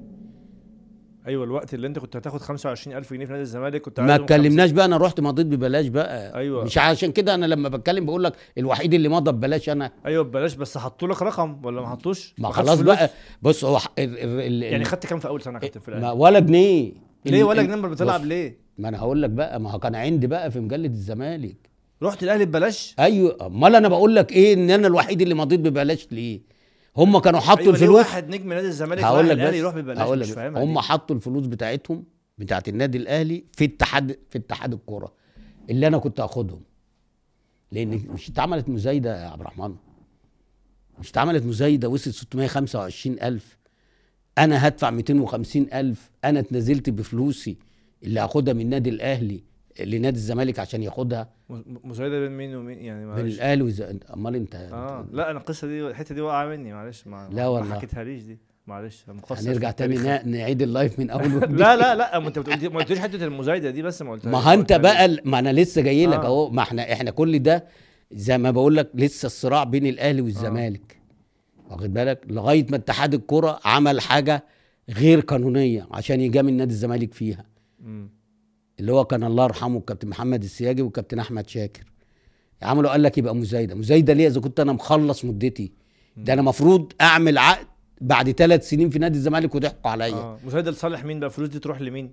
أيوه 1.28 1.44
الوقت 1.44 1.74
اللي 1.74 1.88
أنت 1.88 2.00
كنت 2.00 2.16
هتاخد 2.16 2.42
25000 2.42 3.14
جنيه 3.14 3.26
في 3.26 3.32
نادي 3.32 3.42
الزمالك 3.44 3.82
كنت 3.82 4.00
ما 4.00 4.16
اتكلمناش 4.16 4.72
بقى 4.72 4.86
أنا 4.86 4.98
رحت 4.98 5.20
مضيت 5.20 5.46
ببلاش 5.48 5.88
بقى. 5.88 6.36
أيوة. 6.36 6.64
مش 6.64 6.78
عشان 6.78 7.12
كده 7.12 7.36
أنا 7.36 7.46
لما 7.46 7.70
بتكلم 7.70 8.06
بقول 8.06 8.24
لك 8.24 8.34
الوحيد 8.58 8.94
اللي 8.94 9.10
مضى 9.10 9.32
ببلاش 9.32 9.70
أنا. 9.70 9.92
أيوه 10.06 10.24
ببلاش 10.24 10.54
بس 10.56 10.78
حطوا 10.78 11.08
لك 11.08 11.22
رقم 11.22 11.66
ولا 11.66 11.82
ما 11.82 11.88
حطوش؟ 11.90 12.34
ما 12.38 12.50
خلاص؟ 12.52 12.82
بقى. 12.82 13.10
بص 13.42 13.66
هو 13.66 13.80
ح- 13.80 13.92
ال 14.00 14.20
ال 14.20 14.40
ال 14.42 14.64
يعني 14.64 14.86
خدت 14.86 15.06
كام 15.06 15.20
في 15.20 15.28
أول 15.28 15.42
سنة 15.42 15.60
كابتن 15.60 15.80
في 15.80 15.88
الأهلي؟ 15.90 16.20
ولا 16.20 16.40
جنيه. 16.40 16.92
ليه 17.26 17.44
ولا 17.44 17.64
جنيه؟ 17.64 17.76
بتلعب 17.76 18.26
ليه؟ 18.26 18.58
ما 18.78 18.90
أنا 18.90 19.00
هقول 19.00 19.22
لك 19.22 19.30
بقى 19.30 19.60
ما 19.60 19.72
هو 19.72 19.80
كان 19.80 19.96
عندي 19.96 20.28
بقى 20.28 20.52
في 20.52 20.60
مجلة 20.60 20.88
الزمالك. 20.88 21.56
رحت 22.04 22.24
الأهلي 22.24 22.46
ببلاش؟ 22.46 22.96
أيوه. 23.00 23.38
أمال 23.46 23.76
أنا 23.76 23.88
بقول 23.88 24.16
لك 24.16 24.32
إيه 24.32 24.54
إن 24.54 24.70
أنا 24.70 24.88
الوحيد 24.88 25.22
اللي 25.22 25.34
مضيت 25.36 25.60
ببلاش 25.60 26.08
ليه؟ 26.12 26.42
هم 26.98 27.20
كانوا 27.20 27.40
حطوا 27.40 27.62
أيوة 27.62 27.74
الفلوس 27.74 27.96
واحد 27.98 28.30
نجم 28.30 28.54
نادي 28.54 28.68
الزمالك 28.68 29.04
هقول 29.04 29.30
لك 29.30 29.32
الأهلي 29.38 29.58
يروح 29.58 29.76
ببلاش 29.76 29.98
هقول 29.98 30.20
لك 30.20 30.38
هم. 30.38 30.80
حطوا 30.80 31.16
الفلوس 31.16 31.46
بتاعتهم 31.46 32.04
بتاعت 32.38 32.68
النادي 32.70 32.98
الأهلي 32.98 33.44
في 33.54 33.66
اتحاد 33.66 34.20
في 34.30 34.38
اتحاد 34.38 34.74
الكورة. 34.74 35.14
اللي 35.70 35.88
أنا 35.88 35.98
كنت 35.98 36.20
أخدهم. 36.20 36.62
لأن 37.72 37.90
مش 37.90 38.30
اتعملت 38.30 38.70
مزايدة 38.70 39.24
يا 39.24 39.28
عبد 39.30 39.42
الرحمن. 39.42 39.76
مش 41.00 41.10
اتعملت 41.10 41.44
مزايدة 41.46 41.90
وصلت 41.90 42.16
625 42.16 43.20
ألف. 43.22 43.58
أنا 44.38 44.68
هدفع 44.68 44.90
250 44.90 45.68
ألف. 45.74 46.12
أنا 46.24 46.40
اتنازلت 46.40 46.90
بفلوسي 46.90 47.58
اللي 48.04 48.20
هاخدها 48.20 48.54
من 48.54 48.62
النادي 48.62 48.90
الأهلي 48.90 49.44
لنادي 49.80 50.18
الزمالك 50.18 50.60
عشان 50.60 50.84
ياخدها. 50.84 51.30
م- 51.56 51.80
مساعده 51.84 52.20
بين 52.20 52.32
مين 52.32 52.56
ومين؟ 52.56 52.78
يعني 52.80 53.06
معلش. 53.06 53.36
الاهلي 53.36 53.62
وز... 53.64 53.84
أمال 54.14 54.36
انت 54.36 54.56
آه 54.56 55.06
لا 55.12 55.32
أنا 55.32 55.40
القصة 55.40 55.68
دي 55.68 55.88
الحتة 55.88 56.16
دي 56.16 56.22
واقعه 56.22 56.46
مني 56.48 56.74
معلش. 56.74 57.08
ما 57.08 57.30
لا 57.32 57.48
والله. 57.48 57.68
ما 57.70 57.76
حكيتهاليش 57.76 58.24
دي. 58.24 58.38
معلش 58.68 59.06
هنرجع 59.32 59.72
تاني 59.72 59.96
نعيد 60.26 60.62
اللايف 60.62 61.00
من 61.00 61.10
أول 61.10 61.34
وجديد. 61.36 61.60
لا 61.60 61.76
لا 61.76 61.96
لا 61.96 62.20
ما 62.20 62.28
أنت 62.28 62.40
بتقول 62.40 62.74
ما 62.74 62.80
قلتليش 62.80 63.00
حتة 63.00 63.26
المزايدة 63.26 63.70
دي 63.70 63.82
بس 63.82 64.02
ما 64.02 64.12
قلتهاش. 64.12 64.34
ما 64.46 64.54
أنت 64.54 64.74
بقى 64.74 65.18
ما 65.26 65.40
أنا 65.40 65.54
لسه 65.54 65.82
جاي 65.82 66.06
لك 66.06 66.20
آه. 66.20 66.26
أهو. 66.26 66.50
ما 66.50 66.62
إحنا 66.62 66.94
إحنا 66.94 67.12
كل 67.12 67.40
ده 67.40 67.66
زي 68.12 68.38
ما 68.38 68.52
بقول 68.52 68.76
لك 68.76 68.90
لسه 68.94 69.26
الصراع 69.26 69.64
بين 69.64 69.86
الأهلي 69.86 70.22
والزمالك. 70.22 70.98
واخد 71.70 71.94
بالك؟ 71.94 72.26
لغاية 72.30 72.66
ما 72.70 72.76
اتحاد 72.76 73.14
الكرة 73.14 73.60
عمل 73.66 74.02
حاجة 74.02 74.44
غير 74.90 75.20
قانونية 75.20 75.88
عشان 75.92 76.22
يجامل 76.22 76.54
نادي 76.54 76.72
الزمالك 76.72 77.14
فيها. 77.14 77.46
مم. 77.80 78.10
اللي 78.84 78.94
هو 78.94 79.06
كان 79.06 79.24
الله 79.24 79.44
يرحمه 79.44 79.78
الكابتن 79.78 80.08
محمد 80.08 80.44
السياجي 80.44 80.82
والكابتن 80.82 81.20
أحمد 81.20 81.50
شاكر. 81.50 81.84
عملوا 82.62 82.92
قال 82.92 83.04
لك 83.04 83.18
يبقى 83.18 83.36
مزايدة. 83.36 83.76
مزايدة 83.76 84.14
ليه؟ 84.14 84.28
إذا 84.28 84.42
كنت 84.42 84.60
أنا 84.60 84.74
مخلص 84.74 85.26
مدتي. 85.26 85.72
ده 86.18 86.34
أنا 86.34 86.42
المفروض 86.42 86.94
أعمل 87.02 87.38
عقد 87.38 87.68
بعد 88.02 88.32
ثلاث 88.32 88.70
سنين 88.70 88.90
في 88.90 89.00
نادي 89.00 89.18
الزمالك 89.18 89.56
وضحكوا 89.56 89.92
عليا. 89.92 90.14
آه. 90.16 90.40
مساعده 90.46 90.72
لصالح 90.72 91.04
مين 91.06 91.20
بقى؟ 91.20 91.28
الفلوس 91.30 91.50
دي 91.50 91.60
تروح 91.60 91.82
لمين؟ 91.82 92.12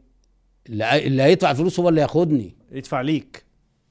اللي 0.68 1.06
اللي 1.06 1.22
هيدفع 1.22 1.52
فلوس 1.52 1.80
هو 1.80 1.88
اللي 1.88 2.00
ياخدني 2.00 2.54
يدفع 2.72 3.00
ليك. 3.00 3.44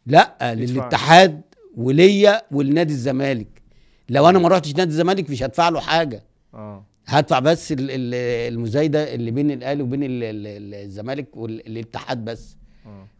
لا 0.06 0.38
يدفع. 0.42 0.54
للاتحاد 0.54 1.42
وليا 1.78 2.42
ولنادي 2.52 2.94
الزمالك. 2.94 3.62
لو 4.10 4.30
أنا 4.30 4.39
ما 4.39 4.47
رحتش 4.47 4.76
نادي 4.76 4.89
الزمالك 4.89 5.30
مش 5.30 5.43
هدفع 5.43 5.70
له 5.70 5.80
حاجة. 5.80 6.24
آه. 6.54 6.86
هدفع 7.08 7.39
بس 7.39 7.72
ال- 7.72 7.78
ال- 7.92 8.54
المزايدة 8.54 9.14
اللي 9.16 9.32
بين 9.32 9.51
الأهلي 9.51 9.84
وبين 9.84 10.04
ال- 10.04 10.24
ال- 10.24 10.47
ال- 10.47 10.74
الزمالك 10.74 11.38
والاتحاد 11.38 12.26
بس. 12.26 12.59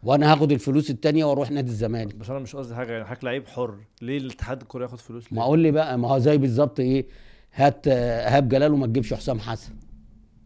وأنا 0.04 0.32
هاخد 0.34 0.52
الفلوس 0.52 0.90
التانية 0.90 1.26
وأروح 1.26 1.52
نادي 1.52 1.70
الزمالك. 1.70 2.16
بس 2.16 2.30
أنا 2.30 2.40
مش 2.40 2.56
قصدي 2.56 2.76
حاجة 2.76 2.92
يعني 2.92 3.06
حضرتك 3.06 3.24
لعيب 3.24 3.48
حر. 3.48 3.76
ليه 4.02 4.18
الاتحاد 4.18 4.62
الكوري 4.62 4.84
ياخد 4.84 5.00
فلوس 5.00 5.24
ما 5.34 5.36
ليه؟ 5.38 5.44
أقول 5.44 5.60
لي 5.60 5.72
بقى 5.72 5.98
ما 5.98 6.08
هو 6.08 6.18
زي 6.20 6.38
بالظبط 6.38 6.80
إيه 6.80 7.06
هات 7.54 7.88
آه، 7.88 8.28
إيهاب 8.30 8.50
جلال 8.50 8.74
وما 8.74 8.88
تجيبش 8.88 9.14
حسام 9.14 9.40
حسن. 9.40 9.74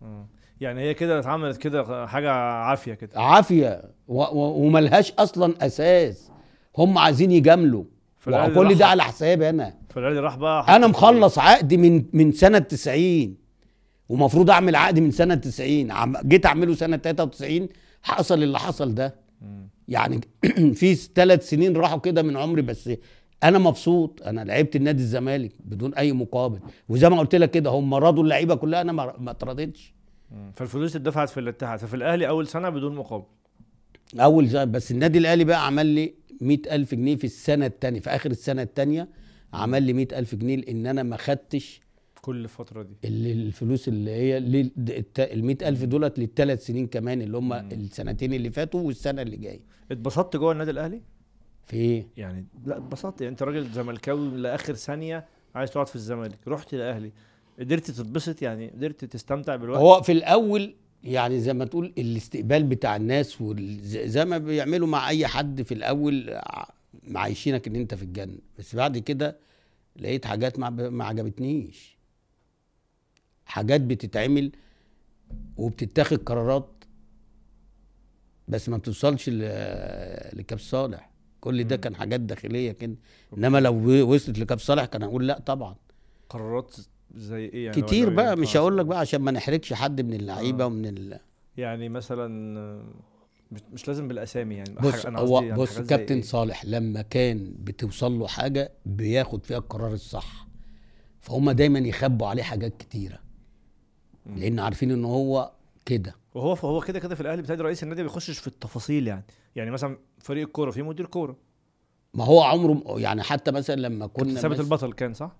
آه. 0.02 0.26
يعني 0.62 0.82
هي 0.82 0.94
كده 0.94 1.20
اتعملت 1.20 1.58
كده 1.58 2.08
حاجة 2.08 2.32
عافية 2.32 2.94
كده. 2.94 3.20
عافية. 3.22 3.82
وملهاش 4.08 5.12
أصلا 5.12 5.54
أساس. 5.66 6.32
هم 6.78 6.98
عايزين 6.98 7.32
يجاملوا. 7.32 7.84
وكل 8.28 8.76
ده 8.76 8.86
على 8.88 9.04
حسابي 9.04 9.50
أنا. 9.50 9.74
فالاهلي 9.90 10.20
راح 10.20 10.36
بقى 10.38 10.76
أنا 10.76 10.88
مخلص 10.88 11.38
عقدي 11.40 11.78
من 11.78 12.06
من 12.14 12.32
سنة 12.32 12.60
90 12.60 13.36
ومفروض 14.10 14.50
أعمل 14.50 14.76
عقد 14.76 15.00
من 15.00 15.12
سنة 15.12 15.36
90 15.36 15.92
عم- 15.92 16.18
جيت 16.26 16.46
أعمله 16.46 16.76
سنة 16.76 16.98
93 16.98 17.70
حصل 18.04 18.44
اللي 18.44 18.60
حصل 18.60 18.96
ده. 18.96 19.16
يعني 19.88 20.22
في 20.80 20.96
ثلاث 20.96 21.50
سنين 21.50 21.78
راحوا 21.78 22.00
كده 22.00 22.22
من 22.22 22.38
عمري 22.38 22.62
بس 22.62 22.90
أنا 23.44 23.60
مبسوط. 23.60 24.22
أنا 24.22 24.42
لعبت 24.42 24.76
النادي 24.76 25.04
الزمالك 25.04 25.52
بدون 25.60 25.94
أي 25.94 26.14
مقابل. 26.14 26.60
وزي 26.90 27.10
ما 27.10 27.20
قلت 27.20 27.36
لك 27.36 27.52
كده 27.52 27.70
هم 27.70 27.94
رضوا 27.94 28.24
اللعيبة 28.24 28.56
كلها 28.56 28.82
أنا 28.82 28.92
ما 28.92 29.32
اترضيتش. 29.32 29.94
فالفلوس 30.56 30.96
اتدفعت 30.96 31.30
في 31.30 31.40
الاتحاد. 31.40 31.80
ففي 31.80 31.94
الأهلي 31.94 32.28
أول 32.28 32.48
سنة 32.48 32.70
بدون 32.70 32.96
مقابل. 32.96 33.26
أول 34.20 34.50
سنة 34.50 34.64
بس 34.64 34.92
النادي 34.92 35.18
الأهلي 35.18 35.44
بقى 35.44 35.66
عمل 35.66 35.86
لي 35.86 36.14
100000 36.42 36.96
جنيه 36.96 37.16
في 37.16 37.24
السنة 37.24 37.66
الثانية 37.66 38.00
في 38.00 38.10
آخر 38.10 38.32
السنة 38.32 38.62
الثانية 38.62 39.08
عمل 39.54 39.84
لي 39.84 39.94
100000 39.94 40.36
جنيه 40.36 40.56
لأن 40.56 40.88
أنا 40.88 41.04
ما 41.04 41.18
خدتش 41.18 41.82
كل 42.24 42.44
الفترة 42.44 42.84
دي. 42.84 42.96
اللي 43.04 43.32
الفلوس 43.32 43.88
اللي 43.88 44.12
هي 44.12 44.38
ال 44.38 45.46
100000 45.46 45.84
دولت 45.84 46.20
للثلاث 46.20 46.66
سنين 46.66 46.88
كمان 46.88 47.22
اللي 47.22 47.38
هم 47.38 47.54
السنتين 47.54 48.34
اللي 48.34 48.52
فاتوا 48.52 48.82
والسنة 48.82 49.22
اللي 49.22 49.38
جاية. 49.38 49.60
اتبسطت 49.92 50.38
جوه 50.38 50.52
النادي 50.52 50.72
الأهلي؟ 50.72 51.02
في 51.66 51.76
إيه؟ 51.78 52.08
يعني 52.18 52.46
لا 52.66 52.80
ببساطه 52.80 53.24
يعني 53.24 53.32
انت 53.32 53.44
راجل 53.44 53.72
زملكاوي 53.72 54.38
لآخر 54.38 54.74
ثانية 54.74 55.26
عايز 55.56 55.72
تقعد 55.72 55.88
في 55.88 55.96
الزمالك. 55.96 56.38
رحت 56.48 56.74
الأهلي. 56.74 57.12
قدرت 57.60 57.92
تتبسط 57.92 58.42
يعني؟ 58.42 58.70
قدرت 58.70 59.06
تستمتع 59.06 59.56
بالوقت؟ 59.56 59.80
هو 59.80 60.02
في 60.02 60.12
الأول 60.12 60.76
يعني 61.04 61.40
زي 61.40 61.54
ما 61.54 61.66
تقول 61.66 61.94
الاستقبال 61.98 62.64
بتاع 62.64 62.96
الناس 62.96 63.44
زي 63.86 64.26
ما 64.26 64.38
بيعملوا 64.38 64.88
مع 64.88 65.10
أي 65.10 65.28
حد 65.28 65.62
في 65.62 65.74
الأول 65.74 66.40
معيشينك 67.08 67.68
إن 67.68 67.76
أنت 67.76 67.96
في 67.96 68.04
الجنة. 68.04 68.38
بس 68.60 68.76
بعد 68.76 68.98
كده 68.98 69.38
لقيت 69.96 70.26
حاجات 70.26 70.60
ما 70.60 71.04
عجبتنيش. 71.06 71.93
حاجات 73.54 73.82
بتتعمل 73.82 74.52
وبتتاخد 75.58 76.18
قرارات 76.24 76.84
بس 78.48 78.70
ما 78.70 78.78
بتوصلش 78.78 79.30
لكاب 79.30 80.60
صالح 80.60 81.10
كل 81.42 81.64
ده. 81.64 81.76
كان 81.76 81.96
حاجات 81.96 82.20
داخلية 82.20 82.72
كده 82.72 82.96
إنما 83.38 83.58
لو 83.58 83.74
وصلت 84.14 84.40
لكاب 84.40 84.60
صالح 84.60 84.86
كان 84.86 85.04
أقول 85.04 85.28
لا 85.28 85.40
طبعا 85.40 85.76
قرارات 86.30 86.76
زي 87.16 87.46
إيه 87.46 87.66
يعني 87.66 87.82
كتير 87.82 88.08
ولا 88.08 88.16
بقى 88.16 88.34
إيه؟ 88.34 88.40
مش. 88.40 88.58
هقول 88.58 88.78
لك 88.78 88.86
بقى 88.86 89.00
عشان 89.00 89.22
ما 89.22 89.32
نحرجش 89.32 89.74
حد 89.74 90.02
من 90.02 90.14
اللعيبة 90.14 90.64
آه. 90.64 90.68
ومن 90.68 90.86
ال... 90.86 91.20
يعني 91.58 91.90
مثلا 91.90 92.28
مش- 93.74 93.88
لازم 93.88 94.08
بالأسامي 94.08 94.56
يعني 94.56 94.76
بص 94.76 95.06
أنا 95.06 95.20
هو 95.20 95.42
يعني 95.42 95.58
بص 95.62 95.80
كابتن 95.80 96.16
إيه؟ 96.16 96.22
صالح 96.22 96.66
لما 96.66 97.02
كان 97.02 97.54
بتوصل 97.60 98.20
له 98.20 98.28
حاجة 98.28 98.72
بياخد 98.86 99.46
فيها 99.46 99.58
القرار 99.58 99.94
الصح 99.94 100.48
فهم 101.22 101.52
دايما 101.52 101.80
يخبوا 101.80 102.28
عليه 102.28 102.44
حاجات 102.44 102.78
كتيرة. 102.78 103.20
لأن 104.26 104.60
عارفين 104.60 104.92
إن 104.92 105.06
هو 105.06 105.52
كده 105.86 106.16
وهو 106.34 106.54
هو 106.54 106.82
كده 106.82 107.00
كده 107.00 107.16
في 107.16 107.22
الأهلي 107.22 107.42
بتاعي 107.42 107.58
رئيس 107.58 107.84
النادي 107.84 108.04
ما 108.04 108.08
بيخشش 108.08 108.40
في 108.40 108.48
التفاصيل 108.48 109.08
يعني 109.08 109.24
يعني 109.56 109.72
مثلا 109.72 109.98
فريق 110.20 110.48
الكورة 110.48 110.72
فيه 110.72 110.82
مدير 110.82 111.06
كورة 111.06 111.38
ما 112.14 112.24
هو 112.26 112.42
عمره 112.44 113.00
يعني 113.00 113.24
حتى 113.24 113.52
مثلا 113.52 113.76
لما 113.76 114.08
كنا 114.08 114.42
ثابت 114.42 114.60
البطل 114.60 114.94
كان 114.94 115.14
صح؟ 115.14 115.36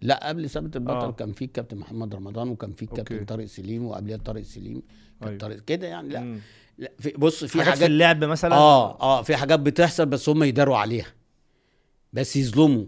لا 0.00 0.28
قبل 0.28 0.50
ثابت 0.50 0.76
البطل 0.76 0.94
آه. 0.94 1.08
آه. 1.08 1.12
كان 1.12 1.32
في 1.32 1.44
الكابتن 1.44 1.76
محمد 1.76 2.14
رمضان 2.14 2.48
وكان 2.48 2.72
في 2.72 2.82
الكابتن. 2.82 3.24
طارق 3.24 3.44
سليم 3.44 3.86
وقبلها 3.86 4.16
طارق 4.16 4.42
سليم 4.42 4.82
كان 5.20 5.28
أيوة. 5.28 5.38
طارق 5.38 5.56
كده 5.64 5.86
يعني 5.86 6.08
لا, 6.08 6.20
مم. 6.20 6.38
لا 6.78 6.92
في 6.98 7.10
بص 7.10 7.44
في 7.44 7.52
حاجات 7.52 7.64
في 7.64 7.70
حاجات 7.70 7.90
اللعب 7.90 8.24
مثلا 8.24 8.54
آه 8.54 9.00
آه 9.00 9.22
في 9.22 9.36
حاجات 9.36 9.60
بتحصل 9.60 10.06
بس 10.06 10.28
هم 10.28 10.42
يداروا 10.42 10.76
عليها 10.76 11.06
بس 12.12 12.36
يظلموا 12.36 12.84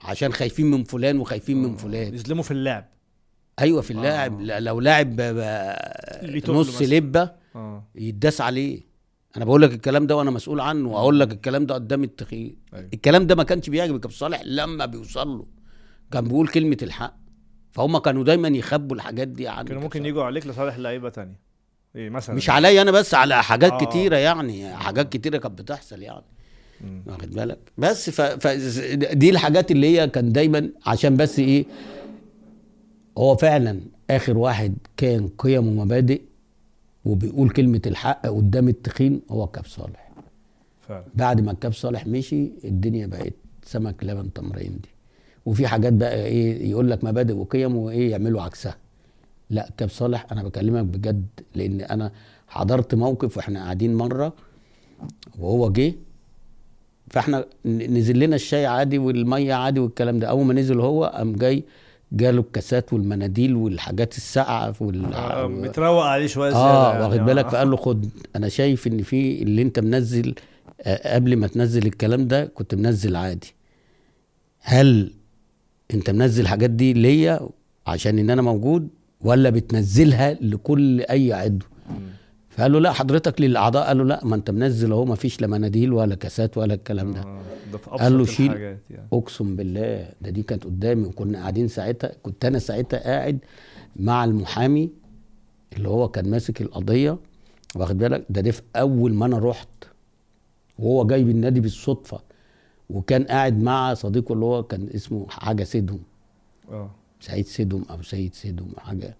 عشان 0.00 0.32
خايفين 0.32 0.66
من 0.70 0.84
فلان 0.84 1.20
وخايفين 1.20 1.62
من 1.62 1.76
فلان 1.76 2.14
يظلموا 2.14 2.42
في 2.42 2.50
اللعب 2.50 2.88
أيوه 3.60 3.80
في 3.80 3.90
اللاعب 3.90 4.40
آه. 4.40 4.58
لو 4.58 4.80
لاعب 4.80 5.20
نص. 6.48 6.82
لبة 6.82 7.30
آه 7.56 7.84
يتداس 7.94 8.40
عليه 8.40 8.80
أنا 9.36 9.44
بقول 9.44 9.62
لك 9.62 9.72
الكلام 9.72 10.06
ده 10.06 10.16
وأنا 10.16 10.30
مسؤول 10.30 10.60
عنه 10.60 10.88
وأقول 10.88 11.20
لك 11.20 11.32
الكلام 11.32 11.66
ده 11.66 11.74
قدام 11.74 12.04
التخيل 12.04 12.56
أيوة. 12.74 12.88
الكلام 12.94 13.26
ده 13.26 13.34
ما 13.34 13.42
كانش 13.42 13.70
بيعجب 13.70 14.00
كابتن 14.00 14.16
صالح 14.18 14.42
لما 14.44 14.86
بيوصل 14.86 15.28
له 15.28 15.46
كان 16.12 16.24
بيقول 16.24 16.48
كلمة 16.48 16.76
الحق 16.82 17.14
فهم 17.72 17.98
كانوا 17.98 18.24
دايما 18.24 18.48
يخبوا 18.48 18.96
الحاجات 18.96 19.28
دي 19.28 19.48
عن 19.48 19.64
كانوا 19.64 19.82
ممكن. 19.82 20.06
يجوا 20.06 20.24
عليك 20.24 20.46
لصالح 20.46 20.76
لعيبة 20.78 21.08
تانية 21.08 21.40
إيه 21.96 22.10
مثلا 22.10 22.36
مش 22.36 22.50
عليا 22.50 22.82
أنا 22.82 22.90
بس 22.90 23.14
على 23.14 23.42
حاجات 23.42 23.72
آه. 23.72 23.80
آه. 23.80 23.84
كتيرة 23.84 24.16
يعني 24.16 24.74
حاجات 24.76 25.12
كتيرة 25.12 25.38
كانت 25.38 25.60
بتحصل 25.62 26.02
يعني. 26.02 26.24
واخد 27.06 27.30
بالك 27.30 27.58
بس 27.78 28.10
ف... 28.10 28.20
ف... 28.20 28.46
دي 29.12 29.30
الحاجات 29.30 29.70
اللي 29.70 29.86
هي 30.00 30.08
كان 30.08 30.32
دايما 30.32 30.70
عشان 30.86 31.16
بس 31.16 31.38
إيه 31.38 31.64
هو 33.18 33.36
فعلا 33.36 33.80
آخر 34.10 34.38
واحد 34.38 34.74
كان 34.96 35.28
قيم 35.38 35.68
ومبادئ 35.68 36.20
وبيقول 37.04 37.50
كلمة 37.50 37.80
الحق 37.86 38.26
قدام 38.26 38.68
التخين 38.68 39.20
هو 39.30 39.46
كاب 39.46 39.66
صالح. 39.66 40.10
فعلا. 40.80 41.04
بعد 41.14 41.40
ما 41.40 41.52
الكاب 41.52 41.72
صالح 41.72 42.06
مشي 42.06 42.50
الدنيا 42.64 43.06
بقت 43.06 43.32
سمك 43.64 44.04
لبن 44.04 44.32
تمرين 44.32 44.70
دي. 44.82 44.88
وفي 45.46 45.66
حاجات 45.66 45.92
بقى 45.92 46.24
إيه 46.24 46.70
يقول 46.70 46.90
لك 46.90 47.04
مبادئ 47.04 47.34
وقيم 47.34 47.76
وإيه 47.76 48.10
يعملوا 48.10 48.42
عكسها. 48.42 48.76
لا 49.50 49.70
كاب 49.76 49.88
صالح 49.88 50.26
أنا 50.32 50.42
بكلمك 50.42 50.84
بجد 50.84 51.26
لأن 51.54 51.80
أنا 51.80 52.12
حضرت 52.48 52.94
موقف 52.94 53.36
وإحنا 53.36 53.62
قاعدين 53.62 53.94
مرة 53.94 54.32
وهو 55.38 55.72
جه 55.72 55.94
فإحنا 57.10 57.44
نزل 57.64 58.18
لنا 58.18 58.36
الشاي 58.36 58.66
عادي 58.66 58.98
والمية 58.98 59.54
عادي 59.54 59.80
والكلام 59.80 60.18
ده. 60.18 60.26
أول 60.28 60.44
ما 60.44 60.54
نزل 60.54 60.80
هو 60.80 61.04
قام 61.04 61.32
جاي 61.32 61.64
جاله 62.12 62.40
الكاسات 62.40 62.92
والمناديل 62.92 63.54
والحاجات 63.54 64.16
الساقعة 64.16 64.74
وال... 64.80 65.14
آه، 65.14 65.46
بتروق 65.46 66.04
عليه 66.04 66.26
شوية 66.26 66.54
آه 66.54 66.92
يعني. 66.92 67.04
واخد 67.04 67.18
بالك 67.18 67.44
آه. 67.44 67.48
فقال 67.48 67.70
له 67.70 67.76
خد 67.76 68.08
أنا 68.36 68.48
شايف 68.48 68.86
إن 68.86 69.02
في 69.02 69.42
اللي 69.42 69.62
أنت 69.62 69.78
منزل 69.80 70.34
آه، 70.80 71.14
قبل 71.14 71.36
ما 71.36 71.46
تنزل 71.46 71.86
الكلام 71.86 72.28
ده 72.28 72.44
كنت 72.44 72.74
منزل 72.74 73.16
عادي 73.16 73.54
هل 74.60 75.12
أنت 75.94 76.10
منزل 76.10 76.42
الحاجات 76.42 76.70
دي 76.70 76.92
ليا 76.92 77.48
عشان 77.86 78.18
إن 78.18 78.30
أنا 78.30 78.42
موجود 78.42 78.88
ولا 79.20 79.50
بتنزلها 79.50 80.32
لكل 80.40 81.00
أي 81.00 81.32
عضو. 81.32 81.66
فقال 82.56 82.72
له 82.72 82.78
لا 82.80 82.92
حضرتك 82.92 83.40
للأعضاء. 83.40 83.86
قال 83.86 83.98
له 83.98 84.04
لا 84.04 84.24
ما 84.24 84.36
انت 84.36 84.50
منزل 84.50 84.92
اهو 84.92 85.04
ما 85.04 85.14
فيش 85.14 85.40
لا 85.40 85.46
مناديل 85.46 85.92
ولا 85.92 86.14
كاسات 86.14 86.58
ولا 86.58 86.74
الكلام 86.74 87.10
ده. 87.12 87.20
آه، 87.20 87.42
ده 87.72 87.78
في 87.78 87.90
قال 87.90 88.18
له 88.18 88.24
شيل. 88.24 88.56
يعني. 88.56 88.78
أقسم 89.12 89.56
بالله 89.56 90.08
ده 90.20 90.30
دي 90.30 90.42
كانت 90.42 90.64
قدامي 90.64 91.04
وكنا 91.06 91.38
قاعدين 91.38 91.68
ساعتها 91.68 92.12
كنت 92.22 92.44
أنا 92.44 92.58
ساعتها 92.58 92.98
قاعد 93.00 93.38
مع 93.96 94.24
المحامي 94.24 94.90
اللي 95.76 95.88
هو 95.88 96.08
كان 96.08 96.30
ماسك 96.30 96.62
القضية. 96.62 97.18
واخد 97.76 97.98
بالك؟ 97.98 98.24
ده 98.30 98.40
ده 98.40 98.50
في 98.50 98.62
أول 98.76 99.14
ما 99.14 99.26
أنا 99.26 99.38
رحت 99.38 99.68
وهو 100.78 101.06
جاي 101.06 101.24
بالنادي 101.24 101.60
بالصدفة 101.60 102.20
وكان 102.90 103.24
قاعد 103.24 103.62
مع 103.62 103.94
صديقه 103.94 104.32
اللي 104.32 104.44
هو 104.44 104.62
كان 104.62 104.88
اسمه 104.94 105.26
حاجة 105.28 105.64
سيدهم. 105.64 106.00
آه. 106.70 106.90
سعيد 107.20 107.46
سيدهم 107.46 107.84
أو 107.90 108.02
سيد 108.02 108.34
سيدهم 108.34 108.68
حاجة. 108.78 109.16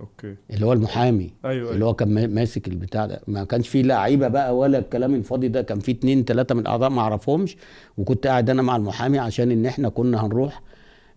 أوكي. 0.00 0.34
اللي 0.50 0.66
هو 0.66 0.72
المحامي 0.72 1.30
أيوه 1.44 1.72
اللي 1.72 1.84
هو 1.84 1.94
كان 1.94 2.14
ما- 2.14 2.26
ماسك 2.26 2.68
البتاع 2.68 3.06
ده. 3.06 3.20
ما 3.28 3.44
كانش 3.44 3.68
فيه 3.68 3.82
لعيبه 3.82 4.28
بقى 4.28 4.56
ولا 4.56 4.78
الكلام 4.78 5.14
الفاضي 5.14 5.48
ده. 5.48 5.62
كان 5.62 5.78
فيه 5.80 5.92
اتنين 5.92 6.24
تلاتة 6.24 6.54
من 6.54 6.60
الاعضاء 6.60 6.90
ما 6.90 7.00
أعرفهمش. 7.00 7.56
وكنت 7.98 8.26
قاعد 8.26 8.50
أنا 8.50 8.62
مع 8.62 8.76
المحامي 8.76 9.18
عشان 9.18 9.50
إن 9.50 9.66
إحنا 9.66 9.88
كنا 9.88 10.26
هنروح 10.26 10.62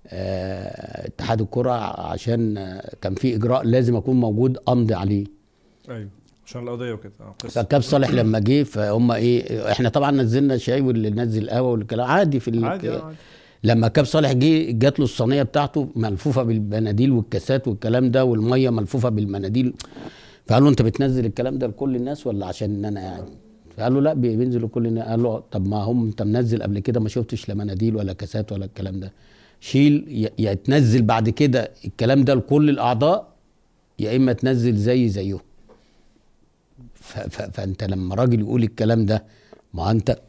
آه، 0.08 1.08
اتحاد 1.08 1.42
الكرة 1.42 1.72
عشان 2.12 2.58
آه، 2.58 2.92
كان 3.02 3.16
في 3.16 3.36
إجراء 3.36 3.64
لازم 3.64 3.96
أكون 3.96 4.16
موجود 4.20 4.58
أمضي 4.70 4.94
عليه. 4.94 5.26
أيوه 5.90 6.10
عشان 6.46 6.64
القضية 6.68 6.94
وكده. 6.94 7.12
قصة. 7.44 7.62
فكاب 7.64 7.82
صالح 7.82 8.10
لما 8.10 8.40
جه 8.40 8.64
فهم 8.64 9.12
إيه 9.12 9.72
إحنا 9.72 9.90
طبعا 9.90 10.12
نزلنا 10.12 10.58
شاي 10.58 10.82
واللي 10.82 11.10
نزل 11.10 11.50
قهوة 11.50 11.72
والكلام 11.72 12.08
عادي 12.08 12.40
في 12.40 12.66
عادي 12.66 12.90
آه، 12.90 13.04
عادي. 13.06 13.16
لما 13.64 13.88
كاب 13.88 14.06
صالح 14.06 14.32
جه 14.32 14.72
جات 14.72 15.00
له 15.00 15.06
الصينية 15.06 15.44
بتاعته 15.44 15.90
ملفوفة 15.96 16.44
بالمناديل 16.44 17.12
والكاسات 17.12 17.68
والكلام 17.68 18.12
ده 18.12 18.26
والمية 18.26 18.70
ملفوفة 18.70 19.10
بالمناديل 19.10 19.74
فقال 20.48 20.64
له 20.64 20.70
انت 20.70 20.82
بتنزل 20.82 21.26
الكلام 21.26 21.58
ده 21.58 21.68
لكل 21.68 21.96
الناس 21.96 22.28
ولا 22.28 22.46
عشان 22.46 22.70
ان 22.76 22.86
أنا 22.86 23.00
قاعد 23.02 23.26
فقال 23.78 23.94
له 23.94 24.02
لا 24.02 24.14
بي- 24.14 24.36
بينزل 24.38 24.64
لكل 24.64 24.88
الناس. 24.88 25.08
قال 25.08 25.24
له 25.24 25.44
طب 25.52 25.68
ما 25.68 25.78
هم 25.78 26.06
انت 26.06 26.22
منزل 26.22 26.64
قبل 26.64 26.80
كده 26.80 27.00
ما 27.00 27.10
شفتش 27.10 27.50
لا 27.50 27.56
مناديل 27.56 27.96
ولا 27.96 28.14
كاسات 28.14 28.52
ولا 28.52 28.66
الكلام 28.66 29.00
ده. 29.00 29.14
شيل 29.60 30.06
يا- 30.40 30.54
تنزل 30.54 31.02
بعد 31.02 31.30
كده 31.30 31.72
الكلام 31.86 32.24
ده 32.24 32.34
لكل 32.34 32.70
الأعضاء 32.70 33.28
يا 34.00 34.16
إما 34.16 34.34
تنزل 34.34 34.76
زي 34.76 35.10
زيهم. 35.10 35.40
فانت 37.54 37.84
لما 37.84 38.16
راجل 38.16 38.40
يقول 38.40 38.64
الكلام 38.64 39.06
ده 39.06 39.24
ما 39.74 39.92
انت 39.92 40.20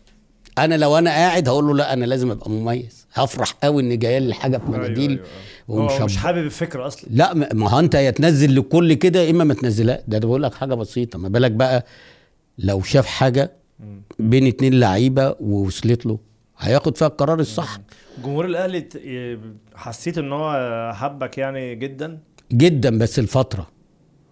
أنا 0.58 0.74
لو 0.74 0.98
أنا 0.98 1.10
قاعد 1.10 1.48
هقول 1.48 1.64
له 1.66 1.74
لا 1.74 1.92
أنا 1.92 2.04
لازم 2.04 2.30
أبقى 2.30 2.50
مميز. 2.50 2.99
هفرح 3.14 3.50
قوي 3.62 3.82
ان 3.82 3.98
جاية 3.98 4.18
لي 4.18 4.34
حاجة 4.34 4.58
في 4.58 4.70
مناديل 4.70 5.10
أيوة، 5.10 5.24
أيوة. 5.70 5.82
ومش 5.92 6.00
مش 6.00 6.16
حابب 6.16 6.38
الفكرة 6.38 6.86
أصلا. 6.86 7.10
لا 7.12 7.34
ما- 7.34 7.68
هو 7.70 7.78
أنت 7.78 7.94
يا 7.94 8.10
تنزل 8.10 8.56
لكل 8.56 8.94
كده 8.94 9.20
يا 9.20 9.30
إما 9.30 9.44
ما 9.44 9.54
تنزلها 9.54 10.02
ده, 10.08 10.18
ده 10.18 10.26
بقول 10.28 10.42
لك 10.42 10.54
حاجة 10.54 10.74
بسيطة. 10.74 11.18
ما 11.18 11.28
بالك 11.28 11.50
بقى 11.50 11.84
لو 12.58 12.82
شاف 12.82 13.06
حاجة. 13.06 13.52
بين 14.18 14.46
اتنين 14.46 14.80
لعيبة 14.80 15.36
ووصلت 15.40 16.06
له. 16.06 16.18
هياخد 16.58 16.96
فيها 16.96 17.08
القرار 17.08 17.40
الصح. 17.40 17.78
جمهور 18.24 18.44
الأهلي 18.44 18.88
حسيت 19.74 20.18
إن 20.18 20.32
هو 20.32 20.92
حبك 20.94 21.38
يعني 21.38 21.74
جدا؟ 21.74 22.18
جدا 22.52 22.98
بس 22.98 23.18
الفترة. 23.18 23.66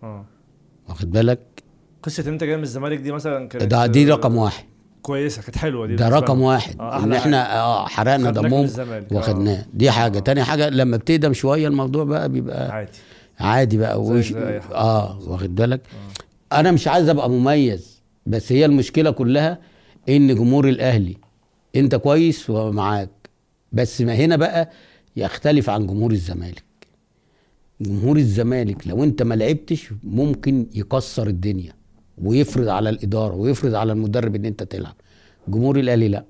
آه. 0.02 0.24
واخد 0.88 1.10
بالك؟ 1.10 1.40
قصة 2.02 2.22
إن 2.26 2.32
أنت 2.32 2.44
جاي 2.44 2.56
من 2.56 2.62
الزمالك 2.62 2.98
دي 2.98 3.12
مثلا 3.12 3.48
كانت 3.48 3.64
ده 3.64 3.86
دي 3.86 4.04
رقم 4.10 4.36
واحد. 4.36 4.64
كويسة 5.08 5.42
كانت 5.42 5.56
حلوة 5.58 5.86
دي 5.86 5.96
ده 5.96 6.08
رقم. 6.08 6.40
واحد 6.40 6.80
آه، 6.80 7.04
إن. 7.04 7.12
إحنا 7.12 7.58
آه 7.60 7.86
حرقنا 7.86 8.30
دمهم 8.30 8.68
آه. 8.78 9.04
واخدناه 9.10 9.64
دي 9.74 9.90
حاجة 9.90 10.16
آه. 10.18 10.20
تاني 10.20 10.44
حاجة 10.44 10.68
لما 10.68 10.96
بتقدم 10.96 11.32
شوية 11.32 11.68
الموضوع 11.68 12.04
بقى 12.04 12.28
بيبقى 12.28 12.72
عادي 12.72 12.90
عادي 13.40 13.76
بقى 13.78 14.02
وش. 14.02 14.32
آه 14.32 15.18
واخد 15.26 15.54
بالك 15.54 15.80
أنا 16.52 16.70
مش 16.72 16.88
عايز 16.88 17.08
أبقى 17.08 17.30
مميز 17.30 18.02
بس 18.26 18.52
هي 18.52 18.64
المشكلة 18.64 19.10
كلها 19.10 19.58
إن 20.08 20.34
جمهور 20.34 20.68
الأهلي 20.68 21.16
أنت 21.76 21.94
كويس 21.94 22.50
ومعاك 22.50 23.10
بس 23.72 24.00
ما 24.00 24.14
هنا 24.14 24.36
بقى 24.36 24.70
يختلف 25.16 25.70
عن 25.70 25.86
جمهور 25.86 26.10
الزمالك 26.10 26.64
جمهور 27.80 28.16
الزمالك 28.16 28.86
لو 28.88 29.04
أنت 29.04 29.22
ما 29.22 29.34
لعبتش 29.34 29.88
ممكن 30.04 30.66
يكسر 30.74 31.26
الدنيا 31.26 31.72
ويفرض 32.22 32.68
على 32.68 32.90
الإدارة 32.90 33.34
ويفرض 33.34 33.74
على 33.74 33.92
المدرب 33.92 34.34
إن 34.34 34.44
أنت 34.44 34.62
تلعب. 34.62 34.94
جمهور 35.48 35.78
الأهلي 35.78 36.08
لا. 36.08 36.24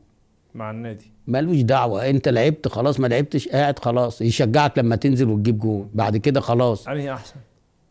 مع 0.55 0.71
النادي. 0.71 1.11
مالوش 1.27 1.61
دعوة. 1.61 2.11
أنت 2.11 2.29
لعبت 2.29 2.69
خلاص 2.69 3.01
ما 3.01 3.07
لعبتش 3.07 3.49
قاعد 3.49 3.79
خلاص. 3.79 4.23
يشجعك 4.23 4.79
لما 4.79 4.97
تنزل 4.97 5.29
وتجيب 5.29 5.59
جول 5.59 5.87
بعد 5.95 6.17
كده 6.17 6.41
خلاص. 6.41 6.89
أنهي 6.89 7.13
أحسن؟ 7.13 7.37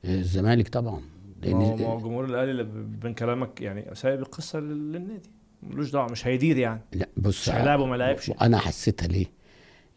الزمالك 0.05 0.67
طبعا. 0.67 1.01
ما 1.45 1.53
هو 1.65 1.75
ما 1.75 1.85
هو 1.85 1.97
جمهور 1.99 2.25
الأهلي 2.25 2.63
بين 3.01 3.13
كلامك 3.13 3.61
يعني 3.61 3.85
سايب 3.95 4.19
القصة 4.19 4.59
لل- 4.59 4.91
للنادي. 4.91 5.29
ملوش 5.63 5.91
دعوة 5.91 6.11
مش 6.11 6.27
هيدير 6.27 6.57
يعني. 6.57 6.81
لا 6.93 7.07
بص 7.17 7.49
مش 7.49 7.55
هيلعب 7.55 7.79
وما 7.79 7.95
لعبش. 7.95 8.31
أنا 8.41 8.57
حسيتها 8.57 9.07
ليه؟ 9.07 9.25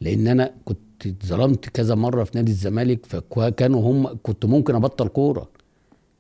لأن 0.01 0.27
أنا 0.29 0.55
كنت 0.65 1.07
اتظلمت 1.07 1.69
كذا 1.69 1.95
مرة 1.95 2.25
في 2.25 2.31
نادي 2.35 2.51
الزمالك 2.53 3.07
فكانوا 3.07 3.91
هم 3.93 4.19
كنت 4.23 4.45
ممكن 4.45 4.75
أبطل 4.75 5.09
كورة. 5.09 5.49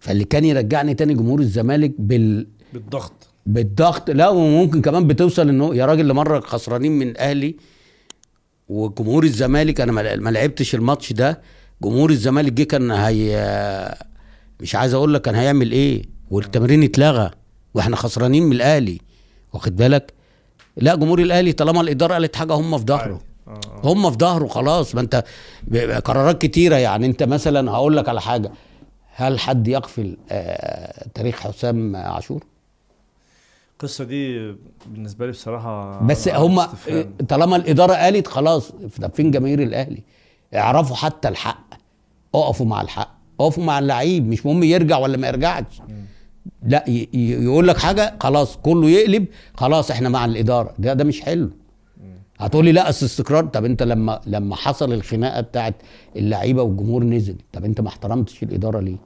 فاللي 0.00 0.24
كان 0.24 0.44
يرجعني 0.44 0.94
تاني 0.94 1.14
جمهور 1.14 1.40
الزمالك 1.40 1.92
بال 1.98 2.46
بالضغط. 2.72 3.12
بالضغط. 3.46 4.10
لا 4.10 4.28
وممكن 4.28 4.82
كمان 4.82 5.06
بتوصل 5.06 5.48
إنه 5.48 5.74
يا 5.74 5.86
راجل 5.86 6.08
لمره 6.08 6.40
خسرانين 6.40 6.92
من 6.92 7.16
أهلي 7.18 7.56
وجمهور 8.68 9.24
الزمالك. 9.24 9.80
أنا 9.80 9.92
ما 10.16 10.30
لعبتش 10.30 10.74
الماتش 10.74 11.12
ده. 11.12 11.40
جمهور 11.82 12.10
الزمالك 12.10 12.52
جه 12.52 12.62
كان 12.62 12.90
هي 12.90 13.96
مش 14.60 14.74
عايز 14.74 14.94
أقول 14.94 15.14
لك 15.14 15.22
كان 15.22 15.34
هيعمل 15.34 15.72
إيه. 15.72 16.02
والتمرين 16.30 16.82
اتلغى 16.82 17.30
وإحنا 17.74 17.96
خسرانين 17.96 18.42
من 18.42 18.52
الأهلي. 18.52 18.98
واخد 19.52 19.76
بالك؟ 19.76 20.12
لا 20.76 20.94
جمهور 20.94 21.18
الأهلي 21.18 21.52
طالما 21.52 21.80
الإدارة 21.80 22.12
قالت 22.12 22.36
حاجة 22.36 22.52
هم 22.52 22.78
في 22.78 22.84
ظهره. 22.84 23.20
آه، 23.48 23.50
آه. 23.50 23.80
هم 23.84 24.10
في 24.10 24.16
ظهره 24.18 24.46
خلاص. 24.46 24.94
ما 24.94 25.00
أنت 25.00 25.24
قرارات 26.04 26.42
كتيرة 26.42 26.76
يعني. 26.76 27.06
أنت 27.06 27.22
مثلا 27.22 27.70
هقول 27.70 27.96
لك 27.96 28.08
على 28.08 28.20
حاجة. 28.20 28.52
هل 29.14 29.38
حد 29.38 29.68
يغفل 29.68 30.16
آه 30.30 31.08
تاريخ 31.14 31.40
حسام 31.40 31.96
عاشور؟ 31.96 32.44
القصة 33.72 34.04
دي 34.04 34.54
بالنسبة 34.86 35.26
لي 35.26 35.32
بصراحة 35.32 36.00
بس 36.06 36.28
هم 36.28 36.58
استفهام. 36.58 37.14
طالما 37.28 37.56
الإدارة 37.56 37.94
قالت 37.94 38.26
خلاص 38.26 38.72
طب 39.02 39.10
فين 39.14 39.30
جماهير 39.30 39.62
الأهلي. 39.62 40.02
اعرفوا 40.54 40.96
حتى 40.96 41.28
الحق. 41.28 41.64
اقفوا 42.34 42.66
مع 42.66 42.80
الحق. 42.80 43.14
اقفوا 43.40 43.64
مع 43.64 43.78
اللعيب. 43.78 44.28
مش 44.28 44.46
مهم 44.46 44.62
يرجع 44.62 44.98
ولا 44.98 45.16
ما 45.16 45.28
يرجعش. 45.28 45.82
لا 46.62 46.84
يقول 47.14 47.68
لك 47.68 47.78
حاجة 47.78 48.14
خلاص 48.20 48.56
كله 48.56 48.90
يقلب 48.90 49.26
خلاص 49.54 49.90
إحنا 49.90 50.08
مع 50.08 50.24
الإدارة. 50.24 50.74
ده 50.78 50.92
ده 50.92 51.04
مش 51.04 51.20
حلو. 51.20 51.50
هتقولي 52.40 52.72
لا 52.72 52.88
أصل 52.88 53.06
استقرار. 53.06 53.46
طب 53.46 53.64
أنت 53.64 53.82
لما 53.82 54.20
لما 54.26 54.56
حصل 54.56 54.92
الخناقة 54.92 55.40
بتاعت 55.40 55.74
اللعيبة 56.16 56.62
والجمهور 56.62 57.04
نزل 57.04 57.36
طب 57.52 57.64
أنت 57.64 57.80
ما 57.80 57.88
احترمتش 57.88 58.42
الإدارة 58.42 58.80
ليه؟ 58.80 58.96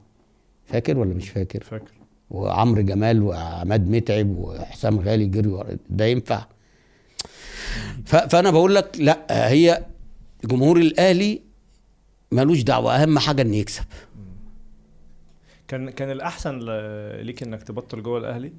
فاكر 0.65 0.97
ولا 0.97 1.13
مش 1.13 1.29
فاكر؟ 1.29 1.63
فاكر. 1.63 1.91
وعمرو 2.29 2.81
جمال 2.81 3.23
وعماد 3.23 3.89
متعب 3.89 4.37
وحسام 4.37 4.99
غالي 4.99 5.25
جري 5.25 5.77
ده 5.89 6.05
ينفع. 6.05 6.45
فأنا 8.05 8.51
بقول 8.51 8.75
لك 8.75 8.97
لا 8.99 9.49
هي 9.51 9.85
جمهور 10.45 10.77
الأهلي 10.77 11.41
ملوش 12.31 12.61
دعوة. 12.61 12.95
أهم 12.95 13.19
حاجة 13.19 13.41
انه 13.41 13.55
يكسب. 13.55 13.85
كان 15.67 15.89
كان 15.89 16.11
الأحسن 16.11 16.59
ليك 17.21 17.43
إنك 17.43 17.63
تبطل 17.63 18.03
جوه 18.03 18.17
الأهلي 18.17 18.53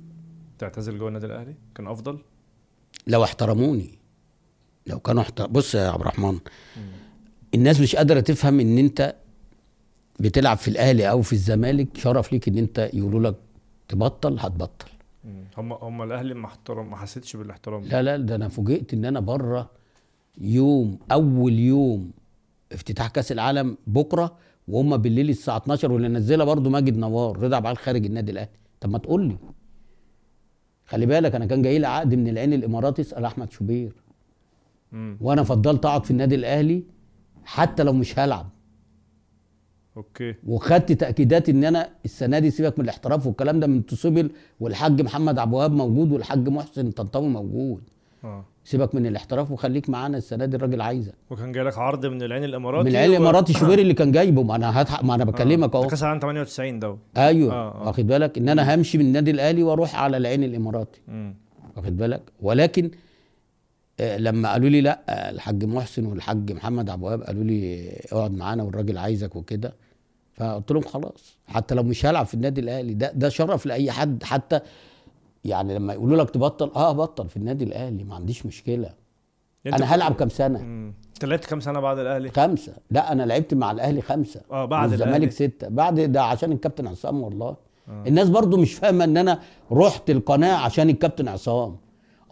تعتزل 0.59 0.99
جوه 0.99 1.09
النادي 1.09 1.27
الأهلي؟ 1.27 1.55
كان 1.75 1.87
أفضل؟ 1.87 2.19
لو 3.07 3.25
احترموني. 3.25 3.99
لو 4.87 4.99
كانوا 4.99 5.23
احتر... 5.23 5.47
بص 5.47 5.75
يا 5.75 5.89
عبد 5.89 6.01
الرحمن 6.01 6.39
الناس 7.55 7.81
مش 7.81 7.97
قادرة 7.97 8.21
تفهم 8.21 8.61
إن 8.61 8.79
أنت 8.79 9.17
بتلعب 10.21 10.57
في 10.57 10.69
الأهلي 10.69 11.11
أو 11.11 11.23
في 11.23 11.33
الزمالك 11.33 11.89
شرف 11.97 12.33
ليك 12.33 12.49
إن 12.49 12.59
أنت 12.59 12.91
يقولوا 12.93 13.21
لك 13.21 13.37
تبطل 13.89 14.39
هتبطل. 14.39 14.87
هم 15.59 15.73
هم 15.73 16.03
الأهلي 16.03 16.35
ما 16.35 16.47
احترم 16.47 16.91
ما 16.91 16.97
حسيتش 16.97 17.37
بالاحترام. 17.37 17.85
لا 17.85 18.03
لا 18.03 18.17
ده 18.17 18.35
أنا 18.35 18.49
فوجئت 18.49 18.95
إن 18.95 19.05
أنا 19.05 19.21
بره 19.21 19.71
يوم 20.39 20.99
أول 21.13 21.53
يوم 21.53 22.11
افتتاح 22.73 23.09
كأس 23.09 23.33
العالم 23.33 23.77
بكرة 23.87 24.37
وهم 24.69 24.97
بالليل 24.97 25.31
الساعة 25.31 25.57
12 25.57 25.93
واللي 25.93 26.09
نزلها 26.09 26.47
برضو 26.47 26.71
ماجد 26.71 26.97
نوار 26.97 27.39
رضا 27.39 27.57
عبد 27.57 27.77
خارج 27.77 28.07
النادي 28.07 28.33
الأهلي. 28.33 28.51
طب 28.81 28.91
ما 28.91 28.99
تقول 28.99 29.29
لي. 29.29 29.37
خلي 30.87 31.07
بالك 31.07 31.35
أنا 31.35 31.47
كان 31.47 31.63
جاي 31.63 31.79
لي 31.79 31.87
عقد 31.87 32.15
من 32.15 32.29
العين 32.29 32.53
الإماراتي 32.53 33.03
اسال 33.03 33.25
أحمد 33.25 33.53
شوبير. 33.53 33.93
مم. 34.93 35.17
وأنا 35.21 35.43
فضلت 35.43 35.85
اقعد 35.87 36.05
في 36.05 36.11
النادي 36.11 36.35
الاهلي 36.35 36.83
حتى 37.45 37.83
لو 37.83 37.93
مش 37.93 38.19
هلعب. 38.19 38.47
okay. 39.97 40.35
وخدت 40.47 40.93
تاكيدات 40.93 41.49
إن 41.49 41.65
أنا 41.65 41.89
السنة 42.05 42.39
دي 42.39 42.51
سيبك 42.51 42.79
من 42.79 42.85
الاحتراف 42.85 43.27
والكلام 43.27 43.61
ده 43.61 43.67
من 43.67 43.87
تصيبل 43.87 44.31
والحاج 44.61 45.03
محمد 45.03 45.39
عبد 45.39 45.53
الوهاب 45.53 45.73
موجود 45.73 46.13
والحاج 46.13 46.49
محسن 46.49 46.91
طنطاوي 46.91 47.29
موجود. 47.29 47.83
آه. 48.25 48.45
سيبك 48.65 48.95
من 48.95 49.07
الاحتراف 49.07 49.51
وخليك 49.51 49.91
معانا 49.91 50.19
السنة 50.19 50.45
دي 50.45 50.57
الراجل 50.57 50.81
عايزك 50.81 51.15
وكان 51.31 51.53
جاي 51.53 51.65
لك 51.65 51.79
عرض 51.79 52.07
من 52.07 52.23
العين 52.23 52.45
الإماراتي 52.45 52.85
من 52.85 52.91
العيل 52.91 53.11
و- 53.11 53.13
الإماراتي 53.13 53.53
شوبير 53.53 53.79
اللي 53.85 53.95
كان 53.95 54.13
جايبه 54.13 54.43
ما 54.43 54.57
أنا 54.57 54.81
هضحك 54.83 55.05
ما 55.05 55.15
أنا 55.15 55.25
بكلمك 55.25 55.73
ده 55.73 55.79
اهو 55.79 55.87
كاس 55.87 56.03
العالم 56.03 56.21
98 56.21 56.79
ده 56.79 56.97
أيوه 57.17 57.53
آه، 57.55 57.75
آه. 57.83 57.87
واخد 57.87 58.07
بالك؟ 58.07 58.39
إن 58.39 58.49
أنا 58.49 58.75
همشي 58.75 58.99
من 58.99 59.05
النادي 59.07 59.31
الأهلي 59.31 59.63
وأروح 59.63 59.97
على 59.97 60.17
العين 60.17 60.45
الإماراتي. 60.45 61.01
واخد 61.77 61.97
بالك؟ 61.97 62.23
ولكن 62.43 62.85
آه، 62.85 62.91
لما 64.01 64.53
قالوا 64.53 64.69
لي 64.69 64.81
لا 64.81 65.01
آه، 65.09 65.31
الحاج 65.31 65.65
محسن 65.65 66.07
والحاج 66.07 66.53
محمد 66.53 66.91
عبد 66.91 67.03
الوهاب 67.03 67.23
قالوا 67.23 67.45
لي 67.45 67.89
اقعد 68.13 68.33
معانا 68.33 68.63
والراجل 68.63 68.99
عايزك 68.99 69.37
وكده. 69.37 69.75
فقلت 70.35 70.71
لهم 70.73 70.83
خلاص. 70.83 71.37
حتى 71.47 71.75
لو 71.75 71.83
مش 71.83 72.07
هلعب 72.07 72.27
في 72.27 72.35
النادي 72.35 72.61
الاهلي 72.61 72.95
ده 72.95 73.13
ده 73.13 73.29
شرف 73.29 73.67
لأي 73.67 73.91
حد. 73.91 74.23
حتى 74.25 74.61
يعني 75.45 75.75
لما 75.75 75.93
يقولوا 75.93 76.17
لك 76.23 76.31
تبطل 76.31 76.71
آه 76.77 76.93
بطل 76.93 77.29
في 77.29 77.37
النادي 77.37 77.65
الاهلي 77.65 78.05
ما 78.05 78.15
عنديش 78.15 78.47
مشكلة. 78.47 78.91
يعني 79.65 79.77
أنا 79.77 79.95
هلعب 79.95 80.15
كام 80.15 80.29
سنة. 80.29 80.61
انت 80.61 81.25
لعبت 81.25 81.45
كام 81.45 81.61
سنة 81.61 81.81
بعد 81.81 81.99
الأهلي؟ 81.99 82.31
خمسة. 82.31 82.73
لا 82.91 83.13
أنا 83.13 83.23
لعبت 83.23 83.55
مع 83.55 83.71
الأهلي 83.71 84.01
خمسة. 84.03 84.41
آه 84.51 84.65
بعد 84.65 84.91
والزمالك 84.91 85.15
الأهلي. 85.17 85.31
ستة. 85.31 85.69
بعد 85.69 86.01
ده 86.01 86.23
عشان 86.23 86.53
الكابتن 86.53 86.87
عصام 86.87 87.23
والله. 87.23 87.57
آه. 87.89 88.05
الناس 88.07 88.29
برضو 88.29 88.57
مش 88.57 88.75
فاهمة 88.75 89.05
إن 89.05 89.17
أنا 89.17 89.41
رحت 89.73 90.11
القناة 90.11 90.55
عشان 90.57 90.91
الكابتن 90.91 91.29
عصام. 91.29 91.77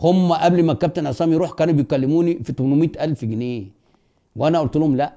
هم 0.00 0.32
قبل 0.32 0.62
ما 0.64 0.72
الكابتن 0.72 1.06
عصام 1.06 1.32
يروح 1.32 1.52
كانوا 1.52 1.74
بيكلموني 1.74 2.34
في 2.42 2.52
800 2.52 2.90
ألف 3.00 3.24
جنيه. 3.24 3.64
وأنا 4.36 4.60
قلت 4.60 4.76
لهم 4.76 4.96
لأ. 4.96 5.14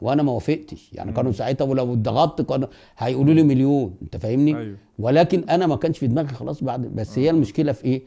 وأنا 0.00 0.22
ما 0.22 0.32
وافقتش. 0.32 0.92
يعني 0.92 1.12
كانوا 1.12 1.32
ساعتها 1.32 1.64
ولو 1.64 1.92
اتضغطت 1.92 2.42
كانوا 2.48 2.68
هيقولوا 2.98 3.34
لي 3.34 3.42
مليون. 3.42 3.94
أنت 4.02 4.16
فاهمني؟ 4.16 4.56
أيوه. 4.58 4.76
ولكن 4.98 5.48
أنا 5.48 5.66
ما 5.66 5.76
كانش 5.76 5.98
في 5.98 6.06
دماغي 6.06 6.28
خلاص 6.28 6.64
بعد. 6.64 6.80
بس 6.80 7.18
هي 7.18 7.30
المشكلة 7.30 7.72
في 7.72 7.84
إيه؟ 7.84 8.02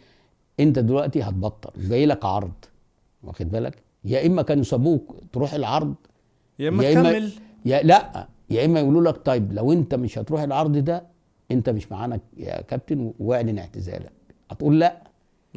أنت 0.59 0.79
دلوقتي 0.79 1.21
هتبطل. 1.21 1.89
جاي 1.89 2.05
لك 2.05 2.25
عرض. 2.25 2.51
واخد 3.23 3.51
بالك؟ 3.51 3.77
يا 4.05 4.27
إما 4.27 4.41
كانوا 4.41 4.63
سابوك 4.63 5.15
تروح 5.33 5.53
العرض 5.53 5.93
يا 6.59 6.69
إما 6.69 6.91
تكمل. 6.91 7.31
يا 7.65 7.83
لأ. 7.83 8.27
يا 8.49 8.65
إما 8.65 8.79
يقولوا 8.79 9.01
لك 9.11 9.25
طيب 9.25 9.53
لو 9.53 9.71
أنت 9.71 9.95
مش 9.95 10.17
هتروح 10.17 10.41
العرض 10.41 10.77
ده 10.77 11.03
أنت 11.51 11.69
مش 11.69 11.91
معانا 11.91 12.19
يا 12.37 12.61
كابتن 12.61 13.13
واعلن 13.19 13.59
اعتزالك. 13.59 14.11
هتقول 14.51 14.79
لأ. 14.79 15.06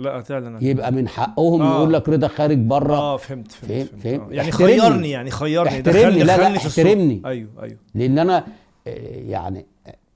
لا 0.00 0.18
هتعلن 0.20 0.58
يبقى 0.60 0.92
من 0.92 1.08
حقهم 1.08 1.62
آه. 1.62 1.76
يقول 1.76 1.92
لك 1.92 2.08
رضا 2.08 2.28
خارج 2.28 2.58
بره 2.58 2.96
آه 2.96 3.16
فهمت 3.16 3.52
فهمت, 3.52 3.70
فهم- 3.72 3.86
فهمت. 4.00 4.02
فهم. 4.02 4.20
آه. 4.30 4.32
يعني 4.34 4.50
احترمني. 4.50 4.80
خيرني 4.80 5.10
يعني 5.10 5.30
خيرني 5.30 5.68
احترمني. 5.68 6.00
دخلني 6.02 6.22
لا، 6.24 6.36
لا،. 6.36 6.56
احترمني. 6.56 7.22
أيوه 7.26 7.48
أيوه 7.62 7.76
لأن 7.94 8.18
أنا 8.18 8.44
آه، 8.86 8.90
يعني 9.28 9.66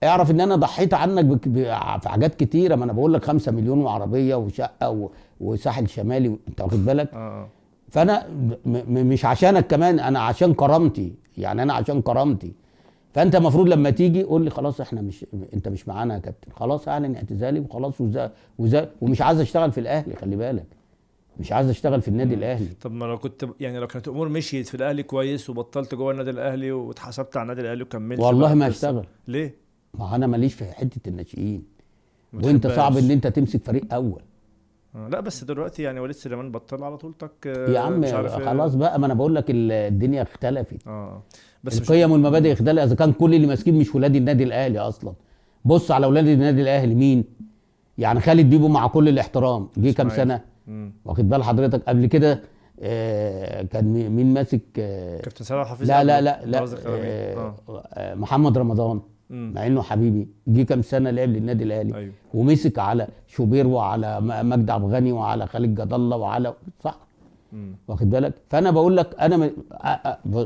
اعرف 0.05 0.31
إن 0.31 0.40
أنا 0.40 0.56
ضحيت 0.56 0.94
عنك 0.94 1.24
بك- 1.24 1.48
ب- 1.48 1.98
في 2.02 2.09
حاجات 2.09 2.35
كتيرة 2.35 2.74
ما 2.74 2.85
أنا 2.85 2.93
بقول 2.93 3.12
لك 3.15 3.24
5 3.24 3.52
مليون 3.52 3.78
وعربية 3.81 4.35
وشقة 4.35 4.90
و- 4.90 5.11
وساحل 5.40 5.89
شمالي 5.89 6.36
أنت 6.48 6.61
واخد 6.61 6.85
بالك 6.85 7.11
آه 7.15 7.16
آه 7.16 7.48
فأنا 7.90 8.27
م- 8.28 8.52
م- 8.66 9.06
مش 9.06 9.24
عشانك 9.24 9.66
كمان 9.66 10.01
أنا 10.01 10.20
عشان 10.20 10.55
كرامتي 10.55 11.12
يعني 11.39 11.62
أنا 11.62 11.73
عشان 11.74 12.02
كرامتي 12.02 12.52
فأنت 13.15 13.35
المفروض 13.36 13.69
لما 13.69 13.91
تيجي 13.91 14.23
قول 14.23 14.45
لي 14.45 14.51
خلاص 14.51 14.81
إحنا 14.81 15.03
مش 15.03 15.27
أنت 15.55 15.69
مش 15.69 15.89
معانا 15.89 16.15
يا 16.15 16.19
كابتن 16.19 16.53
خلاص 16.53 16.89
أعلن 16.89 17.15
اعتزالي 17.16 17.61
وخلاص 17.61 18.01
وزا 18.01 18.32
وزا 18.59 18.91
ومش 19.01 19.23
عايز 19.23 19.41
أشتغل 19.41 19.73
في 19.73 19.81
الأهلي 19.81 20.16
خلي 20.16 20.36
بالك 20.36 20.66
مش 21.41 21.53
عايز 21.53 21.69
أشتغل 21.69 22.03
في 22.03 22.09
النادي 22.09 22.35
الأهلي 22.35 22.69
طب 22.81 22.93
ما 22.93 23.05
لو 23.05 23.19
كنت 23.19 23.47
يعني 23.61 23.78
لو 23.78 23.86
كانت 23.86 24.09
الأمور 24.09 24.28
مشيت 24.28 24.69
في 24.69 24.74
الأهلي 24.74 25.03
كويس 25.03 25.51
وبطلت 25.51 25.95
جوه 25.95 26.12
النادي 26.12 26.31
الأهلي 26.31 26.73
واتحسبت 26.73 27.36
على 27.36 27.43
النادي 27.43 27.61
الأهلي 27.61 27.82
وكملت 27.82 28.20
والله 28.20 28.55
ما. 28.55 28.69
هشتغل 28.69 29.07
ليه؟ 29.28 29.55
ما 29.95 30.15
أنا 30.15 30.27
ماليش 30.27 30.55
في 30.55 30.65
حتة 30.65 31.09
الناشئين 31.09 31.62
وأنت. 32.32 32.66
صعب 32.66 32.97
إن 32.97 33.11
أنت 33.11 33.27
تمسك 33.27 33.65
فريق 33.65 33.95
أول 33.95 34.23
آه، 34.95 35.09
لا 35.09 35.20
بس 35.20 35.45
دلوقتي 35.45 35.82
يعني 35.82 36.01
وليد 36.01 36.15
سليمان 36.16 36.51
بطل 36.53 36.85
على 36.85 36.97
طول 36.97 37.15
تك 37.19 37.47
آه، 37.47 37.70
يا 37.70 37.78
عم 37.78 38.05
عارف 38.05 38.39
إيه. 38.39 38.45
خلاص 38.47 38.74
بقى 38.74 39.01
ما 39.01 39.07
أنا 39.07 39.15
بقول 39.15 39.35
لك 39.35 39.51
ال- 39.51 39.73
الدنيا 39.73 40.23
اختلفت 40.23 40.86
آه. 40.86 41.23
بس 41.65 41.78
القيم 41.81 42.11
والمبادئ 42.12 42.53
اختلفت 42.53 42.78
إذا 42.78 42.95
كان 42.95 43.12
كل 43.12 43.35
اللي 43.35 43.47
ماسكين 43.47 43.74
مش 43.78 43.95
ولاد 43.95 44.16
النادي 44.16 44.45
الأهلي 44.45 44.78
أصلا 44.78 45.12
بص 45.65 45.91
على 45.91 46.07
ولاد 46.07 46.27
النادي 46.27 46.62
الأهلي 46.62 46.95
مين 46.95 47.24
يعني 47.99 48.20
خالد 48.20 48.51
بيبو 48.51 48.69
مع 48.69 48.86
كل 48.86 49.09
الاحترام 49.09 49.69
جه 49.77 49.91
كام. 49.93 50.09
سنة. 50.09 50.41
واخد 51.05 51.28
بال 51.28 51.45
حضرتك 51.45 51.82
قبل 51.89 52.07
كده 52.07 52.41
آه، 52.81 53.62
كان 53.62 53.85
مي- 53.85 54.09
مين 54.09 54.35
ماسك 54.35 54.61
آه، 54.78 55.20
كابتن 55.20 55.45
سيد 55.45 55.57
حفيظ 55.62 55.89
لا 55.89 56.05
لا. 56.05 56.20
لا 56.20 56.41
لا؟ 56.45 56.59
آه، 56.86 57.55
آه. 57.69 57.82
آه، 57.95 58.15
محمد 58.15 58.59
رمضان 58.59 59.01
مع 59.31 59.66
إنه 59.66 59.82
حبيبي 59.82 60.28
جه 60.49 60.62
كام 60.62 60.82
سنة 60.82 61.11
لعب 61.11 61.28
للنادي 61.28 61.65
الأهلي 61.65 61.95
أيوه 61.97 62.12
ومسك 62.35 62.78
على 62.78 63.07
شوبير 63.28 63.66
وعلى 63.66 64.20
مجدي 64.20 64.73
عبد 64.73 64.85
الغني 64.85 65.12
وعلى 65.12 65.47
خالد 65.47 65.81
جد 65.81 65.93
الله 65.93 66.16
وعلى 66.16 66.55
صح. 66.85 66.99
واخد 67.89 68.11
بالك؟ 68.11 68.35
فأنا 68.51 68.71
بقول 68.71 68.97
لك 68.97 69.21
أنا 69.21 69.37
م... 69.37 69.53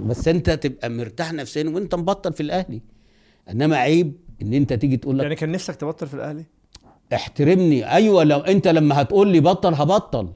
بس 0.08 0.28
أنت 0.28 0.50
تبقى 0.50 0.88
مرتاح 0.88 1.32
نفسيا 1.32 1.70
وأنت 1.70 1.94
مبطل 1.94 2.32
في 2.32 2.42
الأهلي. 2.42 2.80
إنما 3.50 3.76
عيب 3.76 4.12
إن 4.42 4.52
أنت 4.54 4.72
تيجي 4.72 4.96
تقول 4.96 5.18
لك 5.18 5.22
يعني 5.22 5.34
كان 5.34 5.52
نفسك 5.52 5.76
تبطل 5.76 6.06
في 6.06 6.14
الأهلي؟ 6.14 6.44
احترمني. 7.14 7.92
أيوه 7.92 8.24
لو 8.24 8.38
أنت 8.38 8.68
لما 8.68 9.02
هتقول 9.02 9.28
لي 9.28 9.40
بطل 9.40 9.74
هبطل. 9.74 10.28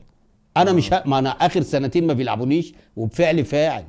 أنا 0.57 0.73
مش 0.73 0.93
ه... 0.93 1.03
ما 1.07 1.19
أنا 1.19 1.31
آخر 1.31 1.63
سنتين 1.63 2.07
ما 2.07 2.13
بيلعبونيش 2.13 2.75
وبفعل 2.97 3.45
فاعل. 3.45 3.85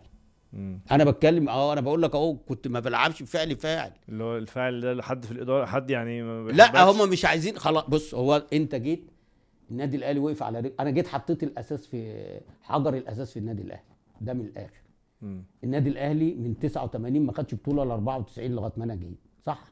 مم. 0.53 0.79
أنا 0.91 1.03
بتكلم 1.03 1.49
آه 1.49 1.73
أنا 1.73 1.81
بقول 1.81 2.01
لك 2.01 2.15
أهو 2.15 2.35
كنت 2.35 2.67
ما 2.67 2.79
بلعبش 2.79 3.23
بفعل 3.23 3.55
فاعل. 3.55 3.91
اللي 4.09 4.23
هو 4.23 4.37
الفاعل 4.37 4.81
ده 4.81 5.03
حد 5.03 5.25
في 5.25 5.31
الإدارة 5.31 5.65
حد 5.65 5.89
يعني 5.89 6.23
ما 6.23 6.51
لا؟ 6.51 6.83
هم 6.83 7.09
مش 7.09 7.25
عايزين 7.25 7.57
خلاص 7.57 7.83
بص 7.87 8.15
هو 8.15 8.43
أنت 8.53 8.75
جيت 8.75 9.11
النادي 9.73 9.97
الاهلي 9.97 10.19
وقف 10.19 10.43
على 10.43 10.59
رجل 10.59 10.71
أنا 10.79 10.89
جيت 10.89 11.07
حطيت 11.07 11.43
الاساس 11.43 11.87
في 11.87 12.23
حجر 12.61 12.93
الاساس 12.93 13.31
في 13.33 13.39
النادي 13.39 13.61
الاهلي 13.61 13.83
ده 14.21 14.33
من 14.33 14.45
الآخر 14.45 14.81
مم. 15.21 15.43
النادي 15.63 15.89
الاهلي 15.89 16.33
من 16.35 16.59
89 16.59 17.19
ما 17.25 17.31
خدش 17.33 17.55
بطولة 17.55 17.83
ل 17.85 17.91
94 17.91 18.51
لغاية 18.51 18.71
ما 18.77 18.83
أنا 18.83 18.95
جيت 18.95 19.17
صح. 19.45 19.63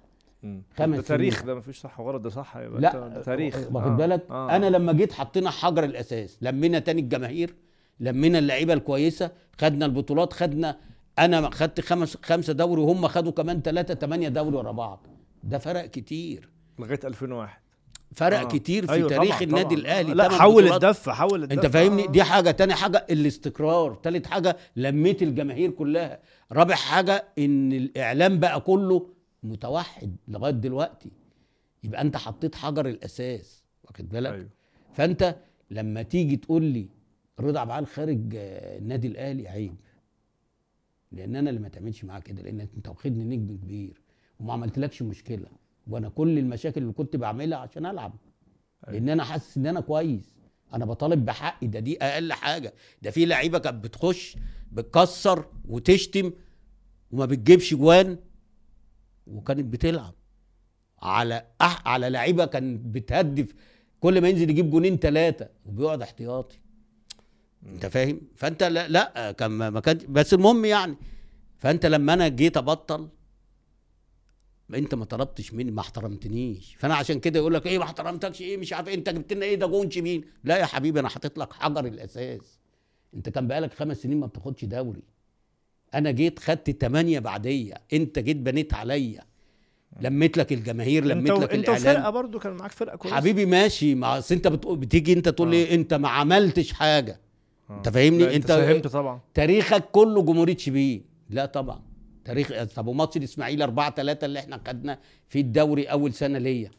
خمس 0.78 0.98
ده 0.98 1.02
تاريخ. 1.02 1.46
ده 1.46 1.56
مفيش 1.56 1.80
صح 1.80 2.00
وغلط 2.00 2.22
ده 2.22 2.30
صح 2.30 2.58
يبقى 2.58 2.82
لا 2.82 3.08
ده 3.08 3.22
تاريخ 3.22 3.56
واخد 3.72 3.88
آه. 3.92 3.96
بالك 3.96 4.26
آه. 4.30 4.56
أنا 4.56 4.70
لما 4.70 4.94
جيت 4.94 5.14
حطينا 5.14 5.50
حجر 5.50 5.84
الأساس 5.84 6.38
لمينا 6.42 6.80
تاني 6.80 7.02
الجماهير 7.02 7.56
لمينا 8.00 8.40
اللعيبة 8.40 8.74
الكويسة 8.74 9.32
خدنا 9.60 9.86
البطولات 9.86 10.34
خدنا 10.34 10.78
أنا 11.20 11.50
خدت 11.50 11.82
خمس 11.82 12.18
خمسة 12.24 12.54
دوري 12.54 12.82
وهم 12.82 13.08
خدوا 13.08 13.32
كمان 13.32 13.62
ثلاثة 13.62 13.94
ثمانيه 13.94 14.30
دوري 14.30 14.56
ورا 14.58 14.72
بعض 14.72 15.08
ده 15.44 15.58
فرق 15.58 15.86
كتير 15.86 16.50
لغاية 16.80 17.00
2001 17.04 17.61
فرق 18.16 18.40
آه. 18.40 18.44
كتير 18.48 18.86
في 18.88 18.94
أيوة 18.94 19.10
تاريخ 19.10 19.30
طبعاً، 19.36 19.44
النادي 19.44 19.64
طبعاً. 19.66 19.78
الأهلي. 19.80 20.14
لا 20.14 20.30
حول. 20.30 20.72
الدفه 20.72 21.12
حول 21.14 21.44
الدفه 21.44 21.54
أنت 21.62 21.66
فاهمني؟ 21.74 22.04
آه. 22.08 22.12
دي 22.12 22.24
حاجة 22.24 22.52
تاني 22.52 22.74
حاجة 22.74 23.06
الاستقرار. 23.10 23.94
تالت 23.96 24.28
حاجة 24.28 24.58
لميت 24.76 25.24
الجماهير 25.24 25.72
كلها. 25.72 26.20
رابع 26.52 26.76
حاجة 26.76 27.26
إن 27.40 27.74
الإعلام 27.74 28.40
بقى 28.40 28.62
كله 28.62 29.08
متوحد 29.44 30.16
لغاية 30.28 30.52
دلوقتي. 30.54 31.12
يبقى 31.84 32.02
أنت 32.02 32.18
حطيت 32.18 32.56
حجر 32.56 32.86
الأساس 32.88 33.64
واخد 33.84 34.10
بالك؟ 34.10 34.34
أيوه. 34.34 34.50
فأنت 34.94 35.36
لما 35.72 36.02
تيجي 36.02 36.36
تقول 36.36 36.64
لي 36.64 36.88
رضا 37.40 37.60
عبعال 37.60 37.88
خارج 37.88 38.36
آه، 38.36 38.78
النادي 38.78 39.08
الأهلي 39.08 39.48
عيب. 39.48 39.76
لأن 41.12 41.36
أنا 41.36 41.50
اللي 41.50 41.62
ما 41.62 41.70
تعملش 41.70 42.04
معاه 42.04 42.20
كده 42.20 42.42
لأن 42.42 42.68
أنت 42.78 42.88
واخدني 42.88 43.24
نجم 43.38 43.56
كبير 43.58 44.02
وما 44.40 44.54
عملتلكش 44.54 45.02
مشكلة. 45.02 45.48
وأنا 45.88 46.10
كل 46.10 46.38
المشاكل 46.40 46.82
اللي 46.82 46.94
كنت 46.94 47.16
بعملها 47.16 47.58
عشان 47.58 47.86
ألعب 47.86 48.14
أيوة. 48.88 49.00
لأن 49.00 49.10
أنا 49.10 49.24
حاسس 49.24 49.58
إن 49.58 49.68
أنا 49.68 49.80
كويس. 49.82 50.36
أنا 50.74 50.86
بطالب 50.86 51.26
بحقي 51.26 51.68
ده 51.68 51.80
دي 51.80 51.98
أقل 52.02 52.34
حاجة. 52.34 52.74
ده 53.02 53.12
في 53.12 53.26
لعيبة 53.26 53.58
كانت 53.60 53.84
بتخش 53.84 54.36
بتكسر 54.72 55.46
وتشتم 55.68 56.32
وما 57.12 57.26
بتجيبش 57.26 57.74
جوان 57.74 58.18
وكانت 59.28 59.66
بتلعب. 59.74 60.14
على 61.02 61.46
أح 61.62 61.88
على 61.88 62.10
لعيبة 62.10 62.46
كان 62.46 62.92
بتهدف 62.92 63.54
كل 64.00 64.22
ما 64.22 64.30
ينزل 64.30 64.50
يجيب 64.50 64.70
جونين 64.70 64.98
ثلاثة 64.98 65.50
وبيقعد 65.66 66.02
احتياطي. 66.02 66.60
أنت 67.66 67.86
فاهم؟ 67.86 68.22
فأنت 68.36 68.64
لا, 68.64 68.88
لا 68.88 69.32
كان 69.32 69.52
ما 69.52 69.80
كان 69.80 70.00
بس 70.10 70.34
المهم 70.34 70.66
يعني 70.66 70.96
فأنت 71.58 71.86
لما 71.86 72.14
أنا 72.14 72.28
جيت 72.28 72.58
أبطل 72.58 73.10
انت 74.78 74.96
ما 74.96 75.06
طلبتش 75.06 75.54
مني 75.54 75.72
ما 75.72 75.82
احترمتنيش. 75.82 76.76
فانا 76.80 76.96
عشان 76.96 77.20
كده 77.20 77.40
يقول 77.40 77.54
لك 77.54 77.68
إيه 77.68 77.78
ما 77.78 77.84
احترمتكش 77.84 78.42
إيه 78.42 78.58
مش 78.58 78.74
عارف 78.74 78.88
إيه، 78.88 78.96
انت 78.96 79.10
جبت 79.10 79.34
لنا 79.34 79.46
إيه؟ 79.46 79.56
ده 79.56 79.68
جون 79.68 79.92
شمين 79.92 80.24
لا 80.44 80.58
يا 80.58 80.66
حبيبي 80.66 81.00
أنا 81.00 81.10
حاطط 81.10 81.38
لك 81.38 81.54
حجر 81.54 81.86
الأساس. 81.86 82.60
انت 83.16 83.30
كان 83.30 83.48
بقالك 83.48 83.74
خمس 83.74 83.98
سنين 84.02 84.20
ما 84.20 84.28
بتاخدش 84.28 84.66
دوري. 84.66 85.04
أنا 85.94 86.12
جيت 86.12 86.40
خدت 86.40 86.82
ثمانية 86.82 87.20
بعدية. 87.20 87.74
انت 87.94 88.20
جيت 88.20 88.38
بنيت 88.38 88.74
عليا. 88.74 89.24
لميت 90.02 90.38
لك 90.38 90.54
الجماهير 90.54 91.06
لميت 91.06 91.32
انت 91.32 91.44
لك 91.44 91.54
انت 91.54 91.70
الإعلام. 91.70 91.96
وفرقة 91.96 92.10
برضو 92.10 92.40
كان 92.40 92.54
معاك 92.54 92.72
فرقة 92.72 92.96
كويسة. 92.98 93.16
حبيبي 93.18 93.46
ماشي. 93.46 93.96
ما 93.96 94.18
أصل 94.18 94.36
انت 94.36 94.48
بتقول 94.48 94.78
بتيجي 94.78 95.14
انت 95.14 95.30
تقول 95.30 95.52
لي 95.52 95.76
انت 95.76 95.94
ما 95.94 96.10
عملتش 96.10 96.74
حاجة. 96.74 97.20
آه. 97.70 97.78
انت 97.78 97.90
فاهمني؟ 97.90 98.24
انت 98.24 98.34
انت- 98.36 98.52
فهمت 98.52 98.88
طبعا. 98.88 99.20
تاريخك 99.34 99.84
كله 99.92 100.22
جمهورية 100.22 100.58
شبين. 100.58 101.06
لا 101.30 101.46
طبعا. 101.46 101.82
تاريخ 102.26 102.64
طب 102.64 102.88
وماتش 102.88 103.18
الإسماعيلي 103.18 103.64
4 103.64 103.96
3 103.96 104.26
اللي 104.26 104.40
إحنا 104.40 104.62
خدنا 104.68 105.00
في 105.30 105.40
الدوري 105.40 105.86
أول 105.86 106.14
سنة 106.14 106.40
ليا. 106.40 106.72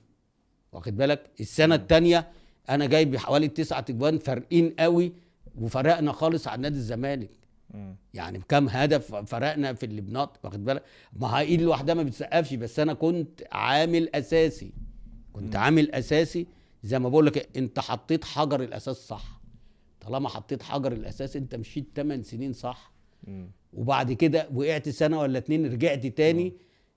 واخد 0.73 0.97
بالك؟ 0.97 1.31
السنة 1.40 1.74
الثانية 1.74 2.28
أنا 2.70 2.86
جايب 2.86 3.10
بحوالي 3.10 3.48
تسعة 3.48 3.85
اجوان 3.90 4.19
فارقين 4.19 4.74
قوي 4.78 5.12
وفرقنا 5.60 6.12
خالص 6.12 6.48
عن 6.48 6.60
نادي 6.60 6.77
الزمالك. 6.77 7.31
يعني 8.14 8.39
بكام 8.39 8.69
هدف 8.69 9.14
فرقنا 9.14 9.73
في 9.74 9.86
اللي 9.86 10.01
بنط 10.01 10.39
واخد 10.44 10.64
بالك؟ 10.64 10.82
ما 11.12 11.27
هي 11.28 11.44
إيد 11.44 11.62
لوحدها 11.62 11.94
ما 11.94 12.02
بتسقفش 12.02 12.55
بس 12.55 12.78
أنا 12.78 12.94
كنت 12.94 13.43
عامل 13.52 14.14
أساسي 14.14 14.73
كنت 15.32 15.56
عامل 15.56 15.90
أساسي 15.93 16.47
زي 16.85 16.98
ما 16.98 17.09
بقول 17.09 17.27
لك 17.27 17.56
أنت 17.56 17.81
حطيت 17.81 18.24
حجر 18.24 18.62
الأساس 18.62 18.97
صح. 18.97 19.40
طالما 20.01 20.28
حطيت 20.28 20.62
حجر 20.62 20.93
الأساس 20.93 21.36
أنت 21.36 21.55
مشيت 21.55 21.86
8 21.97 22.23
سنين 22.23 22.52
صح. 22.52 22.93
وبعد 23.73 24.12
كده 24.12 24.49
وقعت 24.55 24.89
سنة 24.89 25.20
ولا 25.20 25.39
اتنين 25.39 25.73
رجعت 25.73 26.07
تاني 26.07 26.53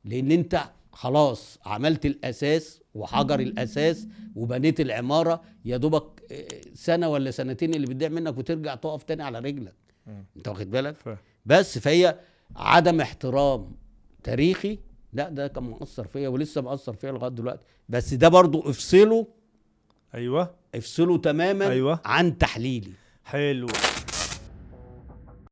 لأن 0.05 0.31
أنت 0.31 0.63
خلاص 0.91 1.59
عملت 1.65 2.05
الأساس 2.05 2.81
وحجر 2.93 3.39
الأساس 3.39 4.07
وبنيت 4.35 4.79
العمارة. 4.79 5.41
يا 5.65 5.77
دوبك 5.77 6.03
آه، 6.31 6.61
سنة 6.73 7.09
ولا 7.09 7.31
سنتين 7.31 7.73
اللي 7.73 7.87
بتضيع 7.87 8.09
منك 8.09 8.37
وترجع 8.37 8.75
تقف 8.75 9.03
تاني 9.03 9.23
على 9.23 9.39
رجلك. 9.39 9.73
أنت 10.37 10.47
واخد 10.47 10.71
بالك. 10.71 10.95
بس 11.45 11.77
فهي 11.77 12.19
عدم 12.55 13.01
احترام 13.01 13.71
تاريخي 14.23 14.79
لا 15.13 15.29
ده 15.29 15.47
كان 15.47 15.63
مؤثر 15.63 16.07
فيا 16.07 16.29
ولسه 16.29 16.61
مؤثر 16.61 16.93
فيا 16.93 17.11
لغاية 17.11 17.31
دلوقتي. 17.31 17.65
بس 17.89 18.13
ده 18.13 18.27
برضو 18.27 18.69
افصله 18.69 19.27
أيوه. 20.15 20.55
افصله 20.75 21.17
تماما 21.17 21.67
أيوة. 21.69 21.99
عن 22.05 22.37
تحليلي. 22.37 22.91
حلو. 23.23 23.67